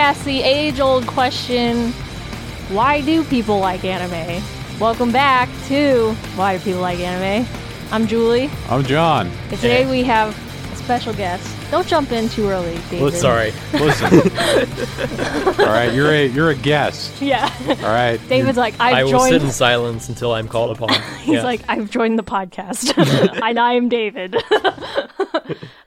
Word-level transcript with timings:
ask 0.00 0.24
the 0.24 0.42
age 0.42 0.80
old 0.80 1.06
question 1.06 1.92
why 2.72 3.00
do 3.00 3.22
people 3.24 3.58
like 3.58 3.84
anime? 3.84 4.42
Welcome 4.78 5.12
back 5.12 5.48
to 5.66 6.12
Why 6.36 6.56
Do 6.56 6.64
People 6.64 6.80
Like 6.80 7.00
Anime? 7.00 7.46
I'm 7.92 8.06
Julie, 8.06 8.48
I'm 8.68 8.82
John. 8.84 9.26
and 9.26 9.50
today 9.60 9.82
Hey. 9.84 9.90
we 9.90 10.02
have 10.04 10.34
a 10.72 10.76
special 10.76 11.12
guest. 11.12 11.44
Don't 11.70 11.86
jump 11.86 12.12
in 12.12 12.28
too 12.28 12.48
early, 12.48 12.74
David. 12.88 13.02
Well, 13.02 13.10
sorry. 13.10 13.52
Listen. 13.74 14.14
all 15.60 15.66
right, 15.66 15.92
you're 15.92 16.10
a 16.12 16.26
you're 16.28 16.50
a 16.50 16.54
guest. 16.54 17.20
Yeah. 17.20 17.52
All 17.68 17.74
right. 17.92 18.18
David's 18.28 18.56
like, 18.56 18.74
I've 18.80 18.94
I 18.94 19.04
will 19.04 19.10
joined. 19.10 19.32
sit 19.34 19.42
in 19.42 19.50
silence 19.52 20.08
until 20.08 20.32
I'm 20.32 20.48
called 20.48 20.76
upon. 20.76 20.90
He's 21.20 21.34
Yeah. 21.34 21.42
like, 21.42 21.60
I've 21.68 21.90
joined 21.90 22.18
the 22.18 22.22
podcast, 22.24 22.96
and 23.42 23.58
I 23.58 23.72
am 23.74 23.88
David. 23.88 24.34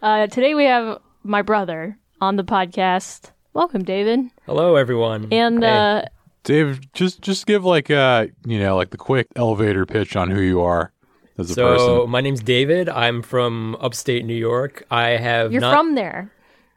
uh, 0.02 0.28
today 0.28 0.54
we 0.56 0.66
have 0.66 1.00
my 1.23 1.42
brother 1.42 1.98
on 2.22 2.36
the 2.36 2.44
podcast. 2.44 3.32
Welcome, 3.54 3.84
David. 3.84 4.20
hello, 4.46 4.76
everyone. 4.76 5.28
And 5.32 5.64
Hey. 5.64 5.70
uh, 5.78 6.06
Dave, 6.44 6.92
just 6.94 7.22
just 7.22 7.46
give 7.46 7.64
like 7.64 7.90
uh 7.90 8.28
you 8.46 8.60
know 8.60 8.76
like 8.76 8.90
the 8.90 8.98
quick 8.98 9.28
elevator 9.36 9.86
pitch 9.86 10.16
on 10.16 10.30
who 10.30 10.42
you 10.42 10.62
are 10.62 10.92
as 11.38 11.52
a 11.52 11.56
person. 11.56 11.80
so 11.80 11.98
person. 12.00 12.10
my 12.12 12.22
name's 12.22 12.42
David. 12.42 12.90
I'm 12.90 13.22
from 13.22 13.78
upstate 13.80 14.26
New 14.26 14.36
York. 14.36 14.84
I 14.92 15.12
have 15.12 15.52
you're 15.54 15.62
not. 15.62 15.74
from 15.74 15.96
there. 15.96 16.32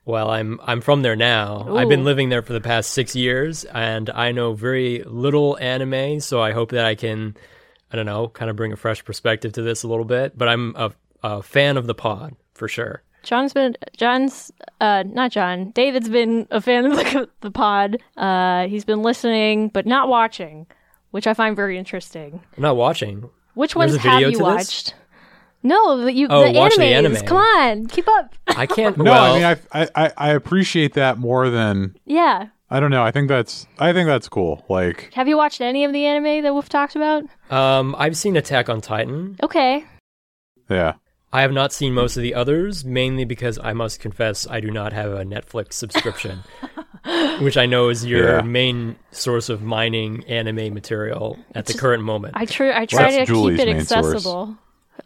well, 0.04 0.30
I'm 0.30 0.60
I'm 0.62 0.80
from 0.80 1.02
there 1.02 1.16
now. 1.16 1.74
I've 1.76 1.88
been 1.88 2.04
living 2.04 2.28
there 2.28 2.42
for 2.42 2.52
the 2.52 2.60
past 2.60 2.90
six 2.92 3.16
years, 3.16 3.64
and 3.64 4.08
I 4.10 4.30
know 4.32 4.52
very 4.52 5.02
little 5.04 5.56
anime. 5.58 6.20
So 6.20 6.40
I 6.40 6.52
hope 6.52 6.70
that 6.70 6.84
I 6.84 6.94
can, 6.94 7.36
I 7.90 7.96
don't 7.96 8.06
know, 8.06 8.28
kind 8.28 8.50
of 8.50 8.56
bring 8.56 8.72
a 8.72 8.76
fresh 8.76 9.04
perspective 9.04 9.52
to 9.54 9.62
this 9.62 9.82
a 9.82 9.88
little 9.88 10.04
bit. 10.04 10.38
But 10.38 10.46
I'm 10.48 10.76
a, 10.76 10.92
a 11.24 11.42
fan 11.42 11.76
of 11.76 11.86
the 11.88 11.94
pod 11.94 12.36
for 12.54 12.68
sure. 12.68 13.02
John's 13.26 13.52
been 13.52 13.76
John's 13.96 14.52
uh 14.80 15.02
not 15.06 15.32
John. 15.32 15.70
David's 15.72 16.08
been 16.08 16.46
a 16.50 16.60
fan 16.60 16.86
of 16.86 16.92
the, 16.96 17.28
the 17.40 17.50
pod. 17.50 17.98
Uh 18.16 18.66
he's 18.68 18.84
been 18.84 19.02
listening 19.02 19.68
but 19.68 19.84
not 19.84 20.08
watching, 20.08 20.66
which 21.10 21.26
I 21.26 21.34
find 21.34 21.54
very 21.56 21.76
interesting. 21.76 22.40
I'm 22.56 22.62
not 22.62 22.76
watching. 22.76 23.28
Which 23.54 23.74
There's 23.74 23.92
ones 23.92 24.02
have 24.02 24.20
you 24.20 24.26
to 24.26 24.32
this? 24.32 24.40
watched? 24.40 24.94
No, 25.62 26.02
the, 26.02 26.12
you 26.12 26.28
Oh, 26.30 26.44
the 26.52 26.56
watch 26.56 26.76
the 26.76 26.84
anime. 26.84 27.16
Come 27.26 27.38
on, 27.38 27.86
keep 27.86 28.06
up. 28.08 28.34
I 28.46 28.66
can't. 28.66 28.96
no, 28.98 29.04
well, 29.10 29.34
I 29.34 29.36
mean 29.36 29.58
I, 29.72 29.82
I 29.82 29.88
I 30.06 30.12
I 30.16 30.30
appreciate 30.32 30.94
that 30.94 31.18
more 31.18 31.50
than 31.50 31.96
yeah. 32.04 32.48
I 32.70 32.80
don't 32.80 32.90
know. 32.90 33.02
I 33.02 33.10
think 33.10 33.28
that's 33.28 33.66
I 33.78 33.92
think 33.92 34.06
that's 34.06 34.28
cool. 34.28 34.64
Like 34.68 35.12
Have 35.14 35.26
you 35.26 35.36
watched 35.36 35.60
any 35.60 35.84
of 35.84 35.92
the 35.92 36.04
anime 36.06 36.42
that 36.44 36.54
we've 36.54 36.68
talked 36.68 36.94
about? 36.96 37.24
um, 37.50 37.94
I've 37.98 38.16
seen 38.16 38.36
Attack 38.36 38.68
on 38.68 38.80
Titan. 38.80 39.36
Okay. 39.42 39.84
yeah. 40.68 40.94
I 41.36 41.42
have 41.42 41.52
not 41.52 41.70
seen 41.72 41.92
most 41.92 42.16
of 42.16 42.22
the 42.22 42.34
others, 42.34 42.84
mainly 42.84 43.24
because 43.26 43.58
I 43.62 43.72
must 43.74 44.00
confess 44.00 44.46
I 44.48 44.60
do 44.60 44.70
not 44.70 44.92
have 44.94 45.12
a 45.12 45.22
Netflix 45.24 45.74
subscription, 45.74 46.42
which 47.40 47.56
I 47.58 47.66
know 47.66 47.88
is 47.90 48.04
your 48.06 48.36
Yeah. 48.36 48.40
main 48.42 48.96
source 49.10 49.48
of 49.48 49.62
mining 49.62 50.24
anime 50.24 50.72
material 50.72 51.38
at 51.54 51.66
the 51.66 51.74
current 51.74 52.02
moment. 52.02 52.32
I 52.36 52.46
try 52.46 52.72
I 52.80 52.86
try 52.86 53.10
that's 53.10 53.16
to 53.16 53.26
Julie's 53.26 53.58
keep 53.58 53.68
it 53.68 53.72
main 53.74 53.84
source. 53.84 54.06
accessible. 54.06 54.56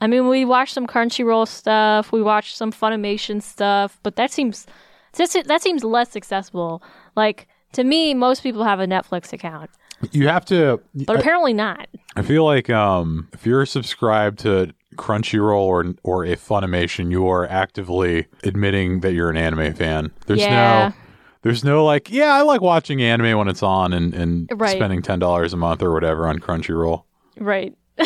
I 0.01 0.07
mean, 0.07 0.29
we 0.29 0.45
watched 0.45 0.73
some 0.75 0.87
Crunchyroll 0.87 1.49
stuff, 1.49 2.13
we 2.13 2.23
watched 2.23 2.57
some 2.57 2.71
Funimation 2.73 3.43
stuff, 3.43 3.99
but 4.05 4.15
that 4.17 4.31
seems 4.31 4.67
that 5.15 5.61
seems 5.63 5.83
less 5.83 6.15
accessible. 6.15 6.81
Like 7.17 7.49
to 7.73 7.83
me, 7.83 8.15
most 8.15 8.43
people 8.45 8.63
have 8.63 8.79
a 8.79 8.87
Netflix 8.87 9.33
account, 9.33 9.71
You 10.13 10.29
have 10.29 10.45
to 10.47 10.81
but 10.95 11.19
apparently 11.19 11.55
not. 11.55 11.89
I 12.15 12.23
feel 12.23 12.45
like 12.45 12.71
um, 12.71 13.29
if 13.33 13.45
you're 13.45 13.67
subscribed 13.67 14.39
to 14.41 14.73
Crunchyroll 14.97 15.61
or 15.61 15.95
or 16.03 16.25
a 16.25 16.37
Funimation, 16.37 17.11
you 17.11 17.29
are 17.29 17.47
actively 17.49 18.27
admitting 18.45 19.01
that 19.01 19.13
you're 19.13 19.31
an 19.31 19.37
anime 19.37 19.73
fan. 19.75 20.11
There's 20.27 20.41
Yeah. 20.41 20.89
no, 20.89 20.95
there's 21.43 21.65
no 21.65 21.85
like, 21.85 22.11
yeah, 22.11 22.35
I 22.35 22.43
like 22.43 22.61
watching 22.61 23.01
anime 23.03 23.39
when 23.39 23.49
it's 23.49 23.63
on 23.63 23.93
and 23.93 24.13
and 24.15 24.51
Right. 24.55 24.77
spending 24.77 25.03
ten 25.03 25.19
dollars 25.19 25.53
a 25.53 25.57
month 25.57 25.83
or 25.83 25.93
whatever 25.93 26.27
on 26.27 26.39
Crunchyroll. 26.39 27.05
Right. 27.39 27.75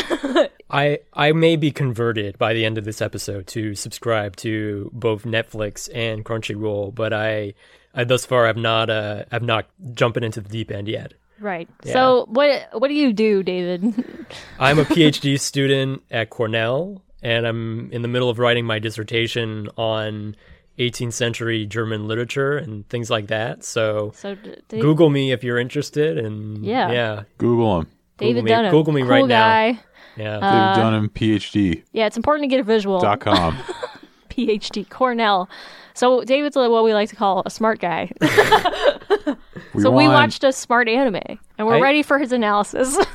I 0.71 0.99
I 1.13 1.33
may 1.33 1.57
be 1.57 1.71
converted 1.71 2.39
by 2.39 2.53
the 2.55 2.65
end 2.65 2.79
of 2.79 2.85
this 2.85 3.01
episode 3.01 3.47
to 3.49 3.75
subscribe 3.75 4.37
to 4.37 4.91
both 4.93 5.25
Netflix 5.25 5.89
and 5.95 6.25
Crunchyroll, 6.25 6.95
but 6.95 7.13
I, 7.13 7.55
I 7.95 8.05
thus 8.05 8.25
far 8.27 8.47
have 8.47 8.57
not 8.57 8.91
uh 8.91 9.25
have 9.31 9.43
not 9.43 9.67
jumping 9.93 10.25
into 10.25 10.41
the 10.41 10.49
deep 10.49 10.71
end 10.71 10.89
yet. 10.89 11.15
Right. 11.41 11.69
So 11.85 12.27
what 12.29 12.69
what 12.73 12.89
do 12.89 12.95
you 12.95 13.13
do, 13.13 13.43
David? 13.43 14.27
I'm 14.59 14.79
a 14.79 14.85
PhD 14.85 15.39
student 15.39 16.03
at 16.11 16.31
Cornell, 16.31 17.03
and 17.23 17.47
I'm 17.47 17.91
in 17.93 18.03
the 18.03 18.09
middle 18.09 18.31
of 18.31 18.39
writing 18.39 18.65
my 18.65 18.79
dissertation 18.79 19.69
on 19.77 20.37
18th 20.79 21.13
century 21.13 21.67
German 21.67 22.07
literature 22.09 22.57
and 22.57 22.89
things 22.89 23.11
like 23.11 23.29
that. 23.29 23.65
So 23.65 24.13
So 24.17 24.35
d- 24.37 24.57
d- 24.69 24.81
Google 24.81 25.11
me 25.11 25.33
if 25.33 25.45
you're 25.45 25.59
interested. 25.59 26.19
And 26.19 26.65
Yeah. 26.65 26.91
yeah, 26.93 27.23
Google 27.39 27.81
him, 27.81 27.89
David 28.19 28.45
me- 28.45 28.51
Dunham. 28.51 28.71
Google 28.73 28.93
me 28.93 29.03
cool 29.03 29.11
right 29.11 29.27
now. 29.27 29.49
guy. 29.49 29.81
yeah. 30.17 30.39
Uh, 30.39 30.75
David 30.75 30.83
Dunham, 30.83 31.09
PhD 31.11 31.83
Yeah, 31.93 32.07
it's 32.07 32.17
important 32.17 32.45
to 32.45 32.49
get 32.49 32.61
a 32.61 32.65
visual. 32.65 33.01
dot 33.01 33.21
com. 33.21 33.57
PhD, 34.31 34.89
Cornell. 34.89 35.49
So 35.95 36.25
David's 36.25 36.57
what 36.57 36.83
we 36.83 36.93
like 36.93 37.09
to 37.11 37.17
call 37.17 37.43
a 37.47 37.51
smart 37.51 37.79
guy. 37.79 38.11
We 39.75 39.83
so 39.83 39.91
we 39.91 40.07
watched 40.09 40.45
a 40.45 40.53
smart 40.53 40.89
anime, 40.89 41.39
and 41.59 41.67
we're 41.67 41.77
I- 41.77 41.81
ready 41.81 42.03
for 42.03 42.19
his 42.19 42.33
analysis. 42.33 42.97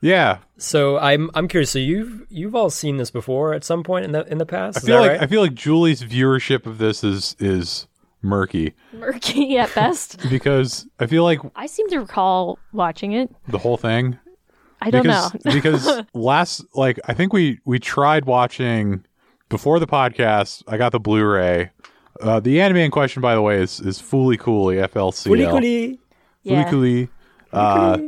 Yeah, 0.00 0.38
So 0.58 0.98
I'm 0.98 1.30
I'm 1.34 1.48
curious. 1.48 1.70
So 1.70 1.78
you've 1.78 2.26
you've 2.28 2.54
all 2.54 2.68
seen 2.68 2.98
this 2.98 3.10
before 3.10 3.54
at 3.54 3.64
some 3.64 3.82
point 3.82 4.04
in 4.04 4.12
the 4.12 4.26
in 4.30 4.36
the 4.36 4.44
past? 4.44 4.76
I 4.76 4.80
Is 4.80 4.84
feel 4.84 4.96
that 4.96 5.00
like 5.00 5.10
right? 5.12 5.22
I 5.22 5.26
feel 5.26 5.40
like 5.40 5.54
Julie's 5.54 6.02
viewership 6.02 6.66
of 6.66 6.76
this 6.76 7.02
is 7.02 7.34
is 7.38 7.86
murky 8.20 8.74
Murky 8.92 9.56
at 9.58 9.74
best. 9.74 10.18
because 10.28 10.86
I 11.00 11.06
feel 11.06 11.24
like 11.24 11.40
I 11.56 11.64
seem 11.64 11.88
to 11.88 12.00
recall 12.00 12.58
watching 12.74 13.12
it. 13.12 13.34
the 13.48 13.56
whole 13.56 13.78
thing 13.78 14.18
I 14.82 14.90
don't 14.90 15.04
because, 15.04 15.34
know. 15.42 15.52
because 15.54 16.02
last 16.12 16.62
like 16.74 17.00
I 17.08 17.14
think 17.14 17.32
we 17.32 17.60
we 17.64 17.78
tried 17.78 18.26
watching 18.26 19.06
before 19.48 19.78
the 19.78 19.86
podcast. 19.86 20.64
I 20.68 20.76
got 20.76 20.92
the 20.92 21.00
Blu-ray. 21.00 21.70
Uh, 22.20 22.40
the 22.40 22.60
anime 22.60 22.78
in 22.78 22.90
question, 22.90 23.20
by 23.20 23.34
the 23.34 23.42
way, 23.42 23.60
is 23.60 23.80
is 23.80 24.00
Fooly 24.00 24.38
Cooly 24.38 24.76
FLC. 24.76 25.26
Fooly 25.28 25.50
cooly. 25.50 25.98
Yeah. 26.42 26.70
Fooly 26.70 27.08
Uh, 27.52 27.98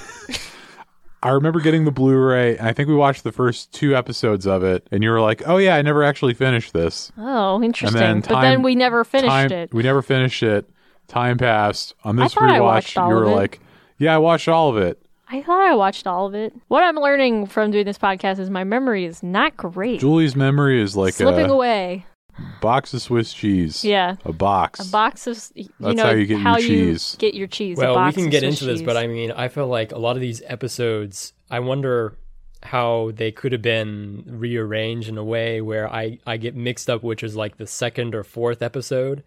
I 1.20 1.30
remember 1.30 1.60
getting 1.60 1.84
the 1.84 1.90
Blu-ray, 1.90 2.56
and 2.58 2.68
I 2.68 2.72
think 2.72 2.88
we 2.88 2.94
watched 2.94 3.24
the 3.24 3.32
first 3.32 3.72
two 3.72 3.96
episodes 3.96 4.46
of 4.46 4.62
it, 4.62 4.86
and 4.92 5.02
you 5.02 5.10
were 5.10 5.20
like, 5.20 5.42
"Oh 5.46 5.56
yeah, 5.56 5.74
I 5.74 5.82
never 5.82 6.04
actually 6.04 6.34
finished 6.34 6.72
this." 6.72 7.10
Oh, 7.18 7.60
interesting. 7.62 7.98
then 7.98 8.20
but 8.20 8.40
then 8.40 8.62
we 8.62 8.76
never 8.76 9.04
finished 9.04 9.28
Time, 9.28 9.50
it. 9.50 9.74
We 9.74 9.82
never 9.82 10.00
finished 10.00 10.42
it. 10.42 10.70
Time 11.08 11.36
passed. 11.38 11.94
On 12.04 12.16
this 12.16 12.34
rewatch, 12.34 12.94
you 12.94 13.14
were 13.14 13.26
like, 13.26 13.60
"Yeah, 13.98 14.14
I 14.14 14.18
watched 14.18 14.48
all 14.48 14.70
of 14.70 14.76
it." 14.76 15.02
I 15.30 15.42
thought 15.42 15.60
I 15.60 15.74
watched 15.74 16.06
all 16.06 16.26
of 16.26 16.34
it. 16.34 16.54
What 16.68 16.84
I'm 16.84 16.96
learning 16.96 17.46
from 17.46 17.70
doing 17.70 17.84
this 17.84 17.98
podcast 17.98 18.38
is 18.38 18.48
my 18.48 18.64
memory 18.64 19.04
is 19.04 19.22
not 19.22 19.56
great. 19.56 20.00
Julie's 20.00 20.36
memory 20.36 20.80
is 20.80 20.96
like 20.96 21.14
Slipping 21.14 21.50
a 21.50 21.52
away. 21.52 22.06
Box 22.60 22.94
of 22.94 23.02
Swiss 23.02 23.32
cheese. 23.32 23.84
Yeah. 23.84 24.16
a 24.24 24.32
box. 24.32 24.80
A 24.80 24.90
box 24.90 25.26
of 25.26 25.42
you 25.54 25.68
That's 25.80 25.96
know 25.96 26.04
how 26.04 26.10
you 26.10 26.26
get 26.26 26.40
your 26.40 26.58
cheese. 26.58 27.16
get 27.18 27.34
your 27.34 27.46
cheese. 27.46 27.78
a 27.78 27.80
Well, 27.80 28.04
we 28.06 28.12
can 28.12 28.30
get 28.30 28.40
Swiss 28.40 28.60
into 28.60 28.72
this, 28.72 28.82
but. 28.82 28.96
I 28.96 29.06
mean, 29.06 29.30
I 29.30 29.48
feel 29.48 29.68
like 29.68 29.92
a 29.92 29.98
lot 29.98 30.16
of 30.16 30.20
these 30.20 30.42
episodes, 30.46 31.32
I 31.50 31.60
wonder 31.60 32.16
how 32.62 33.12
they 33.14 33.30
could 33.30 33.52
have 33.52 33.62
been 33.62 34.24
rearranged 34.26 35.08
in 35.08 35.16
a 35.16 35.24
way 35.24 35.60
where 35.60 35.92
I, 35.92 36.18
I 36.26 36.38
get 36.38 36.56
mixed 36.56 36.90
up 36.90 37.04
which 37.04 37.22
is 37.22 37.36
like 37.36 37.56
the 37.56 37.66
second 37.68 38.14
or 38.14 38.24
fourth 38.24 38.62
episode. 38.62 39.22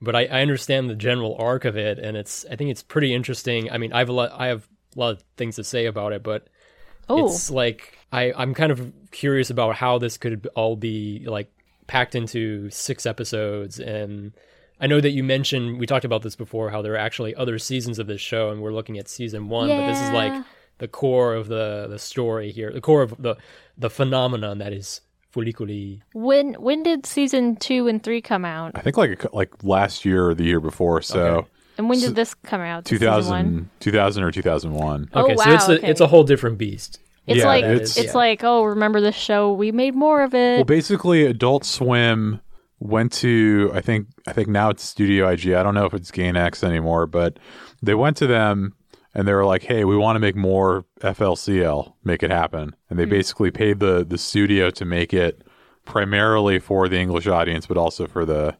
But 0.00 0.16
I, 0.16 0.24
I 0.24 0.42
understand 0.42 0.90
the 0.90 0.96
general 0.96 1.36
arc 1.38 1.64
of 1.64 1.76
it, 1.76 2.00
and 2.00 2.16
it's 2.16 2.44
I 2.50 2.56
think 2.56 2.70
it's 2.70 2.82
pretty 2.82 3.14
interesting. 3.14 3.70
I 3.70 3.78
mean, 3.78 3.92
I 3.92 4.00
have 4.00 4.08
a 4.08 4.12
lot 4.12 4.32
I 4.32 4.48
have 4.48 4.68
a 4.96 4.98
lot 4.98 5.10
of 5.10 5.24
things 5.36 5.56
to 5.56 5.64
say 5.64 5.86
about 5.86 6.12
it, 6.12 6.24
but 6.24 6.48
oh, 7.08 7.26
it's 7.26 7.50
like 7.50 7.96
I 8.10 8.32
I'm 8.32 8.52
kind 8.52 8.72
of 8.72 8.92
curious 9.12 9.50
about 9.50 9.76
how 9.76 9.98
this 9.98 10.18
could 10.18 10.48
all 10.56 10.74
be 10.74 11.24
like 11.26 11.52
packed 11.92 12.14
into 12.14 12.70
six 12.70 13.04
episodes 13.04 13.78
and 13.78 14.32
I 14.80 14.86
know 14.86 14.98
that 15.02 15.10
you 15.10 15.22
mentioned 15.22 15.78
we 15.78 15.84
talked 15.84 16.06
about 16.06 16.22
this 16.22 16.34
before 16.34 16.70
how 16.70 16.80
there 16.80 16.94
are 16.94 17.04
actually 17.08 17.34
other 17.34 17.58
seasons 17.58 17.98
of 17.98 18.06
this 18.06 18.22
show 18.22 18.48
and 18.48 18.62
we're 18.62 18.72
looking 18.72 18.96
at 18.96 19.10
season 19.10 19.50
1 19.50 19.68
but 19.68 19.86
this 19.88 20.00
is 20.00 20.10
like 20.10 20.42
the 20.78 20.88
core 20.88 21.34
of 21.34 21.48
the 21.48 21.88
the 21.90 21.98
story 21.98 22.50
here 22.50 22.72
the 22.72 22.80
core 22.80 23.02
of 23.02 23.14
the 23.20 23.36
the 23.76 23.90
phenomenon 23.90 24.56
that 24.56 24.72
is 24.72 25.02
Fooly 25.34 25.54
Cooly 25.54 26.00
when 26.14 26.54
when 26.54 26.82
did 26.82 27.04
season 27.04 27.56
two 27.56 27.88
and 27.88 28.02
three 28.02 28.22
come 28.22 28.46
out? 28.46 28.72
I 28.74 28.80
think 28.80 28.96
like 28.96 29.24
a 29.24 29.36
like 29.36 29.52
last 29.62 30.06
year 30.06 30.30
or 30.30 30.34
the 30.34 30.44
year 30.44 30.60
before. 30.60 31.02
So 31.02 31.20
Okay. 31.20 31.48
And 31.78 31.88
when 31.88 32.00
did 32.00 32.14
this 32.14 32.34
come 32.34 32.60
out? 32.60 32.86
Season 32.86 33.06
2000, 33.06 33.70
2000 33.80 34.22
or 34.22 34.30
2001. 34.30 35.10
Oh, 35.14 35.24
okay 35.24 35.36
so 35.36 35.42
oh, 35.46 35.54
it's 35.54 35.68
a, 35.68 35.72
okay. 35.72 35.90
it's 35.90 36.00
a 36.00 36.06
whole 36.06 36.24
different 36.24 36.58
beast 36.58 37.00
It's 37.26 37.38
Yeah, 37.38 37.46
like 37.46 37.64
it's- 37.64 37.96
it's, 37.96 38.06
yeah. 38.06 38.12
like 38.18 38.42
oh, 38.44 38.64
remember 38.64 39.00
this 39.00 39.14
show? 39.14 39.52
We 39.52 39.70
made 39.72 39.94
more 39.94 40.22
of 40.22 40.34
it. 40.34 40.56
Well, 40.56 40.64
basically, 40.64 41.24
Adult 41.24 41.64
Swim 41.64 42.40
went 42.80 43.12
to 43.12 43.70
I 43.74 43.80
think 43.80 44.08
I 44.26 44.32
think 44.32 44.48
now 44.48 44.70
it's 44.70 44.82
Studio 44.82 45.28
IG. 45.28 45.52
I 45.52 45.62
don't 45.62 45.74
know 45.74 45.86
if 45.86 45.94
it's 45.94 46.10
Gainax 46.10 46.64
anymore, 46.64 47.06
but 47.06 47.38
they 47.80 47.94
went 47.94 48.16
to 48.18 48.26
them 48.26 48.74
and 49.14 49.28
they 49.28 49.32
were 49.34 49.44
like, 49.44 49.62
"Hey, 49.62 49.84
we 49.84 49.96
want 49.96 50.16
to 50.16 50.20
make 50.20 50.34
more 50.34 50.84
FLCL. 51.00 51.94
Make 52.02 52.22
it 52.24 52.30
happen." 52.30 52.74
And 52.90 52.98
they 52.98 53.04
basically 53.04 53.50
paid 53.52 53.78
the 53.78 54.04
the 54.04 54.18
studio 54.18 54.70
to 54.70 54.84
make 54.84 55.14
it 55.14 55.42
primarily 55.84 56.58
for 56.58 56.88
the 56.88 56.98
English 56.98 57.26
audience, 57.26 57.66
but 57.66 57.76
also 57.76 58.06
for 58.06 58.24
the 58.24 58.56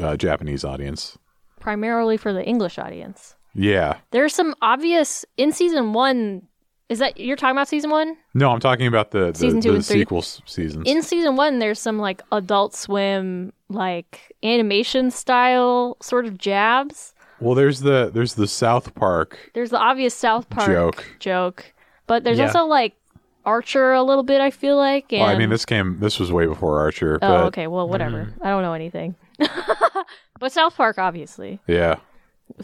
uh, 0.00 0.16
Japanese 0.16 0.64
audience. 0.64 1.16
primarily 1.60 2.16
for 2.16 2.32
the 2.32 2.44
English 2.44 2.78
audience. 2.78 3.34
Yeah. 3.54 3.96
There's 4.12 4.34
some 4.34 4.54
obvious 4.62 5.24
in 5.36 5.52
season 5.52 5.92
one. 5.92 6.42
Is 6.88 6.98
that 7.00 7.20
you're 7.20 7.36
talking 7.36 7.54
about 7.56 7.68
season 7.68 7.90
one? 7.90 8.16
No, 8.32 8.50
I'm 8.50 8.60
talking 8.60 8.86
about 8.86 9.10
the, 9.10 9.32
the, 9.32 9.38
Season 9.38 9.60
two 9.60 9.70
the 9.70 9.74
and 9.76 9.84
three. 9.86 9.98
sequel 10.00 10.18
s- 10.18 10.40
seasons. 10.46 10.84
In 10.88 11.02
season 11.02 11.36
one, 11.36 11.58
there's 11.58 11.78
some 11.78 11.98
like 11.98 12.22
Adult 12.32 12.74
Swim 12.74 13.52
like 13.68 14.34
animation 14.42 15.10
style 15.10 15.98
sort 16.00 16.24
of 16.24 16.38
jabs. 16.38 17.12
well, 17.40 17.54
there's 17.54 17.80
the 17.80 18.10
there's 18.12 18.34
the 18.34 18.46
South 18.48 18.94
Park 18.94 19.50
There's 19.54 19.68
the 19.70 19.78
obvious 19.78 20.14
South 20.14 20.48
Park 20.48 20.68
Joke. 20.68 21.04
joke, 21.20 21.74
but 22.06 22.24
there's 22.24 22.38
Yeah. 22.38 22.46
also 22.46 22.64
like 22.64 22.94
Archer 23.44 23.92
a 23.92 24.02
little 24.02 24.24
bit. 24.24 24.40
I 24.40 24.50
feel 24.50 24.76
like. 24.78 25.12
And, 25.12 25.20
Well, 25.20 25.28
I 25.30 25.36
mean, 25.38 25.50
this 25.50 25.66
came. 25.66 25.98
This 26.00 26.18
was 26.18 26.32
way 26.32 26.46
before 26.46 26.78
Archer, 26.80 27.16
Oh, 27.16 27.28
but 27.28 27.44
okay. 27.48 27.66
Well, 27.66 27.86
whatever. 27.88 28.24
Mm-hmm. 28.32 28.42
I 28.46 28.48
don't 28.48 28.62
know 28.62 28.72
anything. 28.74 29.14
but 30.40 30.52
South 30.52 30.74
Park, 30.76 30.98
obviously, 30.98 31.60
yeah, 31.66 31.96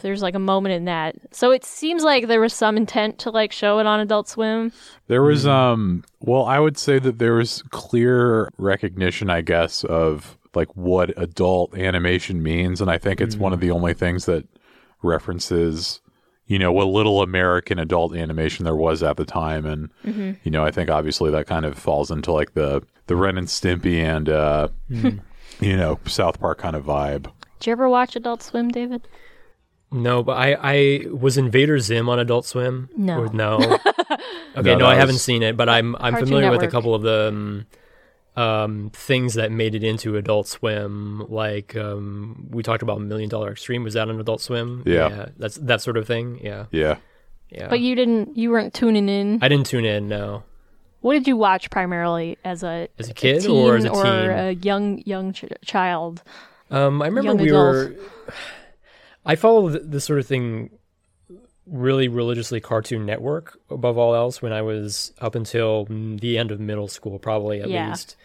there's 0.02 0.22
like 0.22 0.34
a 0.34 0.38
moment 0.40 0.74
in 0.74 0.84
that. 0.86 1.16
So 1.32 1.50
it 1.50 1.64
seems 1.64 2.02
like 2.02 2.26
there 2.26 2.40
was 2.40 2.52
some 2.54 2.76
intent 2.76 3.18
to 3.20 3.30
like 3.30 3.52
show 3.52 3.78
it 3.78 3.86
on 3.86 4.00
Adult 4.00 4.28
Swim. 4.28 4.72
there 5.06 5.20
Hmm. 5.20 5.26
was. 5.28 5.46
Um, 5.46 6.04
well, 6.20 6.44
I 6.46 6.58
would 6.58 6.76
say 6.78 6.98
that 6.98 7.18
there 7.18 7.34
was 7.34 7.62
clear 7.70 8.48
recognition, 8.58 9.30
I 9.30 9.40
guess, 9.42 9.84
of 9.84 10.36
like 10.54 10.74
what 10.76 11.12
adult 11.16 11.76
animation 11.76 12.42
means, 12.42 12.80
and 12.80 12.90
I 12.90 12.98
think 12.98 13.20
it's 13.20 13.36
one 13.36 13.52
of 13.52 13.58
Hmm. 13.60 13.66
the 13.66 13.70
only 13.72 13.94
things 13.94 14.24
that 14.26 14.46
references, 15.02 16.00
you 16.46 16.58
know, 16.58 16.72
what 16.72 16.86
little 16.88 17.22
American 17.22 17.78
adult 17.78 18.14
animation 18.16 18.64
there 18.64 18.76
was 18.76 19.02
at 19.02 19.16
the 19.16 19.24
time, 19.24 19.64
and 19.66 19.90
Mm-hmm. 20.04 20.32
you 20.42 20.50
know, 20.50 20.64
I 20.64 20.70
think 20.70 20.90
obviously 20.90 21.30
that 21.30 21.46
kind 21.46 21.64
of 21.64 21.76
falls 21.78 22.10
into 22.10 22.32
like 22.32 22.54
the 22.54 22.82
the 23.06 23.16
Ren 23.16 23.36
and 23.36 23.46
Stimpy 23.48 23.98
and 24.02 24.28
uh, 24.28 24.68
Hmm. 24.88 25.18
you 25.60 25.76
know 25.76 25.98
South 26.06 26.40
Park 26.40 26.58
kind 26.58 26.74
of 26.76 26.84
vibe. 26.84 27.24
Did 27.60 27.66
you 27.68 27.72
ever 27.72 27.88
watch 27.88 28.16
Adult 28.16 28.42
Swim, 28.42 28.68
David? 28.70 29.06
No, 29.92 30.22
but 30.22 30.32
I, 30.36 30.56
I 30.60 31.06
was 31.12 31.36
Invader 31.38 31.78
Zim 31.78 32.08
on 32.08 32.18
Adult 32.18 32.46
Swim. 32.46 32.88
No. 32.96 33.20
Or 33.20 33.28
no. 33.32 33.58
okay, 34.56 34.62
No, 34.62 34.76
no, 34.78 34.86
I 34.86 34.94
that 34.94 35.00
haven't 35.00 35.18
seen 35.18 35.42
it, 35.42 35.56
but 35.56 35.68
I'm 35.68 35.94
I'm 35.96 36.14
Cartoon 36.14 36.26
familiar 36.28 36.50
with 36.50 36.62
a 36.62 36.68
couple 36.68 36.94
of 36.94 37.02
the 37.02 37.28
um, 37.28 37.66
um, 38.36 38.90
things 38.92 39.34
that 39.34 39.52
made 39.52 39.74
it 39.76 39.84
into 39.84 40.16
Adult 40.16 40.48
Swim. 40.48 41.24
Like 41.28 41.76
um, 41.76 42.48
we 42.50 42.62
talked 42.64 42.82
about 42.82 43.00
Million 43.00 43.28
Dollar 43.28 43.52
Extreme. 43.52 43.84
Was 43.84 43.94
that 43.94 44.08
on 44.08 44.18
Adult 44.18 44.40
Swim? 44.40 44.82
Yeah. 44.84 45.26
that's 45.38 45.56
that 45.58 45.80
sort 45.80 45.96
of 45.96 46.06
thing. 46.08 46.40
Yeah, 46.42 46.66
Yeah. 46.72 46.96
yeah. 47.50 47.68
But 47.68 47.78
you 47.80 47.94
didn't. 47.94 48.36
You 48.36 48.50
weren't 48.50 48.74
tuning 48.74 49.08
in. 49.08 49.38
I 49.42 49.48
didn't 49.48 49.66
tune 49.66 49.84
in. 49.84 50.08
No, 50.08 50.42
What 51.02 51.12
did 51.14 51.28
you 51.28 51.36
watch 51.36 51.70
primarily 51.70 52.36
as 52.44 52.64
a 52.64 52.88
as 52.98 53.08
a 53.10 53.14
kid 53.14 53.42
teen 53.42 53.50
or 53.52 53.76
as 53.76 53.84
a 53.84 53.90
or 53.90 54.30
a 54.30 54.52
young 54.54 55.02
young 55.06 55.32
ch- 55.32 55.44
child? 55.64 56.24
Um, 56.72 57.00
I 57.00 57.06
remember 57.06 57.28
young 57.28 57.38
we 57.38 57.48
adult. 57.50 57.74
were. 57.74 57.96
I 59.24 59.36
follow 59.36 59.68
this 59.70 60.04
sort 60.04 60.18
of 60.18 60.26
thing 60.26 60.70
really 61.66 62.08
religiously. 62.08 62.60
Cartoon 62.60 63.06
Network 63.06 63.58
above 63.70 63.96
all 63.96 64.14
else 64.14 64.42
when 64.42 64.52
I 64.52 64.62
was 64.62 65.12
up 65.20 65.34
until 65.34 65.86
the 65.88 66.36
end 66.38 66.50
of 66.50 66.60
middle 66.60 66.88
school, 66.88 67.18
probably 67.18 67.60
at 67.60 67.68
Yeah. 67.70 67.88
least. 67.90 68.16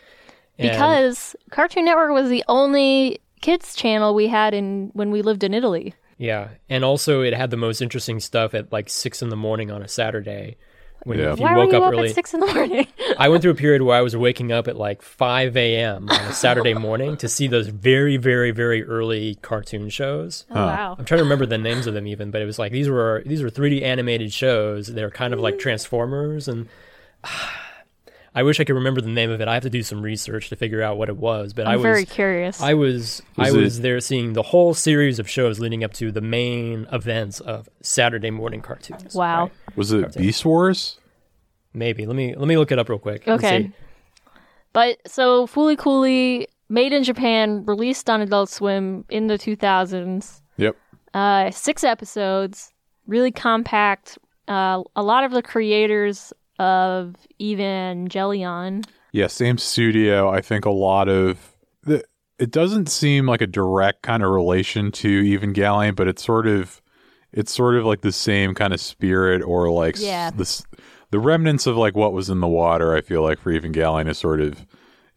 And- 0.58 0.72
Because 0.72 1.36
Cartoon 1.52 1.86
Network 1.86 2.12
was 2.12 2.30
the 2.30 2.44
only 2.50 3.20
kids 3.42 3.76
channel 3.76 4.14
we 4.14 4.28
had 4.28 4.54
in 4.54 4.92
when 4.94 5.10
we 5.12 5.22
lived 5.22 5.44
in 5.44 5.54
Italy. 5.54 5.94
yeah, 6.18 6.50
and 6.70 6.84
also 6.84 7.22
it 7.22 7.34
had 7.34 7.50
the 7.50 7.56
most 7.56 7.82
interesting 7.82 8.20
stuff 8.20 8.54
at 8.54 8.70
like 8.74 8.90
six 8.90 9.22
in 9.22 9.30
the 9.30 9.38
morning 9.38 9.72
on 9.72 9.82
a 9.82 9.88
Saturday. 9.88 10.58
When 11.04 11.18
Yeah. 11.20 11.34
if 11.34 11.40
you 11.40 11.44
Why 11.46 11.56
woke 11.56 11.68
were 11.68 11.78
you 11.78 11.82
up 11.84 11.88
up 11.88 11.94
early, 11.94 12.10
at 12.10 12.16
six 12.16 12.34
in 12.34 12.42
the 12.42 12.54
morning? 12.54 12.88
I 13.18 13.30
went 13.30 13.42
through 13.42 13.52
a 13.52 13.56
period 13.56 13.82
where 13.84 13.96
I 13.98 14.02
was 14.02 14.16
waking 14.16 14.52
up 14.52 14.68
at 14.68 14.76
like 14.76 15.02
5 15.02 15.56
a.m. 15.56 16.10
on 16.10 16.22
a 16.22 16.34
Saturday 16.34 16.74
morning 16.74 17.16
to 17.18 17.30
see 17.30 17.48
those 17.48 17.68
very, 17.68 18.18
very, 18.18 18.52
very 18.52 18.84
early 18.84 19.36
cartoon 19.42 19.90
shows. 19.90 20.46
oh, 20.52 20.56
wow. 20.56 20.96
I'm 20.98 21.06
trying 21.06 21.20
to 21.20 21.24
remember 21.24 21.46
the 21.46 21.58
names 21.58 21.88
of 21.88 21.94
them 21.94 22.08
even, 22.08 22.32
but 22.32 22.42
it 22.42 22.46
was 22.46 22.60
like 22.60 22.72
these 22.72 22.90
were 22.90 23.24
these 23.26 23.42
were 23.42 23.50
3D 23.50 23.82
animated 23.82 24.34
shows. 24.34 24.88
They're 24.88 25.12
kind 25.12 25.34
of 25.34 25.40
like 25.40 25.56
mm. 25.56 25.60
Transformers, 25.60 26.48
and 26.48 26.68
I 28.36 28.44
wish 28.44 28.60
I 28.60 28.64
could 28.64 28.76
remember 28.76 29.02
the 29.02 29.10
name 29.10 29.32
of 29.32 29.42
it. 29.42 29.48
I 29.48 29.56
have 29.56 29.64
to 29.64 29.70
do 29.70 29.82
some 29.82 30.02
research 30.02 30.50
to 30.50 30.56
figure 30.56 30.82
out 30.84 30.98
what 30.98 31.10
it 31.10 31.18
was. 31.18 31.54
But 31.54 31.66
I'm 31.68 31.74
I 31.74 31.76
was 31.78 31.84
very 31.84 32.06
curious. 32.06 32.62
I 32.62 32.74
was 32.76 33.22
I 33.38 33.52
Was 33.52 33.80
it- 33.80 33.82
there 33.82 34.00
seeing 34.00 34.34
the 34.34 34.44
whole 34.44 34.74
series 34.74 35.18
of 35.20 35.30
shows 35.30 35.60
leading 35.60 35.84
up 35.84 35.94
to 35.94 36.12
the 36.12 36.22
main 36.22 36.88
events 36.92 37.40
of 37.40 37.68
Saturday 37.82 38.30
morning 38.32 38.62
cartoons. 38.62 39.16
Wow. 39.16 39.44
right? 39.44 39.52
Was 39.78 39.92
it 39.92 40.16
Beast 40.16 40.46
Wars? 40.46 41.00
Maybe 41.74 42.06
let 42.06 42.16
me 42.16 42.36
let 42.36 42.48
me 42.48 42.58
look 42.58 42.72
it 42.72 42.80
up 42.80 42.90
real 42.90 43.00
quick. 43.00 43.28
Okay. 43.28 43.72
But 44.74 45.00
so 45.08 45.48
Fooly 45.48 45.78
Cooly, 45.78 46.48
made 46.70 46.94
in 46.94 47.04
Japan, 47.04 47.66
released 47.66 48.10
on 48.10 48.22
Adult 48.22 48.50
Swim 48.50 49.06
in 49.10 49.28
the 49.28 49.38
2000s. 49.38 50.42
Yep. 50.58 50.76
Uh, 51.14 51.50
six 51.52 51.84
episodes, 51.84 52.72
really 53.08 53.32
compact. 53.32 54.20
Uh, 54.48 54.84
a 54.96 55.02
lot 55.04 55.24
of 55.24 55.32
the 55.32 55.42
creators 55.42 56.34
of 56.60 57.16
Evangelion. 57.42 58.86
Yeah, 59.12 59.28
same 59.28 59.58
studio. 59.58 60.30
I 60.30 60.42
think 60.42 60.66
a 60.66 60.70
lot 60.72 61.10
of 61.10 61.56
the 61.84 62.04
it 62.38 62.52
doesn't 62.52 62.88
seem 62.90 63.26
like 63.26 63.42
a 63.42 63.48
direct 63.48 64.02
kind 64.04 64.24
of 64.24 64.30
relation 64.32 64.92
to 64.94 65.24
Evangelion, 65.24 65.96
but 65.96 66.08
it's 66.08 66.24
sort 66.24 66.48
of 66.48 66.82
it's 67.34 67.54
sort 67.54 67.76
of 67.76 67.86
like 67.86 68.02
the 68.02 68.12
same 68.12 68.54
kind 68.54 68.74
of 68.74 68.80
spirit 68.80 69.42
or 69.44 69.70
like 69.72 69.96
s- 69.96 70.04
Yeah. 70.04 70.32
this 70.32 70.64
the 71.12 71.20
remnants 71.20 71.66
of 71.66 71.76
like 71.76 71.96
what 71.96 72.14
was 72.14 72.30
in 72.30 72.40
the 72.40 72.48
water. 72.48 72.96
I 72.96 73.02
feel 73.02 73.24
like 73.24 73.40
for 73.40 73.52
Evangelion 73.52 74.08
is 74.08 74.18
sort 74.18 74.42
of 74.42 74.66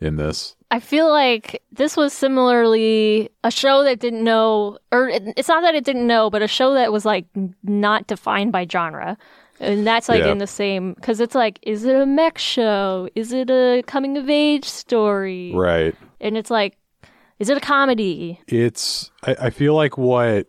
in 0.00 0.16
this. 0.16 0.56
I 0.70 0.80
feel 0.80 1.10
like 1.10 1.62
this 1.70 1.96
was 1.98 2.12
similarly 2.14 3.28
a 3.44 3.50
show 3.50 3.84
that 3.84 4.00
didn't 4.00 4.24
know, 4.24 4.78
or 4.90 5.08
it- 5.10 5.34
it's 5.36 5.48
not 5.48 5.60
that 5.62 5.74
it 5.74 5.84
didn't 5.84 6.06
know, 6.06 6.30
but 6.30 6.40
a 6.42 6.48
show 6.48 6.72
that 6.74 6.90
was 6.92 7.04
like 7.04 7.26
not 7.62 8.06
defined 8.06 8.52
by 8.52 8.66
genre. 8.70 9.18
And 9.62 9.86
that's 9.86 10.08
like 10.08 10.24
Yeah. 10.24 10.32
in 10.32 10.38
the 10.38 10.46
same, 10.46 10.94
because 10.94 11.20
it's 11.20 11.34
like, 11.34 11.58
is 11.62 11.84
it 11.84 11.94
a 11.94 12.04
mech 12.04 12.36
show? 12.36 13.08
Is 13.14 13.32
it 13.32 13.48
a 13.48 13.82
coming 13.86 14.18
of 14.18 14.28
age 14.28 14.64
story? 14.64 15.52
Right. 15.54 15.94
And 16.20 16.36
it's 16.36 16.50
like, 16.50 16.76
is 17.38 17.48
it 17.48 17.56
a 17.56 17.60
comedy? 17.60 18.40
It's 18.48 19.10
I, 19.24 19.36
I 19.42 19.50
feel 19.50 19.74
like 19.74 19.96
what 19.96 20.46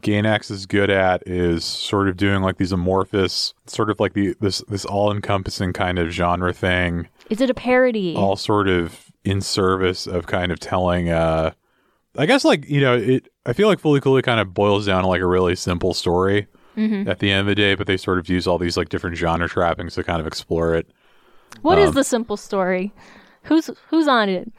Gainax 0.00 0.50
is 0.50 0.66
good 0.66 0.90
at 0.90 1.22
is 1.26 1.64
sort 1.64 2.08
of 2.08 2.16
doing 2.16 2.42
like 2.42 2.56
these 2.58 2.72
amorphous, 2.72 3.54
sort 3.66 3.90
of 3.90 4.00
like 4.00 4.14
the 4.14 4.34
this 4.40 4.62
this 4.68 4.84
all 4.84 5.10
encompassing 5.12 5.72
kind 5.72 5.98
of 5.98 6.10
genre 6.10 6.52
thing. 6.52 7.08
Is 7.30 7.40
it 7.40 7.50
a 7.50 7.54
parody? 7.54 8.14
all 8.16 8.36
sort 8.36 8.68
of 8.68 9.10
in 9.24 9.40
service 9.40 10.06
of 10.06 10.26
kind 10.26 10.52
of 10.52 10.60
telling 10.60 11.08
uh 11.10 11.52
I 12.16 12.26
guess 12.26 12.44
like, 12.44 12.68
you 12.68 12.80
know, 12.80 12.94
it 12.96 13.28
I 13.46 13.52
feel 13.52 13.68
like 13.68 13.80
Fooly 13.80 14.00
Cooly 14.00 14.22
kind 14.22 14.40
of 14.40 14.54
boils 14.54 14.86
down 14.86 15.02
to 15.02 15.08
like 15.08 15.20
a 15.20 15.26
really 15.26 15.56
simple 15.56 15.92
story 15.94 16.46
Mm-hmm. 16.76 17.08
at 17.08 17.20
the 17.20 17.30
end 17.30 17.40
of 17.40 17.46
the 17.46 17.54
day, 17.54 17.74
but 17.74 17.86
they 17.86 17.96
sort 17.96 18.18
of 18.18 18.28
use 18.28 18.46
all 18.46 18.58
these 18.58 18.76
like 18.76 18.88
different 18.88 19.16
genre 19.16 19.48
trappings 19.48 19.94
to 19.94 20.02
kind 20.04 20.20
of 20.20 20.26
explore 20.26 20.74
it. 20.74 20.88
What 21.62 21.78
is 21.78 21.90
um, 21.90 21.94
the 21.94 22.04
simple 22.04 22.36
story? 22.36 22.92
Who's 23.44 23.70
who's 23.90 24.08
on 24.08 24.28
it? 24.28 24.50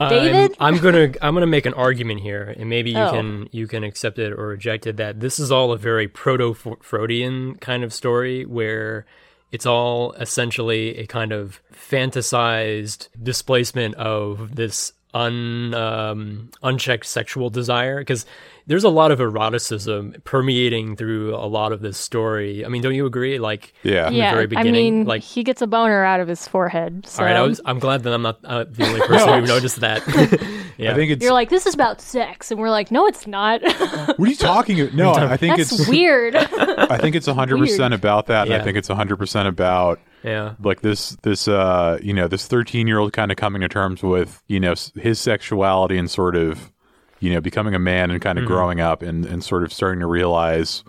I'm- 0.00 0.10
David? 0.10 0.56
I'm, 0.60 0.76
gonna 0.78 1.12
I'm 1.22 1.34
gonna 1.34 1.46
make 1.46 1.66
an 1.66 1.74
argument 1.74 2.20
here, 2.20 2.54
and 2.56 2.68
maybe 2.68 2.90
you 2.90 2.98
Oh. 2.98 3.10
can 3.10 3.48
you 3.50 3.66
can 3.66 3.82
accept 3.82 4.18
it 4.18 4.32
or 4.32 4.46
reject 4.48 4.86
it. 4.86 4.96
That 4.96 5.20
this 5.20 5.38
is 5.40 5.50
all 5.50 5.72
a 5.72 5.78
very 5.78 6.06
proto 6.06 6.54
Freudian 6.54 7.56
kind 7.56 7.82
of 7.82 7.92
story 7.92 8.44
where 8.44 9.06
it's 9.50 9.64
all 9.66 10.12
essentially 10.12 10.98
a 10.98 11.06
kind 11.06 11.32
of 11.32 11.60
fantasized 11.72 13.08
displacement 13.22 13.94
of 13.96 14.54
this 14.56 14.92
un 15.14 15.74
um, 15.74 16.50
unchecked 16.62 17.06
sexual 17.06 17.48
desire 17.50 17.98
because 18.00 18.26
there's 18.68 18.84
a 18.84 18.88
lot 18.88 19.10
of 19.10 19.20
eroticism 19.20 20.14
permeating 20.24 20.94
through 20.94 21.34
a 21.34 21.46
lot 21.46 21.72
of 21.72 21.80
this 21.80 21.98
story. 21.98 22.64
I 22.64 22.68
mean, 22.68 22.82
don't 22.82 22.94
you 22.94 23.06
agree? 23.06 23.38
Like, 23.38 23.72
Yeah. 23.82 24.06
In 24.06 24.12
the 24.12 24.18
yeah, 24.20 24.30
very 24.32 24.44
I 24.44 24.46
beginning, 24.46 24.98
mean, 24.98 25.06
like- 25.06 25.22
he 25.22 25.42
gets 25.42 25.60
a 25.62 25.66
boner 25.66 26.04
out 26.04 26.20
of 26.20 26.28
his 26.28 26.46
forehead. 26.46 27.06
So 27.06 27.22
all 27.22 27.26
right, 27.26 27.36
I 27.36 27.42
was 27.42 27.60
I'm 27.64 27.78
glad 27.78 28.04
that 28.04 28.12
I'm 28.12 28.22
not 28.22 28.38
uh, 28.44 28.64
the 28.64 28.86
only 28.86 29.00
person 29.00 29.40
who 29.40 29.46
noticed 29.46 29.80
that. 29.80 30.02
yeah. 30.78 30.92
I 30.92 30.94
think 30.94 31.10
it's 31.10 31.22
you're 31.22 31.32
like, 31.32 31.50
this 31.50 31.66
is 31.66 31.74
about 31.74 32.00
sex, 32.00 32.50
and 32.50 32.60
we're 32.60 32.70
like, 32.70 32.90
no, 32.90 33.06
it's 33.06 33.26
not. 33.26 33.62
What 33.62 34.20
are 34.20 34.26
you 34.26 34.36
talking 34.36 34.80
about? 34.80 34.94
No, 34.94 35.12
I 35.12 35.36
think 35.36 35.56
That's 35.56 35.72
it's 35.72 35.88
weird. 35.88 36.36
I 36.36 36.98
think 36.98 37.16
it's 37.16 37.26
100% 37.26 37.94
about 37.94 38.26
that 38.26 38.46
and 38.46 38.54
I 38.54 38.64
think 38.64 38.76
it's 38.76 38.88
100% 38.88 39.46
about 39.46 40.00
yeah. 40.22 40.54
like 40.62 40.80
this 40.80 41.10
this 41.22 41.46
uh 41.48 41.98
you 42.02 42.12
know 42.12 42.26
this 42.28 42.46
13 42.46 42.86
year 42.86 42.98
old 42.98 43.12
kind 43.12 43.30
of 43.30 43.36
coming 43.36 43.60
to 43.60 43.68
terms 43.68 44.02
with 44.02 44.42
you 44.48 44.58
know 44.58 44.74
his 44.96 45.20
sexuality 45.20 45.96
and 45.96 46.10
sort 46.10 46.34
of 46.36 46.72
you 47.20 47.32
know 47.32 47.40
becoming 47.40 47.74
a 47.74 47.78
man 47.78 48.10
and 48.10 48.20
kind 48.20 48.38
of 48.38 48.44
mm-hmm. 48.44 48.54
growing 48.54 48.80
up 48.80 49.02
and 49.02 49.24
and 49.26 49.44
sort 49.44 49.62
of 49.62 49.72
starting 49.72 50.00
to 50.00 50.06
realize 50.06 50.84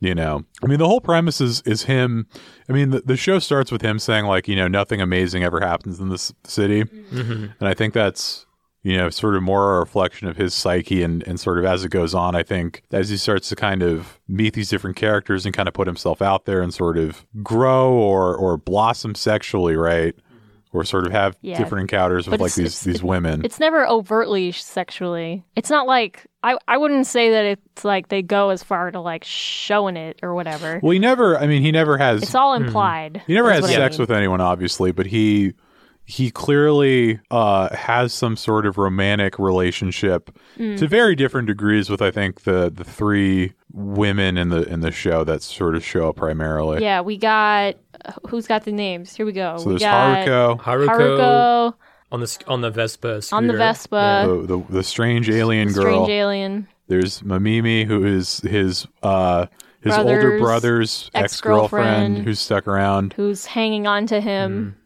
you 0.00 0.14
know 0.14 0.44
i 0.62 0.66
mean 0.66 0.78
the 0.78 0.86
whole 0.86 1.00
premise 1.00 1.40
is 1.40 1.62
is 1.62 1.84
him 1.84 2.26
i 2.68 2.72
mean 2.72 2.90
the, 2.90 3.00
the 3.00 3.16
show 3.16 3.38
starts 3.38 3.72
with 3.72 3.82
him 3.82 3.98
saying 3.98 4.26
like 4.26 4.48
you 4.48 4.56
know 4.56 4.68
nothing 4.68 5.00
amazing 5.00 5.42
ever 5.42 5.60
happens 5.60 6.00
in 6.00 6.08
this 6.08 6.32
city. 6.44 6.84
Mm-hmm. 6.84 7.46
And 7.58 7.68
i 7.68 7.74
think 7.74 7.94
that's 7.94 8.46
you 8.86 8.96
know 8.96 9.10
sort 9.10 9.34
of 9.34 9.42
more 9.42 9.76
a 9.76 9.80
reflection 9.80 10.28
of 10.28 10.36
his 10.36 10.54
psyche 10.54 11.02
and 11.02 11.26
and 11.26 11.40
sort 11.40 11.58
of 11.58 11.64
as 11.64 11.84
it 11.84 11.90
goes 11.90 12.14
on 12.14 12.36
i 12.36 12.42
think 12.44 12.84
as 12.92 13.08
he 13.08 13.16
starts 13.16 13.48
to 13.48 13.56
kind 13.56 13.82
of 13.82 14.20
meet 14.28 14.54
these 14.54 14.68
different 14.68 14.96
characters 14.96 15.44
and 15.44 15.54
kind 15.54 15.66
of 15.66 15.74
put 15.74 15.88
himself 15.88 16.22
out 16.22 16.44
there 16.44 16.62
and 16.62 16.72
sort 16.72 16.96
of 16.96 17.26
grow 17.42 17.92
or 17.92 18.36
or 18.36 18.56
blossom 18.56 19.14
sexually 19.14 19.76
right 19.76 20.14
or 20.72 20.84
sort 20.84 21.06
of 21.06 21.12
have 21.12 21.36
Yeah. 21.40 21.58
different 21.58 21.82
encounters 21.82 22.26
with 22.26 22.38
But 22.38 22.44
like 22.44 22.54
these 22.54 22.66
it's- 22.66 22.84
these 22.84 23.02
women. 23.02 23.44
It's 23.44 23.60
never 23.60 23.86
overtly 23.86 24.52
sexually. 24.52 25.44
It's 25.54 25.70
not 25.70 25.86
like 25.86 26.26
I 26.42 26.58
I 26.68 26.76
wouldn't 26.76 27.06
say 27.06 27.30
that 27.30 27.44
it's 27.44 27.84
like 27.84 28.08
they 28.08 28.22
go 28.22 28.50
as 28.50 28.62
far 28.62 28.90
to 28.90 29.00
like 29.00 29.24
showing 29.24 29.96
it 29.96 30.18
or 30.22 30.34
whatever. 30.34 30.80
well, 30.82 30.92
he 30.92 30.98
never. 30.98 31.38
I 31.38 31.46
mean, 31.46 31.62
he 31.62 31.72
never 31.72 31.98
has. 31.98 32.22
It's 32.22 32.34
all 32.34 32.56
hmm. 32.56 32.64
implied. 32.64 33.22
He 33.26 33.34
never 33.34 33.52
has 33.52 33.62
what 33.62 33.70
I 33.70 33.74
sex 33.74 33.98
mean. 33.98 34.02
with 34.02 34.10
anyone, 34.10 34.40
obviously, 34.40 34.92
but 34.92 35.06
he 35.06 35.54
he 36.08 36.30
clearly 36.30 37.18
uh, 37.32 37.74
has 37.74 38.12
some 38.14 38.36
sort 38.36 38.64
of 38.64 38.78
romantic 38.78 39.38
relationship 39.38 40.30
Mm. 40.56 40.78
to 40.78 40.86
very 40.88 41.14
different 41.14 41.46
degrees 41.48 41.90
with 41.90 42.00
I 42.00 42.10
think 42.10 42.42
the 42.44 42.70
the 42.74 42.84
three 42.84 43.52
women 43.72 44.38
in 44.38 44.48
the 44.48 44.62
in 44.62 44.80
the 44.80 44.90
show 44.90 45.22
that 45.24 45.42
sort 45.42 45.74
of 45.74 45.84
show 45.84 46.08
up 46.08 46.16
primarily. 46.16 46.82
Yeah, 46.82 47.02
we 47.02 47.18
got 47.18 47.74
who's 48.28 48.46
got 48.46 48.64
the 48.64 48.72
names? 48.72 49.14
Here 49.14 49.26
we 49.26 49.32
go. 49.32 49.58
So 49.58 49.64
we 49.66 49.70
there's 49.72 49.82
got 49.82 50.26
Haruko, 50.26 50.60
Haruko, 50.60 50.88
Haruko 50.88 51.74
on 52.12 52.20
the 52.20 52.26
sc- 52.26 52.44
on 52.48 52.60
the 52.62 52.70
Vespa 52.70 53.20
scooter. 53.20 53.36
on 53.36 53.46
the 53.48 53.52
Vespa, 53.54 54.24
the, 54.26 54.46
the 54.56 54.72
the 54.72 54.82
strange 54.82 55.28
alien 55.28 55.72
girl. 55.72 55.82
strange 56.06 56.08
alien, 56.08 56.68
There's 56.88 57.20
Mamimi, 57.22 57.84
who 57.84 58.06
is 58.06 58.38
his 58.40 58.86
uh 59.02 59.46
his 59.82 59.94
older 59.94 60.38
Brother's 60.38 60.40
brother's 60.40 61.10
ex 61.14 61.24
ex-girlfriend. 61.34 61.86
girlfriend 61.86 62.18
who's 62.26 62.38
stuck 62.40 62.66
around. 62.66 63.12
who's 63.12 63.44
hanging 63.44 63.86
on 63.86 64.06
to 64.06 64.20
him, 64.22 64.76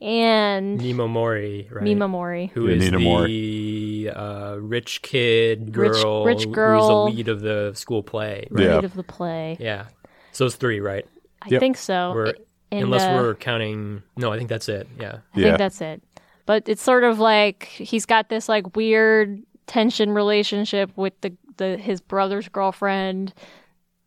and 0.00 0.78
Nemo 0.78 1.08
Mori, 1.08 1.68
right? 1.70 1.82
Mima 1.82 2.06
Mori. 2.08 2.50
who 2.54 2.68
Yeah, 2.68 2.76
is 2.76 2.90
Nina 2.90 3.24
the 3.26 4.10
uh, 4.14 4.54
rich 4.56 5.02
kid 5.02 5.74
Rich- 5.76 5.92
girl, 6.02 6.24
rich 6.24 6.44
who's 6.44 6.54
girl. 6.54 7.06
the 7.06 7.10
lead 7.12 7.28
of 7.28 7.40
the 7.40 7.72
school 7.74 8.02
play. 8.02 8.46
Right? 8.50 8.64
Yeah. 8.64 8.74
Lead 8.76 8.84
of 8.84 8.94
the 8.94 9.02
play. 9.02 9.56
Yeah. 9.58 9.86
So 10.32 10.46
it's 10.46 10.56
three, 10.56 10.80
right? 10.80 11.06
I 11.42 11.48
Yep. 11.48 11.60
think 11.60 11.76
so. 11.78 12.12
We're, 12.14 12.34
And, 12.70 12.82
unless 12.84 13.02
uh, 13.04 13.18
we're 13.20 13.34
counting. 13.36 14.02
No, 14.16 14.32
I 14.32 14.36
think 14.38 14.48
that's 14.50 14.68
it. 14.68 14.86
Yeah. 15.00 15.18
I 15.34 15.40
Yeah. 15.40 15.44
think 15.46 15.58
that's 15.58 15.80
it. 15.80 16.02
But 16.44 16.68
it's 16.68 16.82
sort 16.82 17.04
of 17.04 17.18
like 17.18 17.64
he's 17.64 18.04
got 18.06 18.28
this 18.28 18.48
like 18.48 18.76
weird 18.76 19.42
tension 19.66 20.10
relationship 20.12 20.90
with 20.96 21.18
the, 21.22 21.32
the 21.56 21.76
his 21.78 22.00
brother's 22.00 22.48
girlfriend. 22.48 23.32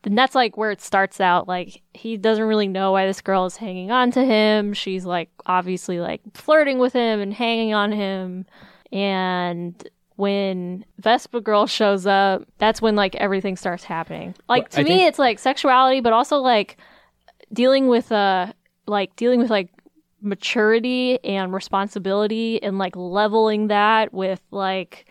And 0.06 0.18
that's 0.18 0.34
like 0.36 0.56
where 0.58 0.72
it 0.72 0.82
starts 0.82 1.20
out. 1.20 1.48
Like 1.48 1.82
he 1.94 2.16
doesn't 2.18 2.44
really 2.46 2.68
know 2.70 2.94
why 2.94 3.06
this 3.06 3.20
girl 3.22 3.46
is 3.46 3.58
hanging 3.58 3.92
on 3.92 4.12
to 4.12 4.24
him. 4.24 4.74
She's 4.74 5.06
like 5.06 5.30
obviously 5.46 6.00
like 6.00 6.22
flirting 6.34 6.80
with 6.80 6.94
him 6.94 7.20
and 7.20 7.34
hanging 7.34 7.74
on 7.74 7.92
him. 7.92 8.46
And 8.94 9.76
when 10.16 10.86
Vespa 11.00 11.42
girl 11.42 11.68
shows 11.68 12.06
up, 12.08 12.44
that's 12.60 12.82
when 12.82 12.96
like 12.96 13.16
everything 13.16 13.56
starts 13.58 13.84
happening. 13.84 14.36
Like 14.48 14.70
to 14.70 14.80
I 14.80 14.84
me 14.84 14.90
think- 14.90 15.02
it's 15.10 15.20
like 15.20 15.38
sexuality 15.40 16.00
but 16.02 16.14
also 16.14 16.38
like 16.38 16.78
dealing 17.52 17.88
with 17.88 18.12
uh 18.12 18.54
like 18.86 19.16
dealing 19.18 19.40
with 19.42 19.50
like 19.50 19.70
maturity 20.22 21.18
and 21.24 21.54
responsibility 21.54 22.62
and 22.64 22.78
like 22.78 22.96
leveling 22.96 23.68
that 23.68 24.14
with 24.14 24.42
like 24.52 25.06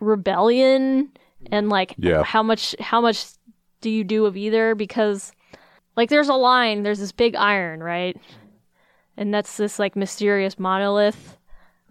rebellion 0.00 1.10
and 1.50 1.68
like 1.68 1.94
Yeah. 1.98 2.22
how 2.22 2.42
much 2.42 2.74
how 2.80 3.00
much 3.00 3.24
do 3.80 3.90
you 3.90 4.04
do 4.04 4.26
of 4.26 4.36
either 4.36 4.74
because 4.74 5.32
like 5.96 6.08
there's 6.08 6.28
a 6.28 6.34
line 6.34 6.82
there's 6.82 6.98
this 6.98 7.12
big 7.12 7.34
iron 7.36 7.82
right 7.82 8.16
and 9.16 9.32
that's 9.32 9.56
this 9.56 9.78
like 9.78 9.96
mysterious 9.96 10.58
monolith 10.58 11.36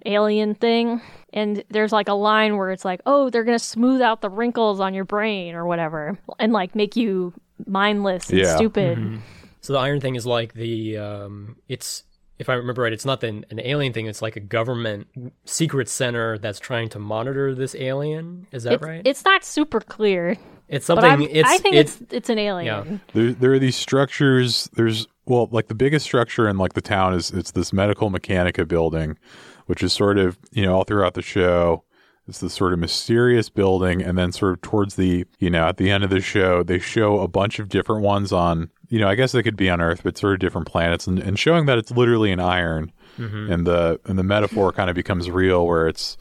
alien 0.06 0.56
thing 0.56 1.02
and 1.34 1.64
there's 1.70 1.92
like 1.92 2.08
a 2.08 2.14
line 2.14 2.58
where 2.58 2.72
it's 2.72 2.86
like 2.86 3.02
oh 3.06 3.30
they're 3.30 3.44
gonna 3.44 3.60
smooth 3.60 4.02
out 4.02 4.22
the 4.22 4.30
wrinkles 4.30 4.80
on 4.80 4.94
your 4.94 5.06
brain 5.06 5.56
or 5.56 5.66
whatever 5.66 6.18
and 6.40 6.54
like 6.54 6.76
make 6.76 6.96
you 6.96 7.34
mindless 7.66 8.30
and 8.30 8.40
Yeah. 8.40 8.56
stupid 8.56 9.22
So 9.62 9.74
the 9.74 9.80
iron 9.80 10.00
thing 10.00 10.16
is 10.16 10.26
like 10.26 10.54
the 10.54 10.98
um, 10.98 11.58
it's 11.68 12.04
if 12.38 12.48
I 12.48 12.54
remember 12.54 12.84
right, 12.84 12.94
it's 12.94 13.06
not 13.06 13.22
an, 13.26 13.46
an 13.50 13.60
alien 13.60 13.92
thing. 13.92 14.06
It's 14.06 14.22
like 14.22 14.38
a 14.38 14.40
government 14.40 15.08
secret 15.44 15.90
center 15.90 16.38
that's 16.38 16.60
trying 16.60 16.88
to 16.90 17.00
monitor 17.00 17.54
this 17.54 17.76
alien. 17.76 18.48
Is 18.54 18.64
that 18.64 18.76
it's, 18.76 18.84
right? 18.84 19.02
it's 19.04 19.26
not 19.26 19.44
super 19.44 19.82
clear 19.82 20.38
it's 20.70 20.86
something. 20.86 21.10
I'm, 21.10 21.22
it's 21.24 21.50
I 21.50 21.58
think 21.58 21.76
it's, 21.76 22.00
it's 22.00 22.14
it's 22.14 22.30
an 22.30 22.38
alien. 22.38 23.02
There, 23.14 23.32
there 23.32 23.54
are 23.54 23.60
these 23.60 23.76
structures. 23.76 24.70
There's 24.74 25.08
well, 25.26 25.50
like 25.52 25.68
the 25.68 25.76
biggest 25.76 26.06
structure 26.06 26.48
in 26.48 26.58
like 26.58 26.74
the 26.74 26.82
town 26.82 27.14
is 27.14 27.32
it's 27.32 27.52
this 27.52 27.74
medical 27.74 28.12
mechanica 28.12 28.68
building, 28.68 29.18
which 29.66 29.82
is 29.82 29.94
sort 29.94 30.18
of 30.18 30.38
you 30.52 30.64
know 30.64 30.76
all 30.76 30.84
throughout 30.84 31.16
the 31.16 31.22
show. 31.22 31.84
It's 32.28 32.40
this 32.40 32.54
sort 32.54 32.74
of 32.74 32.80
mysterious 32.80 33.50
building, 33.50 34.04
and 34.04 34.16
then 34.16 34.32
sort 34.32 34.54
of 34.54 34.62
towards 34.62 34.96
the 34.96 35.26
you 35.40 35.50
know 35.50 35.68
at 35.68 35.78
the 35.78 35.90
end 35.90 36.04
of 36.04 36.12
the 36.12 36.22
show, 36.22 36.62
they 36.62 36.78
show 36.78 37.20
a 37.20 37.28
bunch 37.28 37.58
of 37.58 37.70
different 37.70 38.04
ones 38.04 38.32
on 38.32 38.70
you 38.90 39.00
know 39.00 39.10
I 39.10 39.16
guess 39.16 39.32
they 39.32 39.42
could 39.42 39.58
be 39.58 39.72
on 39.72 39.82
Earth, 39.82 40.02
but 40.04 40.20
sort 40.20 40.34
of 40.34 40.40
different 40.40 40.68
planets, 40.68 41.08
and, 41.08 41.18
and 41.18 41.40
showing 41.40 41.66
that 41.66 41.80
it's 41.80 41.90
literally 41.90 42.32
an 42.32 42.40
iron, 42.40 42.92
mm-hmm. 43.18 43.52
and 43.52 43.66
the 43.66 44.00
and 44.06 44.20
the 44.20 44.24
metaphor 44.24 44.72
kind 44.72 44.92
of 44.92 44.96
becomes 44.96 45.32
real, 45.32 45.66
where 45.66 45.88
it's 45.88 46.16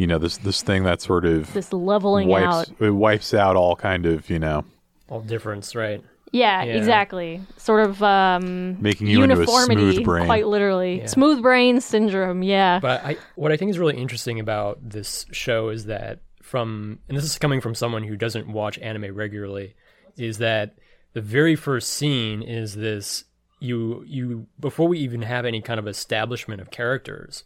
you 0.00 0.06
know 0.06 0.18
this 0.18 0.38
this 0.38 0.62
thing 0.62 0.84
that 0.84 1.00
sort 1.02 1.24
of 1.24 1.52
This 1.52 1.72
leveling 1.72 2.26
wipes 2.28 2.70
out. 2.70 2.80
it 2.80 2.90
wipes 2.90 3.34
out 3.34 3.54
all 3.56 3.76
kind 3.76 4.06
of 4.06 4.28
you 4.30 4.38
know 4.38 4.64
all 5.08 5.20
difference, 5.20 5.74
right? 5.74 6.02
Yeah, 6.32 6.62
Yeah. 6.62 6.74
exactly. 6.76 7.40
Sort 7.56 7.80
of 7.88 8.02
um 8.02 8.80
making 8.80 9.08
you 9.08 9.22
into 9.22 9.34
a 9.34 9.38
uniformity, 9.38 9.92
smooth 9.94 10.04
brain. 10.04 10.26
quite 10.26 10.46
literally. 10.46 11.00
Yeah. 11.00 11.06
Smooth 11.06 11.42
brain 11.42 11.80
syndrome. 11.80 12.42
Yeah. 12.42 12.78
But 12.80 13.04
I, 13.04 13.16
what 13.34 13.50
I 13.52 13.56
think 13.56 13.70
is 13.72 13.78
really 13.78 13.96
interesting 13.98 14.38
about 14.40 14.78
this 14.80 15.26
show 15.32 15.68
is 15.70 15.86
that 15.86 16.20
from, 16.40 16.98
and 17.08 17.16
this 17.16 17.24
is 17.24 17.38
coming 17.38 17.60
from 17.60 17.74
someone 17.74 18.02
who 18.04 18.16
doesn't 18.16 18.48
watch 18.48 18.78
anime 18.78 19.14
regularly, 19.14 19.74
is 20.16 20.38
that 20.38 20.74
the 21.12 21.20
very 21.20 21.56
first 21.56 21.92
scene 21.92 22.42
is 22.42 22.74
this 22.76 23.24
you 23.58 24.04
you 24.06 24.46
before 24.58 24.88
we 24.88 24.98
even 25.00 25.22
have 25.22 25.44
any 25.44 25.60
kind 25.60 25.78
of 25.80 25.86
establishment 25.88 26.60
of 26.60 26.70
characters, 26.70 27.42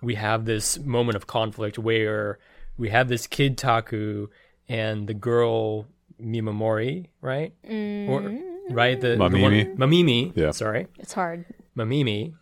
we 0.00 0.14
have 0.14 0.44
this 0.44 0.78
moment 0.78 1.16
of 1.16 1.26
conflict 1.26 1.78
where 1.78 2.38
we 2.76 2.90
have 2.90 3.08
this 3.08 3.26
kid 3.26 3.58
Taku 3.58 4.28
and 4.68 5.06
the 5.08 5.14
girl 5.14 5.86
Mimamori, 6.22 7.06
right? 7.20 7.52
Or 7.64 7.68
mm-hmm. 7.68 8.72
right 8.72 9.00
the, 9.00 9.08
the 9.10 9.16
one- 9.18 9.32
Mamimi. 9.32 9.76
Mamimi, 9.76 10.32
Yeah. 10.36 10.50
sorry. 10.52 10.86
it's 10.98 11.12
hard. 11.12 11.44
Mamimi, 11.76 12.34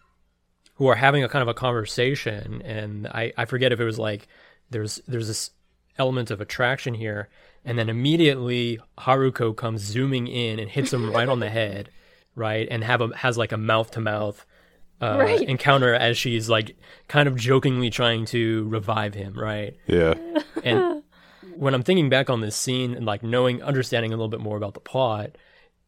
who 0.75 0.87
are 0.89 0.95
having 0.95 1.25
a 1.25 1.29
kind 1.29 1.43
of 1.43 1.49
a 1.49 1.55
conversation, 1.55 2.63
and 2.63 3.07
I, 3.07 3.33
I 3.37 3.45
forget 3.45 3.73
if 3.73 3.81
it 3.81 3.85
was 3.85 3.99
like 3.99 4.29
there's 4.71 5.01
there's 5.07 5.29
this 5.29 5.51
element 5.99 6.31
of 6.31 6.41
attraction 6.41 6.95
here, 6.95 7.29
and 7.65 7.79
then 7.79 7.89
immediately 7.89 8.79
Haruko 8.99 9.57
comes 9.57 9.83
zooming 9.83 10.27
in 10.27 10.59
and 10.59 10.71
hits 10.71 10.93
him 10.93 11.11
right 11.11 11.29
on 11.29 11.41
the 11.41 11.51
head, 11.61 11.91
right, 12.35 12.67
and 12.71 12.83
have 12.85 13.01
a 13.01 13.17
has 13.17 13.37
like 13.39 13.53
a 13.53 13.57
mouth 13.59 13.91
to 13.93 14.01
mouth 14.01 14.45
Uh, 15.01 15.19
right. 15.21 15.43
encounter 15.43 15.95
as 15.95 16.17
she's 16.17 16.49
like 16.49 16.77
kind 17.07 17.29
of 17.29 17.37
jokingly 17.37 17.91
trying 17.91 18.25
to 18.25 18.67
revive 18.69 19.13
him, 19.15 19.35
right? 19.35 19.77
Yeah. 19.87 20.15
And 20.65 21.03
when 21.55 21.75
I'm 21.75 21.83
thinking 21.83 22.09
back 22.09 22.31
on 22.31 22.41
this 22.41 22.57
scene 22.57 22.95
and 22.95 23.05
like 23.05 23.23
knowing, 23.23 23.63
understanding 23.63 24.13
a 24.13 24.17
little 24.17 24.29
bit 24.29 24.41
more 24.41 24.57
about 24.57 24.75
the 24.75 24.81
plot, 24.81 25.37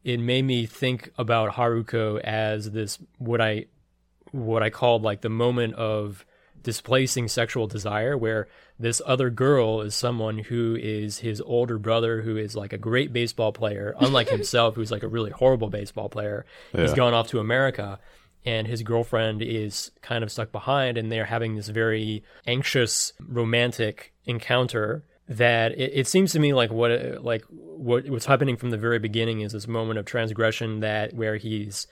it 0.03 0.19
made 0.19 0.43
me 0.43 0.65
think 0.65 1.11
about 1.17 1.53
Haruko 1.53 2.19
as 2.21 2.71
this 2.71 2.99
what 3.17 3.41
I 3.41 3.65
what 4.31 4.63
I 4.63 4.69
called 4.69 5.01
like 5.01 5.21
the 5.21 5.29
moment 5.29 5.73
of 5.75 6.25
displacing 6.61 7.27
sexual 7.27 7.67
desire, 7.67 8.17
where 8.17 8.47
this 8.77 9.01
other 9.05 9.29
girl 9.29 9.81
is 9.81 9.95
someone 9.95 10.39
who 10.39 10.77
is 10.79 11.19
his 11.19 11.41
older 11.41 11.77
brother, 11.77 12.21
who 12.21 12.37
is 12.37 12.55
like 12.55 12.73
a 12.73 12.77
great 12.77 13.11
baseball 13.11 13.51
player, 13.51 13.95
unlike 13.99 14.29
himself, 14.37 14.75
who's 14.75 14.91
like 14.91 15.03
a 15.03 15.07
really 15.07 15.31
horrible 15.31 15.69
baseball 15.69 16.09
player. 16.09 16.45
He's 16.71 16.93
gone 16.93 17.13
off 17.13 17.27
to 17.29 17.39
America. 17.39 17.99
And 18.45 18.67
his 18.67 18.83
girlfriend 18.83 19.41
is 19.41 19.91
kind 20.01 20.23
of 20.23 20.31
stuck 20.31 20.51
behind, 20.51 20.97
and 20.97 21.11
they're 21.11 21.25
having 21.25 21.55
this 21.55 21.67
very 21.67 22.23
anxious, 22.47 23.13
romantic 23.19 24.13
encounter. 24.25 25.03
That 25.27 25.73
it, 25.73 25.91
it 25.93 26.07
seems 26.07 26.31
to 26.31 26.39
me 26.39 26.53
like 26.53 26.71
what 26.71 27.23
like 27.23 27.43
what 27.49 28.09
what's 28.09 28.25
happening 28.25 28.57
from 28.57 28.71
the 28.71 28.77
very 28.77 28.97
beginning 28.97 29.41
is 29.41 29.51
this 29.51 29.67
moment 29.67 29.99
of 29.99 30.05
transgression 30.05 30.79
that 30.79 31.13
where 31.13 31.35
he's 31.35 31.85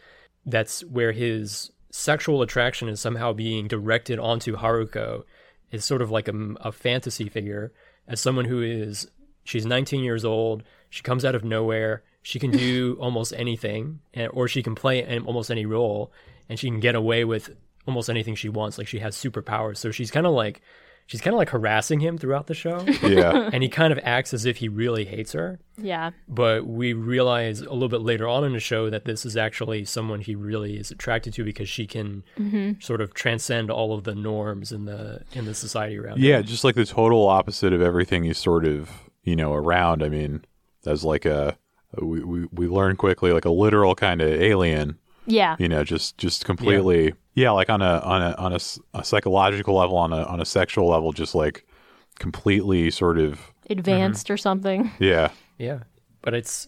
that's 0.46 0.84
where 0.86 1.12
his 1.12 1.72
sexual 1.92 2.42
attraction 2.42 2.90
is 2.90 3.00
somehow 3.00 3.34
being 3.34 3.68
directed 3.68 4.20
onto 4.20 4.56
Haruko 4.56 5.24
is 5.72 5.86
sort 5.86 6.02
of 6.02 6.12
like 6.12 6.28
a, 6.28 6.36
a 6.62 6.72
fantasy 6.72 7.30
figure 7.30 7.72
as 8.08 8.20
someone 8.20 8.46
who 8.46 8.62
is 8.62 9.10
she's 9.44 9.66
19 9.66 10.04
years 10.04 10.26
old 10.26 10.64
she 10.90 11.04
comes 11.04 11.26
out 11.26 11.36
of 11.36 11.44
nowhere 11.44 12.04
she 12.22 12.40
can 12.40 12.52
do 12.52 12.98
almost 13.02 13.34
anything 13.36 14.00
and, 14.14 14.30
or 14.34 14.48
she 14.48 14.64
can 14.64 14.76
play 14.76 15.20
almost 15.20 15.52
any 15.52 15.66
role 15.66 16.12
and 16.50 16.60
she 16.60 16.68
can 16.70 16.80
get 16.80 16.96
away 16.96 17.24
with 17.26 17.50
almost 17.88 18.10
anything 18.10 18.36
she 18.36 18.50
wants 18.50 18.78
like 18.78 18.88
she 18.88 19.00
has 19.00 19.16
superpowers 19.16 19.78
so 19.78 19.92
she's 19.92 20.12
kind 20.12 20.26
of 20.26 20.34
like 20.34 20.62
she's 21.06 21.22
kind 21.22 21.34
of 21.34 21.38
like 21.38 21.50
harassing 21.50 22.02
him 22.02 22.18
throughout 22.18 22.48
the 22.48 22.54
show 22.54 22.82
Yeah. 23.02 23.50
and 23.54 23.64
he 23.64 23.70
kind 23.70 23.94
of 23.94 24.00
acts 24.04 24.34
as 24.34 24.46
if 24.46 24.58
he 24.58 24.68
really 24.68 25.06
hates 25.06 25.32
her 25.32 25.58
Yeah. 25.78 26.12
but 26.28 26.68
we 26.68 26.92
realize 26.92 27.62
a 27.62 27.72
little 27.72 27.88
bit 27.88 28.02
later 28.02 28.28
on 28.28 28.44
in 28.44 28.52
the 28.52 28.60
show 28.60 28.90
that 28.90 29.06
this 29.06 29.26
is 29.26 29.38
actually 29.38 29.86
someone 29.86 30.20
he 30.20 30.36
really 30.36 30.78
is 30.78 30.92
attracted 30.92 31.34
to 31.36 31.46
because 31.46 31.70
she 31.70 31.88
can 31.88 32.24
mm-hmm. 32.38 32.74
sort 32.82 33.00
of 33.00 33.14
transcend 33.14 33.72
all 33.72 33.94
of 33.94 34.04
the 34.04 34.16
norms 34.16 34.74
in 34.74 34.84
the 34.84 35.22
in 35.32 35.46
the 35.46 35.54
society 35.54 35.98
around. 35.98 36.20
Yeah, 36.20 36.38
her. 36.38 36.44
just 36.44 36.66
like 36.66 36.76
the 36.76 36.86
total 36.86 37.26
opposite 37.30 37.72
of 37.72 37.82
everything 37.82 38.26
you 38.26 38.34
sort 38.34 38.66
of, 38.66 38.90
you 39.24 39.36
know, 39.38 39.54
around. 39.54 40.04
I 40.04 40.10
mean, 40.10 40.44
as 40.86 41.06
like 41.06 41.26
a 41.26 41.58
we 42.02 42.22
we, 42.22 42.48
we 42.52 42.68
learn 42.68 42.98
quickly 42.98 43.32
like 43.32 43.46
a 43.46 43.50
literal 43.50 43.96
kind 43.96 44.22
of 44.22 44.30
alien 44.30 44.98
Yeah. 45.28 45.56
you 45.60 45.68
know 45.68 45.84
just 45.84 46.18
just 46.18 46.46
completely 46.46 47.14
yeah, 47.36 47.52
like 47.52 47.70
on 47.70 47.82
a 47.84 48.00
on 48.00 48.22
a 48.24 48.32
on 48.38 48.52
a, 48.54 48.56
s- 48.56 48.80
a 48.96 49.04
psychological 49.04 49.76
level 49.76 49.98
on 49.98 50.12
a 50.12 50.24
on 50.24 50.42
a 50.42 50.46
sexual 50.46 50.88
level 50.88 51.12
just 51.12 51.36
like 51.36 51.66
completely 52.18 52.90
sort 52.90 53.20
of 53.20 53.52
Advanced 53.70 54.28
mm-hmm. 54.28 54.34
or 54.34 54.38
something. 54.38 54.92
yeah 55.00 55.30
Yeah, 55.58 55.80
but 56.22 56.34
it's 56.34 56.68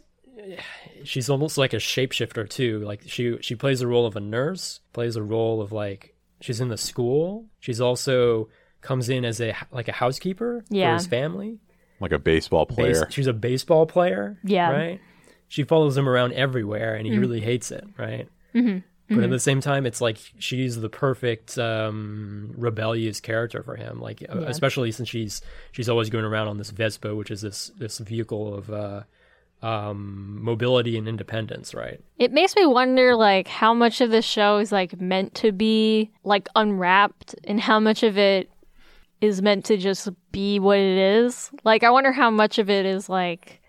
she's 1.03 1.29
almost 1.29 1.57
like 1.57 1.73
a 1.73 1.77
shapeshifter 1.77 2.47
too. 2.49 2.79
Like 2.79 3.01
she 3.05 3.37
she 3.41 3.55
plays 3.55 3.79
the 3.79 3.87
role 3.87 4.05
of 4.05 4.15
a 4.15 4.19
nurse, 4.19 4.81
plays 4.93 5.15
a 5.15 5.23
role 5.23 5.61
of 5.61 5.71
like 5.71 6.15
she's 6.41 6.59
in 6.61 6.67
the 6.67 6.77
school. 6.77 7.45
She's 7.59 7.81
also 7.81 8.49
comes 8.81 9.09
in 9.09 9.25
as 9.25 9.41
a 9.41 9.55
like 9.71 9.87
a 9.87 9.93
housekeeper 9.93 10.63
for 10.69 10.93
his 10.93 11.07
family. 11.07 11.59
like 11.99 12.11
a 12.11 12.19
baseball 12.19 12.65
Base- 12.65 12.75
player 12.75 13.07
she's 13.09 13.27
a 13.27 13.33
baseball 13.33 13.85
player. 13.85 14.37
Yeah. 14.43 14.71
right. 14.71 15.01
She 15.47 15.63
follows 15.63 15.97
him 15.97 16.07
around 16.07 16.33
everywhere, 16.33 16.93
and 16.93 17.07
he 17.07 17.13
mm. 17.13 17.19
really 17.19 17.41
hates 17.41 17.71
it. 17.71 17.83
Right. 17.97 18.27
Mm-hmm. 18.53 18.79
But 19.15 19.23
at 19.23 19.29
the 19.31 19.39
same 19.39 19.59
time, 19.59 19.85
it's 19.85 20.01
like 20.01 20.17
she's 20.37 20.79
the 20.79 20.89
perfect 20.89 21.57
um, 21.57 22.53
rebellious 22.55 23.19
character 23.19 23.63
for 23.63 23.75
him. 23.75 23.99
Like, 23.99 24.23
uh 24.29 24.41
especially 24.41 24.91
since 24.91 25.09
she's 25.09 25.41
she's 25.71 25.89
always 25.89 26.09
going 26.09 26.25
around 26.25 26.47
on 26.47 26.57
this 26.57 26.69
Vespa, 26.69 27.15
which 27.15 27.31
is 27.31 27.41
this 27.41 27.71
this 27.77 27.97
vehicle 27.97 28.53
of 28.53 28.69
uh, 28.69 29.03
um, 29.63 30.43
mobility 30.43 30.95
and 30.95 31.07
independence. 31.07 31.73
Right. 31.73 31.99
It 32.19 32.31
makes 32.31 32.55
me 32.55 32.67
wonder 32.67 33.15
like 33.15 33.47
how 33.47 33.73
much 33.73 33.99
of 33.99 34.11
the 34.11 34.21
show 34.21 34.59
is 34.59 34.71
like 34.71 35.01
meant 35.01 35.33
to 35.35 35.51
be 35.51 36.11
like 36.23 36.47
unwrapped 36.55 37.33
and 37.45 37.59
how 37.59 37.79
much 37.79 38.03
of 38.03 38.17
it 38.17 38.51
is 39.21 39.41
meant 39.41 39.65
to 39.65 39.77
just 39.77 40.07
be 40.31 40.59
what 40.59 40.77
it 40.77 40.97
is. 40.97 41.49
Like 41.63 41.83
I 41.83 41.89
wonder 41.89 42.11
how 42.11 42.29
much 42.29 42.59
of 42.59 42.69
it 42.69 42.85
is 42.85 43.09
like 43.09 43.59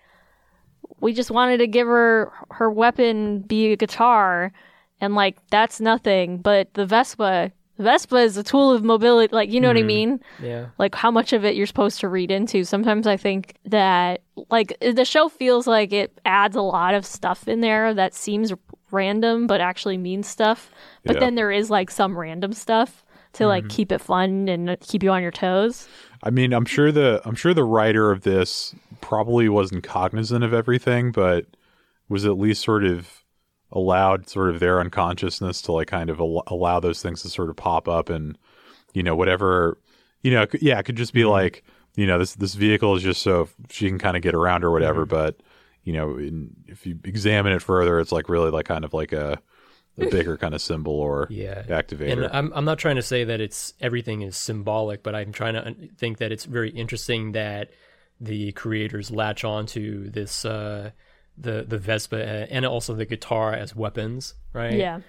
we 1.00 1.14
just 1.14 1.30
wanted 1.30 1.58
to 1.58 1.66
give 1.66 1.86
her 1.86 2.30
her 2.50 2.70
weapon 2.70 3.40
be 3.40 3.72
a 3.72 3.76
guitar 3.76 4.52
and 5.00 5.14
like 5.14 5.36
that's 5.50 5.80
nothing, 5.80 6.38
but 6.38 6.72
the 6.74 6.86
Vespa 6.86 7.52
Vespa 7.78 8.16
is 8.16 8.36
a 8.36 8.42
tool 8.42 8.72
of 8.72 8.84
mobility 8.84 9.34
like 9.34 9.50
you 9.50 9.58
know 9.60 9.68
what 9.68 9.76
I 9.76 9.80
mm-hmm. 9.80 9.86
mean? 9.86 10.20
Yeah. 10.42 10.66
like 10.78 10.94
how 10.94 11.10
much 11.10 11.32
of 11.32 11.44
it 11.44 11.56
you're 11.56 11.66
supposed 11.66 12.00
to 12.00 12.08
read 12.08 12.30
into. 12.30 12.64
Sometimes 12.64 13.06
I 13.06 13.16
think 13.16 13.54
that 13.64 14.22
like 14.50 14.76
the 14.80 15.04
show 15.04 15.28
feels 15.28 15.66
like 15.66 15.92
it 15.92 16.20
adds 16.26 16.56
a 16.56 16.62
lot 16.62 16.94
of 16.94 17.06
stuff 17.06 17.48
in 17.48 17.60
there 17.60 17.94
that 17.94 18.14
seems 18.14 18.52
random 18.90 19.46
but 19.46 19.60
actually 19.60 19.96
means 19.96 20.28
stuff. 20.28 20.70
But 21.04 21.16
Yeah. 21.16 21.20
then 21.20 21.34
there 21.36 21.50
is 21.50 21.70
like 21.70 21.90
some 21.90 22.18
random 22.18 22.52
stuff 22.52 23.02
to 23.34 23.46
like 23.46 23.64
mm-hmm. 23.64 23.76
keep 23.76 23.92
it 23.92 24.00
fun 24.00 24.48
and 24.48 24.78
keep 24.80 25.02
you 25.02 25.10
on 25.10 25.22
your 25.22 25.30
toes. 25.30 25.88
I 26.22 26.30
mean, 26.30 26.52
I'm 26.52 26.66
sure 26.66 26.92
the 26.92 27.22
I'm 27.24 27.34
sure 27.34 27.54
the 27.54 27.64
writer 27.64 28.10
of 28.10 28.22
this 28.22 28.74
probably 29.00 29.48
wasn't 29.48 29.84
cognizant 29.84 30.44
of 30.44 30.52
everything, 30.52 31.12
but 31.12 31.46
was 32.10 32.26
at 32.26 32.38
least 32.38 32.62
sort 32.62 32.84
of 32.84 33.19
allowed 33.72 34.28
sort 34.28 34.50
of 34.50 34.60
their 34.60 34.80
unconsciousness 34.80 35.62
to 35.62 35.72
like 35.72 35.88
kind 35.88 36.10
of 36.10 36.20
al- 36.20 36.42
allow 36.48 36.80
those 36.80 37.02
things 37.02 37.22
to 37.22 37.28
sort 37.28 37.50
of 37.50 37.56
pop 37.56 37.88
up 37.88 38.08
and 38.08 38.36
you 38.94 39.02
know 39.02 39.14
whatever 39.14 39.78
you 40.22 40.30
know 40.30 40.46
yeah 40.60 40.78
it 40.78 40.82
could 40.84 40.96
just 40.96 41.12
be 41.12 41.20
mm-hmm. 41.20 41.30
like 41.30 41.64
you 41.96 42.06
know 42.06 42.18
this 42.18 42.34
this 42.34 42.54
vehicle 42.54 42.96
is 42.96 43.02
just 43.02 43.22
so 43.22 43.48
she 43.68 43.88
can 43.88 43.98
kind 43.98 44.16
of 44.16 44.22
get 44.22 44.34
around 44.34 44.64
or 44.64 44.70
whatever 44.70 45.02
mm-hmm. 45.02 45.10
but 45.10 45.40
you 45.84 45.92
know 45.92 46.16
in, 46.16 46.50
if 46.66 46.86
you 46.86 46.98
examine 47.04 47.52
it 47.52 47.62
further 47.62 48.00
it's 48.00 48.12
like 48.12 48.28
really 48.28 48.50
like 48.50 48.66
kind 48.66 48.84
of 48.84 48.92
like 48.92 49.12
a 49.12 49.40
a 49.98 50.06
bigger 50.10 50.36
kind 50.36 50.54
of 50.54 50.62
symbol 50.62 50.94
or 50.94 51.26
Yeah. 51.30 51.62
activator. 51.64 52.12
And 52.12 52.26
I'm 52.32 52.52
I'm 52.54 52.64
not 52.64 52.78
trying 52.78 52.96
to 52.96 53.02
say 53.02 53.24
that 53.24 53.40
it's 53.40 53.74
everything 53.80 54.22
is 54.22 54.36
symbolic, 54.36 55.02
but 55.02 55.14
I'm 55.14 55.32
trying 55.32 55.54
to 55.54 55.68
uh, 55.68 55.72
think 55.96 56.18
that 56.18 56.32
it's 56.32 56.44
very 56.44 56.70
interesting 56.70 57.32
that 57.32 57.70
the 58.20 58.52
creators 58.52 59.10
latch 59.10 59.44
on 59.44 59.66
to 59.66 60.08
this 60.10 60.44
uh, 60.44 60.90
the 61.40 61.64
the 61.66 61.78
Vespa 61.78 62.16
uh, 62.16 62.46
and 62.50 62.64
also 62.66 62.94
the 62.94 63.06
guitar 63.06 63.52
as 63.54 63.74
weapons, 63.74 64.34
right? 64.52 64.74
Yeah. 64.74 65.00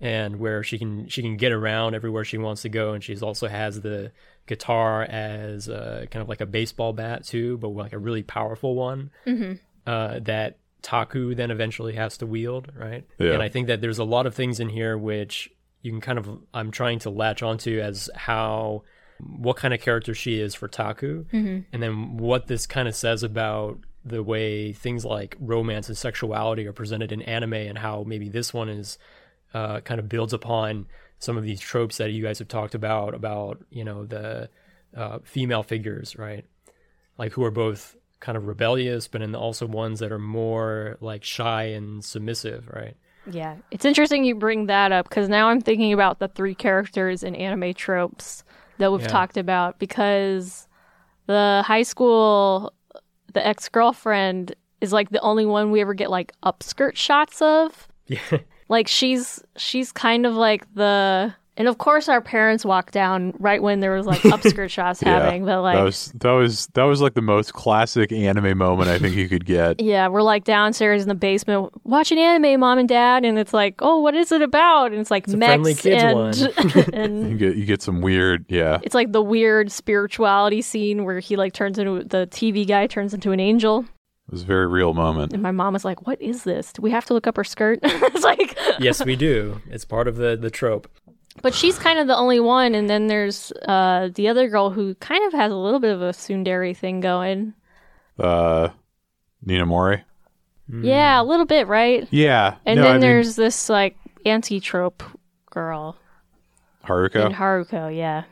and 0.00 0.36
where 0.38 0.62
she 0.62 0.78
can 0.78 1.08
she 1.08 1.22
can 1.22 1.36
get 1.36 1.52
around 1.52 1.94
everywhere 1.94 2.24
she 2.24 2.38
wants 2.38 2.62
to 2.62 2.68
go, 2.68 2.92
and 2.92 3.02
she's 3.02 3.22
also 3.22 3.48
has 3.48 3.80
the 3.80 4.12
guitar 4.46 5.02
as 5.02 5.68
uh, 5.68 6.06
kind 6.10 6.22
of 6.22 6.28
like 6.28 6.40
a 6.40 6.46
baseball 6.46 6.92
bat 6.92 7.24
too, 7.24 7.58
but 7.58 7.68
like 7.68 7.92
a 7.92 7.98
really 7.98 8.22
powerful 8.22 8.74
one 8.74 9.10
uh, 9.86 10.18
that 10.20 10.58
Taku 10.82 11.34
then 11.34 11.50
eventually 11.50 11.94
has 11.96 12.16
to 12.18 12.26
wield, 12.26 12.70
right? 12.76 13.04
Yeah. 13.18 13.32
And 13.32 13.42
I 13.42 13.48
think 13.48 13.66
that 13.66 13.80
there's 13.80 13.98
a 13.98 14.04
lot 14.04 14.26
of 14.26 14.34
things 14.34 14.60
in 14.60 14.68
here 14.68 14.96
which 14.96 15.50
you 15.82 15.90
can 15.90 16.00
kind 16.00 16.18
of 16.18 16.28
I'm 16.54 16.70
trying 16.70 16.98
to 17.00 17.10
latch 17.10 17.42
onto 17.42 17.80
as 17.80 18.08
how 18.14 18.84
what 19.20 19.56
kind 19.56 19.74
of 19.74 19.80
character 19.80 20.14
she 20.14 20.40
is 20.40 20.54
for 20.54 20.68
Taku, 20.68 21.24
and 21.72 21.82
then 21.82 22.16
what 22.18 22.46
this 22.46 22.66
kind 22.68 22.86
of 22.86 22.94
says 22.94 23.22
about 23.24 23.78
the 24.04 24.22
way 24.22 24.72
things 24.72 25.04
like 25.04 25.36
romance 25.40 25.88
and 25.88 25.96
sexuality 25.96 26.66
are 26.66 26.72
presented 26.72 27.12
in 27.12 27.22
anime, 27.22 27.54
and 27.54 27.78
how 27.78 28.04
maybe 28.06 28.28
this 28.28 28.54
one 28.54 28.68
is 28.68 28.98
uh, 29.54 29.80
kind 29.80 29.98
of 30.00 30.08
builds 30.08 30.32
upon 30.32 30.86
some 31.18 31.36
of 31.36 31.42
these 31.42 31.60
tropes 31.60 31.96
that 31.96 32.10
you 32.12 32.22
guys 32.22 32.38
have 32.38 32.48
talked 32.48 32.74
about 32.74 33.14
about 33.14 33.62
you 33.70 33.84
know 33.84 34.04
the 34.04 34.48
uh, 34.96 35.18
female 35.24 35.62
figures, 35.62 36.16
right? 36.16 36.44
Like 37.18 37.32
who 37.32 37.44
are 37.44 37.50
both 37.50 37.96
kind 38.20 38.36
of 38.36 38.46
rebellious, 38.46 39.08
but 39.08 39.20
then 39.20 39.34
also 39.34 39.66
ones 39.66 40.00
that 40.00 40.10
are 40.12 40.18
more 40.18 40.96
like 41.00 41.22
shy 41.24 41.64
and 41.64 42.04
submissive, 42.04 42.68
right? 42.72 42.96
Yeah. 43.30 43.56
It's 43.70 43.84
interesting 43.84 44.24
you 44.24 44.34
bring 44.34 44.66
that 44.66 44.90
up 44.90 45.08
because 45.08 45.28
now 45.28 45.48
I'm 45.48 45.60
thinking 45.60 45.92
about 45.92 46.18
the 46.18 46.28
three 46.28 46.54
characters 46.54 47.22
in 47.22 47.34
anime 47.36 47.74
tropes 47.74 48.42
that 48.78 48.90
we've 48.90 49.02
Yeah. 49.02 49.08
talked 49.08 49.36
about 49.36 49.78
because 49.78 50.66
the 51.26 51.62
high 51.66 51.82
school, 51.82 52.72
the 53.32 53.46
ex 53.46 53.68
girlfriend 53.68 54.54
is 54.80 54.92
like 54.92 55.10
the 55.10 55.20
only 55.20 55.46
one 55.46 55.70
we 55.70 55.80
ever 55.80 55.94
get 55.94 56.10
like 56.10 56.32
upskirt 56.44 56.96
shots 56.96 57.42
of. 57.42 57.88
Yeah. 58.06 58.20
Like 58.70 58.86
she's 58.86 59.42
she's 59.56 59.92
kind 59.92 60.26
of 60.26 60.34
like 60.34 60.62
the 60.74 61.34
and 61.58 61.68
of 61.68 61.76
course 61.76 62.08
our 62.08 62.22
parents 62.22 62.64
walked 62.64 62.94
down 62.94 63.34
right 63.38 63.62
when 63.62 63.80
there 63.80 63.92
was 63.94 64.06
like 64.06 64.20
upskirt 64.34 64.70
shots 64.70 65.00
happening, 65.02 65.44
but 65.44 65.60
like 65.60 65.76
that 65.76 65.82
was 65.82 66.12
that 66.14 66.30
was 66.32 66.66
that 66.68 66.84
was 66.84 67.02
like 67.02 67.12
the 67.14 67.20
most 67.20 67.52
classic 67.52 68.10
anime 68.12 68.56
moment 68.56 68.88
I 68.88 68.98
think 68.98 69.14
you 69.16 69.28
could 69.28 69.44
get. 69.44 69.80
Yeah, 69.88 70.08
we're 70.08 70.22
like 70.22 70.44
downstairs 70.44 71.02
in 71.02 71.08
the 71.08 71.14
basement 71.14 71.70
watching 71.84 72.18
anime, 72.18 72.60
mom 72.60 72.78
and 72.78 72.88
dad, 72.88 73.24
and 73.24 73.38
it's 73.38 73.52
like, 73.52 73.74
oh, 73.80 73.98
what 74.00 74.14
is 74.14 74.32
it 74.32 74.40
about? 74.42 74.92
And 74.92 75.00
it's 75.00 75.10
like 75.10 75.26
a 75.28 75.36
mechs 75.36 75.48
friendly 75.50 75.74
kids 75.74 76.02
and 76.42 76.54
You 76.74 76.84
and 76.92 77.38
get 77.38 77.56
you 77.56 77.64
get 77.66 77.82
some 77.82 78.00
weird, 78.00 78.46
yeah. 78.48 78.78
it's 78.82 78.94
like 78.94 79.12
the 79.12 79.22
weird 79.22 79.70
spirituality 79.72 80.62
scene 80.62 81.04
where 81.04 81.18
he 81.18 81.36
like 81.36 81.52
turns 81.52 81.78
into 81.78 82.04
the 82.04 82.26
TV 82.30 82.66
guy 82.66 82.86
turns 82.86 83.12
into 83.14 83.32
an 83.32 83.40
angel, 83.40 83.80
It 84.28 84.32
was 84.32 84.42
a 84.42 84.46
very 84.46 84.66
real 84.68 84.94
moment. 84.94 85.32
and 85.32 85.42
my 85.42 85.50
mom 85.50 85.72
was 85.72 85.84
like, 85.84 86.06
what 86.06 86.20
is 86.22 86.44
this? 86.44 86.72
Do 86.72 86.82
we 86.82 86.90
have 86.90 87.04
to 87.06 87.14
look 87.14 87.26
up 87.26 87.36
her 87.36 87.44
skirt? 87.44 87.80
it's 87.82 88.24
like, 88.24 88.56
yes, 88.78 89.04
we 89.04 89.16
do. 89.16 89.60
It's 89.70 89.84
part 89.84 90.06
of 90.06 90.16
the 90.16 90.36
the 90.36 90.50
trope. 90.50 90.88
But 91.42 91.54
she's 91.54 91.78
kind 91.78 91.98
of 91.98 92.06
the 92.06 92.16
only 92.16 92.40
one, 92.40 92.74
and 92.74 92.88
then 92.88 93.06
there's 93.06 93.52
uh 93.66 94.08
the 94.14 94.28
other 94.28 94.48
girl 94.48 94.70
who 94.70 94.94
kind 94.96 95.24
of 95.26 95.32
has 95.32 95.50
a 95.52 95.56
little 95.56 95.80
bit 95.80 95.92
of 95.94 96.02
a 96.02 96.12
tsundere 96.12 96.76
thing 96.76 97.00
going. 97.00 97.54
Uh, 98.18 98.70
Nina 99.44 99.66
Mori. 99.66 100.04
Yeah, 100.70 101.20
a 101.20 101.24
little 101.24 101.46
bit, 101.46 101.66
right? 101.66 102.06
Yeah, 102.10 102.56
And 102.66 102.76
no, 102.76 102.82
then 102.82 102.90
I 102.90 102.94
mean, 102.94 103.00
there's 103.00 103.36
this 103.36 103.68
like 103.70 103.96
anti-trope 104.26 105.02
girl 105.50 105.96
Haruko. 106.84 107.26
in 107.26 107.32
Haruko, 107.32 107.94
yeah. 107.96 108.24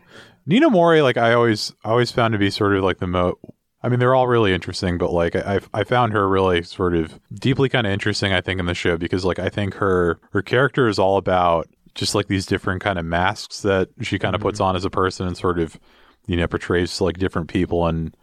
Nina 0.45 0.69
Mori, 0.69 1.01
like 1.03 1.17
I 1.17 1.33
always 1.33 1.73
always 1.85 2.11
found 2.11 2.33
to 2.33 2.39
be 2.39 2.51
sort 2.51 2.75
of 2.77 2.85
like 2.85 2.99
the 2.99 3.07
mo. 3.07 3.39
I 3.83 3.89
mean, 3.89 4.01
they're 4.01 4.15
all 4.15 4.27
really 4.27 4.53
interesting, 4.53 4.99
but 4.99 5.13
like 5.13 5.35
I 5.35 5.61
I 5.73 5.85
found 5.85 6.13
her 6.13 6.29
really 6.29 6.63
sort 6.63 6.95
of 6.95 7.19
deeply 7.33 7.69
kind 7.69 7.87
of 7.87 7.93
interesting. 7.93 8.33
I 8.33 8.41
think 8.41 8.61
in 8.61 8.67
the 8.67 8.75
show 8.75 8.97
because 8.97 9.25
like 9.25 9.39
I 9.39 9.49
think 9.49 9.75
her 9.75 10.19
her 10.33 10.43
character 10.43 10.89
is 10.89 10.99
all 10.99 11.17
about 11.17 11.69
just 11.97 12.15
like 12.15 12.29
these 12.29 12.47
different 12.47 12.81
kind 12.81 12.99
of 12.99 13.05
masks 13.05 13.63
that 13.63 13.89
she 14.03 14.19
kind 14.19 14.35
of 14.35 14.41
puts 14.41 14.61
mm-hmm. 14.61 14.69
on 14.69 14.77
as 14.77 14.85
a 14.85 14.91
person 14.91 15.27
and 15.27 15.37
sort 15.37 15.59
of 15.59 15.79
you 16.27 16.37
know 16.37 16.47
portrays 16.47 17.01
like 17.01 17.19
different 17.19 17.49
people 17.49 17.87
and 17.87 18.17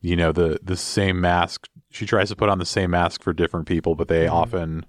you 0.00 0.14
know 0.14 0.30
the 0.30 0.58
the 0.62 0.76
same 0.76 1.20
mask 1.20 1.68
she 1.94 2.06
tries 2.06 2.28
to 2.28 2.36
put 2.36 2.48
on 2.48 2.58
the 2.58 2.66
same 2.66 2.90
mask 2.90 3.22
for 3.22 3.32
different 3.32 3.66
people, 3.66 3.94
but 3.94 4.08
they 4.08 4.24
mm-hmm. 4.24 4.34
often 4.34 4.86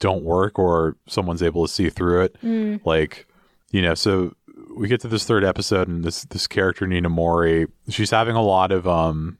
don't 0.00 0.24
work 0.24 0.58
or 0.58 0.96
someone's 1.06 1.42
able 1.42 1.64
to 1.64 1.72
see 1.72 1.88
through 1.88 2.22
it. 2.22 2.36
Mm. 2.42 2.84
Like 2.84 3.28
you 3.70 3.80
know, 3.82 3.94
so 3.94 4.34
we 4.76 4.88
get 4.88 5.00
to 5.02 5.08
this 5.08 5.24
third 5.24 5.44
episode 5.44 5.86
and 5.86 6.04
this 6.04 6.24
this 6.24 6.46
character 6.48 6.86
Nina 6.86 7.08
Mori, 7.08 7.66
she's 7.88 8.10
having 8.10 8.34
a 8.34 8.42
lot 8.42 8.72
of 8.72 8.88
um 8.88 9.38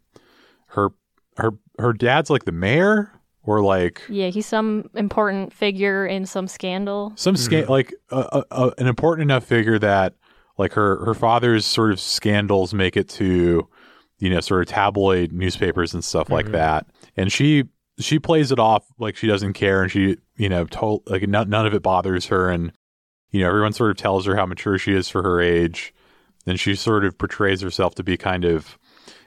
her 0.68 0.90
her 1.36 1.52
her 1.78 1.92
dad's 1.92 2.30
like 2.30 2.44
the 2.44 2.52
mayor 2.52 3.12
or 3.48 3.62
like 3.62 4.02
Yeah, 4.10 4.28
he's 4.28 4.44
some 4.44 4.90
important 4.94 5.54
figure 5.54 6.06
in 6.06 6.26
some 6.26 6.46
scandal. 6.46 7.12
some 7.16 7.34
sca- 7.34 7.62
mm-hmm. 7.62 7.70
like 7.70 7.94
a, 8.10 8.18
a, 8.18 8.44
a- 8.50 8.74
an 8.76 8.86
important 8.86 9.22
enough 9.22 9.44
figure 9.44 9.78
that 9.78 10.14
like 10.58 10.74
her 10.74 11.02
her 11.04 11.14
father's 11.14 11.64
sort 11.64 11.90
of 11.90 11.98
scandals 11.98 12.74
make 12.74 12.94
it 12.96 13.08
to 13.08 13.66
you 14.18 14.28
know 14.30 14.40
sort 14.40 14.60
of 14.60 14.66
tabloid 14.66 15.32
newspapers 15.32 15.94
and 15.94 16.04
stuff 16.04 16.28
like 16.28 16.44
mm-hmm. 16.44 16.52
that. 16.52 16.86
And 17.16 17.32
she 17.32 17.64
she 17.98 18.18
plays 18.18 18.52
it 18.52 18.58
off 18.58 18.84
like 18.98 19.16
she 19.16 19.26
doesn't 19.26 19.54
care 19.54 19.82
and 19.82 19.90
she 19.90 20.18
you 20.36 20.50
know 20.50 20.66
told 20.66 21.08
like 21.08 21.26
none, 21.26 21.48
none 21.48 21.66
of 21.66 21.72
it 21.72 21.82
bothers 21.82 22.26
her. 22.26 22.50
And 22.50 22.72
you 23.30 23.40
know 23.40 23.48
everyone 23.48 23.72
sort 23.72 23.90
of 23.90 23.96
tells 23.96 24.26
her 24.26 24.36
how 24.36 24.44
mature 24.44 24.76
she 24.76 24.92
is 24.92 25.08
for 25.08 25.22
her 25.22 25.40
age. 25.40 25.94
And 26.46 26.60
she 26.60 26.74
sort 26.74 27.06
of 27.06 27.16
portrays 27.16 27.62
herself 27.62 27.94
to 27.94 28.02
be 28.02 28.18
kind 28.18 28.44
of 28.44 28.78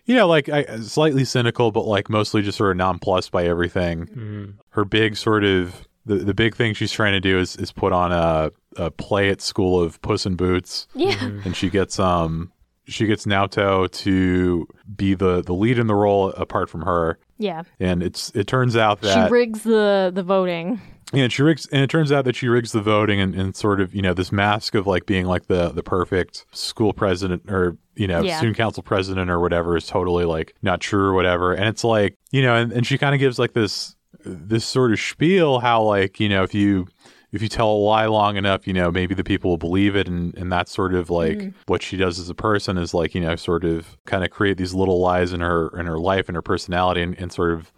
you 0.05 0.15
know 0.15 0.27
like 0.27 0.49
I, 0.49 0.77
slightly 0.81 1.23
cynical 1.25 1.71
but 1.71 1.85
like 1.85 2.09
mostly 2.09 2.41
just 2.41 2.57
sort 2.57 2.71
of 2.71 2.77
nonplussed 2.77 3.31
by 3.31 3.45
everything 3.45 4.07
Mm. 4.07 4.53
her 4.69 4.85
big 4.85 5.15
sort 5.17 5.43
of 5.43 5.87
the 6.05 6.15
the 6.15 6.33
big 6.33 6.55
thing 6.55 6.73
she's 6.73 6.91
trying 6.91 7.13
to 7.13 7.19
do 7.19 7.37
is 7.39 7.55
is 7.57 7.71
put 7.71 7.93
on 7.93 8.11
a 8.11 8.51
a 8.77 8.89
play 8.89 9.29
at 9.29 9.41
school 9.41 9.81
of 9.81 10.01
Puss 10.01 10.25
in 10.25 10.35
Boots, 10.35 10.87
Yeah. 10.95 11.21
and 11.21 11.55
she 11.55 11.69
gets 11.69 11.99
um 11.99 12.51
she 12.87 13.05
gets 13.05 13.25
Naota 13.25 13.89
to 13.91 14.67
be 14.95 15.13
the 15.13 15.41
the 15.43 15.53
lead 15.53 15.77
in 15.77 15.87
the 15.87 15.93
role 15.95 16.29
apart 16.31 16.69
from 16.69 16.81
her, 16.81 17.19
Yeah. 17.37 17.63
and 17.79 18.01
it's 18.01 18.31
it 18.33 18.47
turns 18.47 18.75
out 18.75 19.01
that 19.01 19.27
she 19.27 19.31
rigs 19.31 19.61
the 19.63 20.11
the 20.13 20.23
voting. 20.23 20.81
Yeah, 21.13 21.23
and 21.23 21.33
she 21.33 21.41
rigs, 21.43 21.67
and 21.71 21.81
it 21.81 21.89
turns 21.89 22.11
out 22.11 22.25
that 22.25 22.35
she 22.35 22.47
rigs 22.47 22.71
the 22.71 22.81
voting 22.81 23.19
and, 23.19 23.35
and 23.35 23.55
sort 23.55 23.81
of, 23.81 23.93
you 23.93 24.01
know, 24.01 24.13
this 24.13 24.31
mask 24.31 24.75
of 24.75 24.87
like 24.87 25.05
being 25.05 25.25
like 25.25 25.47
the 25.47 25.69
the 25.69 25.83
perfect 25.83 26.45
school 26.51 26.93
president 26.93 27.43
or 27.49 27.77
you 27.95 28.07
know 28.07 28.21
Yeah. 28.21 28.37
student 28.37 28.57
council 28.57 28.83
president 28.83 29.29
or 29.29 29.39
whatever 29.39 29.75
is 29.75 29.87
totally 29.87 30.25
like 30.25 30.55
not 30.61 30.79
true 30.79 31.05
or 31.05 31.13
whatever. 31.13 31.53
And 31.53 31.67
it's 31.67 31.83
like, 31.83 32.17
you 32.31 32.41
know, 32.41 32.55
and, 32.55 32.71
and 32.71 32.87
she 32.87 32.97
kind 32.97 33.13
of 33.13 33.19
gives 33.19 33.37
like 33.39 33.53
this 33.53 33.95
this 34.23 34.65
sort 34.65 34.91
of 34.91 34.99
spiel 34.99 35.59
how 35.59 35.81
like 35.81 36.19
you 36.19 36.29
know 36.29 36.43
if 36.43 36.53
you 36.53 36.87
if 37.31 37.41
you 37.41 37.47
tell 37.47 37.69
a 37.71 37.73
lie 37.73 38.05
long 38.07 38.35
enough, 38.35 38.67
you 38.67 38.73
know, 38.73 38.91
maybe 38.91 39.15
the 39.15 39.23
people 39.23 39.51
will 39.51 39.57
believe 39.57 39.95
it. 39.95 40.07
And, 40.07 40.35
and 40.37 40.51
that's 40.51 40.71
sort 40.71 40.93
of 40.93 41.09
like 41.09 41.37
mm-hmm. 41.37 41.57
what 41.67 41.81
she 41.81 41.95
does 41.95 42.19
as 42.19 42.29
a 42.29 42.35
person 42.35 42.77
is 42.77 42.93
like, 42.93 43.15
you 43.15 43.21
know, 43.21 43.35
sort 43.37 43.63
of 43.63 43.97
kind 44.05 44.23
of 44.23 44.31
create 44.31 44.57
these 44.57 44.73
little 44.73 44.99
lies 44.99 45.31
in 45.31 45.39
her, 45.39 45.69
in 45.79 45.85
her 45.85 45.97
life 45.97 46.27
and 46.27 46.35
her 46.35 46.41
personality 46.41 47.01
and, 47.01 47.17
and 47.17 47.31
sort 47.31 47.53
of 47.53 47.71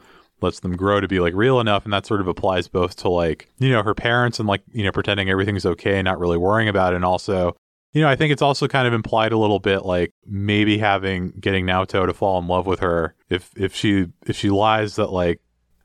lets 0.43 0.60
them 0.60 0.75
grow 0.75 0.99
to 0.99 1.08
be 1.08 1.19
like 1.19 1.34
real 1.34 1.60
enough. 1.60 1.84
And 1.84 1.93
that 1.93 2.06
sort 2.06 2.21
of 2.21 2.27
applies 2.27 2.67
both 2.67 2.95
to 2.97 3.10
like, 3.10 3.49
you 3.58 3.69
know, 3.69 3.82
her 3.82 3.95
parents 3.95 4.39
and 4.39 4.47
like, 4.47 4.62
you 4.71 4.84
know, 4.84 4.91
pretending 4.91 5.29
everything's 5.29 5.65
okay, 5.65 6.01
not 6.01 6.19
really 6.19 6.38
worrying 6.38 6.69
about 6.69 6.93
it. 6.93 6.97
And 6.97 7.06
also, 7.06 7.56
you 7.93 8.01
know, 8.01 8.10
I 8.10 8.15
think 8.15 8.32
it's 8.32 8.41
also 8.41 8.67
kind 8.67 8.88
of 8.88 8.93
implied 8.93 9.32
a 9.32 9.38
little 9.38 9.60
bit 9.60 9.86
like 9.86 10.13
maybe 10.25 10.77
having 10.77 11.32
getting 11.39 11.65
Naota 11.65 12.06
to 12.06 12.13
fall 12.13 12.39
in 12.39 12.47
love 12.47 12.67
with 12.67 12.79
her 12.82 13.15
if 13.29 13.49
if 13.56 13.73
she 13.73 14.08
if 14.27 14.36
she 14.36 14.49
lies 14.51 14.97
that 14.97 15.12
like 15.12 15.39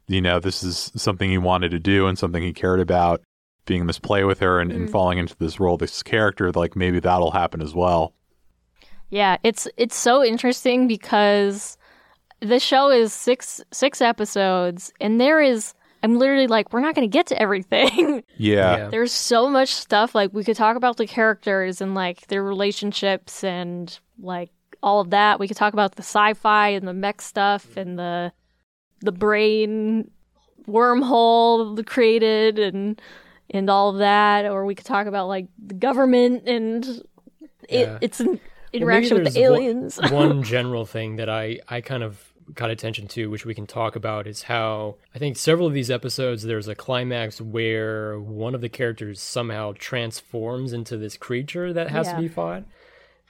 you 0.07 0.21
know 0.21 0.41
this 0.41 0.63
is 0.63 0.93
something 0.97 1.31
he 1.31 1.39
wanted 1.39 1.71
to 1.71 1.79
do 1.79 2.07
and 2.07 2.19
something 2.19 2.43
he 2.43 2.53
cared 2.53 2.81
about 2.81 3.23
being 3.67 3.83
in 3.83 3.87
this 3.87 3.99
play 3.99 4.25
with 4.25 4.41
her 4.41 4.61
and, 4.61 4.73
and 4.73 4.89
mm. 4.89 4.91
falling 4.91 5.19
into 5.19 5.37
this 5.39 5.61
role 5.61 5.77
this 5.77 6.03
character 6.03 6.51
like 6.53 6.75
maybe 6.75 6.99
that'll 6.99 7.31
happen 7.31 7.61
as 7.61 7.75
well 7.75 8.15
Yeah, 9.11 9.39
it's 9.43 9.67
it's 9.77 9.97
so 9.97 10.23
interesting 10.23 10.87
because 10.87 11.78
the 12.41 12.61
show 12.61 12.91
is 12.91 13.13
six 13.13 13.61
six 13.73 14.01
episodes, 14.01 14.93
and 15.01 15.21
there 15.21 15.41
is 15.41 15.75
I'm 16.03 16.17
literally 16.19 16.47
like 16.47 16.73
we're 16.73 16.81
not 16.81 16.95
going 16.95 17.09
to 17.09 17.13
get 17.13 17.27
to 17.29 17.41
everything. 17.43 18.23
yeah 18.37 18.77
Yeah. 18.77 18.89
There's 18.89 19.13
so 19.13 19.49
much 19.49 19.75
stuff 19.75 20.15
like 20.15 20.33
we 20.33 20.45
could 20.45 20.57
talk 20.57 20.77
about 20.77 20.97
the 20.97 21.07
characters 21.07 21.81
and 21.81 21.95
like 21.95 22.27
their 22.29 22.43
relationships 22.45 23.43
and 23.43 23.99
like 24.21 24.51
all 24.83 25.01
of 25.01 25.11
that. 25.11 25.41
We 25.41 25.49
could 25.49 25.57
talk 25.57 25.73
about 25.73 25.97
the 25.97 26.03
sci-fi 26.05 26.69
and 26.69 26.87
the 26.87 26.93
mech 26.95 27.21
stuff 27.21 27.77
and 27.77 27.99
the 27.99 28.33
the 29.01 29.11
brain 29.13 30.11
wormhole 30.69 31.85
created 31.87 32.59
and 32.59 33.01
and 33.51 33.71
all 33.71 33.91
of 33.91 33.99
that 33.99 34.45
or 34.47 34.65
we 34.67 34.75
could 34.75 34.87
talk 34.87 35.07
about 35.07 35.27
like 35.29 35.47
the 35.59 35.75
government 35.75 36.47
and 36.47 36.85
it, 37.69 37.87
Yeah. 37.89 37.99
it's 38.01 38.21
an 38.21 38.27
Well, 38.29 38.39
interaction 38.73 39.17
with 39.17 39.25
the 39.25 39.31
there's 39.41 39.51
one- 39.51 39.61
aliens. 39.61 39.99
one 40.11 40.43
general 40.43 40.85
thing 40.85 41.17
that 41.17 41.29
I, 41.31 41.61
I 41.69 41.81
kind 41.81 42.03
of 42.03 42.28
got 42.55 42.71
attention 42.71 43.07
to, 43.09 43.29
which 43.31 43.45
we 43.45 43.55
can 43.55 43.67
talk 43.67 43.97
about, 43.97 44.27
is 44.27 44.43
how 44.45 44.97
I 45.15 45.19
think 45.19 45.37
several 45.37 45.67
of 45.67 45.75
these 45.75 45.91
episodes 45.91 46.43
there's 46.43 46.69
a 46.69 46.75
climax 46.75 47.41
where 47.41 48.19
one 48.19 48.55
of 48.55 48.61
the 48.61 48.69
characters 48.69 49.21
somehow 49.21 49.75
transforms 49.79 50.73
into 50.73 50.97
this 50.97 51.17
creature 51.17 51.73
that 51.73 51.91
has 51.91 52.07
Yeah. 52.07 52.17
to 52.17 52.23
be 52.23 52.29
fought. 52.29 52.65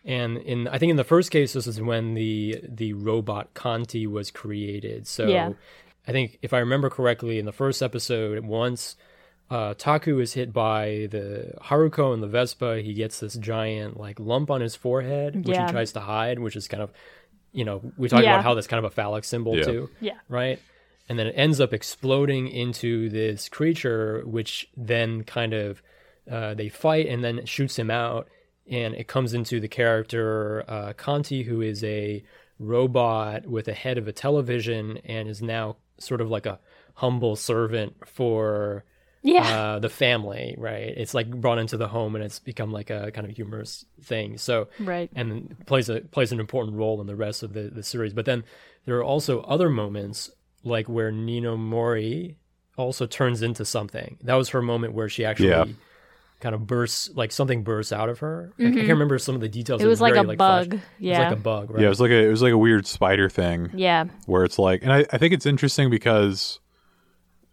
And 0.05 0.39
in 0.39 0.69
I 0.69 0.79
think 0.79 0.91
in 0.91 0.97
the 0.97 1.05
first 1.05 1.31
case, 1.31 1.53
this 1.53 1.67
is 1.67 1.81
when 1.81 2.15
the 2.15 2.61
the 2.67 2.93
robot 2.93 3.55
Canti 3.55 4.07
was 4.07 4.31
created. 4.31 5.07
So 5.07 5.27
Yeah. 5.27 5.53
I 6.07 6.13
think 6.13 6.39
if 6.41 6.55
I 6.55 6.59
remember 6.59 6.89
correctly, 6.89 7.39
in 7.39 7.45
the 7.45 7.53
first 7.53 7.83
episode, 7.83 8.45
once 8.45 8.97
uh, 9.51 9.73
Taku 9.79 10.19
is 10.21 10.35
hit 10.35 10.53
by 10.53 11.09
the 11.11 11.55
Haruko 11.63 12.13
and 12.13 12.23
the 12.23 12.27
Vespa, 12.27 12.81
he 12.83 12.93
gets 12.93 13.21
this 13.21 13.35
giant 13.35 13.99
like 13.99 14.21
lump 14.21 14.51
on 14.51 14.61
his 14.61 14.77
forehead, 14.77 15.37
which 15.47 15.57
Yeah. 15.57 15.67
he 15.67 15.73
tries 15.73 15.93
to 15.93 16.01
hide, 16.01 16.39
which 16.39 16.55
is 16.55 16.69
kind 16.69 16.83
of, 16.83 16.93
you 17.53 17.65
know, 17.65 17.93
we 17.97 18.09
talk 18.09 18.23
Yeah. 18.23 18.35
about 18.35 18.45
how 18.45 18.55
that's 18.55 18.67
kind 18.67 18.85
of 18.85 18.91
a 18.91 18.95
phallic 18.95 19.25
symbol 19.25 19.57
Yeah. 19.57 19.65
too, 19.65 19.91
yeah. 20.01 20.15
right? 20.29 20.59
And 21.09 21.19
then 21.19 21.27
it 21.29 21.35
ends 21.37 21.61
up 21.61 21.73
exploding 21.73 22.49
into 22.49 23.09
this 23.09 23.49
creature, 23.49 24.23
which 24.27 24.69
then 24.77 25.25
kind 25.25 25.55
of 25.55 25.83
uh, 26.31 26.53
they 26.55 26.69
fight 26.69 27.07
and 27.07 27.25
then 27.25 27.47
shoots 27.47 27.79
him 27.79 27.91
out, 27.91 28.29
and 28.71 28.95
it 28.95 29.09
comes 29.09 29.33
into 29.33 29.61
the 29.61 29.69
character 29.69 30.63
uh, 30.69 30.93
Canti, 30.93 31.43
who 31.45 31.63
is 31.63 31.83
a 31.83 32.23
robot 32.59 33.47
with 33.47 33.67
a 33.69 33.73
head 33.73 33.97
of 33.97 34.07
a 34.09 34.13
television 34.13 34.99
and 35.05 35.29
is 35.29 35.41
now 35.41 35.77
sort 35.99 36.21
of 36.21 36.29
like 36.29 36.45
a 36.45 36.59
humble 36.95 37.35
servant 37.37 37.95
for 38.07 38.85
Yeah. 39.23 39.43
uh, 39.75 39.79
the 39.81 39.89
family, 39.89 40.55
right? 40.59 40.93
It's 40.97 41.13
like 41.15 41.29
brought 41.31 41.59
into 41.59 41.77
the 41.77 41.89
home, 41.89 42.15
and 42.15 42.25
it's 42.25 42.39
become 42.39 42.71
like 42.73 42.91
a 42.91 43.11
kind 43.11 43.29
of 43.29 43.35
humorous 43.35 43.85
thing. 44.03 44.39
So, 44.39 44.69
right. 44.81 45.11
and 45.15 45.57
plays 45.67 45.89
a 45.89 46.01
plays 46.01 46.31
an 46.33 46.41
important 46.41 46.77
role 46.77 47.01
in 47.01 47.07
the 47.07 47.17
rest 47.17 47.43
of 47.43 47.53
the 47.53 47.63
the 47.63 47.83
series. 47.83 48.13
But 48.13 48.27
then 48.27 48.45
there 48.87 48.97
are 48.97 49.05
also 49.05 49.41
other 49.43 49.69
moments, 49.71 50.31
like 50.63 50.89
where 50.89 51.11
Nina 51.11 51.57
Mori 51.57 52.37
also 52.77 53.07
turns 53.07 53.43
into 53.43 53.65
something. 53.65 54.19
That 54.23 54.35
was 54.35 54.51
her 54.51 54.63
moment 54.63 54.95
where 54.95 55.09
she 55.09 55.25
actually. 55.25 55.49
Yeah. 55.51 55.65
Kind 56.41 56.55
of 56.55 56.69
bursts, 56.69 57.11
like 57.17 57.33
something 57.33 57.65
bursts 57.65 57.93
out 57.93 58.09
of 58.09 58.21
her. 58.21 58.53
I- 58.61 58.67
I 58.69 58.71
can't 58.71 58.89
remember 58.91 59.19
some 59.19 59.35
of 59.35 59.41
the 59.41 59.49
details. 59.49 59.81
Mm-hmm. 59.81 59.87
It 59.89 59.91
was 59.91 60.01
like 60.01 60.15
very, 60.15 60.21
a 60.35 60.37
flash- 60.37 60.67
bug. 60.67 60.75
It 60.75 60.77
was 60.77 60.83
Yeah. 61.01 61.19
like 61.31 61.33
a 61.33 61.41
bug, 61.41 61.71
right? 61.73 61.81
yeah 61.81 61.87
it 61.87 61.89
was 61.89 62.01
like 62.01 62.13
a 62.13 62.25
it 62.27 62.31
was 62.31 62.43
like 62.43 62.53
a 62.53 62.57
weird 62.59 62.87
spider 62.87 63.29
thing 63.29 63.71
yeah. 63.75 64.05
where 64.27 64.45
it's 64.45 64.57
like 64.57 64.85
and 64.85 64.93
I, 64.93 65.05
I 65.13 65.19
think 65.19 65.35
it's 65.35 65.47
interesting 65.47 65.91
because 65.91 66.61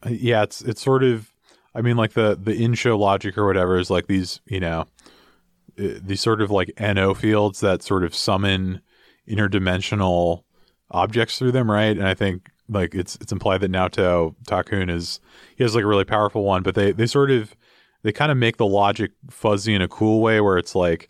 yeah 0.07 0.43
it's 0.43 0.61
it's 0.61 0.83
sort 0.83 1.03
of 1.03 1.27
i 1.75 1.81
mean 1.81 1.97
like 1.97 2.13
the 2.13 2.37
the 2.41 2.55
in-show 2.55 2.97
logic 2.97 3.37
or 3.37 3.45
whatever 3.45 3.77
is 3.77 3.89
like 3.89 4.07
these 4.07 4.39
you 4.45 4.59
know 4.59 4.85
uh, 5.79 5.99
these 6.01 6.21
sort 6.21 6.41
of 6.41 6.49
like 6.49 6.71
no 6.79 7.13
fields 7.13 7.59
that 7.59 7.83
sort 7.83 8.03
of 8.03 8.15
summon 8.15 8.81
interdimensional 9.27 10.43
objects 10.91 11.37
through 11.37 11.51
them 11.51 11.69
right? 11.69 11.97
And 11.97 12.07
i 12.07 12.13
think 12.13 12.49
like 12.69 12.95
it's 12.95 13.15
it's 13.21 13.31
implied 13.31 13.61
that 13.61 13.71
naoto 13.71 14.35
takun 14.47 14.89
is 14.89 15.19
he 15.55 15.63
has 15.63 15.75
like 15.75 15.83
a 15.83 15.87
really 15.87 16.05
powerful 16.05 16.43
one 16.43 16.63
but 16.63 16.75
they 16.75 16.91
they 16.91 17.05
sort 17.05 17.29
of 17.29 17.55
they 18.03 18.11
kind 18.11 18.31
of 18.31 18.37
make 18.37 18.57
the 18.57 18.65
logic 18.65 19.11
fuzzy 19.29 19.73
in 19.73 19.81
a 19.81 19.87
cool 19.87 20.21
way 20.21 20.39
where 20.39 20.57
it's 20.57 20.75
like 20.75 21.09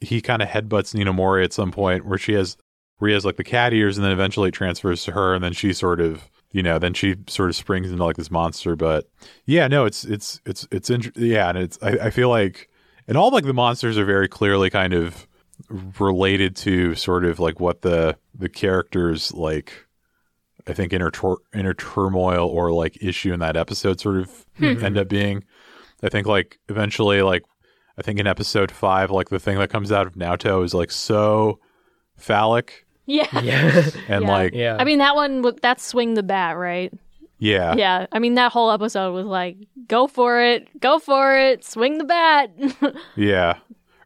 he 0.00 0.20
kind 0.20 0.42
of 0.42 0.48
headbutts 0.48 0.94
Nina 0.94 1.12
Mori 1.12 1.44
at 1.44 1.52
some 1.52 1.70
point 1.70 2.04
where 2.04 2.18
she 2.18 2.32
has 2.32 2.56
where 2.98 3.08
he 3.08 3.14
has 3.14 3.24
like 3.24 3.36
the 3.36 3.44
cat 3.44 3.72
ears 3.72 3.96
and 3.96 4.04
then 4.04 4.12
eventually 4.12 4.48
it 4.48 4.52
transfers 4.52 5.04
to 5.04 5.12
her 5.12 5.34
and 5.34 5.42
then 5.42 5.52
she 5.52 5.72
sort 5.72 6.00
of 6.00 6.30
you 6.52 6.62
know 6.62 6.78
then 6.78 6.94
she 6.94 7.16
sort 7.26 7.50
of 7.50 7.56
springs 7.56 7.90
into 7.90 8.04
like 8.04 8.16
this 8.16 8.30
monster 8.30 8.76
but 8.76 9.08
yeah 9.46 9.66
no 9.66 9.84
it's 9.84 10.04
it's 10.04 10.40
it's 10.46 10.66
it's 10.70 10.90
int- 10.90 11.16
yeah 11.16 11.48
and 11.48 11.58
it's 11.58 11.78
I, 11.82 11.90
I 11.90 12.10
feel 12.10 12.28
like 12.28 12.68
and 13.08 13.16
all 13.16 13.30
like 13.30 13.44
the 13.44 13.54
monsters 13.54 13.98
are 13.98 14.04
very 14.04 14.28
clearly 14.28 14.70
kind 14.70 14.94
of 14.94 15.26
related 15.98 16.56
to 16.56 16.94
sort 16.94 17.24
of 17.24 17.40
like 17.40 17.60
what 17.60 17.82
the 17.82 18.16
the 18.34 18.48
characters 18.48 19.32
like 19.32 19.86
I 20.66 20.72
think 20.72 20.92
inner 20.92 21.10
tor- 21.10 21.40
inner 21.54 21.74
turmoil 21.74 22.48
or 22.48 22.72
like 22.72 23.02
issue 23.02 23.32
in 23.32 23.40
that 23.40 23.56
episode 23.56 24.00
sort 24.00 24.16
of 24.18 24.46
hmm. 24.58 24.84
end 24.84 24.96
up 24.96 25.08
being. 25.08 25.44
I 26.02 26.08
think 26.08 26.26
like 26.26 26.58
eventually 26.68 27.22
like 27.22 27.42
I 27.98 28.02
think 28.02 28.18
in 28.18 28.26
episode 28.26 28.70
five 28.70 29.10
like 29.10 29.28
the 29.28 29.40
thing 29.40 29.58
that 29.58 29.70
comes 29.70 29.90
out 29.90 30.06
of 30.06 30.14
Naota 30.14 30.64
is 30.64 30.74
like 30.74 30.90
so 30.90 31.58
phallic 32.16 32.86
Yeah. 33.06 33.26
yeah, 33.42 33.90
and 34.08 34.24
Yeah. 34.24 34.30
like 34.30 34.54
yeah. 34.54 34.76
I 34.78 34.84
mean 34.84 34.98
that 34.98 35.14
one 35.16 35.42
w- 35.42 35.58
that's 35.60 35.84
swing 35.84 36.14
the 36.14 36.22
bat, 36.22 36.56
right? 36.56 36.92
yeah 37.38 37.74
Yeah. 37.74 38.06
I 38.12 38.18
mean 38.20 38.34
that 38.34 38.52
whole 38.52 38.70
episode 38.70 39.12
was 39.12 39.26
like 39.26 39.56
go 39.88 40.06
for 40.06 40.40
it, 40.40 40.68
go 40.80 40.98
for 41.00 41.36
it, 41.36 41.64
swing 41.64 41.98
the 41.98 42.04
bat. 42.04 42.50
yeah 43.16 43.58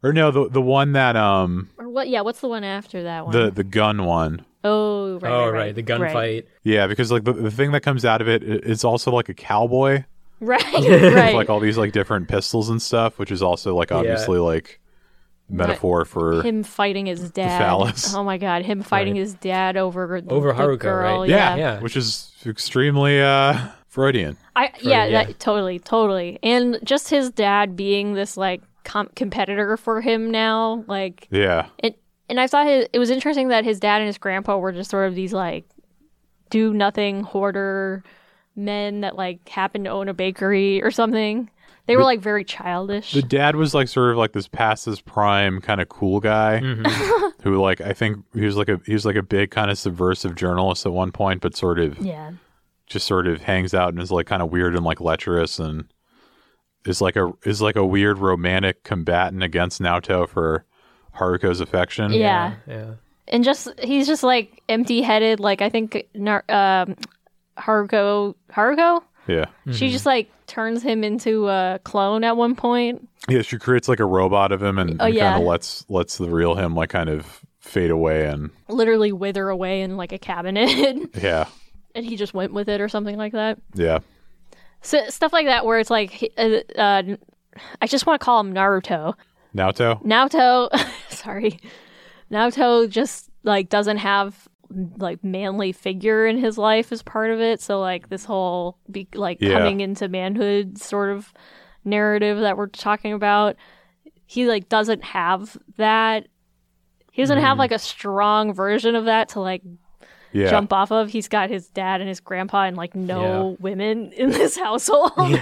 or 0.02 0.12
no 0.12 0.30
the 0.30 0.48
the 0.48 0.62
one 0.62 0.92
that 0.92 1.16
um 1.16 1.68
or 1.78 1.88
what 1.88 2.08
yeah, 2.08 2.20
what's 2.22 2.40
the 2.40 2.48
one 2.48 2.64
after 2.64 3.02
that 3.04 3.24
one? 3.26 3.32
the 3.32 3.50
the 3.50 3.64
gun 3.64 4.04
one 4.04 4.44
oh, 4.64 5.18
right. 5.18 5.30
oh 5.30 5.44
right, 5.46 5.52
right, 5.52 5.74
the 5.74 5.82
right. 5.82 6.12
gunfight. 6.14 6.44
yeah 6.64 6.86
because 6.86 7.12
like 7.12 7.24
the, 7.24 7.32
the 7.32 7.50
thing 7.50 7.72
that 7.72 7.80
comes 7.82 8.04
out 8.04 8.20
of 8.20 8.28
it 8.28 8.42
it's 8.42 8.84
also 8.84 9.10
like 9.10 9.28
a 9.28 9.34
cowboy 9.34 10.04
Right. 10.40 10.62
with 10.74 11.14
right. 11.14 11.34
like 11.34 11.48
all 11.48 11.60
these 11.60 11.78
like 11.78 11.92
different 11.92 12.28
pistols 12.28 12.68
and 12.68 12.80
stuff 12.80 13.18
which 13.18 13.30
is 13.30 13.42
also 13.42 13.74
like 13.74 13.90
obviously 13.92 14.38
like 14.38 14.80
metaphor 15.48 16.04
for 16.04 16.42
him 16.42 16.62
fighting 16.62 17.06
his 17.06 17.30
dad. 17.30 17.58
phallus. 17.58 18.14
Oh 18.14 18.24
my 18.24 18.36
god, 18.38 18.62
him 18.64 18.82
fighting 18.82 19.14
Right. 19.14 19.20
his 19.20 19.34
dad 19.34 19.76
over 19.76 20.20
the, 20.20 20.30
Over 20.32 20.52
the 20.52 20.76
girl. 20.76 21.20
right? 21.20 21.28
Yeah. 21.28 21.56
Yeah. 21.56 21.80
which 21.80 21.96
is 21.96 22.32
extremely 22.44 23.20
uh 23.20 23.56
Freudian. 23.88 24.36
I 24.54 24.72
yeah, 24.80 25.06
yeah. 25.06 25.24
That, 25.24 25.38
totally, 25.38 25.78
totally. 25.78 26.38
And 26.42 26.78
just 26.84 27.08
his 27.08 27.30
dad 27.30 27.76
being 27.76 28.14
this 28.14 28.36
like 28.36 28.62
com- 28.84 29.08
competitor 29.16 29.76
for 29.76 30.00
him 30.00 30.30
now, 30.30 30.84
like 30.86 31.28
Yeah. 31.30 31.66
it. 31.78 31.98
And 32.28 32.40
I 32.40 32.46
thought 32.48 32.66
his, 32.66 32.88
it 32.92 32.98
was 32.98 33.08
interesting 33.10 33.48
that 33.48 33.64
his 33.64 33.78
dad 33.78 33.98
and 34.00 34.06
his 34.08 34.18
grandpa 34.18 34.58
were 34.58 34.72
just 34.72 34.90
sort 34.90 35.06
of 35.08 35.14
these 35.14 35.32
like 35.32 35.64
do 36.50 36.74
nothing 36.74 37.22
hoarder 37.22 38.02
men 38.56 39.00
that 39.02 39.16
like 39.16 39.48
happen 39.48 39.84
to 39.84 39.90
own 39.90 40.08
a 40.08 40.14
bakery 40.14 40.82
or 40.82 40.90
something. 40.90 41.48
They 41.86 41.96
were 41.96 42.02
like 42.02 42.20
very 42.20 42.44
childish. 42.44 43.12
The 43.12 43.22
dad 43.22 43.54
was 43.56 43.72
like 43.74 43.88
sort 43.88 44.10
of 44.10 44.16
like 44.16 44.32
this 44.32 44.48
past 44.48 44.84
his 44.86 45.00
prime 45.00 45.60
kind 45.60 45.80
of 45.80 45.88
cool 45.88 46.20
guy 46.20 46.60
Mm-hmm. 46.62 47.26
who 47.48 47.60
like 47.62 47.80
I 47.80 47.92
think 47.92 48.24
he 48.34 48.44
was 48.44 48.56
like 48.56 48.68
a 48.68 48.80
he 48.86 48.92
was 48.92 49.04
like 49.06 49.14
a 49.16 49.22
big 49.22 49.50
kind 49.52 49.70
of 49.70 49.78
subversive 49.78 50.34
journalist 50.34 50.84
at 50.84 50.92
one 50.92 51.12
point, 51.12 51.40
but 51.40 51.56
sort 51.56 51.78
of 51.78 51.98
yeah. 52.00 52.32
just 52.86 53.06
sort 53.06 53.26
of 53.28 53.42
hangs 53.42 53.72
out 53.74 53.90
and 53.90 54.02
is 54.02 54.10
like 54.10 54.26
kind 54.26 54.42
of 54.42 54.50
weird 54.50 54.74
and 54.74 54.84
like 54.84 55.00
lecherous 55.00 55.58
and 55.60 55.84
is 56.84 57.00
like 57.00 57.14
a 57.16 57.32
is 57.44 57.62
like 57.62 57.76
a 57.76 57.84
weird 57.86 58.18
romantic 58.18 58.82
combatant 58.82 59.42
against 59.44 59.80
Naota 59.80 60.28
for 60.28 60.64
Haruko's 61.16 61.60
affection. 61.60 62.12
Yeah. 62.12 62.54
yeah. 62.66 62.94
and 63.28 63.44
just 63.44 63.68
he's 63.80 64.06
just 64.08 64.22
like 64.24 64.62
empty-headed. 64.68 65.38
Like 65.40 65.62
I 65.62 65.68
think 65.70 66.04
Nar- 66.14 66.44
um, 66.48 66.96
Haruko 67.58 68.34
Haruko 68.52 69.02
Yeah. 69.28 69.46
she 69.72 69.90
just 69.90 70.04
like 70.06 70.30
turns 70.46 70.82
him 70.82 71.02
into 71.04 71.48
a 71.48 71.80
clone 71.84 72.24
at 72.24 72.36
one 72.36 72.54
point. 72.54 73.08
Yeah, 73.28 73.42
she 73.42 73.58
creates 73.58 73.88
like 73.88 74.00
a 74.00 74.04
robot 74.04 74.52
of 74.52 74.62
him 74.62 74.78
and, 74.78 75.00
Oh, 75.00 75.06
and 75.06 75.14
yeah. 75.14 75.30
kind 75.32 75.42
of 75.42 75.48
lets 75.48 75.84
lets 75.88 76.18
the 76.18 76.28
real 76.30 76.54
him 76.54 76.74
like 76.74 76.90
kind 76.90 77.08
of 77.08 77.40
fade 77.60 77.90
away 77.90 78.26
and 78.26 78.50
literally 78.68 79.10
wither 79.12 79.48
away 79.48 79.82
in 79.82 79.96
like 79.96 80.12
a 80.12 80.18
cabinet 80.18 80.96
yeah. 81.20 81.46
and 81.96 82.06
he 82.06 82.16
just 82.16 82.32
went 82.32 82.52
with 82.52 82.68
it 82.68 82.80
or 82.80 82.88
something 82.88 83.16
like 83.16 83.32
that 83.32 83.58
Yeah. 83.74 83.98
so 84.82 85.04
stuff 85.08 85.32
like 85.32 85.46
that 85.46 85.66
where 85.66 85.80
it's 85.80 85.90
like 85.90 86.32
uh, 86.38 86.58
uh, 86.78 87.02
i 87.82 87.86
just 87.88 88.06
want 88.06 88.20
to 88.20 88.24
call 88.24 88.38
him 88.38 88.54
naruto 88.54 89.14
Naruto. 89.56 90.00
Naruto. 90.04 90.70
sorry 91.08 91.58
Naruto 92.30 92.88
just 92.88 93.30
like 93.42 93.68
doesn't 93.68 93.96
have 93.98 94.46
like 94.98 95.22
manly 95.24 95.72
figure 95.72 96.26
in 96.26 96.38
his 96.38 96.58
life 96.58 96.92
as 96.92 97.02
part 97.02 97.30
of 97.30 97.40
it 97.40 97.60
so 97.60 97.80
like 97.80 98.08
this 98.08 98.24
whole 98.24 98.78
be 98.90 99.08
like 99.14 99.38
Yeah. 99.40 99.58
coming 99.58 99.80
into 99.80 100.08
manhood 100.08 100.78
sort 100.78 101.10
of 101.10 101.32
narrative 101.84 102.40
that 102.40 102.56
we're 102.56 102.66
talking 102.66 103.12
about 103.12 103.56
he 104.26 104.46
like 104.46 104.68
doesn't 104.68 105.04
have 105.04 105.56
that 105.76 106.26
he 107.12 107.22
doesn't 107.22 107.38
have 107.38 107.56
mm. 107.56 107.60
like 107.60 107.72
a 107.72 107.78
strong 107.78 108.52
version 108.52 108.94
of 108.94 109.06
that 109.06 109.30
to 109.30 109.40
like 109.40 109.62
Yeah. 110.32 110.50
jump 110.50 110.70
off 110.70 110.90
of. 110.92 111.08
He's 111.08 111.28
got 111.28 111.48
his 111.48 111.68
dad 111.68 112.02
and 112.02 112.08
his 112.10 112.20
grandpa 112.20 112.64
and 112.64 112.76
like 112.76 112.94
no 112.94 113.56
women 113.58 114.12
in 114.12 114.28
this 114.28 114.54
household. 114.66 115.12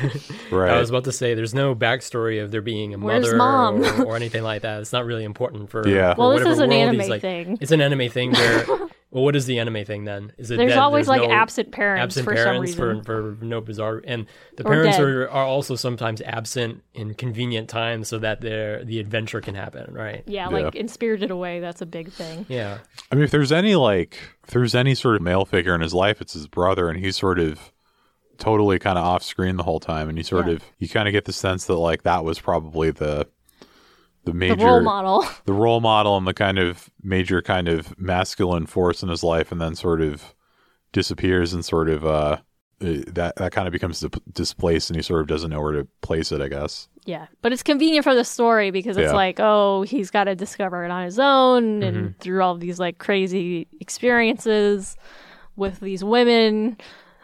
Right. 0.52 0.70
I 0.70 0.78
was 0.78 0.88
about 0.88 1.02
to 1.04 1.12
say, 1.12 1.34
there's 1.34 1.54
no 1.54 1.74
backstory 1.74 2.40
of 2.40 2.52
there 2.52 2.62
being 2.62 2.94
a 2.94 2.98
Where's 2.98 3.24
mother 3.24 3.36
mom? 3.36 3.82
Or, 3.82 4.04
or 4.04 4.16
anything 4.16 4.44
like 4.44 4.62
that. 4.62 4.82
It's 4.82 4.92
not 4.92 5.04
really 5.04 5.24
important 5.24 5.68
for. 5.68 5.88
Yeah. 5.88 6.14
for 6.14 6.20
well, 6.20 6.30
this 6.38 6.46
is 6.46 6.60
an 6.60 6.70
anime 6.70 7.08
like- 7.08 7.22
thing. 7.22 7.58
It's 7.60 7.72
an 7.72 7.80
anime 7.80 8.08
thing 8.08 8.32
where. 8.32 8.66
well, 9.14 9.22
what 9.24 9.34
is 9.36 9.46
the 9.46 9.58
anime 9.60 9.84
thing 9.84 10.04
then? 10.04 10.32
Is 10.36 10.50
it 10.50 10.56
There's 10.58 10.72
that 10.72 10.78
always 10.80 11.06
like 11.08 11.22
no 11.22 11.30
absent 11.30 11.70
parents 11.70 12.02
absent 12.18 12.24
for 12.24 12.34
parents 12.34 12.72
some 12.74 12.84
reason. 12.84 13.04
for 13.04 13.36
for 13.38 13.44
no 13.44 13.60
bizarre 13.62 14.02
and 14.04 14.26
the 14.56 14.64
Or 14.66 14.72
parents 14.72 14.96
dead. 14.98 15.06
are, 15.06 15.30
are 15.30 15.44
also 15.46 15.76
sometimes 15.76 16.20
absent 16.22 16.82
in 16.94 17.14
convenient 17.14 17.68
times 17.70 18.08
so 18.08 18.18
that 18.18 18.40
their 18.40 18.84
the 18.84 18.98
adventure 18.98 19.40
can 19.40 19.54
happen. 19.54 19.94
Right. 19.94 20.24
yeah, 20.26 20.50
Yeah. 20.50 20.64
like 20.64 20.74
in 20.74 20.88
Spirited 20.88 21.30
Away, 21.30 21.60
that's 21.60 21.80
a 21.80 21.86
big 21.86 22.10
thing. 22.12 22.44
Yeah. 22.48 22.78
I 23.10 23.14
mean, 23.14 23.22
if 23.24 23.30
there's 23.30 23.52
any 23.52 23.76
like, 23.76 24.18
if 24.42 24.50
there's 24.50 24.74
any 24.74 24.94
sort 24.96 25.16
of 25.16 25.22
male 25.22 25.44
figure 25.44 25.74
in 25.74 25.80
his 25.80 25.94
life, 25.94 26.20
it's 26.20 26.32
his 26.32 26.48
brother, 26.48 26.88
and 26.90 26.98
he's 26.98 27.16
sort 27.16 27.38
of 27.38 27.72
totally 28.36 28.80
kind 28.80 28.98
of 28.98 29.04
off 29.04 29.22
screen 29.22 29.56
the 29.56 29.62
whole 29.62 29.78
time, 29.80 30.08
and 30.08 30.18
you 30.18 30.24
sort 30.24 30.46
Yeah. 30.48 30.54
of 30.54 30.64
you 30.78 30.88
kind 30.88 31.06
of 31.06 31.12
get 31.12 31.24
the 31.24 31.32
sense 31.32 31.66
that 31.66 31.76
like 31.76 32.02
that 32.02 32.24
was 32.24 32.40
probably 32.40 32.90
the 32.90 33.28
the 34.24 34.32
major 34.34 34.56
The 34.56 34.64
role 34.66 34.80
model. 34.82 35.24
the 35.44 35.52
role 35.52 35.80
model 35.80 36.16
and 36.16 36.26
the 36.26 36.34
kind 36.34 36.58
of 36.58 36.90
major 37.02 37.42
kind 37.42 37.68
of 37.68 37.98
masculine 37.98 38.66
force 38.66 39.02
in 39.02 39.08
his 39.08 39.22
life, 39.22 39.50
and 39.52 39.60
then 39.60 39.74
sort 39.74 40.00
of 40.00 40.34
disappears 40.92 41.52
and 41.52 41.64
sort 41.64 41.88
of 41.88 42.04
uh 42.06 42.36
uh, 42.80 43.02
that 43.06 43.36
that 43.36 43.52
kind 43.52 43.68
of 43.68 43.72
becomes 43.72 44.04
displaced, 44.32 44.90
and 44.90 44.96
he 44.96 45.02
sort 45.02 45.20
of 45.20 45.26
doesn't 45.28 45.50
know 45.50 45.60
where 45.60 45.72
to 45.72 45.86
place 46.02 46.32
it. 46.32 46.40
I 46.40 46.48
guess. 46.48 46.88
yeah, 47.06 47.26
but 47.40 47.52
it's 47.52 47.62
convenient 47.62 48.02
for 48.04 48.14
the 48.14 48.24
story 48.24 48.70
because 48.72 48.96
it's 48.96 49.10
Yeah. 49.10 49.14
like, 49.14 49.38
oh, 49.38 49.82
he's 49.82 50.10
got 50.10 50.24
to 50.24 50.34
discover 50.34 50.84
it 50.84 50.90
on 50.90 51.04
his 51.04 51.18
own 51.18 51.80
Mm-hmm. 51.80 51.96
and 51.96 52.18
through 52.18 52.42
all 52.42 52.56
these 52.56 52.80
like 52.80 52.98
crazy 52.98 53.68
experiences 53.80 54.96
with 55.56 55.78
these 55.80 56.02
women, 56.02 56.76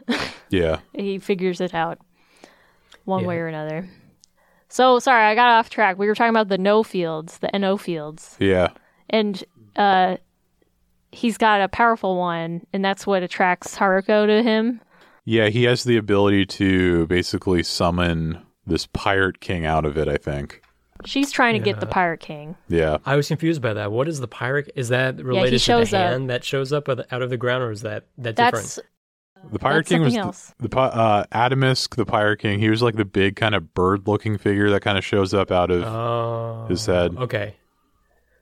Yeah. 0.50 0.78
he 0.94 1.18
figures 1.18 1.60
it 1.60 1.74
out 1.74 1.98
one 3.04 3.22
Yeah. 3.22 3.28
way 3.28 3.38
or 3.38 3.48
another. 3.48 3.88
So 4.70 4.98
sorry, 4.98 5.24
I 5.24 5.34
got 5.34 5.50
off 5.50 5.68
track. 5.68 5.98
We 5.98 6.06
were 6.06 6.14
talking 6.14 6.30
about 6.30 6.48
the 6.48 6.58
no 6.58 6.82
fields, 6.82 7.38
the 7.38 7.50
NO 7.58 7.76
fields. 7.76 8.36
Yeah. 8.38 8.68
and 9.10 9.42
uh 9.76 10.16
he's 11.12 11.36
got 11.36 11.60
a 11.60 11.68
powerful 11.68 12.16
one 12.16 12.64
and 12.72 12.84
that's 12.84 13.06
what 13.06 13.22
attracts 13.22 13.76
Haruko 13.76 14.26
to 14.26 14.42
him. 14.42 14.80
Yeah, 15.24 15.48
he 15.48 15.64
has 15.64 15.84
the 15.84 15.96
ability 15.96 16.46
to 16.46 17.06
basically 17.08 17.62
summon 17.62 18.40
this 18.66 18.86
pirate 18.86 19.40
king 19.40 19.66
out 19.66 19.84
of 19.84 19.98
it, 19.98 20.08
I 20.08 20.16
think. 20.16 20.62
She's 21.04 21.30
trying 21.30 21.54
to 21.54 21.60
get 21.60 21.80
the 21.80 21.86
pirate 21.86 22.20
king. 22.20 22.56
Yeah. 22.68 22.98
I 23.06 23.16
was 23.16 23.28
confused 23.28 23.62
by 23.62 23.74
that. 23.74 23.90
What 23.90 24.06
is 24.06 24.20
the 24.20 24.28
pirate? 24.28 24.70
Is 24.74 24.90
that 24.90 25.16
related 25.16 25.52
to 25.52 25.58
shows 25.58 25.90
the 25.90 25.98
up. 25.98 26.10
hand 26.10 26.30
that 26.30 26.44
shows 26.44 26.72
up 26.72 26.88
out 26.88 27.22
of 27.22 27.30
the 27.30 27.36
ground, 27.38 27.64
or 27.64 27.70
is 27.70 27.82
that 27.82 28.04
that 28.18 28.36
different? 28.36 28.78
That's 29.42 29.52
The 29.52 29.58
pirate 29.58 29.76
That's 29.78 29.88
king 29.88 30.02
was 30.02 30.14
something 30.14 30.20
the, 30.22 30.26
else. 30.26 30.54
the 30.58 30.78
uh 30.78 31.24
Atomsk, 31.32 31.96
the 31.96 32.04
pirate 32.06 32.38
king. 32.38 32.58
He 32.58 32.68
was 32.70 32.82
like 32.82 32.96
the 32.96 33.04
big 33.04 33.36
kind 33.36 33.54
of 33.54 33.74
bird-looking 33.74 34.38
figure 34.38 34.70
that 34.70 34.82
kind 34.82 34.98
of 34.98 35.04
shows 35.04 35.32
up 35.34 35.50
out 35.50 35.70
of 35.70 35.82
Oh, 35.84 36.66
his 36.68 36.84
head. 36.86 37.16
Okay, 37.16 37.56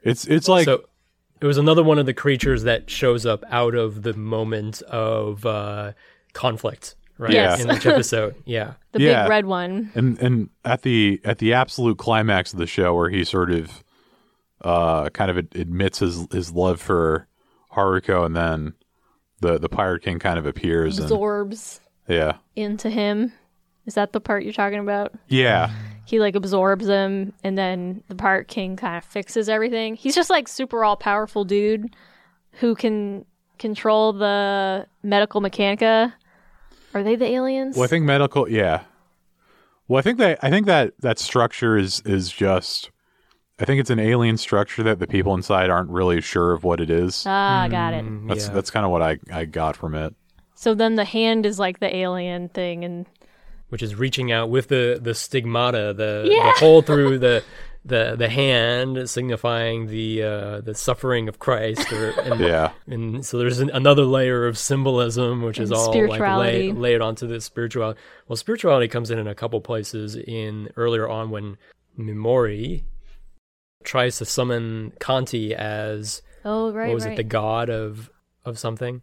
It's 0.02 0.26
it's 0.26 0.48
like 0.48 0.64
so 0.64 0.84
it 1.40 1.46
was 1.46 1.56
another 1.58 1.84
one 1.84 1.98
of 1.98 2.06
the 2.06 2.14
creatures 2.14 2.64
that 2.64 2.90
shows 2.90 3.24
up 3.24 3.44
out 3.50 3.74
of 3.76 4.02
the 4.02 4.12
moment 4.14 4.82
of 4.82 5.46
uh, 5.46 5.92
conflict, 6.32 6.96
right? 7.16 7.32
Yes. 7.32 7.62
In 7.62 7.70
each 7.70 7.86
episode, 7.86 8.34
yeah. 8.44 8.74
the 8.92 9.02
Yeah. 9.02 9.22
big 9.22 9.30
red 9.30 9.46
one. 9.46 9.90
and 9.94 10.18
and 10.18 10.50
at 10.64 10.82
the 10.82 11.20
at 11.24 11.38
the 11.38 11.52
absolute 11.52 11.96
climax 11.98 12.52
of 12.52 12.58
the 12.58 12.66
show 12.66 12.94
where 12.94 13.08
he 13.10 13.22
sort 13.24 13.50
of 13.52 13.84
uh 14.62 15.08
kind 15.10 15.30
of 15.30 15.36
admits 15.36 16.00
his 16.00 16.26
his 16.32 16.50
love 16.50 16.80
for 16.80 17.28
Haruko 17.72 18.26
and 18.26 18.34
then 18.36 18.72
the 19.40 19.58
the 19.58 19.68
pirate 19.68 20.02
king 20.02 20.18
kind 20.18 20.38
of 20.38 20.46
appears 20.46 20.98
and 20.98 21.04
Absorbs 21.04 21.80
yeah. 22.06 22.38
into 22.56 22.90
him. 22.90 23.32
Is 23.86 23.94
that 23.94 24.12
the 24.12 24.20
part 24.20 24.44
you're 24.44 24.52
talking 24.52 24.80
about? 24.80 25.14
Yeah. 25.28 25.70
He 26.04 26.20
like 26.20 26.34
absorbs 26.34 26.86
him 26.86 27.32
and 27.44 27.56
then 27.56 28.02
the 28.08 28.14
pirate 28.14 28.48
king 28.48 28.76
kind 28.76 28.96
of 28.96 29.04
fixes 29.04 29.48
everything. 29.48 29.94
He's 29.94 30.14
just 30.14 30.30
like 30.30 30.48
super 30.48 30.84
all 30.84 30.96
powerful 30.96 31.44
dude 31.44 31.94
who 32.52 32.74
can 32.74 33.24
control 33.58 34.12
the 34.12 34.86
medical 35.02 35.40
mechanica. 35.40 36.12
Are 36.94 37.02
they 37.02 37.16
the 37.16 37.26
aliens? 37.26 37.76
Well, 37.76 37.84
I 37.84 37.88
think 37.88 38.04
medical. 38.04 38.48
Yeah. 38.48 38.82
Well, 39.86 39.98
I 39.98 40.02
think 40.02 40.18
that 40.18 40.38
I 40.42 40.50
think 40.50 40.66
that 40.66 40.94
that 41.00 41.18
structure 41.18 41.76
is 41.76 42.00
is 42.04 42.30
just. 42.30 42.90
I 43.60 43.64
think 43.64 43.80
it's 43.80 43.90
an 43.90 43.98
alien 43.98 44.36
structure 44.36 44.82
that 44.84 44.98
the 45.00 45.06
people 45.06 45.34
inside 45.34 45.68
aren't 45.70 45.90
really 45.90 46.20
sure 46.20 46.52
of 46.52 46.62
what 46.64 46.80
it 46.80 46.90
is. 46.90 47.24
ah, 47.26 47.66
got 47.68 47.92
it. 47.94 48.04
Mm, 48.04 48.28
That's 48.28 48.46
yeah. 48.46 48.52
that's 48.54 48.70
kind 48.70 48.84
of 48.86 48.92
what 48.92 49.02
I 49.02 49.18
I 49.32 49.44
got 49.46 49.76
from 49.76 49.94
it. 49.94 50.14
So 50.54 50.74
then 50.74 50.94
the 50.96 51.04
hand 51.04 51.46
is 51.46 51.58
like 51.58 51.80
the 51.80 51.94
alien 51.94 52.48
thing, 52.50 52.84
and 52.84 53.06
which 53.68 53.82
is 53.82 53.94
reaching 53.94 54.30
out 54.32 54.48
with 54.50 54.68
the 54.68 54.98
the 55.02 55.14
stigmata, 55.14 55.92
the, 55.94 56.28
Yeah. 56.30 56.44
the 56.52 56.58
hole 56.60 56.82
through 56.82 57.18
the 57.18 57.42
the 57.84 58.16
the 58.18 58.28
hand, 58.28 59.08
signifying 59.08 59.86
the 59.86 60.22
uh, 60.22 60.60
the 60.60 60.74
suffering 60.74 61.28
of 61.28 61.38
Christ. 61.38 61.92
Or, 61.92 62.10
and, 62.20 62.40
Yeah. 62.52 62.70
and 62.86 63.24
so 63.24 63.38
there's 63.38 63.60
an, 63.60 63.70
another 63.70 64.04
layer 64.04 64.46
of 64.46 64.56
symbolism, 64.58 65.42
which 65.42 65.58
is 65.58 65.70
all 65.72 65.86
like 65.86 65.94
spirituality. 65.94 66.72
lay, 66.72 66.78
layered 66.78 67.02
onto 67.02 67.26
the 67.26 67.40
spirituality. 67.40 67.98
Well, 68.28 68.36
spirituality 68.36 68.88
comes 68.88 69.10
in 69.10 69.18
in 69.18 69.26
a 69.26 69.34
couple 69.34 69.60
places. 69.60 70.16
In 70.16 70.70
earlier 70.76 71.08
on 71.08 71.30
when 71.30 71.56
Mimori 71.98 72.82
tries 73.84 74.18
to 74.18 74.24
summon 74.24 74.92
Canti 75.00 75.54
as 75.54 76.22
oh 76.44 76.72
right, 76.72 76.88
what 76.88 76.94
was 76.94 77.04
right. 77.04 77.14
it, 77.14 77.16
the 77.16 77.22
god 77.24 77.70
of 77.70 78.10
of 78.44 78.58
something 78.58 79.02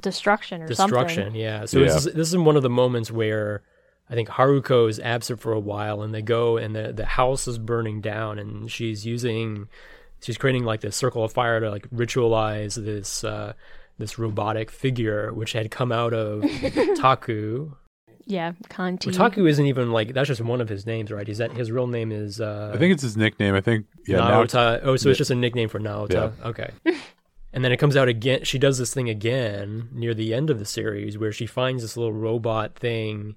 destruction 0.00 0.62
or 0.62 0.66
destruction 0.66 1.24
something. 1.24 1.40
yeah 1.40 1.64
so 1.64 1.78
Yeah. 1.78 1.84
This, 1.86 2.06
is, 2.06 2.14
this 2.14 2.28
is 2.28 2.36
one 2.36 2.56
of 2.56 2.62
the 2.62 2.70
moments 2.70 3.10
where 3.10 3.62
i 4.10 4.14
think 4.14 4.28
haruko 4.28 4.88
is 4.88 5.00
absent 5.00 5.40
for 5.40 5.52
a 5.52 5.60
while 5.60 6.02
and 6.02 6.14
they 6.14 6.22
go 6.22 6.56
and 6.56 6.74
the, 6.74 6.92
the 6.92 7.06
house 7.06 7.48
is 7.48 7.58
burning 7.58 8.00
down 8.00 8.38
and 8.38 8.70
she's 8.70 9.06
using 9.06 9.68
she's 10.20 10.36
creating 10.36 10.64
like 10.64 10.80
this 10.80 10.96
circle 10.96 11.24
of 11.24 11.32
fire 11.32 11.60
to 11.60 11.70
like 11.70 11.88
ritualize 11.90 12.74
this 12.82 13.24
uh 13.24 13.52
this 13.98 14.18
robotic 14.18 14.70
figure 14.70 15.32
which 15.32 15.52
had 15.52 15.70
come 15.70 15.90
out 15.90 16.12
of 16.12 16.44
taku 16.96 17.70
Yeah, 18.30 18.52
Canti. 18.68 19.08
Well, 19.10 19.16
taku 19.30 19.46
isn't 19.46 19.64
even 19.64 19.90
like 19.90 20.12
that's 20.12 20.28
just 20.28 20.42
one 20.42 20.60
of 20.60 20.68
his 20.68 20.84
names 20.84 21.10
right 21.10 21.26
is 21.26 21.38
that 21.38 21.50
his 21.52 21.70
real 21.70 21.86
name 21.86 22.12
is 22.12 22.40
uh 22.42 22.72
I 22.74 22.78
think 22.78 22.92
it's 22.92 23.02
his 23.02 23.16
nickname. 23.16 23.54
I 23.54 23.62
think 23.62 23.86
yeah. 24.06 24.18
Now 24.18 24.44
Naota. 24.44 24.80
oh, 24.82 24.96
so 24.96 25.08
it's 25.08 25.16
just 25.18 25.30
a 25.30 25.34
nickname 25.34 25.70
for 25.70 25.80
Naota. 25.80 26.32
Okay. 26.44 26.70
and 27.54 27.64
then 27.64 27.72
it 27.72 27.78
comes 27.78 27.96
out 27.96 28.06
again. 28.06 28.44
She 28.44 28.58
does 28.58 28.76
this 28.76 28.92
thing 28.92 29.08
again 29.08 29.88
near 29.92 30.12
the 30.12 30.34
end 30.34 30.50
of 30.50 30.58
the 30.58 30.66
series 30.66 31.16
where 31.16 31.32
she 31.32 31.46
finds 31.46 31.82
this 31.82 31.96
little 31.96 32.12
robot 32.12 32.78
thing 32.78 33.34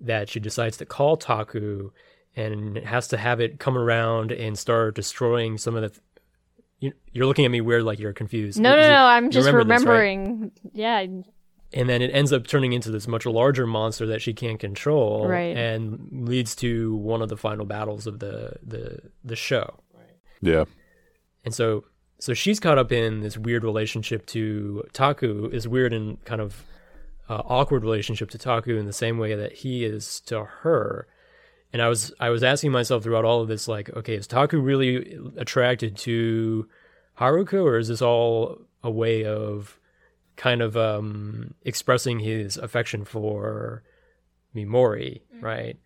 that 0.00 0.30
she 0.30 0.40
decides 0.40 0.78
to 0.78 0.86
call 0.86 1.18
Taku 1.18 1.90
and 2.34 2.78
has 2.78 3.08
to 3.08 3.18
have 3.18 3.40
it 3.40 3.58
come 3.58 3.76
around 3.76 4.32
and 4.32 4.58
start 4.58 4.94
destroying 4.94 5.58
some 5.58 5.76
of 5.76 5.82
the. 5.82 5.88
Th- 5.90 6.00
you, 6.78 6.92
you're 7.12 7.26
looking 7.26 7.44
at 7.44 7.50
me 7.50 7.60
weird, 7.60 7.82
like 7.82 7.98
you're 7.98 8.14
confused. 8.14 8.58
no, 8.58 8.70
no, 8.70 8.78
Is 8.78 8.86
it- 8.86 8.88
no. 8.88 9.04
I'm 9.04 9.30
just 9.30 9.46
remember 9.46 9.64
this, 9.74 9.84
right? 9.84 9.98
remembering. 10.08 10.52
Yeah, 10.72 11.06
and 11.72 11.88
then 11.88 12.02
it 12.02 12.10
ends 12.12 12.32
up 12.32 12.46
turning 12.46 12.72
into 12.72 12.90
this 12.90 13.06
much 13.06 13.26
larger 13.26 13.66
monster 13.66 14.06
that 14.06 14.20
she 14.22 14.32
can't 14.34 14.58
control, 14.60 15.26
Right. 15.28 15.56
and 15.56 16.08
leads 16.28 16.54
to 16.56 16.96
one 16.96 17.22
of 17.22 17.28
the 17.28 17.36
final 17.36 17.64
battles 17.64 18.06
of 18.06 18.18
the 18.18 18.56
the 18.66 19.00
the 19.24 19.36
show. 19.36 19.80
yeah. 20.40 20.64
And 21.44 21.54
so 21.54 21.84
so 22.18 22.34
she's 22.34 22.60
caught 22.60 22.76
up 22.76 22.92
in 22.92 23.20
this 23.20 23.38
weird 23.38 23.64
relationship 23.64 24.26
to 24.26 24.84
Taku, 24.92 25.48
is 25.52 25.66
weird 25.66 25.92
and 25.94 26.22
kind 26.26 26.40
of 26.42 26.64
uh, 27.30 27.42
awkward 27.46 27.82
relationship 27.82 28.28
to 28.30 28.38
Taku 28.38 28.76
in 28.76 28.84
the 28.86 28.92
same 28.92 29.16
way 29.18 29.34
that 29.34 29.52
he 29.52 29.84
is 29.84 30.20
to 30.26 30.44
her. 30.44 31.06
And 31.72 31.80
I 31.80 31.88
was 31.88 32.12
I 32.20 32.28
was 32.30 32.42
asking 32.42 32.72
myself 32.72 33.04
throughout 33.04 33.24
all 33.24 33.40
of 33.40 33.48
this, 33.48 33.68
like, 33.68 33.88
okay, 33.96 34.16
is 34.16 34.26
Taku 34.26 34.60
really 34.60 35.16
attracted 35.36 35.96
to 35.98 36.68
Haruko, 37.18 37.62
or 37.64 37.78
is 37.78 37.88
this 37.88 38.02
all 38.02 38.58
a 38.82 38.90
way 38.90 39.24
of 39.24 39.78
kind 40.36 40.62
of 40.62 40.76
um, 40.76 41.54
expressing 41.62 42.20
his 42.20 42.56
affection 42.56 43.04
for 43.04 43.82
Mimori, 44.54 45.20
right? 45.40 45.78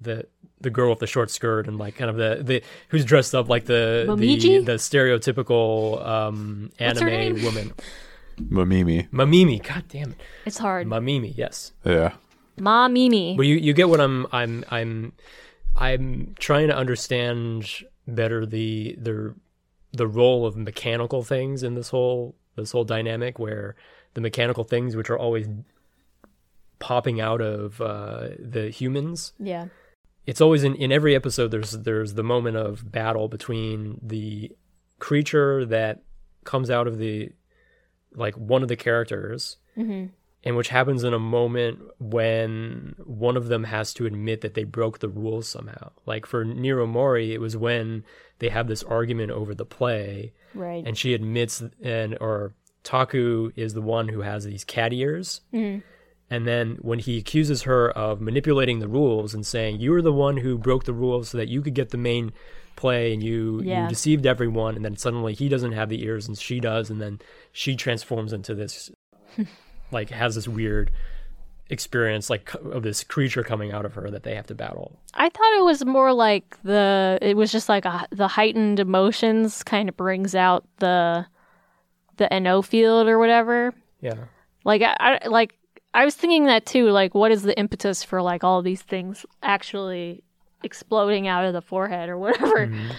The 0.00 0.26
the 0.60 0.70
girl 0.70 0.90
with 0.90 0.98
the 1.00 1.06
short 1.06 1.30
skirt 1.30 1.66
and 1.66 1.78
like 1.78 1.96
kind 1.96 2.10
of 2.10 2.16
the, 2.16 2.42
the 2.42 2.62
who's 2.88 3.04
dressed 3.04 3.34
up 3.34 3.48
like 3.48 3.64
the 3.66 4.04
the, 4.06 4.12
Momiji? 4.16 4.64
the 4.64 4.72
stereotypical 4.72 6.04
um, 6.06 6.70
What's 6.78 7.00
her 7.00 7.08
anime 7.08 7.36
name? 7.36 7.44
woman. 7.44 7.72
Mamimi. 8.40 9.08
Mamimi, 9.10 9.62
god 9.66 9.84
damn 9.88 10.12
it. 10.12 10.16
It's 10.46 10.58
hard. 10.58 10.86
Mamimi, 10.86 11.36
yes. 11.36 11.72
Yeah. 11.84 12.12
Ma 12.58 12.88
Mimi. 12.88 13.36
But 13.36 13.46
you, 13.46 13.56
you 13.56 13.72
get 13.72 13.88
what 13.88 14.00
I'm 14.00 14.26
I'm 14.32 14.64
I'm 14.70 15.12
I'm 15.76 16.34
trying 16.38 16.68
to 16.68 16.76
understand 16.76 17.66
better 18.06 18.44
the 18.44 18.96
the 18.98 19.34
the 19.92 20.06
role 20.06 20.46
of 20.46 20.56
mechanical 20.56 21.22
things 21.22 21.62
in 21.62 21.74
this 21.74 21.90
whole 21.90 22.34
this 22.56 22.72
whole 22.72 22.84
dynamic 22.84 23.38
where 23.38 23.74
the 24.14 24.20
mechanical 24.20 24.64
things 24.64 24.94
which 24.96 25.10
are 25.10 25.18
always 25.18 25.48
popping 26.78 27.20
out 27.20 27.40
of 27.40 27.80
uh, 27.80 28.28
the 28.38 28.68
humans. 28.70 29.32
Yeah. 29.38 29.66
it's 30.26 30.40
always 30.40 30.64
in, 30.64 30.74
in 30.76 30.90
every 30.92 31.14
episode 31.14 31.50
there's 31.50 31.72
there's 31.72 32.14
the 32.14 32.22
moment 32.22 32.56
of 32.56 32.90
battle 32.90 33.28
between 33.28 34.00
the 34.02 34.50
creature 34.98 35.64
that 35.66 36.02
comes 36.44 36.70
out 36.70 36.86
of 36.86 36.98
the 36.98 37.30
like 38.14 38.36
one 38.36 38.62
of 38.62 38.68
the 38.68 38.76
characters 38.76 39.56
hmm 39.74 40.06
and 40.44 40.56
which 40.56 40.68
happens 40.70 41.04
in 41.04 41.14
a 41.14 41.18
moment 41.20 41.78
when 42.00 42.96
one 43.04 43.36
of 43.36 43.46
them 43.46 43.62
has 43.62 43.94
to 43.94 44.06
admit 44.06 44.40
that 44.40 44.54
they 44.54 44.64
broke 44.64 44.98
the 44.98 45.08
rules 45.08 45.48
somehow. 45.48 45.92
Like 46.04 46.26
for 46.26 46.44
Nina 46.44 46.84
Mori 46.84 47.32
it 47.32 47.40
was 47.40 47.56
when 47.56 48.04
they 48.40 48.48
have 48.48 48.66
this 48.66 48.82
argument 48.82 49.30
over 49.30 49.54
the 49.54 49.64
play 49.64 50.32
Right. 50.54 50.84
and 50.86 50.96
she 50.98 51.14
admits 51.14 51.62
and 51.82 52.16
or 52.20 52.54
Taku 52.84 53.52
is 53.56 53.74
the 53.74 53.80
one 53.82 54.08
who 54.08 54.20
has 54.22 54.44
these 54.44 54.64
cat 54.64 54.92
ears 54.92 55.40
Mhm. 55.52 55.82
and 56.30 56.46
then 56.46 56.78
when 56.82 56.98
he 56.98 57.16
accuses 57.18 57.62
her 57.62 57.90
of 57.90 58.20
manipulating 58.20 58.80
the 58.80 58.88
rules 58.88 59.34
and 59.34 59.46
saying 59.46 59.80
you 59.80 59.92
were 59.92 60.02
the 60.02 60.12
one 60.12 60.38
who 60.38 60.58
broke 60.58 60.84
the 60.84 60.92
rules 60.92 61.28
so 61.30 61.38
that 61.38 61.48
you 61.48 61.62
could 61.62 61.74
get 61.74 61.90
the 61.90 61.96
main 61.98 62.32
play 62.74 63.12
and 63.12 63.22
you 63.22 63.62
Yeah. 63.62 63.84
you 63.84 63.88
deceived 63.88 64.26
everyone 64.26 64.74
and 64.76 64.84
then 64.84 64.96
suddenly 64.96 65.34
he 65.34 65.48
doesn't 65.48 65.72
have 65.72 65.88
the 65.90 66.02
ears 66.04 66.26
and 66.26 66.36
she 66.38 66.58
does 66.58 66.90
and 66.90 67.00
then 67.00 67.20
she 67.52 67.76
transforms 67.76 68.32
into 68.32 68.54
this 68.54 68.90
like 69.92 70.10
has 70.10 70.34
this 70.34 70.48
weird 70.48 70.90
experience 71.70 72.28
like 72.28 72.52
of 72.54 72.82
this 72.82 73.02
creature 73.04 73.42
coming 73.42 73.72
out 73.72 73.84
of 73.84 73.94
her 73.94 74.10
that 74.10 74.24
they 74.24 74.34
have 74.34 74.46
to 74.46 74.54
battle 74.54 74.98
I 75.14 75.28
thought 75.30 75.58
it 75.58 75.64
was 75.64 75.84
more 75.84 76.12
like 76.12 76.56
the 76.62 77.18
it 77.22 77.36
was 77.36 77.50
just 77.50 77.68
like 77.68 77.84
a, 77.84 78.06
the 78.10 78.28
heightened 78.28 78.78
emotions 78.78 79.62
kind 79.62 79.88
of 79.88 79.96
brings 79.96 80.34
out 80.34 80.66
the 80.78 81.26
the 82.18 82.28
NO 82.40 82.60
field 82.62 83.08
or 83.08 83.18
whatever. 83.18 83.72
yeah 84.00 84.24
Like 84.64 84.82
I, 84.82 84.94
I 85.24 85.28
like 85.28 85.54
I 85.94 86.04
was 86.04 86.14
thinking 86.14 86.44
that 86.46 86.64
too. 86.66 86.88
Like, 86.90 87.14
what 87.14 87.32
is 87.32 87.42
the 87.42 87.58
impetus 87.58 88.02
for 88.02 88.22
like 88.22 88.42
all 88.44 88.62
these 88.62 88.80
things 88.82 89.26
actually 89.42 90.22
exploding 90.62 91.26
out 91.28 91.44
of 91.44 91.52
the 91.52 91.60
forehead 91.62 92.08
or 92.08 92.16
whatever? 92.18 92.66
Mhm. 92.66 92.92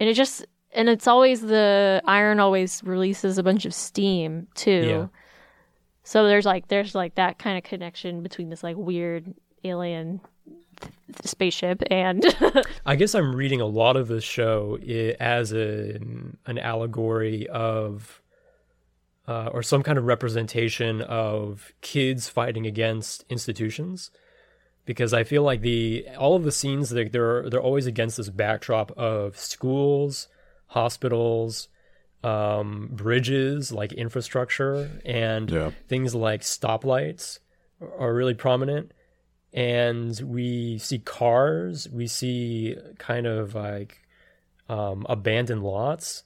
And 0.00 0.08
it 0.08 0.14
just 0.14 0.44
and 0.72 0.88
it's 0.88 1.06
always 1.06 1.42
the 1.42 2.00
iron 2.06 2.40
always 2.40 2.82
releases 2.84 3.38
a 3.38 3.42
bunch 3.42 3.64
of 3.66 3.74
steam 3.74 4.46
too. 4.54 5.10
Yeah. 5.12 5.21
So 6.04 6.26
there's 6.26 6.44
like 6.44 6.68
there's 6.68 6.94
like 6.94 7.14
that 7.14 7.38
kind 7.38 7.56
of 7.56 7.64
connection 7.64 8.22
between 8.22 8.50
this 8.50 8.62
like 8.62 8.76
weird 8.76 9.32
alien 9.64 10.20
th- 10.80 10.92
spaceship 11.24 11.82
and 11.90 12.24
I 12.86 12.96
guess 12.96 13.14
I'm 13.14 13.34
reading 13.34 13.60
a 13.60 13.66
lot 13.66 13.96
of 13.96 14.08
this 14.08 14.24
show 14.24 14.78
as 15.20 15.52
a, 15.52 15.98
an 16.46 16.58
allegory 16.58 17.46
of, 17.48 18.20
uh, 19.28 19.50
or 19.52 19.62
some 19.62 19.82
kind 19.82 19.98
of 19.98 20.04
representation 20.04 21.00
of 21.02 21.72
kids 21.80 22.28
fighting 22.28 22.66
against 22.66 23.24
institutions, 23.28 24.10
because 24.84 25.14
I 25.14 25.22
feel 25.22 25.44
like 25.44 25.60
the 25.60 26.06
all 26.18 26.34
of 26.34 26.42
the 26.42 26.50
scenes 26.50 26.90
they 26.90 27.06
they're 27.06 27.48
they're 27.48 27.60
always 27.60 27.86
against 27.86 28.16
this 28.16 28.30
backdrop 28.30 28.90
of 28.98 29.38
schools, 29.38 30.26
hospitals, 30.66 31.68
um, 32.24 32.88
bridges 32.92 33.72
like 33.72 33.92
infrastructure, 33.92 34.90
and 35.04 35.50
Yeah. 35.50 35.70
things 35.88 36.14
like 36.14 36.42
stoplights 36.42 37.38
are 37.98 38.14
really 38.14 38.34
prominent. 38.34 38.92
And 39.52 40.18
we 40.24 40.78
see 40.78 40.98
cars 40.98 41.88
we 41.90 42.06
see 42.06 42.76
kind 42.98 43.26
of 43.26 43.54
like 43.54 43.98
um, 44.68 45.04
abandoned 45.08 45.62
lots. 45.62 46.22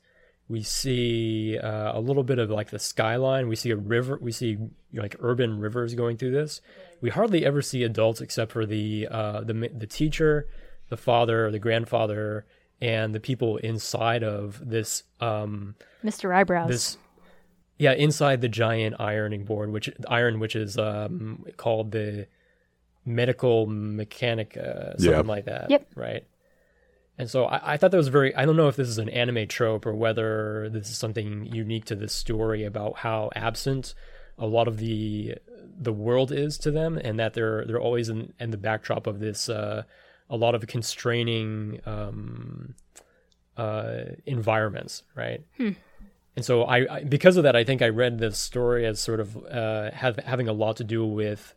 We 0.48 0.62
see 0.62 1.58
uh, 1.58 1.98
a 1.98 2.00
little 2.00 2.22
bit 2.22 2.38
of 2.38 2.50
like 2.50 2.70
the 2.70 2.78
skyline. 2.78 3.48
We 3.48 3.56
see 3.56 3.70
a 3.70 3.76
river 3.76 4.18
we 4.20 4.30
see 4.30 4.58
like 4.92 5.16
urban 5.18 5.58
rivers 5.58 5.94
going 5.94 6.18
through 6.18 6.30
this. 6.32 6.60
We 7.00 7.10
hardly 7.10 7.44
ever 7.44 7.62
see 7.62 7.82
adults 7.82 8.20
except 8.20 8.52
for 8.52 8.64
the 8.64 9.08
uh, 9.10 9.40
the 9.40 9.70
the 9.76 9.86
teacher 9.88 10.46
the 10.88 10.96
father 10.96 11.50
the 11.50 11.58
grandfather 11.58 12.46
and 12.80 13.14
the 13.14 13.20
people 13.20 13.56
inside 13.58 14.22
of 14.22 14.60
this 14.68 15.02
um, 15.20 15.74
Mr. 16.04 16.34
Eyebrows. 16.34 16.68
this 16.68 16.98
yeah 17.78 17.92
inside 17.92 18.40
the 18.40 18.48
giant 18.48 18.96
ironing 18.98 19.44
board 19.44 19.70
which 19.70 19.90
iron 20.08 20.38
which 20.40 20.56
is 20.56 20.76
um 20.78 21.44
called 21.56 21.92
the 21.92 22.26
Medical 23.04 23.66
Mechanica 23.66 24.56
uh, 24.58 24.96
something 24.98 25.10
Yeah. 25.12 25.20
like 25.20 25.44
that 25.44 25.70
Yep. 25.70 25.86
right 25.94 26.24
and 27.18 27.30
so 27.30 27.44
I, 27.46 27.74
I 27.74 27.76
thought 27.76 27.90
that 27.92 27.96
was 27.96 28.08
very 28.08 28.34
i 28.34 28.44
don't 28.44 28.56
know 28.56 28.68
if 28.68 28.76
this 28.76 28.88
is 28.88 28.98
an 28.98 29.08
anime 29.08 29.46
trope 29.46 29.86
or 29.86 29.94
whether 29.94 30.68
this 30.70 30.90
is 30.90 30.98
something 30.98 31.46
unique 31.46 31.84
to 31.86 31.94
this 31.94 32.12
story 32.12 32.64
about 32.64 32.98
how 32.98 33.30
absent 33.36 33.94
a 34.38 34.46
lot 34.46 34.68
of 34.68 34.78
the 34.78 35.34
the 35.78 35.92
world 35.92 36.32
is 36.32 36.58
to 36.58 36.70
them 36.70 36.98
and 36.98 37.18
that 37.18 37.34
they're 37.34 37.64
they're 37.66 37.80
always 37.80 38.08
in, 38.08 38.32
in 38.40 38.50
the 38.50 38.56
backdrop 38.56 39.06
of 39.06 39.20
this 39.20 39.48
uh 39.48 39.82
a 40.28 40.36
lot 40.36 40.54
of 40.54 40.66
constraining 40.66 41.80
um 41.86 42.74
uh 43.56 44.04
environments 44.26 45.02
right? 45.14 45.44
And 46.36 46.44
so 46.44 46.64
I, 46.64 46.96
I 46.96 47.04
because 47.04 47.38
of 47.38 47.44
that, 47.44 47.56
I 47.56 47.64
think 47.64 47.80
I 47.80 47.88
read 47.88 48.18
this 48.18 48.38
story 48.38 48.86
as 48.86 49.00
sort 49.00 49.20
of 49.20 49.36
uh, 49.46 49.90
have, 49.92 50.16
having 50.16 50.48
a 50.48 50.52
lot 50.52 50.76
to 50.76 50.84
do 50.84 51.04
with 51.06 51.54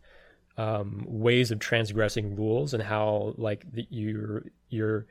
um, 0.57 1.05
ways 1.05 1.51
of 1.51 1.59
transgressing 1.59 2.35
rules 2.35 2.73
and 2.73 2.81
how 2.81 3.33
like 3.37 3.69
the, 3.71 3.85
you're 3.89 4.45
you're 4.69 5.05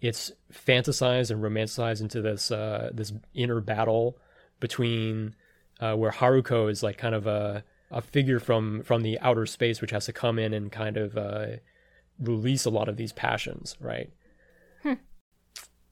it's 0.00 0.32
fantasized 0.52 1.30
and 1.30 1.40
romanticized 1.40 2.00
into 2.00 2.20
this 2.20 2.50
uh, 2.50 2.90
this 2.92 3.12
inner 3.32 3.60
battle 3.60 4.18
between 4.58 5.36
uh, 5.80 5.94
where 5.94 6.10
Haruko 6.10 6.68
is 6.68 6.82
like 6.82 6.98
kind 6.98 7.14
of 7.14 7.28
a 7.28 7.62
a 7.92 8.00
figure 8.00 8.40
from 8.40 8.82
from 8.82 9.02
the 9.02 9.20
outer 9.20 9.46
space 9.46 9.80
which 9.80 9.92
has 9.92 10.06
to 10.06 10.12
come 10.12 10.38
in 10.38 10.52
and 10.52 10.72
kind 10.72 10.96
of 10.96 11.16
uh, 11.16 11.46
release 12.18 12.64
a 12.64 12.70
lot 12.70 12.88
of 12.88 12.96
these 12.96 13.12
passions, 13.12 13.76
right? 13.80 14.10
Hmm. 14.82 14.94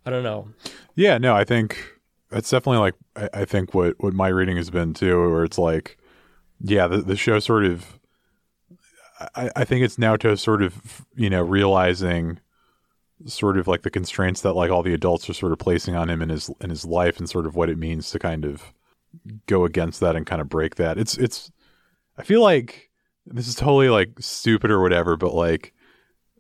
I 0.04 0.10
don't 0.10 0.22
know. 0.22 0.48
Yeah, 0.94 1.18
no, 1.18 1.34
I 1.34 1.44
think 1.44 1.78
that's 2.30 2.50
definitely 2.50 2.78
like 2.78 2.94
I, 3.16 3.40
I 3.42 3.44
think 3.44 3.74
what 3.74 3.94
what 3.98 4.14
my 4.14 4.28
reading 4.28 4.56
has 4.56 4.70
been 4.70 4.94
too, 4.94 5.30
where 5.30 5.44
it's 5.44 5.58
like, 5.58 5.98
yeah, 6.60 6.86
the 6.86 6.98
the 6.98 7.16
show 7.16 7.38
sort 7.38 7.64
of. 7.64 7.98
I, 9.34 9.50
I 9.54 9.64
think 9.64 9.84
it's 9.84 9.98
now 9.98 10.16
Naota 10.16 10.38
sort 10.38 10.62
of 10.62 11.04
you 11.14 11.28
know 11.28 11.42
realizing 11.42 12.38
sort 13.26 13.58
of 13.58 13.68
like 13.68 13.82
the 13.82 13.90
constraints 13.90 14.40
that 14.40 14.54
like 14.54 14.70
all 14.70 14.82
the 14.82 14.94
adults 14.94 15.28
are 15.28 15.34
sort 15.34 15.52
of 15.52 15.58
placing 15.58 15.94
on 15.94 16.08
him 16.08 16.22
in 16.22 16.30
his 16.30 16.50
in 16.60 16.70
his 16.70 16.84
life 16.84 17.18
and 17.18 17.28
sort 17.28 17.46
of 17.46 17.54
what 17.54 17.68
it 17.68 17.76
means 17.76 18.10
to 18.10 18.18
kind 18.18 18.44
of 18.44 18.72
go 19.46 19.64
against 19.64 20.00
that 20.00 20.16
and 20.16 20.26
kind 20.26 20.40
of 20.40 20.48
break 20.48 20.76
that. 20.76 20.98
It's 20.98 21.18
it's 21.18 21.50
I 22.16 22.22
feel 22.22 22.42
like 22.42 22.90
this 23.26 23.48
is 23.48 23.54
totally 23.54 23.88
like 23.88 24.10
stupid 24.20 24.70
or 24.70 24.80
whatever, 24.80 25.16
but 25.16 25.34
like 25.34 25.74
I 25.74 25.79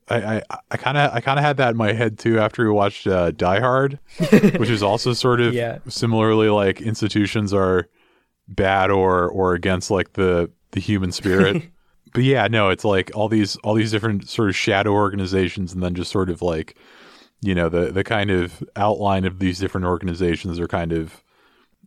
I 0.08 0.42
I 0.70 0.76
kind 0.76 0.98
of 0.98 1.12
I 1.14 1.20
kind 1.20 1.38
of 1.38 1.44
had 1.44 1.56
that 1.58 1.70
in 1.70 1.76
my 1.76 1.92
head 1.92 2.18
too 2.18 2.38
after 2.40 2.64
we 2.64 2.70
watched 2.70 3.06
uh, 3.06 3.30
Die 3.30 3.60
Hard, 3.60 3.98
which 4.56 4.70
is 4.70 4.82
also 4.82 5.12
sort 5.12 5.40
of 5.40 5.54
Yeah. 5.54 5.78
similarly 5.88 6.48
like 6.48 6.80
institutions 6.80 7.52
are 7.54 7.88
bad 8.48 8.90
or 8.90 9.28
or 9.28 9.54
against 9.54 9.90
like 9.90 10.14
the 10.14 10.50
the 10.72 10.80
human 10.80 11.12
spirit. 11.12 11.62
but 12.12 12.24
yeah, 12.24 12.48
no, 12.48 12.70
it's 12.70 12.84
like 12.84 13.10
all 13.14 13.28
these 13.28 13.56
all 13.56 13.74
these 13.74 13.90
different 13.92 14.28
sort 14.28 14.48
of 14.48 14.56
shadow 14.56 14.92
organizations, 14.92 15.72
and 15.72 15.82
then 15.82 15.94
just 15.94 16.10
sort 16.10 16.28
of 16.30 16.42
like 16.42 16.76
you 17.40 17.54
know 17.54 17.68
the 17.68 17.92
the 17.92 18.02
kind 18.04 18.30
of 18.30 18.64
outline 18.76 19.24
of 19.24 19.38
these 19.38 19.58
different 19.60 19.86
organizations 19.86 20.58
are 20.58 20.66
kind 20.68 20.92
of 20.92 21.22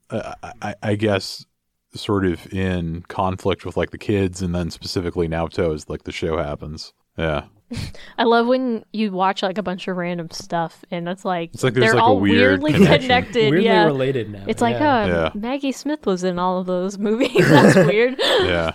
uh, 0.09 0.34
I, 0.61 0.76
I 0.82 0.95
guess 0.95 1.45
sort 1.93 2.26
of 2.26 2.51
in 2.53 3.03
conflict 3.09 3.66
with 3.66 3.76
like 3.76 3.91
the 3.91 3.97
kids, 3.97 4.41
and 4.41 4.55
then 4.55 4.72
specifically 4.72 5.28
Naota 5.28 5.74
as 5.74 5.89
like 5.89 6.03
the 6.03 6.11
show 6.14 6.38
happens. 6.38 6.93
Yeah, 7.18 7.43
I 8.17 8.24
love 8.24 8.47
when 8.47 8.84
you 8.93 9.11
watch 9.11 9.43
like 9.43 9.57
a 9.57 9.63
bunch 9.63 9.88
of 9.88 9.97
random 9.97 10.30
stuff 10.32 10.84
and 10.91 11.07
it's 11.09 11.24
like, 11.26 11.53
It's 11.53 11.63
like 11.63 11.74
they're 11.74 11.93
like, 11.93 12.01
a 12.01 12.03
all 12.03 12.19
weird 12.19 12.61
weirdly 12.61 12.74
connection. 12.74 13.01
connected. 13.01 13.51
Weirdly 13.51 13.65
yeah. 13.65 13.86
related 13.86 14.32
now. 14.32 14.43
It's 14.47 14.61
like, 14.61 14.76
yeah. 14.80 15.03
oh, 15.03 15.07
Yeah. 15.07 15.30
Maggie 15.34 15.71
Smith 15.71 16.05
was 16.05 16.24
in 16.24 16.39
all 16.39 16.59
of 16.59 16.65
those 16.67 16.97
movies. 16.99 17.32
That's 17.49 17.76
weird. 17.76 18.15
yeah, 18.19 18.71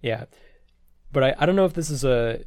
Yeah, 0.00 0.24
but 1.12 1.22
I, 1.24 1.34
I 1.38 1.46
don't 1.46 1.56
know 1.56 1.66
if 1.66 1.74
this 1.74 1.90
is 1.90 2.04
a 2.04 2.40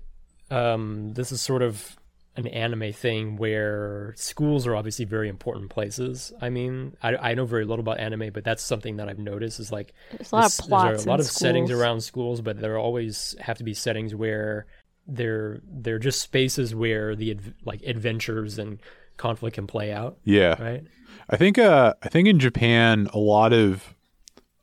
um, 0.52 1.14
this 1.14 1.32
is 1.32 1.42
sort 1.42 1.62
of 1.64 1.96
an 2.38 2.48
anime 2.48 2.92
thing 2.92 3.38
where 3.38 4.14
schools 4.18 4.68
are 4.68 4.76
obviously 4.76 5.06
very 5.06 5.30
important 5.30 5.70
places. 5.70 6.34
I 6.42 6.50
mean, 6.50 6.98
I, 7.02 7.16
I 7.16 7.34
know 7.34 7.46
very 7.46 7.64
little 7.64 7.80
about 7.80 8.00
anime, 8.00 8.32
but 8.34 8.44
that's 8.44 8.62
something 8.62 8.98
that 8.98 9.08
I've 9.08 9.18
noticed 9.20 9.60
is 9.62 9.72
like 9.72 9.94
There's 10.12 10.32
a 10.34 10.36
lot 10.36 10.44
this- 10.44 10.60
of 10.60 10.66
plots. 10.68 10.84
There's 10.90 11.06
a 11.06 11.10
lot 11.10 11.16
in 11.16 11.20
of 11.22 11.26
settings 11.28 11.72
around 11.72 12.02
schools, 12.02 12.42
but 12.42 12.60
there 12.60 12.78
always 12.78 13.36
have 13.40 13.58
to 13.60 13.64
be 13.64 13.74
settings 13.74 14.14
where 14.14 14.66
they're 15.08 15.60
they're 15.70 16.00
just 16.00 16.22
spaces 16.22 16.74
where 16.74 17.16
the 17.16 17.38
like 17.64 17.82
adventures 17.84 18.58
and 18.58 18.80
conflict 19.18 19.56
can 19.56 19.68
play 19.68 19.92
out, 19.92 20.18
Yeah. 20.24 20.62
right? 20.62 20.84
I 21.30 21.38
think 21.38 21.58
uh 21.58 21.94
I 22.04 22.10
think 22.10 22.28
in 22.28 22.40
Japan 22.40 23.08
a 23.14 23.20
lot 23.20 23.54
of 23.54 23.94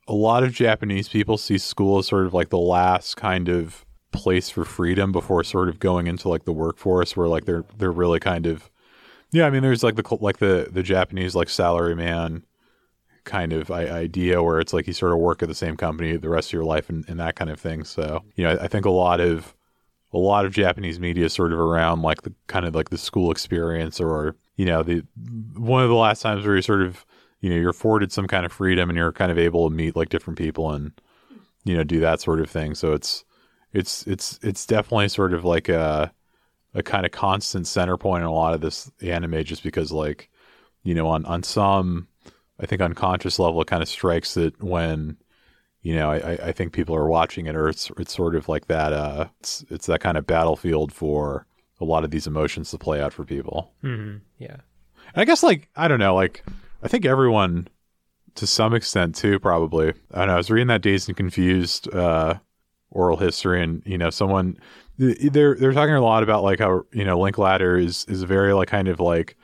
a 0.07 0.13
lot 0.13 0.43
of 0.43 0.51
Japanese 0.53 1.07
people 1.09 1.37
see 1.37 1.57
school 1.57 1.97
as 1.99 2.07
sort 2.07 2.25
of 2.25 2.33
like 2.33 2.49
the 2.49 2.57
last 2.57 3.15
kind 3.15 3.47
of 3.49 3.85
place 4.11 4.49
for 4.49 4.63
freedom 4.63 5.11
before 5.11 5.43
sort 5.43 5.69
of 5.69 5.79
going 5.79 6.07
into 6.07 6.29
like 6.29 6.43
the 6.45 6.51
workforce 6.51 7.15
where 7.17 7.27
like 7.27 7.45
they're 7.45 7.63
they're 7.77 7.91
really 7.91 8.19
kind 8.19 8.45
of 8.45 8.69
yeah, 9.31 9.47
I 9.47 9.49
mean 9.49 9.63
there's 9.63 9.83
like 9.83 9.95
the 9.95 10.17
like 10.21 10.37
the 10.37 10.67
the 10.71 10.83
Japanese 10.83 11.33
like 11.35 11.47
salaryman 11.47 12.43
kind 13.23 13.53
of 13.53 13.71
idea 13.71 14.43
where 14.43 14.59
it's 14.59 14.73
like 14.73 14.85
you 14.85 14.93
sort 14.93 15.13
of 15.13 15.17
work 15.19 15.41
at 15.41 15.47
the 15.47 15.55
same 15.55 15.77
company 15.77 16.17
the 16.17 16.27
rest 16.29 16.49
of 16.49 16.53
your 16.53 16.65
life 16.65 16.89
and, 16.89 17.05
and 17.07 17.19
that 17.19 17.35
kind 17.35 17.49
of 17.49 17.57
thing. 17.59 17.83
So, 17.85 18.21
you 18.35 18.43
know, 18.43 18.57
I 18.61 18.67
think 18.67 18.85
a 18.85 18.89
lot 18.91 19.21
of 19.21 19.55
a 20.13 20.17
lot 20.17 20.45
of 20.45 20.53
Japanese 20.53 20.99
media 20.99 21.29
sort 21.29 21.51
of 21.51 21.59
around 21.59 22.01
like 22.01 22.21
the 22.21 22.33
kind 22.47 22.65
of 22.65 22.75
like 22.75 22.89
the 22.89 22.97
school 22.97 23.31
experience 23.31 23.99
or 23.99 24.35
you 24.55 24.65
know 24.65 24.83
the 24.83 25.03
one 25.57 25.83
of 25.83 25.89
the 25.89 25.95
last 25.95 26.21
times 26.21 26.45
where 26.45 26.55
you 26.55 26.61
sort 26.61 26.83
of 26.83 27.05
you 27.41 27.49
know 27.49 27.55
you're 27.55 27.71
afforded 27.71 28.11
some 28.11 28.27
kind 28.27 28.45
of 28.45 28.51
freedom 28.51 28.89
and 28.89 28.97
you're 28.97 29.11
kind 29.11 29.31
of 29.31 29.37
able 29.37 29.69
to 29.69 29.75
meet 29.75 29.95
like 29.95 30.09
different 30.09 30.37
people 30.37 30.71
and 30.71 30.91
you 31.63 31.75
know 31.75 31.83
do 31.83 31.99
that 31.99 32.21
sort 32.21 32.39
of 32.39 32.49
thing. 32.49 32.75
So 32.75 32.93
it's 32.93 33.25
it's 33.73 34.05
it's 34.07 34.39
it's 34.43 34.65
definitely 34.65 35.09
sort 35.09 35.33
of 35.33 35.43
like 35.43 35.67
a 35.69 36.13
a 36.75 36.83
kind 36.83 37.05
of 37.05 37.11
constant 37.11 37.67
center 37.67 37.97
point 37.97 38.21
in 38.21 38.27
a 38.27 38.33
lot 38.33 38.53
of 38.53 38.61
this 38.61 38.91
anime 39.01 39.43
just 39.43 39.63
because 39.63 39.91
like 39.91 40.29
you 40.83 40.93
know 40.93 41.07
on 41.07 41.25
on 41.25 41.43
some 41.43 42.07
I 42.59 42.65
think 42.65 42.81
unconscious 42.81 43.39
level 43.39 43.61
it 43.61 43.67
kind 43.67 43.81
of 43.81 43.89
strikes 43.89 44.35
that 44.35 44.61
when 44.61 45.17
you 45.83 45.95
know 45.95 46.09
I, 46.11 46.31
I- 46.47 46.51
think 46.53 46.73
people 46.73 46.95
are 46.95 47.07
watching 47.07 47.45
it 47.45 47.55
or 47.55 47.69
it's 47.69 47.91
it's 47.97 48.13
sort 48.15 48.35
of 48.35 48.49
like 48.49 48.65
that 48.67 48.91
uh 48.93 49.27
it's 49.39 49.63
it's 49.69 49.85
that 49.85 49.99
kind 49.99 50.17
of 50.17 50.25
battlefield 50.25 50.91
for 50.91 51.45
a 51.79 51.85
lot 51.85 52.03
of 52.03 52.09
these 52.11 52.25
emotions 52.27 52.71
to 52.71 52.77
play 52.77 53.01
out 53.01 53.13
for 53.13 53.23
people. 53.25 53.71
hmm 53.81 54.15
Yeah. 54.39 54.57
And 55.13 55.21
I 55.21 55.25
guess 55.25 55.43
like 55.43 55.69
I 55.75 55.87
don't 55.87 55.99
know, 55.99 56.15
like 56.15 56.43
I 56.81 56.87
think 56.87 57.05
everyone 57.05 57.67
to 58.35 58.47
some 58.47 58.73
extent 58.73 59.15
too, 59.15 59.37
probably. 59.39 59.89
I 60.11 60.19
don't 60.19 60.27
know. 60.27 60.33
I 60.33 60.37
was 60.37 60.49
reading 60.49 60.67
that 60.67 60.81
Dazed 60.81 61.07
and 61.07 61.15
Confused 61.17 61.93
uh, 61.93 62.39
oral 62.89 63.17
history, 63.17 63.61
and 63.61 63.83
you 63.85 63.97
know, 63.97 64.09
someone 64.09 64.57
they're 64.97 65.55
they're 65.55 65.71
talking 65.73 65.93
a 65.93 66.01
lot 66.01 66.23
about 66.23 66.43
like 66.43 66.57
how 66.59 66.83
you 66.91 67.03
know 67.03 67.19
Linklater 67.19 67.77
is 67.77 68.05
is 68.07 68.21
a 68.23 68.27
very 68.27 68.53
like 68.53 68.69
kind 68.69 68.87
of 68.87 68.99
like 68.99 69.35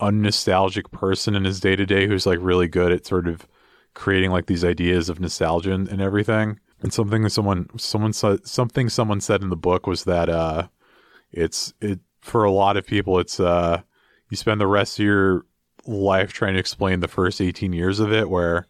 unnostalgic 0.00 0.90
person 0.90 1.34
in 1.36 1.44
his 1.44 1.60
day 1.60 1.76
to 1.76 1.86
day 1.86 2.06
who's 2.06 2.26
like 2.26 2.38
really 2.42 2.68
good 2.68 2.90
at 2.92 3.06
sort 3.06 3.28
of 3.28 3.46
creating 3.94 4.30
like 4.30 4.46
these 4.46 4.64
ideas 4.64 5.08
of 5.08 5.20
nostalgia 5.20 5.72
and, 5.72 5.88
and 5.88 6.00
everything. 6.00 6.58
And 6.80 6.92
something 6.92 7.28
someone 7.28 7.68
someone 7.78 8.12
said 8.12 8.46
something 8.46 8.88
someone 8.88 9.20
said 9.20 9.42
in 9.42 9.50
the 9.50 9.56
book 9.56 9.86
was 9.86 10.04
that 10.04 10.28
uh 10.28 10.68
it's 11.30 11.72
it 11.80 12.00
for 12.20 12.44
a 12.44 12.50
lot 12.50 12.76
of 12.76 12.86
people 12.86 13.18
it's 13.20 13.38
uh 13.38 13.82
you 14.30 14.36
spend 14.36 14.60
the 14.60 14.66
rest 14.66 14.98
of 14.98 15.04
your 15.04 15.46
life 15.86 16.32
trying 16.32 16.54
to 16.54 16.60
explain 16.60 17.00
the 17.00 17.08
first 17.08 17.40
18 17.40 17.72
years 17.72 18.00
of 18.00 18.12
it 18.12 18.28
where 18.28 18.66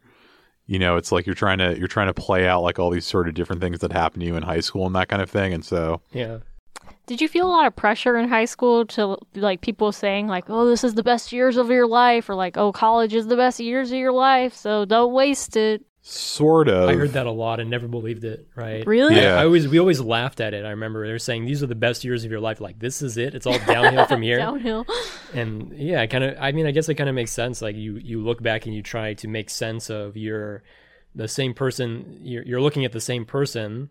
you 0.67 0.79
know 0.79 0.97
it's 0.97 1.11
like 1.11 1.25
you're 1.25 1.35
trying 1.35 1.59
to 1.59 1.79
you're 1.79 1.89
trying 1.89 2.07
to 2.07 2.15
play 2.15 2.47
out 2.47 2.63
like 2.63 2.79
all 2.79 2.91
these 2.91 3.07
sort 3.07 3.29
of 3.29 3.35
different 3.35 3.63
things 3.63 3.81
that 3.81 3.93
happen 3.93 4.21
to 4.21 4.27
you 4.27 4.37
in 4.37 4.43
high 4.43 4.61
school 4.61 4.87
and 4.87 4.95
that 4.95 5.09
kind 5.09 5.23
of 5.23 5.31
thing 5.31 5.53
and 5.55 5.65
so 5.65 6.03
Yeah. 6.13 6.39
Did 7.13 7.21
you 7.21 7.29
feel 7.29 7.47
a 7.47 7.53
lot 7.53 7.67
of 7.67 7.77
pressure 7.77 8.17
in 8.17 8.31
high 8.31 8.47
school 8.47 8.87
to 8.87 9.19
like 9.35 9.61
people 9.61 9.93
saying 9.93 10.29
like, 10.29 10.49
"Oh, 10.49 10.67
this 10.67 10.83
is 10.83 10.95
the 10.95 11.03
best 11.03 11.31
years 11.31 11.59
of 11.59 11.69
your 11.69 11.87
life," 11.87 12.31
or 12.31 12.35
like, 12.35 12.57
"Oh, 12.57 12.73
college 12.73 13.13
is 13.13 13.27
the 13.27 13.37
best 13.37 13.61
years 13.61 13.93
of 13.93 13.99
your 13.99 14.13
life, 14.13 14.55
so 14.55 14.87
don't 14.87 15.13
waste 15.13 15.55
it." 15.59 15.85
sort 16.05 16.69
of 16.69 16.89
I 16.89 16.95
heard 16.95 17.11
that 17.11 17.27
a 17.27 17.31
lot 17.31 17.61
and 17.61 17.71
never 17.71 17.87
believed 17.87 18.25
it, 18.25 18.49
right? 18.57 18.85
Really? 18.87 19.17
Yeah. 19.17 19.37
I 19.37 19.45
always 19.45 19.69
we 19.69 19.79
always 19.79 20.01
laughed 20.01 20.41
at 20.41 20.55
it. 20.55 20.65
I 20.65 20.71
remember 20.71 21.07
they 21.07 21.13
were 21.13 21.19
saying 21.19 21.45
these 21.45 21.63
are 21.63 21.69
the 21.69 21.75
best 21.77 22.03
years 22.03 22.25
of 22.25 22.31
your 22.31 22.41
life. 22.41 22.63
Like 22.63 22.79
this 22.79 23.03
is 23.03 23.19
it. 23.19 23.35
It's 23.35 23.47
all 23.47 23.59
downhill 23.67 24.07
from 24.07 24.23
here. 24.23 24.39
Downhill. 24.39 24.87
and 25.35 25.71
yeah, 25.77 26.07
kind 26.07 26.25
of. 26.25 26.37
I 26.41 26.53
mean, 26.53 26.67
I 26.67 26.71
guess 26.71 26.89
it 26.89 26.95
kind 26.95 27.11
of 27.11 27.15
makes 27.15 27.31
sense. 27.31 27.61
Like 27.61 27.77
you, 27.77 27.99
you 27.99 28.23
look 28.23 28.43
back 28.43 28.65
and 28.65 28.75
you 28.75 28.83
try 28.83 29.15
to 29.15 29.29
make 29.29 29.51
sense 29.51 29.91
of 29.91 30.17
your, 30.17 30.63
the 31.15 31.29
same 31.29 31.53
person. 31.53 32.19
You're, 32.23 32.43
you're 32.45 32.61
looking 32.63 32.85
at 32.85 32.93
the 32.93 33.01
same 33.01 33.25
person, 33.25 33.91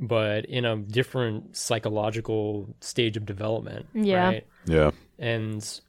but 0.00 0.46
in 0.46 0.64
a 0.64 0.76
different 0.76 1.56
psychological 1.56 2.74
stage 2.80 3.16
of 3.16 3.26
development. 3.26 3.86
Yeah. 3.94 4.26
Right? 4.26 4.46
yeah 4.66 4.90
And 5.18 5.80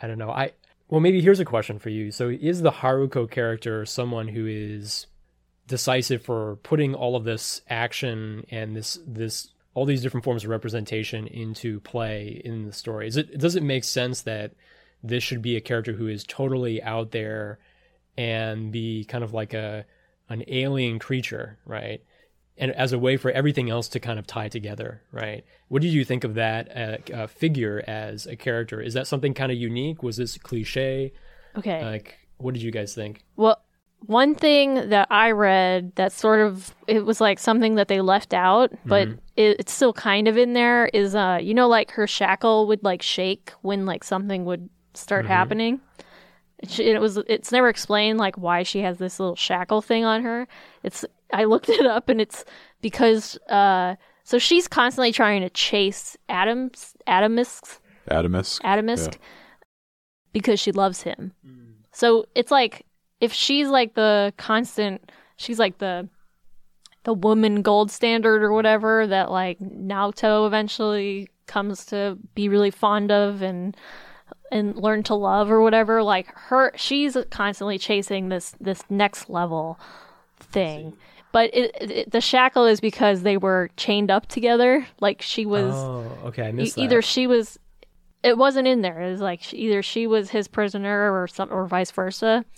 I 0.00 0.06
don't 0.06 0.18
know. 0.18 0.30
I 0.30 0.52
well, 0.88 1.00
maybe 1.00 1.20
here's 1.20 1.40
a 1.40 1.44
question 1.44 1.78
for 1.78 1.90
you. 1.90 2.10
So, 2.10 2.28
is 2.30 2.62
the 2.62 2.70
Haruko 2.70 3.30
character 3.30 3.84
someone 3.84 4.28
who 4.28 4.46
is 4.46 5.06
decisive 5.66 6.22
for 6.22 6.56
putting 6.62 6.94
all 6.94 7.14
of 7.14 7.24
this 7.24 7.60
action 7.68 8.46
and 8.50 8.74
this 8.74 8.98
this 9.06 9.48
all 9.74 9.84
these 9.84 10.00
different 10.00 10.24
forms 10.24 10.44
of 10.44 10.50
representation 10.50 11.26
into 11.26 11.80
play 11.80 12.40
in 12.44 12.64
the 12.64 12.72
story? 12.72 13.08
Is 13.08 13.16
it 13.16 13.38
does 13.38 13.56
it 13.56 13.62
make 13.62 13.84
sense 13.84 14.22
that 14.22 14.52
this 15.02 15.22
should 15.22 15.42
be 15.42 15.56
a 15.56 15.60
character 15.60 15.92
who 15.92 16.08
is 16.08 16.24
totally 16.24 16.82
out 16.82 17.10
there 17.10 17.58
and 18.16 18.72
be 18.72 19.04
kind 19.04 19.22
of 19.22 19.34
like 19.34 19.52
a 19.52 19.84
an 20.30 20.42
alien 20.48 20.98
creature, 20.98 21.58
right? 21.66 22.02
And 22.58 22.72
as 22.72 22.92
a 22.92 22.98
way 22.98 23.16
for 23.16 23.30
everything 23.30 23.70
else 23.70 23.88
to 23.88 24.00
kind 24.00 24.18
of 24.18 24.26
tie 24.26 24.48
together, 24.48 25.02
right? 25.12 25.44
What 25.68 25.80
did 25.80 25.92
you 25.92 26.04
think 26.04 26.24
of 26.24 26.34
that 26.34 26.76
uh, 26.76 27.14
uh, 27.14 27.26
figure 27.28 27.84
as 27.86 28.26
a 28.26 28.36
character? 28.36 28.80
Is 28.80 28.94
that 28.94 29.06
something 29.06 29.32
kind 29.32 29.52
of 29.52 29.58
unique? 29.58 30.02
Was 30.02 30.16
this 30.16 30.36
cliche? 30.38 31.12
Okay. 31.56 31.84
Like, 31.84 32.18
what 32.38 32.54
did 32.54 32.62
you 32.62 32.72
guys 32.72 32.94
think? 32.94 33.24
Well, 33.36 33.62
one 34.06 34.34
thing 34.34 34.90
that 34.90 35.08
I 35.10 35.32
read 35.32 35.94
that 35.96 36.12
sort 36.12 36.40
of 36.40 36.74
it 36.86 37.04
was 37.04 37.20
like 37.20 37.38
something 37.38 37.74
that 37.74 37.88
they 37.88 38.00
left 38.00 38.32
out, 38.32 38.72
but 38.84 39.08
it, 39.36 39.56
it's 39.58 39.72
still 39.72 39.92
kind 39.92 40.28
of 40.28 40.38
in 40.38 40.52
there 40.52 40.86
is 40.86 41.14
uh 41.14 41.38
you 41.42 41.52
know 41.52 41.68
like 41.68 41.90
her 41.92 42.06
shackle 42.06 42.68
would 42.68 42.84
like 42.84 43.02
shake 43.02 43.52
when 43.62 43.86
like 43.86 44.04
something 44.04 44.44
would 44.44 44.68
start 44.94 45.26
happening. 45.26 45.80
It, 46.60 46.78
it 46.80 47.00
was 47.00 47.16
it's 47.28 47.52
never 47.52 47.68
explained 47.68 48.18
like 48.18 48.36
why 48.36 48.62
she 48.62 48.80
has 48.80 48.98
this 48.98 49.18
little 49.20 49.36
shackle 49.36 49.82
thing 49.82 50.04
on 50.04 50.22
her. 50.22 50.46
It's 50.82 51.04
I 51.32 51.44
looked 51.44 51.68
it 51.68 51.86
up 51.86 52.08
and 52.08 52.20
it's 52.20 52.44
because 52.80 53.36
uh 53.48 53.96
so 54.24 54.38
she's 54.38 54.68
constantly 54.68 55.12
trying 55.12 55.40
to 55.42 55.50
chase 55.50 56.16
Adams 56.28 56.94
Atomisk 57.06 57.78
Adamus. 58.10 58.60
Atomisk 58.62 59.16
because 60.32 60.60
she 60.60 60.72
loves 60.72 61.02
him. 61.02 61.32
So 61.92 62.26
it's 62.34 62.50
like 62.50 62.86
if 63.20 63.32
she's 63.32 63.68
like 63.68 63.94
the 63.94 64.32
constant, 64.36 65.10
she's 65.36 65.58
like 65.58 65.78
the 65.78 66.08
the 67.04 67.14
woman 67.14 67.62
gold 67.62 67.90
standard 67.90 68.42
or 68.42 68.52
whatever 68.52 69.06
that 69.06 69.30
like 69.30 69.58
Naota 69.60 70.46
eventually 70.46 71.28
comes 71.46 71.86
to 71.86 72.18
be 72.34 72.48
really 72.48 72.70
fond 72.70 73.10
of 73.10 73.42
and 73.42 73.76
and 74.52 74.76
learn 74.76 75.02
to 75.04 75.14
love 75.14 75.50
or 75.50 75.60
whatever. 75.62 76.02
Like 76.02 76.32
her, 76.34 76.72
she's 76.76 77.16
constantly 77.30 77.78
chasing 77.78 78.28
this 78.28 78.54
this 78.60 78.82
next 78.90 79.28
level 79.28 79.78
thing. 80.38 80.96
But 81.30 81.50
it, 81.54 81.76
it, 81.80 82.10
the 82.10 82.20
shackle 82.20 82.64
is 82.64 82.80
because 82.80 83.22
they 83.22 83.36
were 83.36 83.68
chained 83.76 84.10
up 84.10 84.26
together. 84.26 84.86
Like 85.00 85.20
she 85.22 85.44
was 85.46 85.74
oh, 85.74 86.10
okay, 86.26 86.44
I 86.46 86.48
E- 86.48 86.52
missed 86.52 86.78
either 86.78 86.96
that. 86.96 87.02
she 87.02 87.26
was 87.26 87.58
it 88.22 88.36
wasn't 88.38 88.66
in 88.66 88.80
there. 88.82 89.00
It 89.02 89.10
was 89.12 89.20
like 89.20 89.42
she, 89.42 89.56
either 89.58 89.82
she 89.82 90.06
was 90.06 90.30
his 90.30 90.48
prisoner 90.48 91.12
or 91.12 91.28
some 91.28 91.52
or 91.52 91.66
vice 91.66 91.90
versa. 91.90 92.44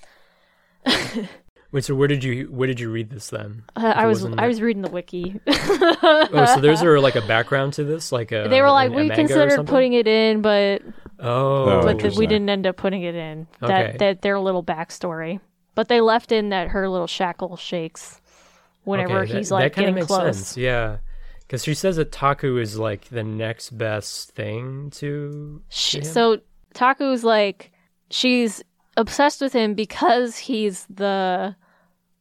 Wait, 1.73 1.85
so 1.85 1.95
where 1.95 2.09
did 2.09 2.25
you 2.25 2.47
where 2.47 2.67
did 2.67 2.81
you 2.81 2.91
read 2.91 3.11
this 3.11 3.31
then? 3.31 3.63
uh, 3.77 3.93
i 3.95 4.05
was 4.07 4.25
i 4.25 4.49
was 4.49 4.61
reading 4.61 4.83
the 4.83 4.91
wiki. 4.91 5.41
Oh, 6.03 6.45
so 6.55 6.61
there's 6.61 6.81
there 6.81 6.99
like 7.01 7.15
a 7.17 7.21
background 7.27 7.75
to 7.75 7.85
this, 7.85 8.11
like 8.11 8.33
a 8.33 8.49
they 8.49 8.61
were 8.63 8.71
like 8.71 8.91
a 8.91 8.95
we 8.95 9.03
manga 9.09 9.15
considered 9.15 9.67
putting 9.67 9.93
it 9.93 10.09
in 10.09 10.43
but 10.43 10.83
Oh, 11.23 11.83
but 11.83 11.99
th- 12.01 12.17
we 12.17 12.27
didn't 12.27 12.49
end 12.49 12.67
up 12.67 12.77
putting 12.77 13.03
it 13.03 13.15
in. 13.15 13.47
Okay. 13.63 13.73
that 13.73 13.99
that 13.99 14.23
their 14.23 14.41
little 14.41 14.65
backstory. 14.65 15.41
But 15.75 15.89
they 15.89 16.01
left 16.01 16.33
in 16.33 16.49
that 16.49 16.69
her 16.69 16.89
little 16.89 17.07
shackle 17.07 17.57
shakes 17.57 18.20
whenever 18.85 19.19
Okay, 19.21 19.33
that- 19.33 19.39
he's 19.39 19.49
that 19.51 19.55
like 19.55 19.75
kinda 19.75 19.91
getting 19.93 20.07
close 20.07 20.37
sense, 20.37 20.57
Yeah, 20.57 20.99
because 21.41 21.65
she 21.65 21.75
says 21.75 21.97
that 21.97 22.13
Taku 22.13 22.59
is 22.59 22.79
like 22.79 23.07
the 23.07 23.25
next 23.25 23.71
best 23.71 24.31
thing 24.33 24.91
to. 24.97 25.63
Sh 25.69 25.93
to 25.93 25.99
him? 25.99 26.05
so 26.05 26.39
Taku's 26.75 27.25
like 27.25 27.73
she's 28.11 28.63
obsessed 28.97 29.41
with 29.41 29.53
him 29.53 29.75
because 29.75 30.37
he's 30.39 30.87
the 30.91 31.55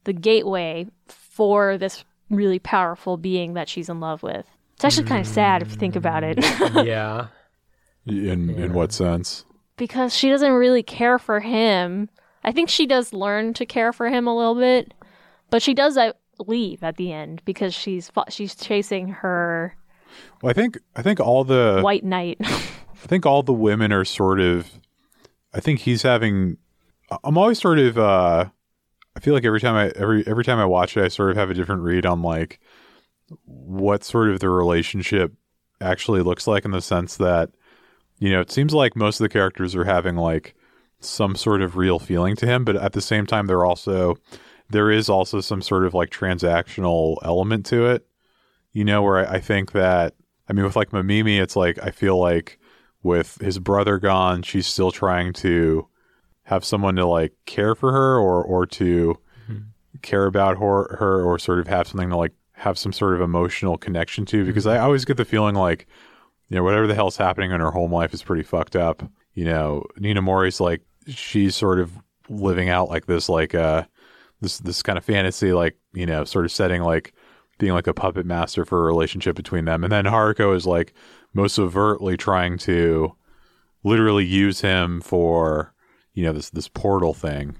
the 0.05 0.13
gateway 0.13 0.87
for 1.07 1.77
this 1.77 2.03
really 2.29 2.59
powerful 2.59 3.17
being 3.17 3.53
that 3.53 3.67
she's 3.67 3.89
in 3.89 3.99
love 3.99 4.21
with. 4.23 4.45
It's 4.75 4.85
actually 4.85 5.07
kind 5.07 5.19
of 5.21 5.27
sad 5.27 5.61
if 5.61 5.71
you 5.71 5.75
think 5.77 5.95
about 5.95 6.23
it. 6.23 6.37
Mm-hmm. 6.37 6.79
yeah, 6.87 7.27
In 8.05 8.49
in 8.49 8.73
what 8.73 8.91
sense? 8.93 9.45
because 9.77 10.13
she 10.15 10.29
doesn't 10.29 10.51
really 10.53 10.83
care 10.83 11.17
for 11.19 11.39
him. 11.39 12.09
I 12.43 12.51
think 12.51 12.69
she 12.69 12.85
does 12.85 13.13
learn 13.13 13.53
to 13.55 13.65
care 13.65 13.91
for 13.93 14.07
him 14.09 14.25
a 14.27 14.35
little 14.35 14.55
bit, 14.55 14.93
but 15.49 15.61
she 15.61 15.73
does 15.73 15.97
leave 16.47 16.83
at 16.83 16.97
the 16.97 17.11
end 17.11 17.41
because 17.45 17.73
she's 17.73 18.11
she's 18.29 18.55
chasing 18.55 19.09
her 19.09 19.75
Well, 20.41 20.49
I 20.49 20.53
think 20.53 20.77
I 20.95 21.01
think 21.01 21.19
all 21.19 21.43
the 21.43 21.81
white 21.81 22.03
knight. 22.03 22.37
I 23.01 23.07
think 23.07 23.25
all 23.25 23.43
the 23.43 23.53
women 23.53 23.91
are 23.93 24.05
sort 24.05 24.39
of. 24.39 24.69
I 25.53 25.59
think 25.59 25.79
he's 25.81 26.03
having. 26.03 26.57
I'm 27.23 27.37
always 27.37 27.59
sort 27.59 27.79
of. 27.79 27.97
uh 27.97 28.45
I 29.15 29.19
feel 29.21 29.33
like 29.33 29.45
every 29.45 29.59
time 29.59 29.75
I 29.75 29.91
every 29.95 30.25
every 30.27 30.43
time 30.43 30.59
I 30.59 30.65
watch 30.65 30.95
it, 30.95 31.03
I 31.03 31.07
sort 31.07 31.31
of 31.31 31.37
have 31.37 31.49
a 31.49 31.53
different 31.53 31.81
read 31.81 32.05
on 32.05 32.21
like 32.21 32.59
what 33.45 34.03
sort 34.03 34.29
of 34.29 34.39
the 34.39 34.49
relationship 34.49 35.33
actually 35.81 36.21
looks 36.21 36.47
like 36.47 36.65
in 36.65 36.71
the 36.71 36.81
sense 36.81 37.17
that 37.17 37.51
you 38.19 38.31
know 38.31 38.41
it 38.41 38.51
seems 38.51 38.73
like 38.73 38.95
most 38.95 39.19
of 39.19 39.25
the 39.25 39.29
characters 39.29 39.75
are 39.75 39.85
having 39.85 40.15
like 40.15 40.55
some 40.99 41.35
sort 41.35 41.61
of 41.61 41.77
real 41.77 41.99
feeling 41.99 42.35
to 42.35 42.45
him, 42.45 42.65
but 42.65 42.75
at 42.75 42.93
the 42.93 43.01
same 43.01 43.25
time 43.25 43.47
they're 43.47 43.65
also 43.65 44.17
there 44.69 44.91
is 44.91 45.09
also 45.09 45.41
some 45.41 45.61
sort 45.61 45.85
of 45.85 45.93
like 45.93 46.09
transactional 46.09 47.17
element 47.23 47.65
to 47.67 47.87
it. 47.87 48.05
You 48.71 48.85
know, 48.85 49.01
where 49.01 49.27
I, 49.27 49.35
I 49.35 49.39
think 49.39 49.71
that 49.71 50.15
I 50.47 50.53
mean 50.53 50.65
with 50.65 50.75
like 50.75 50.91
Mamimi, 50.91 51.41
it's 51.41 51.55
like 51.55 51.79
I 51.81 51.91
feel 51.91 52.17
like 52.17 52.59
with 53.01 53.37
his 53.41 53.59
brother 53.59 53.97
gone, 53.97 54.43
she's 54.43 54.67
still 54.67 54.91
trying 54.91 55.33
to 55.33 55.87
have 56.43 56.65
someone 56.65 56.95
to 56.95 57.05
like 57.05 57.33
care 57.45 57.75
for 57.75 57.91
her 57.91 58.17
or 58.17 58.43
or 58.43 58.65
to 58.65 59.17
care 60.01 60.25
about 60.25 60.57
her 60.57 60.95
her 60.97 61.23
or 61.23 61.39
sort 61.39 61.59
of 61.59 61.67
have 61.67 61.87
something 61.87 62.09
to 62.09 62.17
like 62.17 62.33
have 62.53 62.77
some 62.77 62.91
sort 62.91 63.15
of 63.15 63.21
emotional 63.21 63.77
connection 63.77 64.25
to 64.25 64.45
because 64.45 64.67
I 64.67 64.77
always 64.79 65.05
get 65.05 65.17
the 65.17 65.25
feeling 65.25 65.55
like 65.55 65.87
you 66.47 66.55
know 66.55 66.63
whatever 66.63 66.87
the 66.87 66.95
hell's 66.95 67.17
happening 67.17 67.51
in 67.51 67.59
her 67.61 67.71
home 67.71 67.91
life 67.91 68.13
is 68.13 68.23
pretty 68.23 68.43
fucked 68.43 68.75
up. 68.75 69.03
You 69.33 69.45
know, 69.45 69.85
Nina 69.97 70.21
Mori's 70.21 70.59
like 70.59 70.81
she's 71.07 71.55
sort 71.55 71.79
of 71.79 71.91
living 72.29 72.69
out 72.69 72.89
like 72.89 73.05
this 73.05 73.29
like 73.29 73.55
uh 73.55 73.83
this 74.41 74.59
this 74.59 74.81
kind 74.81 74.97
of 74.97 75.05
fantasy 75.05 75.53
like, 75.53 75.77
you 75.93 76.05
know, 76.05 76.23
sort 76.23 76.45
of 76.45 76.51
setting 76.51 76.81
like 76.81 77.13
being 77.57 77.73
like 77.73 77.87
a 77.87 77.93
puppet 77.93 78.25
master 78.25 78.65
for 78.65 78.79
a 78.79 78.85
relationship 78.85 79.35
between 79.35 79.65
them. 79.65 79.83
And 79.83 79.91
then 79.91 80.05
Haruko 80.05 80.55
is 80.55 80.65
like 80.65 80.93
most 81.33 81.59
overtly 81.59 82.15
trying 82.17 82.57
to 82.59 83.15
literally 83.83 84.25
use 84.25 84.61
him 84.61 85.01
for, 85.01 85.73
you 86.13 86.23
know, 86.23 86.33
this 86.33 86.49
this 86.49 86.67
portal 86.67 87.13
thing. 87.13 87.55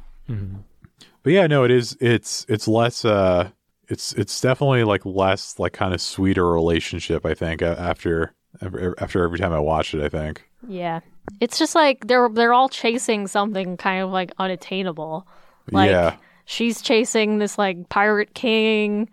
But 1.23 1.33
yeah, 1.33 1.47
no, 1.47 1.63
it 1.63 1.71
is 1.71 1.97
it's 1.99 2.45
it's 2.47 2.67
less 2.67 3.03
uh 3.03 3.49
it's 3.87 4.13
it's 4.13 4.39
definitely 4.39 4.83
like 4.83 5.05
less 5.05 5.57
like 5.59 5.73
kind 5.73 5.93
of 5.93 6.01
sweeter 6.01 6.47
relationship, 6.49 7.25
I 7.25 7.33
think, 7.33 7.61
after 7.61 8.33
after 8.61 9.23
every 9.23 9.37
time 9.39 9.53
I 9.53 9.59
watch 9.59 9.93
it, 9.93 10.03
I 10.03 10.09
think. 10.09 10.47
yeah. 10.67 11.01
It's 11.39 11.59
just 11.59 11.75
like 11.75 12.07
they're 12.07 12.27
they're 12.29 12.53
all 12.53 12.69
chasing 12.69 13.27
something 13.27 13.77
kind 13.77 14.01
of 14.01 14.09
like 14.09 14.31
unattainable. 14.39 15.27
Like 15.71 15.89
yeah. 15.91 16.15
She's 16.51 16.81
chasing 16.81 17.37
this 17.37 17.57
like 17.59 17.87
pirate 17.89 18.33
king, 18.33 19.07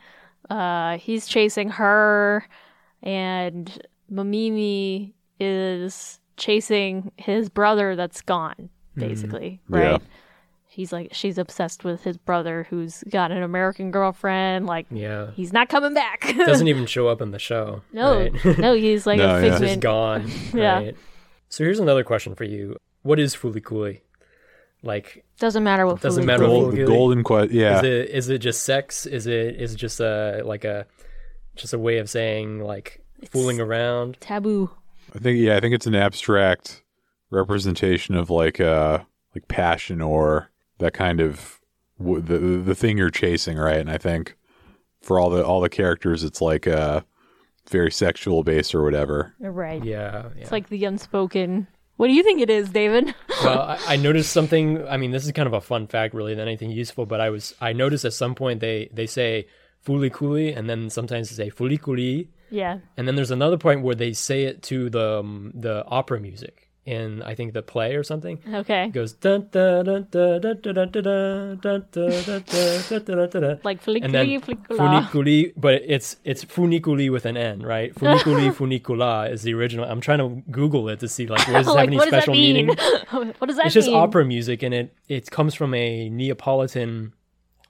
uh 0.48 0.96
he's 0.96 1.26
chasing 1.26 1.68
her 1.68 2.46
and 3.02 3.78
Mamimi 4.10 5.12
is 5.38 6.18
chasing 6.38 7.12
his 7.16 7.48
brother 7.48 7.94
that's 7.96 8.22
gone, 8.22 8.70
basically, 8.96 9.60
Mm-hmm. 9.70 9.74
Yeah. 9.74 9.90
right? 9.92 10.02
He's 10.68 10.92
like 10.92 11.08
she's 11.12 11.36
obsessed 11.38 11.84
with 11.84 12.02
his 12.04 12.16
brother 12.16 12.66
who's 12.70 13.02
got 13.10 13.30
an 13.32 13.42
American 13.42 13.90
girlfriend, 13.90 14.66
like 14.66 14.86
Yeah. 14.90 15.30
he's 15.34 15.52
not 15.52 15.68
coming 15.68 15.92
back. 15.94 16.20
Doesn't 16.38 16.68
even 16.68 16.86
show 16.86 17.08
up 17.08 17.20
in 17.20 17.30
the 17.32 17.38
show. 17.38 17.82
no, 17.92 18.18
right? 18.20 18.58
no, 18.58 18.74
he's 18.74 19.06
like 19.06 19.18
No, 19.18 19.36
a 19.36 19.40
yeah. 19.40 19.46
It's 19.46 19.46
just 19.48 19.60
figment. 19.60 19.82
gone. 19.82 20.30
Yeah. 20.54 20.74
Right? 20.78 20.96
So 21.48 21.64
here's 21.64 21.78
another 21.80 22.02
question 22.04 22.34
for 22.34 22.44
you. 22.44 22.76
What 23.02 23.18
is 23.20 23.34
fulikuli? 23.36 24.00
Like, 24.82 25.24
Doesn't 25.38 25.64
matter 25.64 25.86
what 25.86 26.00
Doesn't 26.00 26.22
food 26.22 26.26
matter 26.26 26.44
it's 26.44 26.50
what 26.52 26.60
Gold, 26.60 26.74
Really? 26.74 26.86
golden 26.94 27.22
quest. 27.22 27.50
Yeah. 27.52 27.78
is 27.78 27.84
it 27.84 28.10
is 28.10 28.28
it 28.30 28.38
just 28.38 28.62
sex? 28.64 29.06
Is 29.06 29.26
it 29.26 29.56
is 29.60 29.74
it 29.74 29.76
just 29.76 30.00
a 30.00 30.42
like 30.44 30.64
a 30.64 30.86
just 31.56 31.72
a 31.74 31.78
way 31.78 31.98
of 31.98 32.08
saying 32.08 32.60
like 32.60 33.04
fooling 33.30 33.60
around? 33.60 34.16
taboo. 34.20 34.70
I 35.14 35.18
think 35.18 35.38
yeah, 35.38 35.56
I 35.56 35.60
think 35.60 35.74
it's 35.74 35.86
an 35.86 35.94
abstract 35.94 36.82
representation 37.30 38.14
of 38.14 38.30
like 38.30 38.60
uh 38.60 39.00
like 39.34 39.48
passion 39.48 40.00
or 40.00 40.50
that 40.78 40.94
kind 40.94 41.20
of 41.20 41.60
w- 41.98 42.20
the 42.20 42.38
the 42.38 42.74
thing 42.74 42.96
you're 42.98 43.10
chasing, 43.10 43.58
right? 43.58 43.78
And 43.78 43.90
I 43.90 43.98
think 43.98 44.36
for 45.02 45.18
all 45.20 45.30
the 45.30 45.44
all 45.44 45.60
the 45.60 45.68
characters, 45.68 46.24
it's 46.24 46.40
like 46.40 46.66
uh 46.66 47.02
very 47.70 47.90
sexual 47.90 48.42
based 48.42 48.74
or 48.74 48.82
whatever. 48.82 49.34
Right. 49.40 49.84
Yeah, 49.84 50.28
yeah. 50.34 50.42
It's 50.42 50.52
like 50.52 50.68
the 50.68 50.84
unspoken. 50.84 51.66
What 51.96 52.08
do 52.08 52.12
you 52.12 52.22
think 52.22 52.40
it 52.40 52.50
is, 52.50 52.68
David? 52.68 53.14
well, 53.42 53.60
I, 53.60 53.78
I 53.88 53.96
noticed 53.96 54.32
something. 54.32 54.86
I 54.86 54.96
mean, 54.96 55.12
this 55.12 55.24
is 55.24 55.32
kind 55.32 55.46
of 55.46 55.54
a 55.54 55.60
fun 55.60 55.86
fact, 55.86 56.14
really, 56.14 56.34
than 56.34 56.46
anything 56.46 56.70
useful. 56.70 57.06
But 57.06 57.20
I 57.20 57.30
was 57.30 57.54
I 57.60 57.72
noticed 57.72 58.04
at 58.04 58.12
some 58.12 58.34
point 58.34 58.60
they 58.60 58.90
they 58.92 59.06
say 59.06 59.46
fulikuli, 59.86 60.56
and 60.56 60.68
then 60.68 60.90
sometimes 60.90 61.30
they 61.30 61.44
say 61.44 61.50
fulikuli, 61.50 62.28
yeah. 62.50 62.78
and 62.96 63.06
then 63.08 63.14
there's 63.14 63.30
another 63.30 63.56
point 63.56 63.82
where 63.82 63.94
they 63.94 64.12
say 64.12 64.44
it 64.44 64.62
to 64.64 64.90
the 64.90 65.20
um, 65.20 65.52
the 65.54 65.84
opera 65.86 66.20
music 66.20 66.65
in 66.86 67.20
I 67.22 67.34
think 67.34 67.52
the 67.52 67.62
play 67.62 67.96
or 67.96 68.04
something. 68.04 68.38
Okay. 68.48 68.84
It 68.84 68.92
goes 68.92 69.12
dun 69.12 69.48
dun 69.50 69.84
dun 69.84 70.06
dun 70.10 70.40
dun 70.40 70.60
dun 70.62 70.72
dun 70.72 70.88
dun 70.92 71.02
dun 71.02 71.58
dun 71.60 71.90
dun 71.90 72.22
dun 72.22 72.42
dun 72.46 73.04
dun 73.04 73.28
dun 73.28 73.42
dun. 73.42 73.60
Like 73.64 73.82
then 73.84 74.00
funiculi, 74.10 75.52
but 75.56 75.82
it's 75.84 76.16
it's 76.24 76.44
funiculi 76.44 77.10
with 77.10 77.26
an 77.26 77.36
N, 77.36 77.60
right? 77.60 77.92
Funiculi 77.94 78.52
funicula 78.54 79.30
is 79.30 79.42
the 79.42 79.52
original. 79.54 79.84
I'm 79.84 80.00
trying 80.00 80.18
to 80.18 80.42
Google 80.50 80.88
it 80.88 81.00
to 81.00 81.08
see 81.08 81.26
like 81.26 81.46
where 81.48 81.58
does 81.58 81.66
this 81.66 81.74
have 81.74 81.86
any 81.86 81.96
what 81.96 82.08
special 82.08 82.34
mean? 82.34 82.66
meaning? 82.66 82.76
what 83.10 83.46
does 83.46 83.56
that 83.56 83.66
It's 83.66 83.74
just 83.74 83.88
opera 83.88 84.24
music, 84.24 84.62
and 84.62 84.72
it 84.72 84.94
it 85.08 85.30
comes 85.30 85.54
from 85.54 85.74
a 85.74 86.08
Neapolitan 86.08 87.12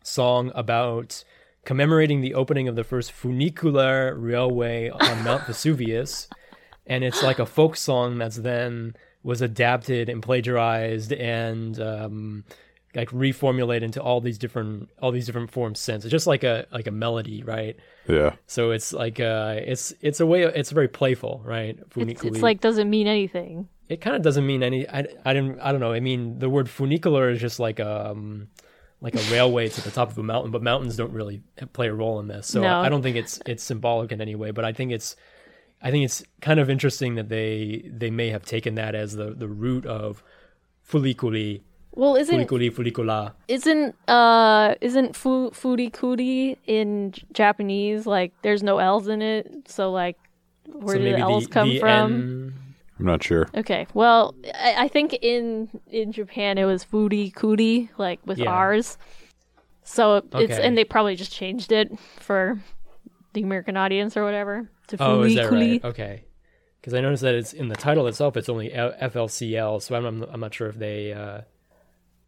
song 0.02 0.52
about 0.54 1.24
commemorating 1.64 2.20
the 2.20 2.34
opening 2.34 2.68
of 2.68 2.76
the 2.76 2.84
first 2.84 3.10
funicular 3.12 4.14
railway 4.14 4.90
on 4.90 5.24
Mount 5.24 5.46
Vesuvius, 5.46 6.28
and 6.86 7.02
it's 7.02 7.22
like 7.22 7.38
a 7.38 7.46
folk 7.46 7.76
song 7.76 8.18
that's 8.18 8.36
then 8.36 8.94
was 9.26 9.42
adapted 9.42 10.08
and 10.08 10.22
plagiarized 10.22 11.12
and 11.12 11.80
um, 11.80 12.44
like 12.94 13.10
reformulated 13.10 13.82
into 13.82 14.00
all 14.00 14.20
these 14.20 14.38
different 14.38 14.88
all 15.02 15.10
these 15.10 15.26
different 15.26 15.50
forms 15.50 15.80
since. 15.80 16.04
It's 16.04 16.12
just 16.12 16.28
like 16.28 16.44
a 16.44 16.66
like 16.70 16.86
a 16.86 16.92
melody, 16.92 17.42
right? 17.42 17.76
Yeah. 18.08 18.36
So 18.46 18.70
it's 18.70 18.92
like 18.92 19.18
uh, 19.18 19.56
it's 19.58 19.92
it's 20.00 20.20
a 20.20 20.26
way 20.26 20.44
it's 20.44 20.70
very 20.70 20.86
playful, 20.86 21.42
right? 21.44 21.76
It's, 21.76 21.88
Funiculi 21.96 22.28
it's 22.28 22.40
like 22.40 22.60
doesn't 22.60 22.88
mean 22.88 23.08
anything. 23.08 23.68
it 23.88 24.00
kind 24.00 24.14
of 24.14 24.22
doesn't 24.22 24.46
mean 24.46 24.62
any 24.62 24.88
I, 24.88 25.06
I 25.24 25.32
didn't 25.34 25.58
I 25.60 25.72
don't 25.72 25.80
know 25.80 25.92
I 25.92 25.98
mean 26.00 26.38
the 26.38 26.48
word 26.48 26.68
funicular 26.70 27.28
is 27.30 27.40
just 27.40 27.58
like 27.58 27.80
um 27.80 28.46
like 29.00 29.14
a 29.14 29.24
railway 29.32 29.68
to 29.68 29.80
the 29.82 29.90
top 29.90 30.10
of 30.10 30.18
a 30.18 30.22
mountain 30.22 30.50
but 30.52 30.62
mountains 30.62 30.96
don't 30.96 31.12
really 31.12 31.42
play 31.72 31.88
a 31.88 31.92
role 31.94 32.18
in 32.20 32.28
this 32.28 32.46
so 32.46 32.62
No. 32.62 32.80
I 32.80 32.88
don't 32.88 33.02
think 33.02 33.16
it's 33.16 33.40
it's 33.46 33.62
symbolic 33.62 34.10
in 34.12 34.20
any 34.20 34.34
way 34.34 34.50
but 34.52 34.64
I 34.64 34.72
think 34.72 34.90
it's 34.92 35.14
I 35.82 35.90
think 35.90 36.04
it's 36.04 36.22
kind 36.40 36.58
of 36.58 36.68
interesting 36.70 37.14
that 37.16 37.28
they 37.28 37.88
they 37.92 38.10
may 38.10 38.30
have 38.30 38.44
taken 38.44 38.74
that 38.76 38.94
as 38.94 39.14
the 39.16 39.30
the 39.34 39.48
root 39.48 39.84
of 39.86 40.22
fuliculi 40.88 41.60
Well, 41.92 42.16
isn't 42.16 42.34
fuliculi 42.48 42.70
fulicula 42.70 43.32
isn't 43.48 43.94
uh 44.08 44.74
isn't 44.80 45.14
fu- 45.16 45.50
furikuri 45.50 46.56
in 46.66 47.12
Japanese 47.32 48.06
like 48.06 48.32
there's 48.42 48.62
no 48.62 48.78
L's 48.78 49.08
in 49.08 49.22
it, 49.22 49.68
so 49.68 49.90
like 49.92 50.16
where 50.72 50.96
so 50.96 51.02
do 51.02 51.12
the 51.12 51.18
L's 51.18 51.44
the, 51.46 51.50
come 51.50 51.68
the 51.68 51.78
from? 51.80 52.12
N- 52.14 52.54
I'm 52.98 53.04
not 53.04 53.22
sure. 53.22 53.46
Okay, 53.54 53.86
well, 53.92 54.34
I, 54.54 54.84
I 54.84 54.88
think 54.88 55.12
in 55.20 55.68
in 55.88 56.12
Japan 56.12 56.56
it 56.58 56.64
was 56.64 56.84
furi 56.84 57.34
kuri 57.34 57.90
like 57.98 58.20
with 58.24 58.38
Yeah. 58.38 58.50
R's, 58.50 58.96
so 59.84 60.16
it's 60.16 60.34
Okay. 60.34 60.62
and 60.66 60.76
they 60.78 60.84
probably 60.84 61.14
just 61.16 61.30
changed 61.32 61.72
it 61.72 61.92
for 62.18 62.58
the 63.34 63.42
American 63.42 63.76
audience 63.76 64.16
or 64.16 64.24
whatever 64.24 64.70
to 64.88 64.96
oh 65.00 65.22
is 65.22 65.34
that 65.34 65.50
right 65.50 65.84
okay 65.84 66.24
because 66.80 66.94
I 66.94 67.00
noticed 67.00 67.22
that 67.22 67.34
it's 67.34 67.52
in 67.52 67.68
the 67.68 67.76
title 67.76 68.06
itself 68.06 68.36
it's 68.36 68.48
only 68.48 68.70
FLCL 68.70 69.82
so 69.82 69.94
I'm 69.94 70.22
I'm 70.22 70.40
not 70.40 70.54
sure 70.54 70.68
if 70.68 70.76
they 70.76 71.12
uh 71.12 71.42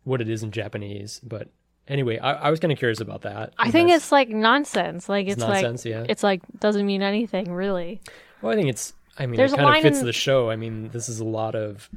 what 0.04 0.20
it 0.20 0.28
is 0.28 0.42
in 0.42 0.50
Japanese 0.50 1.20
but 1.22 1.48
anyway 1.86 2.18
I, 2.18 2.32
I 2.32 2.50
was 2.50 2.60
kind 2.60 2.72
of 2.72 2.78
curious 2.78 3.00
about 3.00 3.22
that 3.22 3.52
I 3.58 3.70
think 3.70 3.90
it's 3.90 4.10
like 4.10 4.28
nonsense. 4.28 5.08
Like 5.08 5.28
it's, 5.28 5.40
nonsense, 5.40 5.84
like 5.84 5.92
yeah. 5.92 6.06
it's 6.08 6.22
like 6.22 6.42
doesn't 6.58 6.86
mean 6.86 7.02
anything 7.02 7.52
really. 7.52 8.00
Well, 8.42 8.52
I 8.52 8.56
think 8.56 8.68
it's. 8.68 8.92
I 9.18 9.26
mean, 9.26 9.36
There's 9.36 9.52
it 9.52 9.56
kind 9.56 9.76
of 9.76 9.82
fits 9.82 10.00
in- 10.00 10.06
the 10.06 10.12
show. 10.12 10.50
I 10.50 10.56
mean, 10.56 10.90
this 10.90 11.08
is 11.08 11.20
a 11.20 11.24
lot 11.24 11.54
of. 11.54 11.88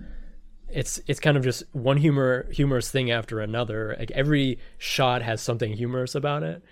It's 0.70 1.02
it's 1.08 1.20
kind 1.20 1.38
of 1.38 1.44
just 1.44 1.64
one 1.74 1.98
humor 1.98 2.48
humorous 2.52 2.90
thing 2.90 3.12
after 3.12 3.42
another. 3.42 3.96
Like 4.00 4.12
every 4.12 4.60
shot 4.78 5.22
has 5.22 5.42
something 5.42 5.74
humorous 5.74 6.16
about 6.16 6.44
it, 6.44 6.64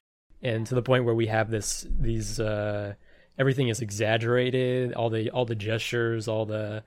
and 0.41 0.65
to 0.67 0.75
the 0.75 0.81
point 0.81 1.05
where 1.05 1.15
we 1.15 1.27
have 1.27 1.51
this 1.51 1.85
these 1.99 2.39
uh, 2.39 2.93
everything 3.39 3.69
is 3.69 3.79
exaggerated. 3.79 4.93
All 4.93 5.09
the 5.09 5.31
all 5.31 5.45
the 5.45 5.55
gestures, 5.55 6.27
all 6.27 6.45
the 6.45 6.83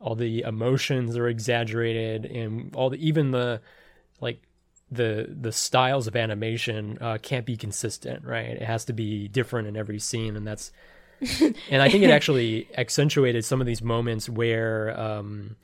all 0.00 0.14
the 0.14 0.42
emotions 0.42 1.16
are 1.16 1.28
exaggerated, 1.28 2.24
and 2.24 2.74
all 2.74 2.88
the 2.88 3.06
even 3.06 3.32
the 3.32 3.60
like 4.20 4.40
the 4.90 5.34
the 5.40 5.52
styles 5.52 6.06
of 6.06 6.16
animation 6.16 6.96
uh, 7.00 7.18
can't 7.20 7.44
be 7.44 7.56
consistent, 7.56 8.24
right? 8.24 8.46
It 8.46 8.62
has 8.62 8.84
to 8.86 8.92
be 8.92 9.28
different 9.28 9.68
in 9.68 9.76
every 9.76 9.98
scene, 9.98 10.36
and 10.36 10.46
that's 10.46 10.72
and 11.40 11.82
I 11.82 11.88
think 11.88 12.04
it 12.04 12.10
actually 12.10 12.68
accentuated 12.76 13.44
some 13.44 13.60
of 13.60 13.66
these 13.66 13.82
moments 13.82 14.28
where 14.28 14.98
um, 14.98 15.56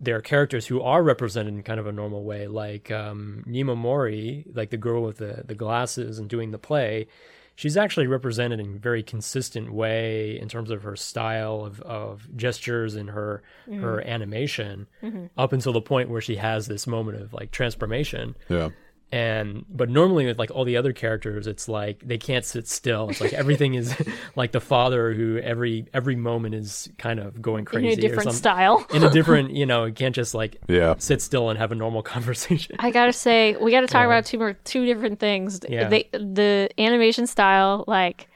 there 0.00 0.16
are 0.16 0.20
characters 0.20 0.66
who 0.66 0.80
are 0.80 1.02
represented 1.02 1.54
in 1.54 1.62
kind 1.62 1.80
of 1.80 1.86
a 1.86 1.92
normal 1.92 2.24
way, 2.24 2.46
like 2.46 2.90
um, 2.90 3.42
Nina 3.46 3.74
Mori, 3.74 4.44
like 4.54 4.70
the 4.70 4.76
girl 4.76 5.02
with 5.02 5.18
the, 5.18 5.42
the 5.44 5.54
glasses 5.54 6.18
and 6.18 6.28
doing 6.28 6.50
the 6.50 6.58
play. 6.58 7.08
She's 7.54 7.76
actually 7.76 8.06
represented 8.06 8.60
in 8.60 8.76
a 8.76 8.78
very 8.78 9.02
consistent 9.02 9.72
way 9.72 10.38
in 10.38 10.48
terms 10.48 10.70
of 10.70 10.82
her 10.82 10.96
style 10.96 11.64
of, 11.64 11.80
of 11.82 12.28
gestures 12.36 12.94
and 12.94 13.10
her 13.10 13.42
her 13.66 13.72
mm-hmm. 13.98 14.08
animation 14.08 14.86
mm-hmm. 15.02 15.26
up 15.36 15.52
until 15.52 15.72
the 15.72 15.80
point 15.80 16.08
where 16.08 16.20
she 16.20 16.36
has 16.36 16.66
this 16.66 16.86
moment 16.86 17.20
of 17.20 17.32
like 17.32 17.50
transformation. 17.50 18.34
Yeah. 18.48 18.70
And 19.12 19.64
but 19.68 19.90
normally 19.90 20.24
with 20.24 20.38
like 20.38 20.50
all 20.50 20.64
the 20.64 20.76
other 20.76 20.92
characters 20.94 21.46
it's 21.46 21.68
like 21.68 22.02
they 22.04 22.16
can't 22.16 22.44
sit 22.46 22.66
still 22.66 23.10
it's 23.10 23.20
like 23.20 23.34
everything 23.34 23.74
is 23.74 23.94
like 24.36 24.52
the 24.52 24.60
father 24.60 25.12
who 25.12 25.36
every 25.38 25.84
every 25.92 26.16
moment 26.16 26.54
is 26.54 26.88
kind 26.96 27.20
of 27.20 27.40
going 27.42 27.64
crazy 27.66 27.92
in 27.92 27.98
a 27.98 28.00
different 28.00 28.22
something 28.32 28.38
style. 28.38 28.86
in 28.94 29.04
a 29.04 29.10
different 29.18 29.50
you 29.50 29.66
know 29.66 29.84
it 29.84 29.94
can't 29.94 30.14
just 30.14 30.34
like 30.34 30.56
Yeah. 30.66 30.94
sit 30.98 31.20
still 31.20 31.50
and 31.50 31.58
have 31.58 31.72
a 31.72 31.74
normal 31.74 32.02
conversation 32.14 32.74
I 32.78 32.90
gotta 32.90 33.12
say, 33.12 33.54
we 33.60 33.70
gotta 33.70 33.86
talk 33.86 34.00
Yeah. 34.00 34.06
about 34.06 34.24
two 34.24 34.38
more 34.38 34.54
two 34.64 34.86
different 34.86 35.20
things. 35.20 35.60
Yeah. 35.68 35.88
They, 35.88 36.08
the 36.12 36.70
animation 36.78 37.26
style, 37.26 37.84
like 37.86 38.28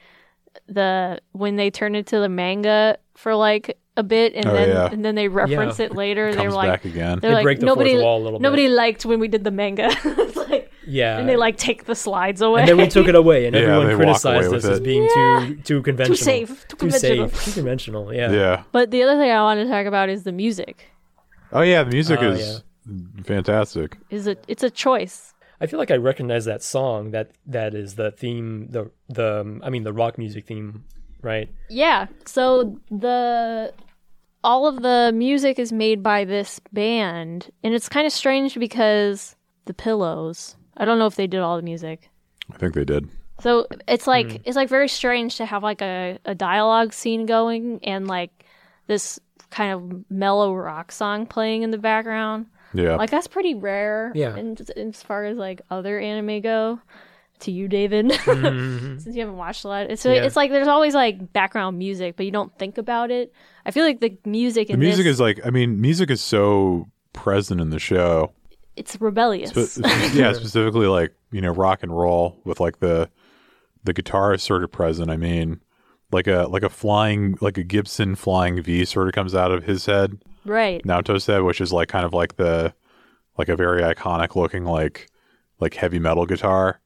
the 0.67 1.19
when 1.31 1.55
they 1.55 1.69
turn 1.71 1.95
into 1.95 2.19
the 2.19 2.29
manga 2.29 2.97
for 3.15 3.35
like 3.35 3.77
a 3.95 4.03
bit, 4.03 4.33
and 4.35 4.45
Oh, 4.47 4.53
then 4.53 4.69
yeah. 4.69 4.89
and 4.91 5.03
then 5.03 5.15
they 5.15 5.27
reference 5.27 5.79
it 5.79 5.95
later. 5.95 6.31
They 6.31 6.37
Comes 6.37 6.49
were 6.49 6.55
like, 6.57 6.69
back 6.71 6.85
again. 6.85 7.19
they're 7.19 7.31
They 7.31 7.35
like 7.35 7.43
break 7.43 7.59
the 7.59 7.65
nobody 7.65 7.97
wall 7.97 8.21
a 8.21 8.23
little 8.23 8.39
bit. 8.39 8.43
nobody 8.43 8.67
liked 8.67 9.05
when 9.05 9.19
we 9.19 9.27
did 9.27 9.43
the 9.43 9.51
manga. 9.51 9.89
it's 10.05 10.35
like 10.37 10.56
yeah 10.87 11.17
and 11.19 11.27
they 11.29 11.35
like 11.35 11.57
take 11.57 11.83
the 11.85 11.95
slides 11.95 12.41
away. 12.41 12.61
and 12.61 12.69
then 12.69 12.77
we 12.77 12.87
took 12.87 13.07
it 13.07 13.15
away 13.15 13.45
and 13.45 13.55
Yeah, 13.55 13.61
everyone 13.77 13.95
criticized 13.97 14.47
away 14.47 14.57
us 14.57 14.63
with 14.63 14.71
as 14.71 14.77
it. 14.79 14.83
being 14.83 15.07
too 15.13 15.55
too 15.63 15.81
conventional 15.83 16.17
safe, 16.17 16.49
too 16.67 16.67
too 16.69 16.75
conventional. 16.77 17.29
safe 17.29 17.45
too 17.45 17.51
conventional 17.59 18.13
yeah 18.13 18.31
Yeah. 18.31 18.63
But 18.71 18.91
the 18.91 19.03
other 19.03 19.17
thing 19.21 19.29
I 19.31 19.41
want 19.41 19.59
to 19.59 19.67
talk 19.67 19.85
about 19.85 20.09
is 20.09 20.23
the 20.23 20.31
music. 20.31 20.85
Oh 21.51 21.61
yeah, 21.61 21.83
the 21.83 21.91
music 21.91 22.19
Oh, 22.21 22.31
is 22.31 22.63
fantastic. 23.25 23.97
Is 24.09 24.27
it? 24.27 24.43
It's 24.47 24.63
a 24.63 24.69
choice. 24.69 25.33
I 25.59 25.65
feel 25.67 25.79
like 25.79 25.91
I 25.91 25.95
recognize 25.97 26.45
that 26.45 26.61
song. 26.63 27.11
That 27.11 27.31
that 27.45 27.73
is 27.73 27.95
the 27.95 28.11
theme. 28.11 28.67
The 28.69 28.91
the 29.09 29.59
I 29.63 29.69
mean 29.69 29.83
the 29.83 29.93
rock 29.93 30.17
music 30.17 30.45
theme, 30.45 30.83
right? 31.21 31.49
Yeah. 31.69 32.07
So 32.25 32.79
the 32.91 33.73
all 34.43 34.67
of 34.67 34.81
the 34.83 35.11
music 35.13 35.57
is 35.59 35.71
made 35.73 36.03
by 36.03 36.23
this 36.25 36.59
band, 36.71 37.49
and 37.63 37.73
it's 37.73 37.89
kind 37.89 38.05
of 38.05 38.13
strange 38.13 38.57
because 38.59 39.35
the 39.65 39.73
Pillows. 39.73 40.55
I 40.77 40.85
don't 40.85 40.99
know 40.99 41.07
if 41.07 41.15
they 41.15 41.27
did 41.27 41.39
all 41.41 41.57
the 41.57 41.63
music. 41.63 42.09
I 42.53 42.57
think 42.57 42.73
they 42.75 42.85
did. 42.85 43.09
So 43.41 43.67
it's 43.87 44.07
like 44.07 44.41
it's 44.45 44.55
like 44.55 44.69
very 44.69 44.87
strange 44.87 45.37
to 45.37 45.45
have 45.45 45.61
like 45.63 45.81
a, 45.81 46.17
a 46.25 46.33
dialogue 46.33 46.93
scene 46.93 47.25
going 47.25 47.79
and 47.83 48.07
like 48.07 48.45
this 48.87 49.19
kind 49.49 49.73
of 49.73 50.11
mellow 50.11 50.53
rock 50.53 50.91
song 50.91 51.25
playing 51.25 51.61
in 51.63 51.71
the 51.71 51.77
background. 51.77 52.47
Yeah. 52.73 52.95
Like 52.95 53.09
that's 53.09 53.27
pretty 53.27 53.53
rare. 53.55 54.11
Yeah. 54.15 54.35
In, 54.35 54.57
in 54.75 54.89
as 54.89 55.03
far 55.03 55.25
as 55.25 55.37
like 55.37 55.61
other 55.69 55.99
anime 55.99 56.41
go. 56.41 56.79
To 57.41 57.51
you, 57.51 57.67
David, 57.67 58.07
Mhm. 58.09 58.99
since 58.99 59.15
you 59.15 59.21
haven't 59.21 59.37
watched 59.37 59.63
a 59.63 59.67
lot, 59.67 59.91
it's 59.91 60.01
so 60.01 60.11
Yeah. 60.11 60.23
it's 60.23 60.35
like 60.35 60.49
there's 60.49 60.67
always 60.67 60.95
like 60.95 61.33
background 61.33 61.77
music, 61.77 62.15
but 62.17 62.25
you 62.25 62.31
don't 62.31 62.51
think 62.57 62.79
about 62.79 63.11
it. 63.11 63.31
I 63.63 63.69
feel 63.69 63.83
like 63.85 63.99
the 63.99 64.17
music 64.25 64.69
the 64.69 64.73
in 64.73 64.79
music 64.79 65.05
this, 65.05 65.13
is 65.13 65.19
like 65.19 65.39
I 65.45 65.51
mean, 65.51 65.79
music 65.79 66.09
is 66.09 66.19
so 66.19 66.87
present 67.13 67.61
in 67.61 67.69
the 67.69 67.77
show. 67.77 68.31
It's 68.77 68.99
rebellious. 69.01 69.49
Spe- 69.49 69.85
yeah, 70.13 70.33
specifically 70.33 70.87
like, 70.87 71.13
you 71.31 71.41
know, 71.41 71.51
rock 71.51 71.83
and 71.83 71.97
roll 71.97 72.39
with 72.45 72.59
like 72.59 72.79
the 72.79 73.09
the 73.83 73.93
guitar 73.93 74.33
is 74.33 74.43
sort 74.43 74.63
of 74.63 74.71
present. 74.71 75.09
I 75.09 75.17
mean, 75.17 75.61
like 76.11 76.27
a 76.27 76.47
like 76.49 76.63
a 76.63 76.69
flying 76.69 77.37
like 77.41 77.57
a 77.57 77.63
Gibson 77.63 78.15
flying 78.15 78.61
V 78.61 78.85
sort 78.85 79.07
of 79.07 79.13
comes 79.13 79.33
out 79.33 79.51
of 79.51 79.63
his 79.63 79.85
head. 79.85 80.19
right. 80.45 80.85
Naota's 80.85 81.25
head, 81.25 81.41
which 81.41 81.59
is 81.59 81.73
like 81.73 81.89
kind 81.89 82.05
of 82.05 82.13
like 82.13 82.37
the 82.37 82.73
like 83.37 83.49
a 83.49 83.55
very 83.55 83.81
iconic 83.81 84.35
looking 84.35 84.63
like 84.63 85.09
like 85.59 85.73
heavy 85.73 85.99
metal 85.99 86.25
guitar. 86.25 86.79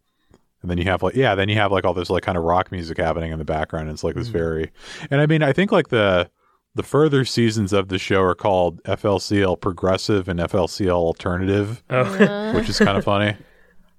And 0.61 0.69
then 0.69 0.77
you 0.77 0.85
have 0.85 1.03
like 1.03 1.15
yeah, 1.15 1.35
then 1.35 1.49
you 1.49 1.55
have 1.55 1.71
like 1.71 1.85
all 1.85 1.93
this 1.93 2.09
like 2.09 2.23
kind 2.23 2.37
of 2.37 2.43
rock 2.43 2.71
music 2.71 2.97
happening 2.97 3.31
in 3.31 3.39
the 3.39 3.45
background. 3.45 3.89
It's 3.89 4.03
like 4.03 4.15
this 4.15 4.27
hmm. 4.27 4.33
very 4.33 4.71
and 5.09 5.19
I 5.19 5.25
mean 5.25 5.43
I 5.43 5.53
think 5.53 5.71
like 5.71 5.89
the 5.89 6.29
the 6.75 6.83
further 6.83 7.25
seasons 7.25 7.73
of 7.73 7.89
the 7.89 7.97
show 7.99 8.21
are 8.21 8.35
called 8.35 8.81
FLCL 8.83 9.59
progressive 9.61 10.27
and 10.29 10.39
FLCL 10.39 10.91
alternative, 10.93 11.83
Oh. 11.89 12.53
Which 12.53 12.69
is 12.69 12.79
kind 12.79 12.97
of 12.97 13.03
funny. 13.13 13.35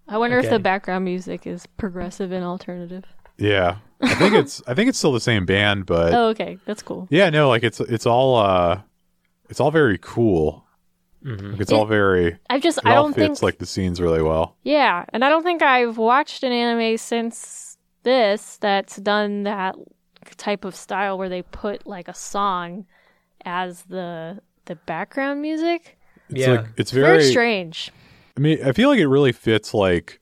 I 0.08 0.18
wonder 0.18 0.38
if 0.38 0.50
the 0.50 0.58
background 0.58 1.04
music 1.04 1.46
is 1.46 1.66
progressive 1.76 2.32
and 2.32 2.44
alternative. 2.44 3.04
Yeah. 3.38 3.76
I 4.02 4.14
think 4.14 4.34
it's 4.34 4.60
I 4.66 4.74
think 4.74 4.88
it's 4.88 4.98
still 4.98 5.12
the 5.12 5.20
same 5.20 5.46
band, 5.46 5.86
but 5.86 6.12
Oh, 6.14 6.28
okay, 6.28 6.58
that's 6.66 6.82
cool. 6.82 7.06
yeah, 7.10 7.30
no, 7.30 7.48
like 7.48 7.62
it's 7.62 7.80
it's 7.80 8.04
all 8.06 8.36
uh 8.36 8.80
it's 9.48 9.60
all 9.60 9.70
very 9.70 9.98
cool. 10.00 10.64
Mhm. 11.24 11.52
Like, 11.52 11.60
it's 11.60 11.70
all 11.72 11.86
very 11.86 12.36
I 12.50 12.58
just 12.58 12.78
it 12.78 12.86
I 12.86 12.96
all 12.96 13.04
don't 13.04 13.14
fits 13.14 13.38
think 13.40 13.42
like 13.42 13.58
the 13.58 13.66
scenes 13.66 14.00
really 14.00 14.22
well. 14.22 14.56
Yeah, 14.64 15.04
and 15.12 15.24
I 15.24 15.28
don't 15.28 15.44
think 15.44 15.62
I've 15.62 15.98
watched 15.98 16.42
an 16.42 16.52
anime 16.52 16.96
since 16.98 17.78
this 18.02 18.56
that's 18.60 18.96
done 18.96 19.44
that 19.44 19.76
type 20.36 20.64
of 20.64 20.74
style 20.76 21.18
where 21.18 21.28
they 21.28 21.42
put 21.42 21.86
like 21.86 22.08
a 22.08 22.14
song 22.14 22.86
as 23.44 23.82
the 23.84 24.40
the 24.66 24.76
background 24.76 25.42
music. 25.42 25.98
It's 26.30 26.40
Yeah. 26.40 26.50
like 26.52 26.66
it's 26.76 26.90
Very, 26.92 27.06
very 27.18 27.24
strange. 27.24 27.90
I 28.36 28.40
mean, 28.40 28.58
I 28.64 28.72
feel 28.72 28.88
like 28.88 28.98
it 29.00 29.08
really 29.08 29.32
fits 29.32 29.74
like 29.74 30.20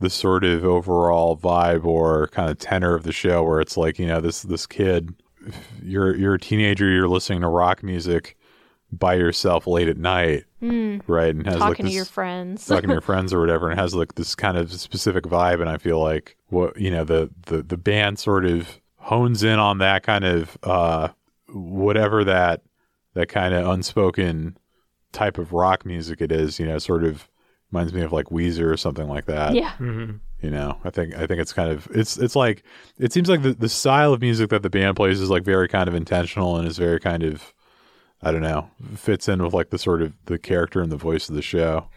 the 0.00 0.10
sort 0.10 0.42
of 0.44 0.64
overall 0.64 1.36
vibe 1.36 1.84
or 1.84 2.26
kind 2.28 2.50
of 2.50 2.58
tenor 2.58 2.94
of 2.94 3.04
the 3.04 3.12
show 3.12 3.42
where 3.44 3.60
it's 3.60 3.76
like, 3.76 3.98
you 3.98 4.06
know, 4.06 4.20
this 4.20 4.42
this 4.42 4.66
kid 4.66 5.14
you're 5.82 6.16
you're 6.16 6.34
a 6.34 6.38
teenager, 6.40 6.88
you're 6.88 7.08
listening 7.08 7.40
to 7.42 7.48
rock 7.48 7.82
music 7.82 8.36
by 8.92 9.14
yourself 9.14 9.66
late 9.66 9.88
at 9.88 9.96
night, 9.96 10.44
Hmm. 10.60 10.98
right? 11.06 11.34
And 11.34 11.46
has 11.46 11.56
like 11.56 11.70
Talking 11.70 11.84
this 11.86 11.92
to 11.92 11.96
your 11.96 12.04
friends. 12.04 12.66
talking 12.66 12.88
to 12.88 12.94
your 12.94 13.00
friends 13.12 13.32
or 13.32 13.40
whatever 13.40 13.70
and 13.70 13.78
has 13.78 13.94
like 13.94 14.14
this 14.16 14.34
kind 14.34 14.56
of 14.56 14.72
specific 14.72 15.24
vibe 15.24 15.60
and 15.60 15.68
I 15.70 15.78
feel 15.78 16.00
like 16.00 16.36
what 16.48 16.78
you 16.80 16.90
know, 16.90 17.04
the 17.04 17.30
the 17.46 17.62
the 17.62 17.76
band 17.76 18.18
sort 18.18 18.44
of 18.44 18.80
hones 19.02 19.42
in 19.42 19.58
on 19.58 19.78
that 19.78 20.02
kind 20.02 20.24
of 20.24 20.56
uh 20.62 21.08
whatever 21.48 22.24
that 22.24 22.62
that 23.14 23.28
kind 23.28 23.52
of 23.52 23.66
unspoken 23.68 24.56
type 25.12 25.36
of 25.36 25.52
rock 25.52 25.84
music 25.84 26.20
it 26.22 26.32
is, 26.32 26.58
you 26.58 26.64
know, 26.66 26.78
sort 26.78 27.04
of 27.04 27.28
reminds 27.70 27.92
me 27.92 28.00
of 28.00 28.12
like 28.12 28.26
Weezer 28.26 28.70
or 28.72 28.76
something 28.76 29.08
like 29.08 29.26
that. 29.26 29.54
yeah. 29.54 29.72
Mhm. 29.78 30.20
You 30.40 30.50
know, 30.50 30.78
I 30.84 30.90
think 30.90 31.14
I 31.14 31.26
think 31.26 31.40
it's 31.40 31.52
kind 31.52 31.70
of 31.70 31.86
it's 31.94 32.16
it's 32.16 32.34
like 32.34 32.62
it 32.98 33.12
seems 33.12 33.28
like 33.28 33.42
the 33.42 33.52
the 33.52 33.68
style 33.68 34.12
of 34.12 34.20
music 34.20 34.50
that 34.50 34.62
the 34.62 34.70
band 34.70 34.96
plays 34.96 35.20
is 35.20 35.30
like 35.30 35.44
very 35.44 35.68
kind 35.68 35.88
of 35.88 35.94
intentional 35.94 36.56
and 36.56 36.66
is 36.66 36.78
very 36.78 36.98
kind 37.00 37.22
of 37.22 37.52
I 38.22 38.30
don't 38.32 38.40
know 38.42 38.70
fits 38.96 39.28
in 39.28 39.42
with 39.42 39.52
like 39.52 39.70
the 39.70 39.78
sort 39.78 40.00
of 40.02 40.14
the 40.26 40.38
character 40.38 40.80
and 40.80 40.90
the 40.90 40.96
voice 40.96 41.28
of 41.28 41.34
the 41.34 41.42
show. 41.42 41.88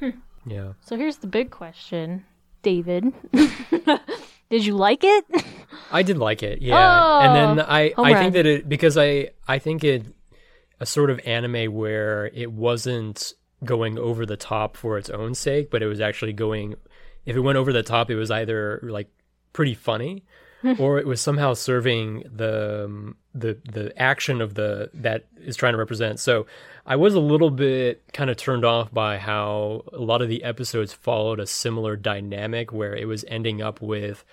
Yeah. 0.46 0.74
So 0.82 0.96
here's 0.98 1.18
the 1.18 1.28
big 1.28 1.50
question, 1.50 2.26
David. 2.62 3.14
Did 4.50 4.66
you 4.66 4.76
like 4.76 5.04
it? 5.04 5.26
I 5.92 6.04
did 6.04 6.18
like 6.18 6.44
it, 6.44 6.62
yeah. 6.62 7.20
and 7.22 7.32
Oh, 7.32 7.56
then 7.56 7.66
I, 7.68 7.94
I 7.98 8.12
run. 8.14 8.16
think 8.22 8.34
that 8.34 8.46
it 8.46 8.70
because 8.70 8.98
I, 8.98 9.30
I 9.48 9.60
think 9.60 9.84
it 9.84 10.06
a 10.80 10.86
sort 10.86 11.10
of 11.10 11.20
anime 11.26 11.74
where 11.74 12.28
it 12.28 12.52
wasn't 12.52 13.34
going 13.64 13.98
over 13.98 14.26
the 14.26 14.38
top 14.38 14.78
for 14.78 14.98
its 14.98 15.10
own 15.10 15.34
sake, 15.34 15.72
but 15.72 15.82
it 15.82 15.88
was 15.88 16.00
actually 16.02 16.34
going. 16.34 16.76
If 17.26 17.36
it 17.36 17.40
went 17.40 17.58
over 17.58 17.74
the 17.74 17.82
top, 17.84 18.12
it 18.12 18.16
was 18.16 18.30
either 18.30 18.80
like 18.84 19.08
pretty 19.54 19.74
funny, 19.74 20.26
or 20.80 21.00
it 21.00 21.08
was 21.08 21.22
somehow 21.22 21.54
serving 21.56 22.24
the 22.32 22.86
um, 22.86 23.16
the 23.36 23.58
the 23.72 23.98
action 24.02 24.42
of 24.42 24.56
the 24.56 24.90
that 24.94 25.26
is 25.44 25.56
trying 25.56 25.74
to 25.74 25.78
represent. 25.78 26.20
So 26.20 26.48
I 26.86 26.96
was 26.96 27.14
a 27.14 27.20
little 27.20 27.52
bit 27.52 28.02
kind 28.14 28.30
of 28.30 28.38
turned 28.38 28.64
off 28.66 28.94
by 28.94 29.18
how 29.18 29.84
a 29.92 30.00
lot 30.00 30.22
of 30.22 30.30
the 30.30 30.44
episodes 30.44 30.94
followed 30.94 31.40
a 31.40 31.46
similar 31.46 31.96
dynamic 31.96 32.72
where 32.72 32.96
it 32.96 33.08
was 33.08 33.26
ending 33.28 33.62
up 33.62 33.82
with 33.82 34.24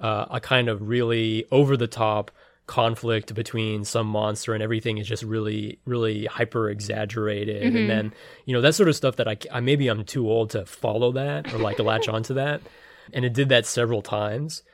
uh, 0.00 0.26
a 0.30 0.40
kind 0.40 0.68
of 0.68 0.88
really 0.88 1.46
over 1.50 1.76
the 1.76 1.86
top 1.86 2.30
conflict 2.66 3.32
between 3.32 3.84
some 3.84 4.08
monster 4.08 4.52
and 4.52 4.60
everything 4.60 4.98
is 4.98 5.06
just 5.06 5.22
really 5.22 5.78
really 5.84 6.26
hyper 6.26 6.68
exaggerated 6.68 7.62
and 7.62 7.88
then 7.88 8.12
you 8.44 8.52
know 8.52 8.60
that 8.60 8.74
sort 8.74 8.88
of 8.88 8.96
stuff 8.96 9.14
that 9.14 9.28
I, 9.28 9.36
I 9.52 9.60
maybe 9.60 9.86
I'm 9.86 10.04
too 10.04 10.28
old 10.28 10.50
to 10.50 10.66
follow 10.66 11.12
that 11.12 11.54
or 11.54 11.58
like 11.58 11.78
latch 11.78 12.08
onto 12.08 12.34
that. 12.34 12.60
And 13.12 13.24
it 13.24 13.32
did 13.34 13.50
that 13.50 13.66
several 13.66 14.02
times. 14.02 14.64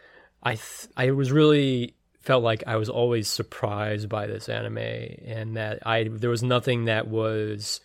I 0.43 0.55
th- 0.55 0.89
I 0.97 1.11
was 1.11 1.31
really 1.31 1.95
felt 2.23 2.43
like 2.43 2.65
I 2.67 2.77
was 2.77 2.89
always 2.89 3.29
surprised 3.29 4.09
by 4.09 4.27
this 4.27 4.49
anime 4.49 4.79
and 4.79 5.57
that 5.57 5.87
I 5.87 6.05
there 6.05 6.31
was 6.31 6.43
nothing 6.43 6.87
that 6.87 7.09
was 7.09 7.81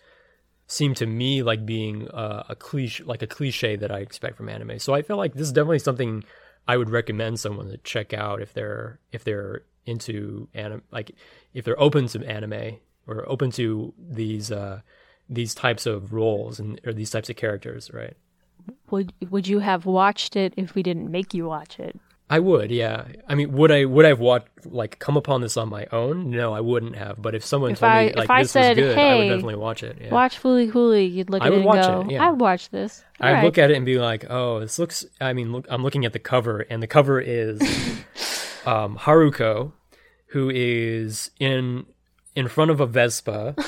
seemed 0.66 0.96
to 0.98 1.06
me 1.06 1.42
like 1.42 1.66
being 1.66 2.08
uh, 2.08 2.44
a 2.48 2.54
cliche 2.54 3.02
like 3.04 3.22
a 3.22 3.26
cliche 3.26 3.76
that 3.76 3.90
I 3.90 3.98
expect 3.98 4.36
from 4.36 4.48
anime. 4.48 4.78
So 4.78 4.94
I 4.94 5.02
feel 5.02 5.16
like 5.16 5.34
this 5.34 5.48
is 5.48 5.52
definitely 5.52 5.80
something 5.80 6.24
I 6.66 6.76
would 6.76 6.90
recommend 6.90 7.40
someone 7.40 7.68
to 7.70 7.78
check 7.78 8.12
out 8.12 8.40
if 8.40 8.52
they're 8.52 9.00
if 9.12 9.24
they're 9.24 9.62
into 9.86 10.48
anime 10.54 10.82
like 10.92 11.12
if 11.54 11.64
they're 11.64 11.80
open 11.80 12.06
to 12.08 12.24
anime 12.24 12.76
or 13.06 13.28
open 13.28 13.50
to 13.52 13.94
these 13.98 14.52
uh 14.52 14.80
these 15.28 15.54
types 15.54 15.86
of 15.86 16.12
roles 16.12 16.58
and 16.60 16.80
or 16.86 16.92
these 16.92 17.10
types 17.10 17.28
of 17.28 17.36
characters, 17.36 17.90
right? 17.92 18.16
would 18.90 19.12
Would 19.30 19.48
you 19.48 19.58
have 19.60 19.86
watched 19.86 20.36
it 20.36 20.54
if 20.56 20.74
we 20.74 20.82
didn't 20.82 21.10
make 21.10 21.34
you 21.34 21.46
watch 21.46 21.78
it? 21.80 21.98
I 22.30 22.40
would, 22.40 22.70
yeah. 22.70 23.04
I 23.26 23.34
mean, 23.34 23.52
would 23.52 23.70
I 23.72 23.86
would 23.86 24.04
I've 24.04 24.20
watched 24.20 24.48
like 24.66 24.98
come 24.98 25.16
upon 25.16 25.40
this 25.40 25.56
on 25.56 25.68
my 25.70 25.86
own? 25.92 26.30
No, 26.30 26.52
I 26.52 26.60
wouldn't 26.60 26.96
have. 26.96 27.20
But 27.22 27.34
if 27.34 27.42
someone 27.44 27.72
If 27.72 27.78
told 27.78 27.90
I- 27.92 28.06
me 28.08 28.12
like 28.14 28.28
I 28.30 28.42
this 28.42 28.50
said, 28.52 28.76
was 28.76 28.84
good, 28.86 28.98
I 28.98 29.14
would 29.16 29.28
definitely 29.28 29.54
watch 29.56 29.82
it. 29.82 29.96
Yeah. 30.00 30.10
Watch 30.12 30.42
Fooly 30.42 30.70
Cooly. 30.70 31.06
You'd 31.06 31.30
look 31.30 31.42
I 31.42 31.46
at 31.46 31.52
it 31.52 31.56
would 31.56 31.58
and 31.60 31.66
watch 31.66 31.86
go, 31.86 32.00
it, 32.02 32.10
yeah. 32.10 32.26
I 32.26 32.30
would 32.30 32.40
watch 32.40 32.68
this. 32.68 33.02
I 33.20 33.28
Alright. 33.28 33.44
look 33.44 33.56
at 33.58 33.70
it 33.70 33.76
and 33.78 33.86
be 33.86 33.98
like, 33.98 34.26
"Oh, 34.28 34.60
this 34.60 34.78
looks." 34.78 35.06
I 35.20 35.32
mean, 35.32 35.52
look, 35.52 35.66
I'm 35.70 35.82
looking 35.82 36.04
at 36.04 36.12
the 36.12 36.18
cover, 36.18 36.60
and 36.68 36.82
the 36.82 36.86
cover 36.86 37.18
is 37.20 37.60
um, 38.66 38.98
Haruko, 38.98 39.72
who 40.32 40.50
is 40.54 41.30
in 41.40 41.86
in 42.36 42.48
front 42.48 42.70
of 42.70 42.80
a 42.80 42.86
Vespa. 42.86 43.54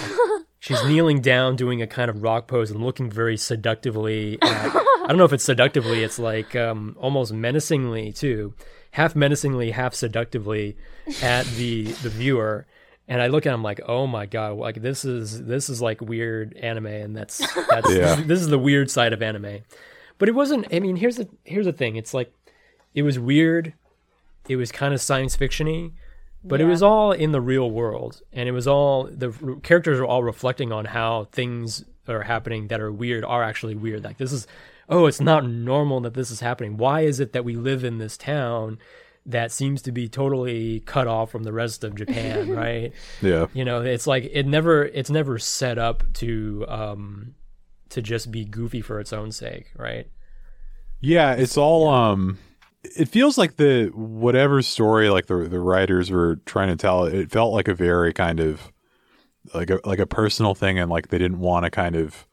She's 0.63 0.85
kneeling 0.85 1.23
down, 1.23 1.57
doing 1.57 1.81
a 1.81 1.87
kind 1.87 2.11
of 2.11 2.23
rock 2.23 2.47
pose, 2.47 2.71
and 2.71 2.85
looking 2.85 3.11
very 3.11 3.39
seductively. 3.39 4.37
At, 4.43 4.75
I 5.03 5.07
don't 5.09 5.17
know 5.19 5.25
if 5.25 5.33
it's 5.33 5.45
seductively; 5.45 6.03
it's 6.03 6.19
like 6.19 6.55
um, 6.57 6.97
almost 7.01 7.33
menacingly 7.33 8.13
too, 8.13 8.55
half 8.93 9.15
menacingly, 9.17 9.71
half 9.73 9.95
seductively 9.95 10.77
at 11.23 11.47
the 11.47 11.85
the 11.85 12.09
viewer. 12.11 12.67
And 13.09 13.21
I 13.21 13.27
look 13.27 13.45
at 13.45 13.53
him 13.53 13.63
like, 13.65 13.81
oh 13.89 14.07
my 14.07 14.27
god, 14.27 14.57
like 14.57 14.83
this 14.83 15.05
is 15.05 15.45
this 15.45 15.69
is 15.69 15.83
like 15.83 16.01
weird 16.01 16.57
anime, 16.57 16.87
and 16.87 17.17
that's 17.17 17.39
that's 17.69 17.91
Yeah. 17.95 18.15
this 18.15 18.41
is 18.41 18.49
the 18.49 18.59
weird 18.59 18.91
side 18.91 19.13
of 19.13 19.21
anime. 19.23 19.61
But 20.19 20.29
it 20.29 20.35
wasn't. 20.35 20.67
I 20.73 20.79
mean, 20.81 20.97
here's 20.97 21.17
the 21.17 21.29
here's 21.45 21.67
the 21.67 21.73
thing. 21.73 21.97
It's 21.97 22.15
like 22.15 22.33
it 22.95 23.03
was 23.03 23.19
weird. 23.19 23.73
It 24.49 24.57
was 24.57 24.71
kind 24.71 24.95
of 24.95 25.01
science 25.01 25.37
fictiony, 25.37 25.93
but 26.45 26.61
it 26.61 26.65
was 26.67 26.83
all 26.83 27.13
in 27.13 27.33
the 27.33 27.41
real 27.41 27.71
world, 27.71 28.23
and 28.33 28.49
it 28.49 28.53
was 28.53 28.67
all 28.69 29.05
the 29.05 29.35
r- 29.45 29.57
characters 29.57 29.99
are 29.99 30.05
all 30.07 30.23
reflecting 30.23 30.73
on 30.73 30.85
how 30.87 31.25
things 31.33 31.85
are 32.09 32.23
happening 32.23 32.69
that 32.69 32.81
are 32.81 32.91
weird 32.93 33.25
are 33.25 33.43
actually 33.43 33.75
weird. 33.75 34.03
Like 34.05 34.19
this 34.19 34.33
is, 34.33 34.47
oh, 34.91 35.07
it's 35.07 35.21
not 35.21 35.47
normal 35.47 36.01
that 36.03 36.15
this 36.15 36.31
is 36.31 36.41
happening. 36.41 36.77
Why 36.77 37.03
is 37.03 37.21
it 37.21 37.33
that 37.33 37.45
we 37.45 37.55
live 37.55 37.85
in 37.85 37.99
this 37.99 38.17
town 38.19 38.79
that 39.27 39.53
seems 39.53 39.83
to 39.83 39.93
be 39.93 40.09
totally 40.09 40.81
cut 40.81 41.07
off 41.07 41.31
from 41.31 41.45
the 41.45 41.53
rest 41.53 41.85
of 41.85 41.95
Japan, 41.95 42.51
right? 42.57 42.93
Yeah. 43.23 43.47
you 43.53 43.65
know 43.65 43.81
it's 43.83 44.07
like 44.07 44.29
it 44.33 44.47
never 44.47 44.85
it's 44.85 45.11
never 45.11 45.39
set 45.39 45.79
up 45.79 46.05
to 46.15 46.65
um 46.69 47.35
to 47.91 48.03
just 48.03 48.31
be 48.31 48.45
goofy 48.45 48.81
for 48.81 48.99
its 49.01 49.13
own 49.13 49.31
sake 49.33 49.71
right 49.77 50.07
Yeah, 51.01 51.33
it's 51.35 51.57
all 51.57 51.89
um 51.89 52.39
it 52.83 53.09
feels 53.09 53.37
like 53.37 53.57
the 53.57 53.91
whatever 53.95 54.63
story 54.63 55.11
like 55.11 55.27
the 55.27 55.37
the 55.37 55.61
writers 55.61 56.11
were 56.11 56.37
trying 56.47 56.69
to 56.69 56.77
tell, 56.77 57.05
it 57.05 57.31
felt 57.31 57.53
like 57.53 57.69
a 57.69 57.75
very 57.75 58.13
kind 58.13 58.41
of 58.41 58.73
like 59.55 59.71
a 59.71 59.81
like 59.85 59.99
a 59.99 60.07
personal 60.07 60.55
thing 60.55 60.79
and 60.79 60.91
like 60.91 61.09
they 61.09 61.19
didn't 61.19 61.41
want 61.41 61.65
to 61.65 61.71
kind 61.71 61.95
of 61.95 62.27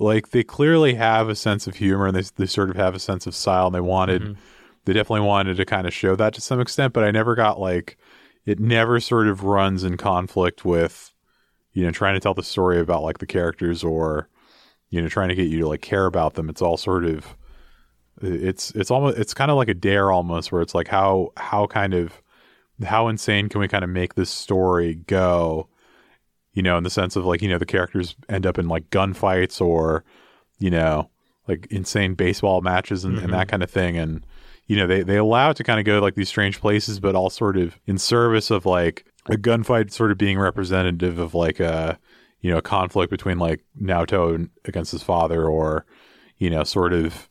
like 0.00 0.30
they 0.30 0.42
clearly 0.42 0.94
have 0.94 1.28
a 1.28 1.34
sense 1.34 1.66
of 1.66 1.76
humor 1.76 2.06
and 2.06 2.16
they 2.16 2.22
they 2.36 2.46
sort 2.46 2.70
of 2.70 2.76
have 2.76 2.94
a 2.94 3.00
sense 3.00 3.26
of 3.26 3.34
style 3.34 3.66
and 3.66 3.74
they 3.74 3.80
wanted 3.80 4.22
mm-hmm. 4.22 4.40
they 4.84 4.92
definitely 4.92 5.26
wanted 5.26 5.56
to 5.56 5.64
kind 5.64 5.86
of 5.86 5.94
show 5.94 6.16
that 6.16 6.34
to 6.34 6.40
some 6.40 6.60
extent, 6.60 6.92
but 6.92 7.04
I 7.04 7.10
never 7.10 7.34
got 7.34 7.60
like 7.60 7.98
it 8.46 8.58
never 8.58 9.00
sort 9.00 9.28
of 9.28 9.44
runs 9.44 9.84
in 9.84 9.96
conflict 9.96 10.64
with 10.64 11.12
you 11.72 11.84
know 11.84 11.90
trying 11.90 12.14
to 12.14 12.20
tell 12.20 12.34
the 12.34 12.42
story 12.42 12.80
about 12.80 13.02
like 13.02 13.18
the 13.18 13.26
characters 13.26 13.84
or 13.84 14.28
you 14.90 15.02
know 15.02 15.08
trying 15.08 15.28
to 15.28 15.34
get 15.34 15.48
you 15.48 15.60
to 15.60 15.68
like 15.68 15.82
care 15.82 16.06
about 16.06 16.34
them. 16.34 16.48
It's 16.48 16.62
all 16.62 16.76
sort 16.76 17.04
of 17.04 17.36
it's 18.20 18.70
it's 18.72 18.90
almost 18.90 19.18
it's 19.18 19.34
kind 19.34 19.50
of 19.50 19.56
like 19.56 19.68
a 19.68 19.74
dare 19.74 20.10
almost 20.10 20.50
where 20.52 20.62
it's 20.62 20.74
like 20.74 20.88
how 20.88 21.32
how 21.36 21.66
kind 21.66 21.94
of 21.94 22.22
how 22.84 23.08
insane 23.08 23.48
can 23.48 23.60
we 23.60 23.68
kind 23.68 23.84
of 23.84 23.90
make 23.90 24.14
this 24.14 24.30
story 24.30 24.94
go 24.94 25.68
you 26.58 26.62
know 26.62 26.76
in 26.76 26.82
the 26.82 26.90
sense 26.90 27.14
of 27.14 27.24
like 27.24 27.40
you 27.40 27.48
know 27.48 27.56
the 27.56 27.64
characters 27.64 28.16
end 28.28 28.44
up 28.44 28.58
in 28.58 28.66
like 28.66 28.90
gunfights 28.90 29.60
or 29.60 30.02
you 30.58 30.72
know 30.72 31.08
like 31.46 31.68
insane 31.70 32.14
baseball 32.14 32.62
matches 32.62 33.04
and, 33.04 33.16
and 33.18 33.32
that 33.32 33.42
mm-hmm. 33.42 33.50
kind 33.50 33.62
of 33.62 33.70
thing. 33.70 33.96
And 33.96 34.26
you 34.66 34.74
know 34.74 34.88
they 34.88 35.04
they 35.04 35.18
allow 35.18 35.50
it 35.50 35.56
to 35.58 35.62
kind 35.62 35.78
of 35.78 35.86
go 35.86 36.00
like 36.00 36.16
these 36.16 36.28
strange 36.28 36.60
places 36.60 36.98
but 36.98 37.14
all 37.14 37.30
sort 37.30 37.56
of 37.56 37.78
in 37.86 37.96
service 37.96 38.50
of 38.50 38.66
like 38.66 39.06
a 39.26 39.36
gunfight 39.36 39.92
sort 39.92 40.10
of 40.10 40.18
being 40.18 40.36
representative 40.36 41.20
of 41.20 41.32
like 41.32 41.60
a 41.60 41.96
you 42.40 42.50
know 42.50 42.58
a 42.58 42.62
conflict 42.62 43.08
between 43.08 43.38
like 43.38 43.64
Naota 43.80 44.48
against 44.64 44.90
his 44.90 45.04
father 45.04 45.46
or 45.46 45.86
you 46.38 46.50
know 46.50 46.64
sort 46.64 46.92
of 46.92 47.28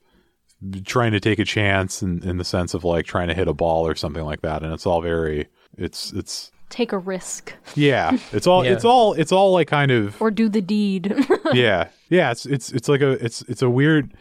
trying 0.86 1.12
to 1.12 1.20
take 1.20 1.38
a 1.38 1.44
chance 1.44 2.02
in, 2.02 2.24
in 2.24 2.38
the 2.38 2.46
sense 2.46 2.74
of 2.74 2.86
like 2.86 3.06
trying 3.06 3.28
to 3.28 3.34
hit 3.34 3.50
a 3.50 3.54
ball 3.54 3.86
or 3.86 3.94
something 3.94 4.24
like 4.24 4.42
that. 4.42 4.64
And 4.64 4.74
it's 4.74 4.86
all 4.86 5.02
very 5.02 5.50
it's 5.78 6.14
it's 6.14 6.54
Take 6.70 6.92
a 6.92 6.98
risk 6.98 7.54
yeah 7.76 8.18
it's 8.32 8.46
all 8.48 8.66
Yeah. 8.66 8.74
it's 8.74 8.84
all 8.86 9.14
it's 9.14 9.32
all 9.32 9.54
like 9.54 9.68
kind 9.68 9.90
of 9.92 10.22
or 10.22 10.30
do 10.32 10.50
the 10.50 10.62
deed. 10.62 11.16
yeah 11.54 11.88
yeah 12.10 12.32
it's 12.32 12.46
it's 12.46 12.72
it's 12.72 12.90
like 12.90 13.02
a 13.02 13.12
it's 13.24 13.42
it's 13.44 13.62
a 13.62 13.70
weird 13.70 14.14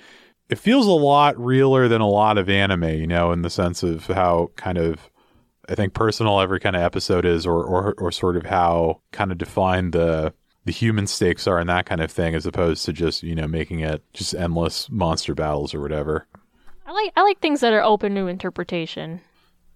it 0.49 0.59
feels 0.59 0.87
a 0.87 0.91
lot 0.91 1.37
realer 1.39 1.89
than 1.89 2.01
a 2.01 2.09
lot 2.09 2.39
of 2.39 2.49
anime 2.49 2.85
you 2.85 3.07
know 3.07 3.33
in 3.33 3.43
the 3.43 3.51
sense 3.51 3.83
of 3.83 4.07
how 4.07 4.51
kind 4.57 4.79
of 4.79 5.11
i 5.69 5.75
think 5.75 5.93
personal 5.93 6.41
every 6.41 6.61
kind 6.61 6.77
of 6.77 6.83
episode 6.83 7.25
is 7.25 7.45
or 7.47 7.65
or 7.65 7.95
or 7.99 8.13
sort 8.13 8.37
of 8.37 8.47
how 8.47 9.01
kind 9.11 9.33
of 9.33 9.39
defined 9.39 9.93
the 9.93 10.33
the 10.65 10.73
human 10.73 11.07
stakes 11.09 11.47
are 11.49 11.59
and 11.59 11.69
that 11.69 11.85
kind 11.87 12.01
of 12.01 12.11
thing 12.13 12.35
as 12.37 12.47
opposed 12.47 12.85
to 12.85 12.93
just 12.93 13.23
you 13.25 13.35
know 13.35 13.49
making 13.49 13.81
it 13.81 14.03
just 14.13 14.35
endless 14.37 14.89
monster 14.89 15.35
battles 15.35 15.75
or 15.75 15.81
whatever 15.81 16.27
I 16.87 16.93
like 16.93 17.13
I 17.17 17.23
like 17.23 17.41
things 17.41 17.61
that 17.63 17.73
are 17.73 17.83
open 17.83 18.15
to 18.15 18.29
interpretation. 18.29 19.21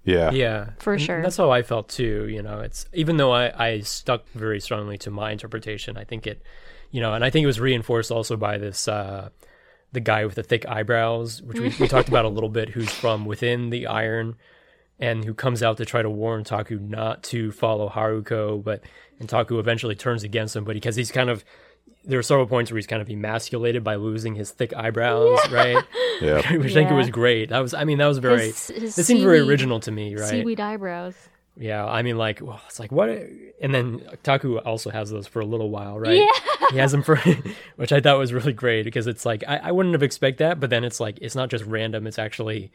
Yeah 0.04 0.30
yeah 0.30 0.70
For 0.78 0.94
And 0.94 1.02
sure. 1.02 1.22
that's 1.22 1.36
how 1.36 1.50
i 1.50 1.62
felt 1.62 1.88
too 1.88 2.26
you 2.28 2.42
know 2.42 2.60
it's 2.60 2.86
even 2.92 3.16
though 3.18 3.32
i 3.32 3.52
i 3.66 3.80
stuck 3.80 4.26
very 4.30 4.60
strongly 4.60 4.96
to 4.98 5.10
my 5.10 5.30
interpretation 5.32 5.96
i 5.98 6.04
think 6.04 6.26
it 6.26 6.42
you 6.90 7.00
know 7.00 7.12
and 7.14 7.24
i 7.24 7.30
think 7.30 7.44
it 7.44 7.46
was 7.46 7.60
reinforced 7.60 8.10
also 8.10 8.36
by 8.36 8.56
this 8.58 8.88
uh 8.88 9.28
the 9.92 10.00
guy 10.00 10.24
with 10.24 10.36
the 10.36 10.42
thick 10.42 10.66
eyebrows 10.66 11.42
which 11.42 11.58
we, 11.58 11.68
we 11.80 11.88
talked 11.88 12.08
about 12.08 12.24
a 12.24 12.28
little 12.28 12.48
bit 12.48 12.70
who's 12.70 12.90
from 12.90 13.26
within 13.26 13.70
the 13.70 13.86
iron 13.86 14.36
and 14.98 15.24
who 15.24 15.32
comes 15.34 15.62
out 15.62 15.78
to 15.78 15.84
try 15.86 16.02
to 16.02 16.10
warn 16.10 16.44
Taku 16.44 16.78
not 16.78 17.22
to 17.22 17.50
follow 17.52 17.88
Haruko, 17.88 18.62
but 18.62 18.82
and 19.18 19.26
Taku 19.26 19.58
eventually 19.58 19.94
turns 19.94 20.24
against 20.24 20.54
him, 20.54 20.64
but 20.64 20.74
because 20.74 20.94
he's 20.94 21.10
kind 21.10 21.30
of 21.30 21.42
there 22.04 22.18
are 22.18 22.22
several 22.22 22.46
points 22.46 22.70
where 22.70 22.76
he's 22.76 22.86
kind 22.86 23.02
of 23.02 23.08
emasculated 23.10 23.84
by 23.84 23.96
losing 23.96 24.34
his 24.34 24.50
thick 24.50 24.74
eyebrows, 24.74 25.38
right? 25.50 25.84
yeah 26.20 26.36
Which 26.56 26.70
I 26.72 26.74
think 26.74 26.88
it 26.88 26.92
Yeah. 26.92 26.94
was 26.94 27.10
great. 27.10 27.50
That 27.50 27.60
was 27.60 27.74
I 27.74 27.84
mean 27.84 27.98
that 27.98 28.06
was 28.06 28.18
very 28.18 28.46
His- 28.46 28.68
his 28.68 28.98
it 28.98 29.04
seemed 29.04 29.20
very 29.22 29.40
original 29.40 29.80
to 29.80 29.90
me, 29.90 30.16
right? 30.16 30.28
Seaweed 30.28 30.60
eyebrows. 30.60 31.14
Yeah, 31.56 31.84
I 31.84 32.02
mean 32.02 32.16
like 32.16 32.40
well, 32.40 32.60
it's 32.66 32.78
like 32.80 32.90
what 32.90 33.10
and 33.10 33.74
then 33.74 34.02
Taku 34.22 34.58
also 34.58 34.88
has 34.90 35.10
those 35.10 35.26
for 35.26 35.40
a 35.40 35.44
little 35.44 35.68
while, 35.68 35.98
right? 35.98 36.16
Yeah. 36.16 36.68
He 36.70 36.78
has 36.78 36.92
them 36.92 37.02
for 37.02 37.16
which 37.76 37.92
I 37.92 38.00
thought 38.00 38.18
was 38.18 38.32
really 38.32 38.52
great 38.54 38.84
because 38.84 39.06
it's 39.06 39.26
like 39.26 39.44
I, 39.46 39.56
I 39.64 39.72
wouldn't 39.72 39.94
have 39.94 40.02
expected 40.02 40.38
that, 40.44 40.60
but 40.60 40.70
then 40.70 40.84
it's 40.84 41.00
like 41.00 41.18
it's 41.20 41.34
not 41.34 41.50
just 41.50 41.64
random, 41.66 42.06
it's 42.06 42.18
actually 42.18 42.70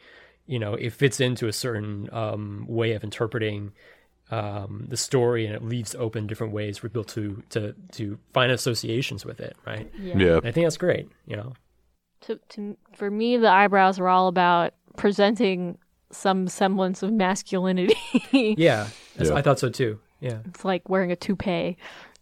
you 0.48 0.60
know, 0.60 0.74
it 0.74 0.92
fits 0.92 1.18
into 1.18 1.48
a 1.48 1.52
certain 1.52 2.08
um, 2.12 2.64
way 2.68 2.92
of 2.92 3.02
interpreting 3.02 3.72
um, 4.30 4.86
the 4.88 4.96
story 4.96 5.46
and 5.46 5.54
it 5.54 5.62
leaves 5.62 5.94
open 5.94 6.26
different 6.26 6.52
ways 6.52 6.78
for 6.78 6.88
people 6.88 7.04
to 7.04 7.42
to 7.50 7.74
to 7.92 8.18
find 8.32 8.50
associations 8.50 9.24
with 9.24 9.40
it, 9.40 9.56
right? 9.66 9.90
yeah 9.98 10.36
And 10.38 10.46
I 10.46 10.52
think 10.52 10.66
that's 10.66 10.76
great, 10.76 11.08
you 11.26 11.36
know. 11.36 11.52
To, 12.22 12.40
to 12.50 12.76
for 12.94 13.10
me, 13.10 13.36
the 13.36 13.50
eyebrows 13.50 14.00
are 14.00 14.08
all 14.08 14.26
about 14.28 14.74
presenting 14.96 15.78
some 16.10 16.48
semblance 16.48 17.02
of 17.02 17.12
masculinity. 17.12 17.94
Yeah, 18.32 18.88
Yeah. 19.18 19.34
I 19.34 19.42
thought 19.42 19.58
so 19.58 19.68
too. 19.68 20.00
Yeah. 20.20 20.38
it's 20.46 20.64
like 20.64 20.88
wearing 20.88 21.12
a 21.12 21.16
toupee, 21.16 21.76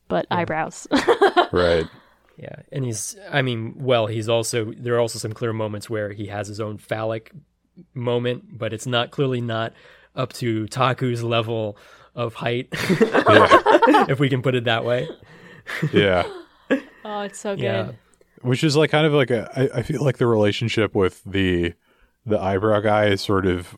but 0.09 0.27
eyebrows. 0.31 0.87
right 1.53 1.87
Yeah, 2.37 2.57
and 2.73 2.85
he's 2.85 3.17
I 3.31 3.43
mean, 3.43 3.75
well, 3.79 4.07
he's 4.09 4.29
also 4.29 4.73
there 4.77 4.95
are 4.97 5.01
also 5.01 5.19
some 5.19 5.33
clear 5.33 5.53
moments 5.53 5.89
where 5.89 6.13
he 6.13 6.27
has 6.27 6.49
his 6.49 6.61
own 6.61 6.77
phallic 6.77 7.33
moment, 7.95 8.59
but 8.59 8.73
it's 8.73 8.87
not 8.87 9.11
clearly 9.11 9.41
not 9.41 9.73
up 10.15 10.33
to 10.35 10.67
Taku's 10.67 11.23
level 11.23 11.77
of 12.15 12.35
height, 12.35 12.69
yeah 12.73 13.49
if 14.09 14.21
we 14.21 14.29
can 14.29 14.43
put 14.43 14.55
it 14.55 14.65
that 14.65 14.85
way. 14.85 15.09
yeah 15.93 16.25
oh, 17.05 17.21
it's 17.23 17.41
so 17.41 17.57
good. 17.57 17.63
Yeah. 17.63 17.93
which 18.43 18.63
is 18.63 18.77
like 18.77 18.91
kind 18.91 19.07
of 19.07 19.13
like 19.13 19.31
a 19.31 19.51
I, 19.75 19.79
I 19.79 19.83
feel 19.83 20.05
like 20.05 20.19
the 20.19 20.27
relationship 20.27 20.95
with 20.95 21.23
the 21.25 21.75
the 22.27 22.41
eyebrow 22.41 22.81
guy 22.81 23.07
is 23.07 23.21
sort 23.21 23.47
of 23.47 23.77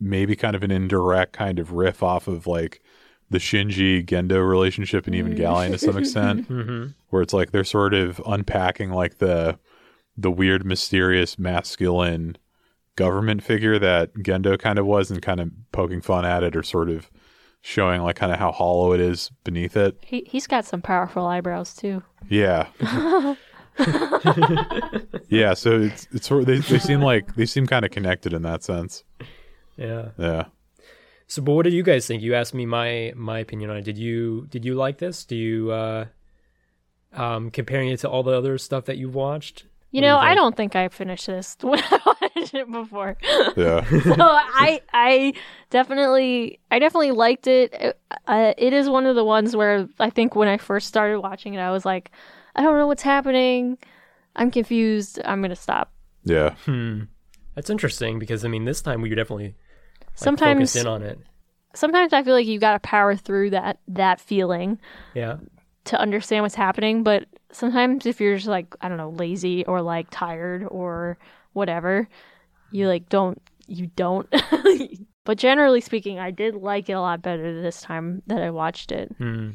maybe 0.00 0.34
kind 0.34 0.56
of 0.56 0.62
an 0.62 0.70
indirect 0.70 1.32
kind 1.32 1.58
of 1.58 1.72
riff 1.72 2.02
off 2.02 2.26
of 2.26 2.46
like 2.46 2.82
the 3.30 3.38
Shinji 3.38 4.04
Gendo 4.04 4.46
relationship 4.46 5.06
and 5.06 5.14
Evangelion 5.14 5.70
to 5.70 5.78
some 5.78 5.96
extent 5.96 6.46
hmm 6.48 6.86
where 7.10 7.22
it's 7.22 7.32
like 7.32 7.50
they're 7.52 7.64
sort 7.64 7.94
of 7.94 8.20
unpacking 8.26 8.90
like 8.90 9.18
the 9.18 9.58
the 10.16 10.30
weird 10.30 10.64
mysterious 10.66 11.38
masculine 11.38 12.36
government 12.96 13.42
figure 13.42 13.78
that 13.78 14.12
Gendo 14.14 14.58
kind 14.58 14.78
of 14.78 14.86
was 14.86 15.10
and 15.10 15.22
kind 15.22 15.40
of 15.40 15.50
poking 15.72 16.00
fun 16.00 16.24
at 16.24 16.42
it 16.42 16.54
or 16.56 16.62
sort 16.62 16.90
of 16.90 17.10
showing 17.60 18.02
like 18.02 18.16
kind 18.16 18.32
of 18.32 18.38
how 18.38 18.50
hollow 18.52 18.92
it 18.92 19.00
is 19.00 19.30
beneath 19.44 19.76
it 19.76 19.96
He 20.02 20.26
he's 20.26 20.46
got 20.46 20.64
some 20.64 20.82
powerful 20.82 21.26
eyebrows 21.26 21.74
too. 21.74 22.02
yeah. 22.28 22.66
yeah, 25.28 25.54
so 25.54 25.80
it's 25.80 26.06
it's 26.12 26.26
sort 26.28 26.40
of, 26.42 26.46
they 26.46 26.58
they 26.58 26.78
seem 26.78 27.00
like 27.00 27.34
they 27.36 27.46
seem 27.46 27.66
kind 27.66 27.84
of 27.84 27.90
connected 27.90 28.32
in 28.32 28.42
that 28.42 28.62
sense. 28.62 29.02
Yeah. 29.76 30.08
Yeah. 30.18 30.44
So, 31.26 31.40
but 31.40 31.52
what 31.52 31.64
do 31.64 31.70
you 31.70 31.82
guys 31.82 32.06
think? 32.06 32.22
You 32.22 32.34
asked 32.34 32.52
me 32.52 32.66
my 32.66 33.12
my 33.16 33.38
opinion 33.38 33.70
on 33.70 33.78
it. 33.78 33.84
Did 33.84 33.96
you 33.96 34.46
did 34.50 34.64
you 34.64 34.74
like 34.74 34.98
this? 34.98 35.24
Do 35.24 35.36
you 35.36 35.70
uh 35.72 36.04
um 37.14 37.50
comparing 37.50 37.88
it 37.88 38.00
to 38.00 38.10
all 38.10 38.22
the 38.22 38.36
other 38.36 38.58
stuff 38.58 38.84
that 38.86 38.98
you've 38.98 39.14
watched? 39.14 39.64
You 39.92 40.00
do 40.00 40.06
you 40.06 40.12
know, 40.12 40.18
I 40.18 40.34
don't 40.34 40.56
think 40.56 40.74
I 40.74 40.88
finished 40.88 41.26
this 41.26 41.56
when 41.62 41.78
I 41.78 41.98
watched 42.06 42.54
it 42.54 42.70
before. 42.70 43.16
Yeah. 43.56 43.84
so 44.02 44.14
I 44.18 44.80
I 44.92 45.34
definitely 45.70 46.60
I 46.70 46.78
definitely 46.78 47.10
liked 47.12 47.46
it. 47.46 47.98
Uh, 48.26 48.54
it 48.56 48.72
is 48.72 48.88
one 48.88 49.06
of 49.06 49.16
the 49.16 49.24
ones 49.24 49.54
where 49.54 49.86
I 50.00 50.10
think 50.10 50.34
when 50.34 50.48
I 50.48 50.56
first 50.56 50.88
started 50.88 51.20
watching 51.20 51.54
it, 51.54 51.58
I 51.60 51.70
was 51.70 51.84
like, 51.84 52.10
I 52.56 52.62
don't 52.62 52.76
know 52.78 52.86
what's 52.86 53.02
happening. 53.02 53.78
I'm 54.34 54.50
confused. 54.50 55.20
I'm 55.24 55.42
gonna 55.42 55.56
stop. 55.56 55.92
Yeah. 56.24 56.54
Hmm. 56.64 57.02
That's 57.54 57.68
interesting 57.68 58.18
because 58.18 58.44
I 58.44 58.48
mean, 58.48 58.64
this 58.64 58.80
time 58.80 59.02
we 59.02 59.10
definitely 59.10 59.48
like, 59.48 59.54
Sometimes, 60.14 60.58
focused 60.72 60.76
in 60.76 60.86
on 60.86 61.02
it. 61.02 61.18
sometimes 61.74 62.12
I 62.14 62.22
feel 62.22 62.32
like 62.34 62.46
you 62.46 62.58
got 62.58 62.72
to 62.72 62.78
power 62.80 63.14
through 63.16 63.50
that 63.50 63.78
that 63.88 64.20
feeling 64.20 64.78
Yeah. 65.14 65.36
to 65.86 66.00
understand 66.00 66.44
what's 66.44 66.54
happening. 66.54 67.02
But 67.02 67.26
sometimes 67.52 68.06
if 68.06 68.20
you're 68.20 68.36
just 68.36 68.48
like 68.48 68.74
I 68.80 68.88
don't 68.88 68.98
know, 68.98 69.10
lazy 69.10 69.64
or 69.64 69.82
like 69.82 70.08
tired 70.10 70.66
or 70.68 71.18
whatever, 71.52 72.08
you 72.70 72.88
like 72.88 73.08
don't 73.08 73.40
you 73.66 73.88
don't. 73.88 74.32
but 75.24 75.38
generally 75.38 75.80
speaking, 75.80 76.18
I 76.18 76.30
did 76.30 76.54
like 76.54 76.88
it 76.88 76.94
a 76.94 77.00
lot 77.00 77.22
better 77.22 77.62
this 77.62 77.80
time 77.80 78.22
that 78.26 78.42
I 78.42 78.50
watched 78.50 78.92
it. 78.92 79.14
Hmm. 79.18 79.50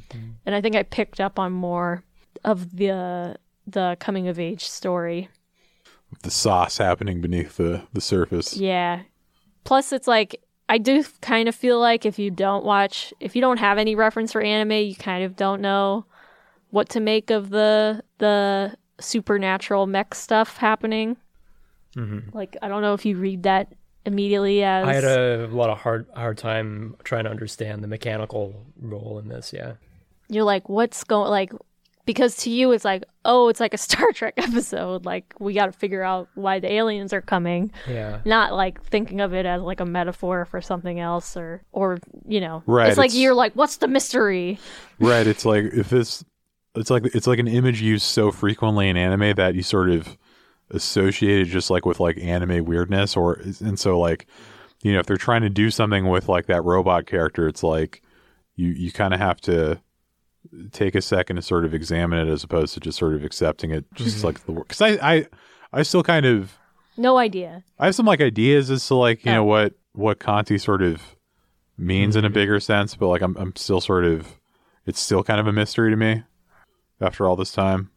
and 0.46 0.56
I 0.56 0.62
think 0.62 0.76
I 0.76 0.84
picked 0.84 1.20
up 1.20 1.40
on 1.40 1.52
more 1.52 2.04
of 2.44 2.76
the 2.76 3.38
the 3.66 3.98
coming 4.00 4.28
of 4.28 4.40
age 4.40 4.66
story. 4.68 5.30
The 6.24 6.32
sauce 6.32 6.78
happening 6.78 7.20
beneath 7.20 7.58
the, 7.58 7.84
the 7.92 8.00
surface. 8.00 8.56
Yeah. 8.56 9.02
Plus, 9.66 9.92
it's 9.92 10.08
like 10.08 10.42
I 10.70 10.78
do 10.78 11.04
kind 11.22 11.50
of 11.50 11.56
feel 11.56 11.80
like 11.80 12.06
if 12.06 12.18
you 12.18 12.32
don't 12.32 12.64
watch, 12.64 13.14
if 13.20 13.36
you 13.36 13.42
don't 13.42 13.58
have 13.58 13.78
any 13.78 13.96
reference 13.96 14.32
for 14.32 14.42
anime, 14.42 14.72
you 14.72 14.96
kind 14.96 15.26
of 15.26 15.36
don't 15.36 15.62
know 15.62 16.06
what 16.70 16.90
to 16.90 17.00
make 17.00 17.30
of 17.30 17.50
the 17.50 18.04
the 18.20 18.76
supernatural 19.00 19.88
mech 19.88 20.14
stuff 20.16 20.58
happening. 20.58 21.18
Mhm. 21.96 22.34
Like 22.34 22.58
I 22.62 22.68
don't 22.68 22.82
know 22.82 22.94
if 22.94 23.06
you 23.06 23.18
read 23.18 23.44
that 23.44 23.74
immediately 24.06 24.64
as 24.64 24.88
I 24.88 24.94
had 24.94 25.04
a 25.04 25.48
lot 25.48 25.70
of 25.70 25.78
hard 25.80 26.08
hard 26.16 26.38
time 26.38 26.96
trying 27.04 27.26
to 27.26 27.30
understand 27.30 27.84
the 27.84 27.88
mechanical 27.88 28.54
role 28.82 29.20
in 29.20 29.28
this. 29.28 29.52
Yeah. 29.54 29.74
you're 30.30 30.44
like, 30.44 30.68
what's 30.70 31.04
going 31.04 31.30
like 31.30 31.52
because 32.06 32.38
to 32.38 32.50
you 32.50 32.72
it's 32.72 32.86
like, 32.86 33.04
oh, 33.26 33.50
it's 33.50 33.60
like 33.60 33.74
a 33.74 33.78
Star 33.88 34.12
Trek 34.14 34.34
episode. 34.38 35.06
Like 35.06 35.34
we 35.40 35.54
got 35.54 35.66
to 35.68 35.72
figure 35.74 36.04
out 36.04 36.30
why 36.36 36.60
the 36.60 36.72
aliens 36.72 37.12
are 37.14 37.22
coming. 37.22 37.72
Yeah. 37.88 38.20
not 38.26 38.54
like 38.54 38.82
thinking 38.84 39.20
of 39.22 39.34
it 39.34 39.46
as 39.46 39.62
like 39.62 39.80
a 39.80 39.86
metaphor 39.86 40.46
for 40.46 40.62
something 40.62 41.00
else 41.00 41.36
or 41.38 41.62
or 41.72 41.98
you 42.28 42.40
know 42.42 42.64
Right, 42.66 42.90
it's 42.90 42.98
like 42.98 43.08
it's- 43.12 43.22
you're 43.22 43.34
like 43.34 43.54
what's 43.54 43.78
the 43.78 43.88
mystery 43.88 44.58
Right. 45.00 45.28
It's 45.28 45.46
like 45.46 45.66
if 45.74 45.90
this, 45.90 46.24
it's 46.80 46.90
like 46.90 47.06
it's 47.16 47.28
like 47.28 47.40
an 47.40 47.48
image 47.48 47.82
used 47.82 48.06
so 48.06 48.32
frequently 48.32 48.90
in 48.90 48.98
anime 48.98 49.34
that 49.36 49.56
you 49.56 49.64
sort 49.64 49.90
of 49.90 50.18
associate 50.72 51.42
it 51.42 51.46
just 51.46 51.70
like 51.70 51.86
with 51.86 52.00
like 52.00 52.18
anime 52.18 52.66
weirdness, 52.66 53.16
or 53.16 53.42
and 53.60 53.80
so 53.80 54.00
like 54.00 54.28
you 54.82 54.94
know 54.94 55.00
if 55.00 55.06
they're 55.06 55.18
trying 55.18 55.42
to 55.42 55.50
do 55.50 55.70
something 55.70 56.08
with 56.08 56.28
like 56.30 56.48
that 56.48 56.64
robot 56.64 57.06
character, 57.06 57.48
it's 57.48 57.64
like 57.64 58.02
you 58.56 58.70
you 58.70 58.92
kind 58.92 59.14
of 59.14 59.20
have 59.20 59.40
to 59.42 59.80
take 60.72 60.96
a 60.96 61.02
second 61.02 61.36
to 61.36 61.42
sort 61.42 61.66
of 61.66 61.74
examine 61.74 62.26
it 62.26 62.32
as 62.32 62.44
opposed 62.44 62.74
to 62.74 62.80
just 62.80 62.98
sort 62.98 63.14
of 63.14 63.24
accepting 63.24 63.72
it 63.72 63.86
just 63.94 64.18
mm-hmm. 64.18 64.28
like 64.28 64.46
the 64.46 64.54
because 64.54 64.82
I 64.82 64.90
I 65.16 65.28
I 65.74 65.84
still 65.84 66.04
kind 66.04 66.26
of 66.26 66.58
no 66.98 67.18
idea. 67.18 67.64
I 67.78 67.86
have 67.86 67.96
some 67.96 68.06
like 68.06 68.22
ideas 68.22 68.72
as 68.72 68.86
to 68.88 68.96
like 68.96 69.26
you 69.26 69.32
Oh. 69.32 69.36
know 69.36 69.44
what 69.44 69.74
what 69.94 70.20
Canti 70.20 70.58
sort 70.58 70.82
of 70.82 71.16
means 71.78 72.16
in 72.16 72.26
a 72.26 72.28
mm-hmm. 72.28 72.34
bigger 72.34 72.60
sense, 72.60 72.96
but 72.96 73.08
like 73.08 73.22
I'm 73.22 73.36
I'm 73.38 73.56
still 73.56 73.82
sort 73.82 74.06
of 74.06 74.40
it's 74.86 75.00
still 75.00 75.24
kind 75.24 75.40
of 75.40 75.48
a 75.48 75.54
mystery 75.54 75.92
to 75.92 75.98
me 75.98 76.24
after 77.02 77.28
all 77.28 77.36
this 77.36 77.52
time. 77.52 77.90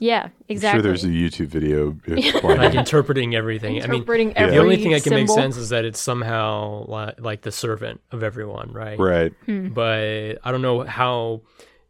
yeah 0.00 0.28
exactly 0.48 0.78
I'm 0.78 0.82
sure 0.84 0.90
there's 0.90 1.04
a 1.04 1.08
YouTube 1.08 1.48
video 1.48 1.96
like 2.42 2.74
interpreting 2.74 3.34
everything. 3.34 3.82
I 3.82 3.86
mean, 3.86 3.94
interpreting 4.00 4.28
Yeah. 4.30 4.38
every 4.42 4.54
the 4.54 4.60
only 4.62 4.76
thing 4.76 4.92
that 4.92 5.02
can 5.02 5.14
make 5.14 5.28
sense 5.28 5.56
is 5.56 5.68
that 5.70 5.84
it's 5.84 6.00
somehow 6.00 6.84
li- 6.86 7.14
like 7.18 7.42
the 7.42 7.52
servant 7.52 8.00
of 8.12 8.22
everyone, 8.22 8.72
right? 8.72 8.98
right. 8.98 9.32
But 9.46 10.38
I 10.44 10.50
don't 10.52 10.62
know 10.62 10.84
how. 10.84 11.42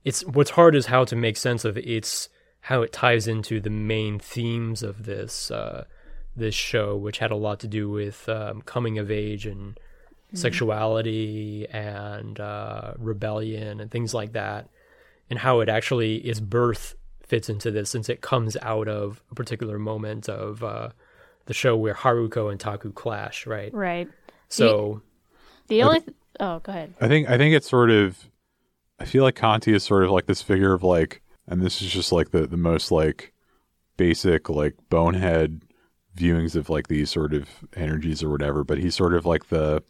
It's 0.04 0.24
what's 0.24 0.50
hard 0.50 0.74
is 0.74 0.86
how 0.86 1.04
to 1.04 1.16
make 1.16 1.36
sense 1.36 1.64
of 1.66 1.76
its 1.76 2.28
how 2.62 2.82
it 2.82 2.92
ties 2.92 3.26
into 3.28 3.60
the 3.60 3.70
main 3.70 4.18
themes 4.18 4.82
of 4.82 5.04
this 5.04 5.50
uh, 5.50 5.84
this 6.34 6.54
show, 6.54 6.96
which 6.96 7.18
had 7.18 7.30
a 7.30 7.36
lot 7.36 7.60
to 7.60 7.68
do 7.68 7.90
with 7.90 8.26
um, 8.28 8.62
coming 8.62 8.98
of 8.98 9.10
age 9.10 9.44
and 9.46 9.78
sexuality 10.34 11.66
and 11.70 12.40
uh, 12.40 12.92
rebellion 12.98 13.80
and 13.80 13.90
things 13.90 14.12
like 14.14 14.32
that, 14.32 14.68
and 15.30 15.38
how 15.38 15.60
it 15.60 15.68
actually 15.68 16.16
its 16.16 16.40
birth 16.40 16.94
fits 17.22 17.48
into 17.48 17.70
this 17.70 17.90
since 17.90 18.08
it 18.08 18.20
comes 18.20 18.56
out 18.62 18.88
of 18.88 19.22
a 19.30 19.34
particular 19.34 19.78
moment 19.78 20.28
of 20.28 20.62
uh, 20.64 20.90
the 21.46 21.54
show 21.54 21.76
where 21.76 21.94
Haruko 21.94 22.50
and 22.50 22.58
Taku 22.58 22.92
clash, 22.92 23.46
right? 23.46 23.72
right. 23.74 24.08
So 24.48 25.02
the 25.68 25.82
only 25.82 26.00
th- 26.00 26.16
oh 26.40 26.60
go 26.60 26.72
ahead. 26.72 26.94
I 27.00 27.08
think 27.08 27.28
I 27.28 27.36
think 27.36 27.54
it's 27.54 27.68
sort 27.68 27.90
of 27.90 28.30
I 28.98 29.04
feel 29.04 29.22
like 29.22 29.36
Canti 29.36 29.74
is 29.74 29.84
sort 29.84 30.04
of 30.04 30.10
like 30.10 30.26
this 30.26 30.42
figure 30.42 30.72
of 30.72 30.82
like 30.82 31.22
and 31.46 31.60
this 31.62 31.82
is 31.82 31.90
just 31.90 32.12
like 32.12 32.30
the 32.30 32.46
the 32.46 32.56
most 32.56 32.90
like 32.90 33.32
basic 33.96 34.48
like 34.48 34.74
bonehead 34.88 35.62
viewings 36.16 36.56
of 36.56 36.68
like 36.68 36.88
these 36.88 37.10
sort 37.10 37.32
of 37.32 37.48
energies 37.76 38.22
or 38.22 38.30
whatever, 38.30 38.64
but 38.64 38.78
he's 38.78 38.94
sort 38.94 39.14
of 39.14 39.24
like 39.24 39.48
the 39.48 39.82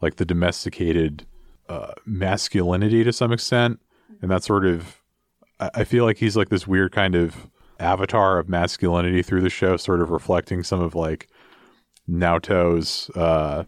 like 0.00 0.16
the 0.16 0.24
domesticated 0.24 1.26
uh, 1.68 1.92
masculinity 2.04 3.04
to 3.04 3.12
some 3.12 3.32
extent, 3.32 3.80
and 4.22 4.30
that 4.30 4.42
sort 4.42 4.66
of 4.66 5.00
I, 5.60 5.84
feel 5.84 6.04
like 6.04 6.16
he's 6.16 6.36
like 6.36 6.48
this 6.48 6.66
weird 6.66 6.92
kind 6.92 7.14
of 7.14 7.48
avatar 7.78 8.38
of 8.38 8.48
masculinity 8.48 9.22
through 9.22 9.42
the 9.42 9.50
show, 9.50 9.76
sort 9.76 10.00
of 10.00 10.10
reflecting 10.10 10.62
some 10.62 10.80
of 10.80 10.94
like 10.94 11.28
Naota's 12.08 13.10
uh, 13.14 13.64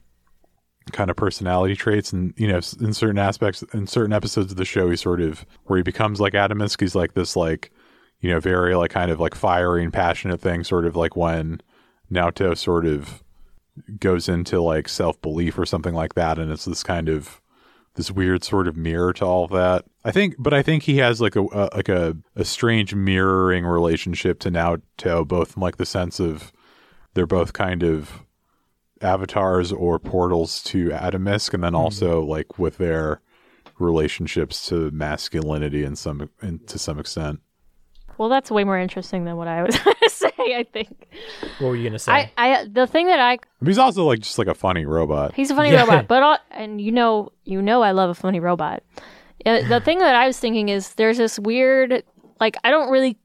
kind 0.92 1.10
of 1.10 1.16
personality 1.16 1.76
traits, 1.76 2.12
and 2.12 2.32
you 2.36 2.48
know, 2.48 2.60
in 2.80 2.94
certain 2.94 3.18
aspects, 3.18 3.62
in 3.74 3.86
certain 3.86 4.12
episodes 4.12 4.52
of 4.52 4.56
the 4.56 4.64
show, 4.64 4.88
he 4.88 4.96
sort 4.96 5.20
of 5.20 5.44
where 5.64 5.76
he 5.76 5.82
becomes 5.82 6.20
like 6.20 6.32
Adamisk, 6.32 6.80
he's 6.80 6.94
like 6.94 7.12
this 7.12 7.36
like 7.36 7.70
you 8.20 8.30
know 8.30 8.40
very 8.40 8.74
like 8.74 8.90
kind 8.90 9.10
of 9.10 9.20
like 9.20 9.34
fiery 9.34 9.84
and 9.84 9.92
passionate 9.92 10.40
thing, 10.40 10.64
sort 10.64 10.86
of 10.86 10.96
like 10.96 11.14
when 11.14 11.60
Naota 12.10 12.56
sort 12.56 12.86
of 12.86 13.22
goes 14.00 14.28
into 14.28 14.62
like 14.62 14.88
self 14.88 15.20
belief 15.20 15.58
or 15.58 15.66
something 15.66 15.94
like 15.94 16.14
that, 16.14 16.38
and 16.38 16.50
it's 16.50 16.64
this 16.64 16.82
kind 16.82 17.10
of 17.10 17.41
this 17.94 18.10
weird 18.10 18.42
sort 18.42 18.68
of 18.68 18.76
mirror 18.76 19.12
to 19.14 19.24
all 19.24 19.44
of 19.44 19.50
that. 19.50 19.84
I 20.04 20.10
think, 20.10 20.36
but 20.38 20.54
I 20.54 20.62
think 20.62 20.84
he 20.84 20.98
has 20.98 21.20
like 21.20 21.36
a, 21.36 21.42
a 21.42 21.68
like 21.74 21.88
a, 21.88 22.16
a 22.34 22.44
strange 22.44 22.94
mirroring 22.94 23.64
relationship 23.64 24.40
to 24.40 24.50
now 24.50 24.76
Naota, 24.98 25.26
both 25.26 25.56
in 25.56 25.62
like 25.62 25.76
the 25.76 25.86
sense 25.86 26.18
of 26.18 26.52
they're 27.14 27.26
both 27.26 27.52
kind 27.52 27.82
of 27.82 28.24
avatars 29.00 29.72
or 29.72 29.98
portals 29.98 30.62
to 30.64 30.88
Adamisk, 30.90 31.54
and 31.54 31.62
then 31.62 31.72
hmm. 31.72 31.80
also 31.80 32.22
like 32.22 32.58
with 32.58 32.78
their 32.78 33.20
relationships 33.78 34.66
to 34.68 34.90
masculinity 34.90 35.84
and 35.84 35.98
some 35.98 36.30
in, 36.40 36.60
to 36.60 36.78
some 36.78 36.98
extent. 36.98 37.40
Well 38.22 38.28
that's 38.30 38.52
way 38.52 38.62
more 38.62 38.78
interesting 38.78 39.24
than 39.24 39.36
what 39.36 39.48
i 39.48 39.64
was 39.64 39.76
going 39.84 39.96
to 40.00 40.08
say 40.08 40.30
i 40.56 40.64
think 40.72 41.08
what 41.58 41.68
were 41.70 41.76
you 41.76 41.88
gonna 41.88 41.98
say? 41.98 42.12
i 42.12 42.30
i 42.36 42.64
the 42.70 42.86
thing 42.86 43.08
that 43.08 43.18
i 43.18 43.36
he's 43.64 43.78
also 43.78 44.04
like 44.04 44.20
just 44.20 44.38
like 44.38 44.46
a 44.46 44.54
funny 44.54 44.86
robot. 44.86 45.34
He's 45.34 45.50
a 45.50 45.56
funny 45.56 45.72
Yeah. 45.72 45.80
robot, 45.80 46.06
but 46.12 46.22
all, 46.22 46.38
and 46.52 46.80
you 46.80 46.92
know, 46.92 47.30
you 47.44 47.60
know, 47.60 47.82
I 47.82 47.90
love 47.90 48.10
a 48.10 48.14
funny 48.14 48.38
robot. 48.40 48.82
Uh, 49.44 49.62
the 49.68 49.80
thing 49.80 49.98
that 49.98 50.14
I 50.14 50.26
was 50.28 50.38
thinking 50.38 50.68
is 50.68 50.94
there's 50.94 51.18
this 51.18 51.38
weird, 51.38 52.04
like, 52.40 52.56
I 52.64 52.70
don't 52.70 52.90
really. 52.90 53.16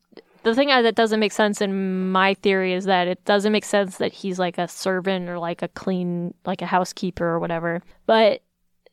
The 0.43 0.55
thing 0.55 0.69
that 0.69 0.95
doesn't 0.95 1.19
make 1.19 1.31
sense 1.33 1.59
in 1.61 2.11
my 2.11 2.33
theory 2.35 2.73
is 2.73 2.85
that 2.85 3.07
it 3.07 3.23
doesn't 3.25 3.51
make 3.51 3.65
sense 3.65 3.97
that 3.97 4.13
he's 4.13 4.39
like 4.39 4.57
a 4.57 4.67
servant 4.67 5.27
or 5.29 5.37
like 5.39 5.61
a 5.61 5.67
clean, 5.69 6.33
like 6.45 6.61
a 6.61 6.65
housekeeper 6.67 7.25
or 7.25 7.39
whatever. 7.39 7.81
But 8.05 8.41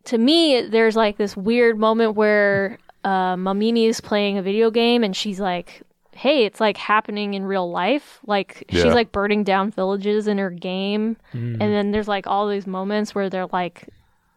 to 0.05 0.19
me, 0.19 0.63
there's 0.63 0.97
like 0.97 1.17
this 1.17 1.37
weird 1.37 1.79
moment 1.79 2.15
where 2.17 2.79
uh, 3.05 3.37
Mamimi 3.37 3.87
is 3.89 4.01
playing 4.01 4.37
a 4.39 4.43
video 4.43 4.71
game 4.71 5.05
and 5.05 5.15
she's 5.15 5.39
like, 5.39 5.83
hey, 6.17 6.45
it's 6.45 6.61
like 6.61 6.77
happening 6.77 7.35
in 7.35 7.45
real 7.45 7.71
life. 7.71 8.21
Like 8.27 8.65
Yeah. 8.71 8.83
she's 8.83 8.95
like 8.95 9.13
burning 9.13 9.45
down 9.45 9.71
villages 9.71 10.27
in 10.29 10.39
her 10.39 10.51
game. 10.51 11.17
And 11.33 11.61
then 11.61 11.91
there's 11.91 12.09
like 12.09 12.27
all 12.27 12.49
these 12.49 12.67
moments 12.67 13.15
where 13.15 13.29
they're 13.29 13.47
like, 13.53 13.89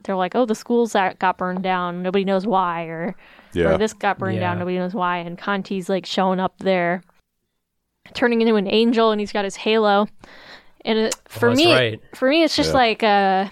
they're 0.03 0.15
like, 0.15 0.36
oh, 0.36 0.45
the 0.45 0.55
schools 0.55 0.93
that 0.93 1.19
got 1.19 1.38
burned 1.38 1.63
down. 1.63 2.01
Nobody 2.01 2.23
knows 2.25 2.45
why. 2.47 2.84
Or, 2.86 3.15
Yeah, 3.53 3.73
or 3.73 3.78
this 3.78 3.93
got 3.93 4.17
burned 4.19 4.39
down. 4.39 4.59
Nobody 4.59 4.78
knows 4.78 4.93
why. 4.93 5.17
And 5.17 5.38
Canti's 5.38 5.89
like 5.89 6.05
showing 6.05 6.39
up 6.39 6.57
there, 6.59 7.01
turning 8.13 8.41
into 8.41 8.55
an 8.55 8.67
angel, 8.67 9.11
and 9.11 9.19
he's 9.19 9.32
got 9.32 9.43
his 9.45 9.55
halo. 9.55 10.07
And 10.86 10.97
it, 10.99 11.15
for 11.28 11.49
Oh, 11.49 11.55
me, 11.55 11.73
right. 11.73 12.01
for 12.15 12.30
me, 12.30 12.43
it's 12.43 12.55
just 12.55 12.69
Yeah. 12.69 12.78
like 12.78 13.03
uh, 13.03 13.49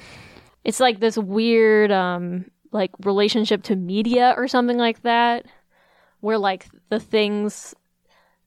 it's 0.64 0.80
like 0.80 1.00
this 1.00 1.18
weird 1.18 1.92
um 1.92 2.46
like 2.72 2.92
relationship 3.04 3.64
to 3.64 3.76
media 3.76 4.34
or 4.38 4.48
something 4.48 4.78
like 4.78 5.02
that, 5.04 5.46
where 6.22 6.38
like 6.38 6.68
the 6.90 7.00
things 7.00 7.74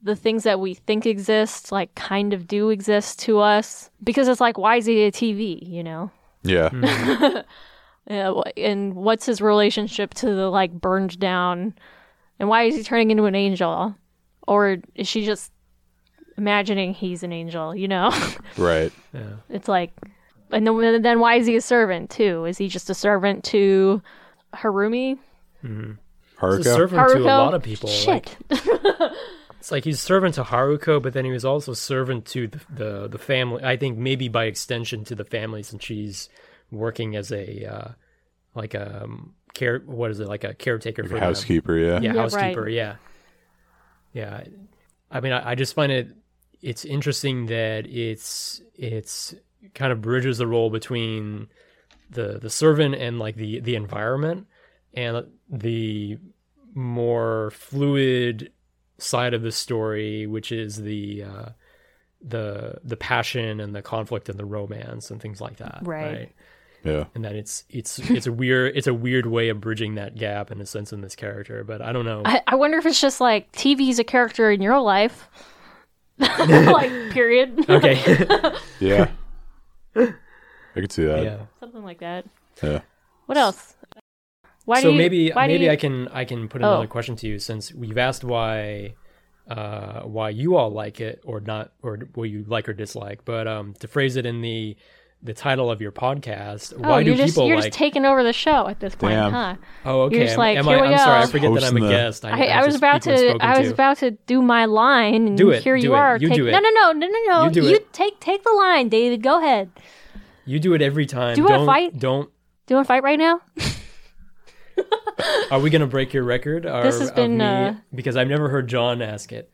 the 0.02 0.14
things 0.16 0.44
that 0.44 0.60
we 0.60 0.74
think 0.74 1.06
exist 1.06 1.72
like 1.72 1.94
kind 1.94 2.32
of 2.32 2.46
do 2.46 2.70
exist 2.70 3.18
to 3.20 3.38
us 3.40 3.90
because 4.02 4.28
it's 4.28 4.40
like 4.40 4.56
why 4.58 4.76
is 4.76 4.86
he 4.86 5.02
a 5.04 5.10
TV, 5.12 5.58
you 5.66 5.82
know? 5.82 6.10
yeah, 6.42 6.68
mm-hmm. 6.70 7.38
Yeah, 8.10 8.32
wh- 8.32 8.50
and 8.56 8.94
what's 8.94 9.26
his 9.26 9.40
relationship 9.42 10.14
to 10.14 10.26
the 10.34 10.48
like 10.50 10.72
burned 10.72 11.18
down 11.18 11.74
and 12.38 12.48
why 12.48 12.62
is 12.62 12.76
he 12.76 12.82
turning 12.82 13.10
into 13.10 13.24
an 13.24 13.34
angel? 13.34 13.94
Or 14.46 14.78
is 14.94 15.06
she 15.06 15.26
just 15.26 15.52
imagining 16.38 16.94
he's 16.94 17.22
an 17.22 17.32
angel. 17.32 17.74
You 17.74 17.88
know, 17.88 18.10
Right. 18.56 18.92
Yeah. 19.12 19.32
it's 19.50 19.68
like, 19.68 19.92
and 20.50 20.66
then 20.66 21.02
then 21.02 21.20
why 21.20 21.34
is 21.34 21.46
he 21.46 21.56
a 21.56 21.60
servant 21.60 22.08
too? 22.08 22.46
Is 22.46 22.56
he 22.56 22.68
just 22.68 22.88
a 22.88 22.94
servant 22.94 23.44
to 23.44 24.00
Harumi? 24.54 25.18
Mm-hmm. 25.62 25.90
He's 26.56 26.66
a 26.66 26.70
Haruko. 26.70 26.76
servant 26.76 27.08
to 27.10 27.18
a 27.18 27.24
lot 27.24 27.52
of 27.54 27.62
people. 27.62 27.88
Shit. 27.90 28.36
Like, 28.48 28.60
it's 29.58 29.70
like 29.70 29.84
he's 29.84 30.00
servant 30.00 30.34
to 30.36 30.44
Haruko, 30.44 31.02
but 31.02 31.12
then 31.12 31.24
he 31.24 31.30
was 31.30 31.44
also 31.44 31.72
servant 31.74 32.26
to 32.26 32.48
the, 32.48 32.60
the 32.70 33.08
the 33.08 33.18
family. 33.18 33.62
I 33.62 33.76
think 33.76 33.98
maybe 33.98 34.28
by 34.28 34.44
extension 34.44 35.04
to 35.04 35.14
the 35.14 35.24
family, 35.24 35.62
since 35.62 35.84
she's 35.84 36.28
working 36.70 37.16
as 37.16 37.32
a 37.32 37.64
uh, 37.64 37.88
like 38.54 38.74
a 38.74 39.04
um, 39.04 39.34
care. 39.54 39.80
What 39.80 40.10
is 40.10 40.20
it? 40.20 40.28
Like 40.28 40.44
a 40.44 40.54
caretaker 40.54 41.02
for 41.04 41.10
them. 41.10 41.18
Housekeeper, 41.18 41.76
yeah. 41.76 42.00
Yeah, 42.00 42.12
Yeah, 42.14 42.20
housekeeper. 42.20 42.62
right. 42.62 42.72
Yeah, 42.72 42.96
yeah. 44.12 44.44
I 45.10 45.20
mean, 45.20 45.32
I, 45.32 45.50
I 45.50 45.54
just 45.54 45.74
find 45.74 45.90
it 45.90 46.08
it's 46.62 46.84
interesting 46.84 47.46
that 47.46 47.86
it's 47.86 48.60
it's 48.74 49.34
kind 49.74 49.92
of 49.92 50.00
bridges 50.00 50.38
the 50.38 50.46
role 50.46 50.70
between 50.70 51.48
the 52.10 52.38
the 52.38 52.50
servant 52.50 52.94
and 52.94 53.18
like 53.18 53.36
the 53.36 53.60
the 53.60 53.74
environment 53.74 54.46
and 54.94 55.26
the 55.48 56.18
more 56.74 57.50
fluid 57.52 58.52
side 58.98 59.34
of 59.34 59.42
the 59.42 59.52
story, 59.52 60.26
which 60.26 60.52
is 60.52 60.76
the 60.76 61.24
uh, 61.24 61.48
the 62.20 62.78
the 62.84 62.96
passion 62.96 63.60
and 63.60 63.74
the 63.74 63.82
conflict 63.82 64.28
and 64.28 64.38
the 64.38 64.44
romance 64.44 65.10
and 65.10 65.20
things 65.20 65.40
like 65.40 65.56
that. 65.58 65.80
Right. 65.82 66.32
Yeah. 66.84 67.04
And 67.14 67.24
that 67.24 67.34
it's 67.34 67.64
it's 67.70 67.98
it's 68.10 68.26
a 68.26 68.32
weird 68.32 68.76
it's 68.76 68.86
a 68.86 68.94
weird 68.94 69.26
way 69.26 69.48
of 69.48 69.60
bridging 69.60 69.96
that 69.96 70.16
gap 70.16 70.50
in 70.50 70.60
a 70.60 70.66
sense 70.66 70.92
in 70.92 71.00
this 71.00 71.16
character, 71.16 71.64
but 71.64 71.82
I 71.82 71.92
don't 71.92 72.04
know. 72.04 72.22
I, 72.24 72.42
I 72.46 72.54
wonder 72.54 72.78
if 72.78 72.86
it's 72.86 73.00
just 73.00 73.20
like 73.20 73.50
TV's 73.52 73.98
a 73.98 74.04
character 74.04 74.50
in 74.50 74.62
your 74.62 74.78
life. 74.80 75.28
like 76.18 76.90
period. 77.10 77.68
okay. 77.68 78.52
Yeah. 78.80 79.10
I 79.96 80.80
could 80.80 80.92
see 80.92 81.04
that. 81.04 81.24
yeah. 81.24 81.38
Something 81.58 81.84
like 81.84 81.98
that. 81.98 82.24
Yeah. 82.62 82.80
What 83.26 83.36
else? 83.38 83.74
Why 84.68 84.80
so 84.82 84.88
do 84.88 84.92
you, 84.92 84.98
maybe 84.98 85.30
why 85.30 85.46
do 85.46 85.52
maybe 85.54 85.64
you- 85.64 85.70
I 85.70 85.76
can 85.76 86.08
I 86.08 86.24
can 86.24 86.46
put 86.48 86.62
Oh. 86.62 86.68
another 86.68 86.86
question 86.86 87.16
to 87.16 87.26
you 87.26 87.38
since 87.38 87.72
you've 87.72 87.96
asked 87.98 88.22
why 88.22 88.94
uh 89.50 90.00
why 90.02 90.28
you 90.28 90.56
all 90.56 90.70
like 90.70 91.00
it 91.00 91.20
or 91.24 91.40
not 91.40 91.72
or 91.82 91.96
what 92.14 92.24
you 92.24 92.44
like 92.46 92.68
or 92.68 92.74
dislike, 92.74 93.24
but 93.24 93.48
um 93.48 93.72
to 93.80 93.88
phrase 93.88 94.16
it 94.16 94.26
in 94.26 94.42
the 94.42 94.76
the 95.20 95.32
title 95.34 95.68
of 95.68 95.80
your 95.80 95.90
podcast, 95.90 96.74
Oh, 96.76 96.88
why 96.90 97.02
do 97.02 97.08
you're 97.08 97.16
just 97.16 97.34
people 97.34 97.48
you're 97.48 97.56
like 97.56 97.64
just 97.72 97.78
taking 97.78 98.04
over 98.04 98.22
the 98.22 98.32
show 98.32 98.68
at 98.68 98.78
this 98.78 98.94
point, 98.94 99.14
Damn. 99.14 99.32
huh? 99.32 99.54
Oh, 99.84 100.02
okay. 100.02 100.16
you're 100.16 100.24
just 100.26 100.34
am, 100.34 100.38
like, 100.38 100.58
am 100.58 100.64
here 100.66 100.78
I, 100.78 100.82
we 100.82 100.88
I'm 100.88 100.98
sorry, 100.98 101.18
I 101.18 101.24
go. 101.24 101.30
forget 101.30 101.54
that 101.54 101.64
I'm 101.64 101.76
a 101.76 101.80
the- 101.80 101.88
guest. 101.88 102.24
I, 102.24 102.28
I, 102.30 102.44
I 102.44 102.60
I 102.60 102.64
was 102.66 102.74
about 102.76 103.02
to 103.02 103.36
I 103.40 103.58
was 103.58 103.68
to. 103.68 103.74
about 103.74 103.96
to 103.98 104.10
do 104.12 104.42
my 104.42 104.66
line 104.66 105.26
and 105.26 105.36
Do 105.38 105.50
it, 105.50 105.64
here 105.64 105.76
do 105.76 105.82
you 105.82 105.94
it, 105.94 105.96
are. 105.98 106.18
you 106.18 106.28
take, 106.28 106.36
do 106.36 106.46
it. 106.46 106.52
No 106.52 106.60
no 106.60 106.70
no 106.70 106.92
no 106.92 107.06
no 107.08 107.18
no. 107.32 107.44
You 107.46 107.50
do 107.50 107.66
it. 107.68 107.92
take 107.92 108.20
take 108.20 108.44
the 108.44 108.52
line, 108.52 108.88
David. 108.90 109.22
Go 109.22 109.38
ahead. 109.42 109.70
You 110.44 110.60
do 110.60 110.74
it 110.74 110.82
every 110.82 111.06
time. 111.06 111.34
Do 111.34 111.40
you 111.42 111.48
wanna 111.48 111.66
fight? 111.66 111.98
don't 111.98 112.30
Do 112.66 112.74
you 112.74 112.76
want 112.76 112.86
to 112.86 112.88
fight 112.88 113.02
right 113.02 113.18
now? 113.18 113.40
are 115.50 115.60
we 115.60 115.70
gonna 115.70 115.86
break 115.86 116.12
your 116.12 116.24
record? 116.24 116.66
Or 116.66 116.82
This 116.82 116.98
has 117.00 117.10
been, 117.10 117.38
me- 117.38 117.44
uh, 117.44 117.74
because 117.94 118.16
I've 118.16 118.28
never 118.28 118.48
heard 118.48 118.68
John 118.68 119.02
ask 119.02 119.32
it. 119.32 119.50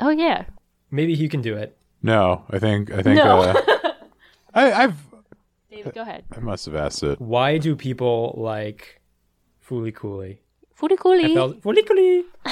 Oh 0.00 0.10
yeah. 0.10 0.44
Maybe 0.90 1.14
he 1.14 1.28
can 1.28 1.40
do 1.42 1.56
it. 1.56 1.76
No, 2.02 2.44
I 2.50 2.58
think 2.58 2.90
I 2.92 3.02
think 3.02 3.16
No. 3.16 3.40
uh, 3.40 3.60
I, 4.54 4.72
I've 4.72 4.96
David, 5.70 5.94
go 5.94 6.02
ahead. 6.02 6.24
I 6.36 6.40
must 6.40 6.66
have 6.66 6.74
asked 6.74 7.02
it. 7.02 7.20
Why 7.20 7.56
do 7.58 7.74
people 7.76 8.34
like 8.36 9.00
Fooly 9.66 9.94
Cooly? 9.94 10.40
Footy 10.74 10.96
coolie. 10.96 11.32
felt 11.32 11.62
Fooly 11.62 11.86
Cooly. 11.86 12.24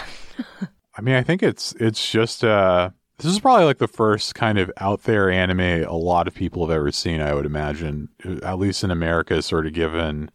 I 0.97 1.01
mean, 1.03 1.15
I 1.17 1.23
think 1.23 1.43
it's 1.43 1.73
it's 1.81 2.11
just 2.11 2.45
uh 2.45 2.91
this 3.19 3.31
is 3.33 3.41
probably 3.41 3.67
like 3.67 3.79
the 3.79 3.89
first 3.89 4.35
kind 4.35 4.59
of 4.59 4.71
out 4.79 5.03
there 5.03 5.31
anime 5.31 5.61
a 5.61 5.93
lot 5.93 6.27
of 6.29 6.35
people 6.35 6.67
have 6.67 6.75
ever 6.75 6.91
seen, 6.93 7.21
I 7.21 7.35
would 7.35 7.45
imagine. 7.45 8.09
At 8.43 8.59
least 8.59 8.83
in 8.85 8.91
America, 8.91 9.43
sort 9.43 9.67
of 9.67 9.73
given 9.75 10.31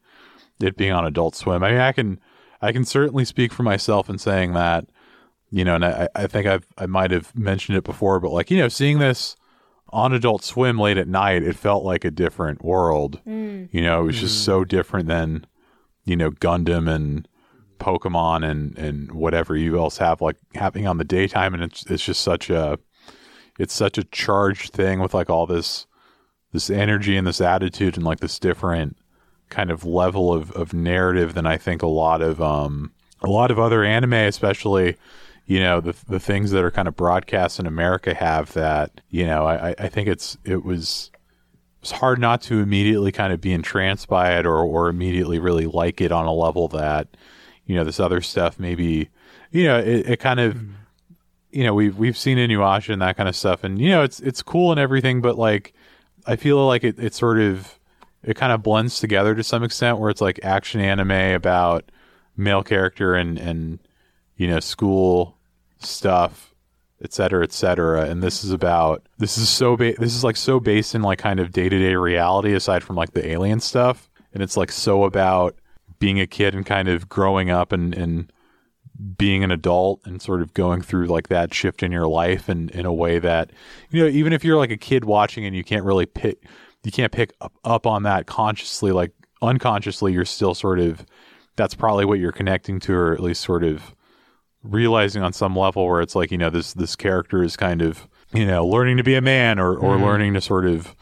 it 0.59 0.77
being 0.77 0.91
on 0.91 1.05
Adult 1.05 1.35
Swim. 1.35 1.63
I 1.63 1.71
mean 1.71 1.79
I 1.79 1.91
can 1.91 2.19
I 2.61 2.71
can 2.71 2.85
certainly 2.85 3.25
speak 3.25 3.51
for 3.53 3.63
myself 3.63 4.09
in 4.09 4.17
saying 4.17 4.53
that, 4.53 4.85
you 5.51 5.63
know, 5.63 5.75
and 5.75 5.85
I, 5.85 6.07
I 6.15 6.27
think 6.27 6.47
I've 6.47 6.67
I 6.77 6.85
might 6.85 7.11
have 7.11 7.35
mentioned 7.35 7.77
it 7.77 7.83
before, 7.83 8.19
but 8.19 8.31
like, 8.31 8.49
you 8.49 8.57
know, 8.57 8.67
seeing 8.67 8.99
this 8.99 9.35
on 9.89 10.13
Adult 10.13 10.43
Swim 10.43 10.79
late 10.79 10.97
at 10.97 11.07
night, 11.07 11.43
it 11.43 11.55
felt 11.55 11.83
like 11.83 12.03
a 12.03 12.11
different 12.11 12.63
world. 12.63 13.21
Mm. 13.27 13.69
You 13.71 13.81
know, 13.81 14.01
it 14.01 14.05
was 14.05 14.19
just 14.19 14.43
so 14.43 14.65
different 14.65 15.07
than, 15.07 15.45
you 16.05 16.15
know, 16.15 16.31
Gundam 16.31 16.89
and 16.89 17.27
Pokemon 17.79 18.49
and 18.49 18.77
and 18.77 19.11
whatever 19.11 19.55
you 19.55 19.77
else 19.77 19.97
have 19.97 20.21
like 20.21 20.37
happening 20.55 20.87
on 20.87 20.97
the 20.97 21.03
daytime, 21.03 21.53
and 21.53 21.63
it's 21.63 21.85
it's 21.85 22.03
just 22.03 22.21
such 22.21 22.49
a 22.49 22.79
it's 23.59 23.73
such 23.73 23.97
a 23.97 24.03
charged 24.05 24.73
thing 24.73 24.99
with 24.99 25.13
like 25.13 25.29
all 25.29 25.45
this 25.45 25.85
this 26.51 26.69
energy 26.69 27.17
and 27.17 27.27
this 27.27 27.41
attitude 27.41 27.97
and 27.97 28.05
like 28.05 28.19
this 28.19 28.39
different 28.39 28.97
kind 29.49 29.71
of 29.71 29.85
level 29.85 30.33
of 30.33 30.51
of 30.51 30.73
narrative 30.73 31.33
than 31.33 31.45
I 31.45 31.57
think 31.57 31.81
a 31.81 31.87
lot 31.87 32.21
of 32.21 32.41
um 32.41 32.91
a 33.21 33.29
lot 33.29 33.51
of 33.51 33.59
other 33.59 33.83
anime, 33.83 34.13
especially 34.13 34.97
you 35.45 35.59
know 35.59 35.79
the 35.81 35.95
the 36.07 36.19
things 36.19 36.51
that 36.51 36.63
are 36.63 36.71
kind 36.71 36.87
of 36.87 36.95
broadcast 36.95 37.59
in 37.59 37.67
America 37.67 38.13
have 38.13 38.53
that 38.53 39.01
you 39.09 39.25
know 39.25 39.45
I 39.45 39.75
I- 39.77 39.89
think 39.89 40.07
it's 40.07 40.37
it 40.43 40.63
was 40.65 41.11
it's 41.81 41.91
hard 41.91 42.19
not 42.19 42.41
to 42.43 42.59
immediately 42.61 43.11
kind 43.11 43.31
of 43.31 43.39
be 43.41 43.53
entranced 43.53 44.07
by 44.07 44.37
it 44.37 44.45
or 44.45 44.57
or 44.57 44.89
immediately 44.89 45.37
really 45.39 45.67
like 45.67 46.01
it 46.01 46.11
on 46.11 46.25
a 46.25 46.33
level 46.33 46.67
that 46.69 47.07
you 47.65 47.75
know 47.75 47.83
this 47.83 47.99
other 47.99 48.21
stuff 48.21 48.59
maybe 48.59 49.09
you 49.51 49.65
know 49.65 49.77
it, 49.77 50.09
it 50.09 50.19
kind 50.19 50.39
of 50.39 50.57
you 51.51 51.63
know 51.63 51.73
we've 51.75 51.95
we've 51.95 52.17
seen 52.17 52.37
Inuyasha 52.39 52.91
and 52.93 53.01
that 53.03 53.15
kind 53.17 53.29
of 53.29 53.35
stuff 53.35 53.63
and 53.63 53.79
you 53.79 53.89
know 53.89 54.01
it's 54.03 54.19
it's 54.19 54.41
cool 54.41 54.71
and 54.71 54.79
everything 54.79 55.21
but 55.21 55.37
like 55.37 55.73
I 56.25 56.35
feel 56.37 56.65
like 56.65 56.83
it, 56.83 56.97
it 56.97 57.13
sort 57.13 57.39
of 57.39 57.77
it 58.25 58.35
kind 58.35 58.51
of 58.51 58.63
blends 58.63 58.99
together 58.99 59.35
to 59.35 59.43
some 59.43 59.63
extent 59.63 59.99
where 59.99 60.09
it's 60.09 60.21
like 60.21 60.39
action 60.43 60.81
anime 60.81 61.11
about 61.11 61.91
male 62.35 62.63
character 62.63 63.15
and 63.15 63.37
and 63.37 63.79
you 64.35 64.47
know 64.47 64.59
school 64.59 65.37
stuff 65.79 66.55
et 67.03 67.13
cetera, 67.13 67.43
et 67.43 67.51
cetera. 67.51 68.05
And 68.09 68.23
this 68.23 68.43
is 68.43 68.51
about 68.51 69.07
this 69.17 69.37
is 69.37 69.49
so 69.49 69.75
ba- 69.77 69.95
this 69.99 70.15
is 70.15 70.23
like 70.23 70.37
so 70.37 70.59
based 70.59 70.95
in 70.95 71.01
like 71.01 71.19
kind 71.19 71.39
of 71.39 71.51
day 71.51 71.69
to 71.69 71.77
day 71.77 71.95
reality 71.95 72.53
aside 72.53 72.83
from 72.83 72.95
like 72.95 73.11
the 73.11 73.27
alien 73.27 73.59
stuff, 73.59 74.09
and 74.33 74.41
it's 74.41 74.57
like 74.57 74.71
so 74.71 75.03
about 75.03 75.55
being 75.99 76.19
a 76.19 76.27
kid 76.27 76.55
and 76.55 76.65
kind 76.65 76.87
of 76.87 77.09
growing 77.09 77.49
up 77.49 77.71
and 77.71 77.93
and 77.93 78.31
being 79.17 79.43
an 79.43 79.51
adult 79.51 79.99
and 80.05 80.21
sort 80.21 80.41
of 80.41 80.53
going 80.53 80.81
through 80.81 81.05
like 81.07 81.27
that 81.27 81.53
shift 81.53 81.83
in 81.83 81.91
your 81.91 82.07
life 82.07 82.47
and 82.47 82.71
in 82.71 82.85
a 82.85 82.93
way 82.93 83.19
that 83.19 83.51
you 83.89 84.01
know 84.01 84.09
even 84.09 84.31
if 84.31 84.43
you're 84.43 84.57
like 84.57 84.71
a 84.71 84.77
kid 84.77 85.03
watching 85.03 85.45
and 85.45 85.53
you 85.53 85.65
can't 85.65 85.83
really 85.83 86.05
pick 86.05 86.45
you 86.85 86.91
can't 86.91 87.11
pick 87.11 87.33
up, 87.41 87.53
up 87.63 87.87
on 87.87 88.03
that 88.03 88.27
consciously 88.27 88.91
like 88.91 89.11
unconsciously 89.41 90.13
you're 90.13 90.25
still 90.25 90.53
sort 90.53 90.79
of 90.79 91.05
that's 91.55 91.75
probably 91.75 92.05
what 92.05 92.19
you're 92.19 92.31
connecting 92.31 92.79
to 92.79 92.93
or 92.93 93.13
at 93.13 93.19
least 93.19 93.41
sort 93.41 93.63
of 93.63 93.95
realizing 94.63 95.21
on 95.21 95.31
some 95.33 95.55
level 95.55 95.85
where 95.87 96.01
it's 96.01 96.15
like 96.15 96.31
you 96.31 96.37
know 96.37 96.49
this 96.49 96.73
this 96.73 96.95
character 96.95 97.43
is 97.43 97.55
kind 97.55 97.81
of 97.81 98.07
you 98.33 98.45
know 98.45 98.65
learning 98.65 98.97
to 98.97 99.03
be 99.03 99.15
a 99.15 99.21
man 99.21 99.59
or 99.59 99.75
or 99.75 99.97
learning 99.97 100.33
to 100.33 100.41
sort 100.41 100.65
of 100.65 100.95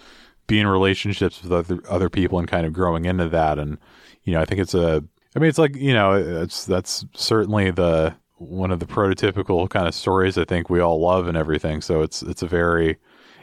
be 0.47 0.59
in 0.59 0.67
relationships 0.67 1.41
with 1.41 1.51
other 1.51 1.79
other 1.89 2.09
people 2.09 2.39
and 2.39 2.47
kind 2.47 2.65
of 2.65 2.73
growing 2.73 3.05
into 3.05 3.29
that. 3.29 3.57
And 3.59 3.77
you 4.23 4.33
know 4.33 4.41
I 4.41 4.45
think 4.45 4.61
it's 4.61 4.73
a 4.73 5.03
I 5.35 5.39
mean 5.39 5.49
it's 5.49 5.57
like 5.57 5.75
you 5.75 5.93
know 5.93 6.13
it's 6.13 6.65
that's 6.65 7.05
certainly 7.13 7.71
the 7.71 8.15
one 8.37 8.71
of 8.71 8.79
the 8.79 8.85
prototypical 8.85 9.69
kind 9.69 9.87
of 9.87 9.95
stories 9.95 10.37
I 10.37 10.45
think 10.45 10.69
we 10.69 10.79
all 10.79 10.99
love 10.99 11.27
and 11.27 11.37
everything. 11.37 11.81
So 11.81 12.01
it's 12.01 12.21
it's 12.23 12.41
a 12.41 12.47
very 12.47 12.97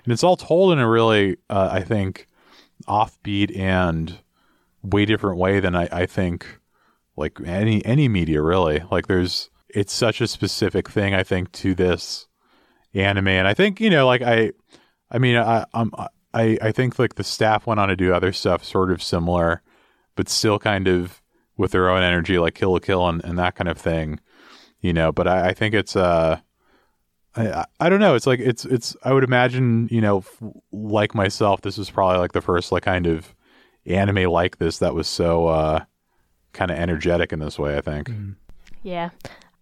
and 0.04 0.12
it's 0.12 0.24
all 0.24 0.36
told 0.36 0.72
in 0.72 0.78
a 0.78 0.88
really 0.88 1.36
uh, 1.48 1.70
I 1.72 1.80
think 1.80 2.28
offbeat 2.86 3.56
and 3.56 4.18
way 4.82 5.04
different 5.04 5.38
way 5.38 5.60
than 5.60 5.74
I, 5.74 5.88
I 5.92 6.06
think 6.06 6.60
like 7.16 7.38
any 7.44 7.84
any 7.84 8.08
media 8.08 8.42
really. 8.42 8.82
Like 8.90 9.06
there's 9.06 9.50
it's 9.68 9.92
such 9.92 10.20
a 10.20 10.26
specific 10.26 10.88
thing 10.88 11.14
i 11.14 11.22
think 11.22 11.52
to 11.52 11.74
this 11.74 12.26
anime. 12.94 13.28
And 13.28 13.46
i 13.46 13.54
think 13.54 13.80
you 13.80 13.90
know 13.90 14.06
like 14.06 14.22
i 14.22 14.52
i 15.10 15.18
mean 15.18 15.36
i 15.36 15.64
i'm 15.74 15.92
i 16.34 16.58
i 16.60 16.72
think 16.72 16.98
like 16.98 17.14
the 17.14 17.24
staff 17.24 17.66
went 17.66 17.80
on 17.80 17.88
to 17.88 17.96
do 17.96 18.12
other 18.12 18.32
stuff 18.32 18.64
sort 18.64 18.90
of 18.90 19.02
similar 19.02 19.62
but 20.16 20.28
still 20.28 20.58
kind 20.58 20.88
of 20.88 21.22
with 21.56 21.72
their 21.72 21.88
own 21.90 22.02
energy 22.02 22.38
like 22.38 22.54
Kill 22.54 22.72
la 22.72 22.78
Kill 22.78 23.06
and, 23.08 23.24
and 23.24 23.38
that 23.38 23.54
kind 23.54 23.68
of 23.68 23.78
thing 23.78 24.18
you 24.80 24.92
know. 24.92 25.12
But 25.12 25.28
i, 25.28 25.48
I 25.48 25.54
think 25.54 25.74
it's 25.74 25.94
uh 25.94 26.40
I, 27.36 27.48
I- 27.50 27.64
I 27.80 27.88
don't 27.88 28.00
know. 28.00 28.14
It's 28.14 28.26
like 28.26 28.40
it's 28.40 28.64
it's. 28.64 28.96
I 29.04 29.12
would 29.12 29.24
imagine 29.24 29.88
you 29.90 30.00
know, 30.00 30.18
f- 30.18 30.42
like 30.72 31.14
myself, 31.14 31.60
this 31.62 31.78
was 31.78 31.90
probably 31.90 32.18
like 32.18 32.32
the 32.32 32.40
first 32.40 32.72
like 32.72 32.82
kind 32.84 33.06
of 33.06 33.34
anime 33.86 34.30
like 34.30 34.58
this 34.58 34.78
that 34.78 34.94
was 34.94 35.08
so 35.08 35.46
uh 35.46 35.84
kind 36.52 36.70
of 36.70 36.76
energetic 36.78 37.32
in 37.32 37.38
this 37.38 37.58
way. 37.58 37.76
I 37.76 37.80
think. 37.80 38.10
Yeah. 38.82 39.10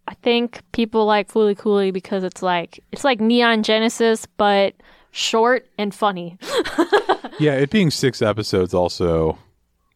I 0.06 0.14
think 0.14 0.62
people 0.72 1.04
like 1.04 1.28
Fooly 1.30 1.56
Cooly 1.56 1.90
because 1.90 2.24
it's 2.24 2.42
like 2.42 2.82
it's 2.92 3.04
like 3.04 3.20
Neon 3.20 3.62
Genesis 3.62 4.24
but 4.38 4.74
short 5.10 5.66
and 5.78 5.94
funny. 5.94 6.38
Yeah, 7.40 7.52
it 7.52 7.70
being 7.70 7.92
six 7.92 8.20
episodes 8.20 8.74
also. 8.74 9.38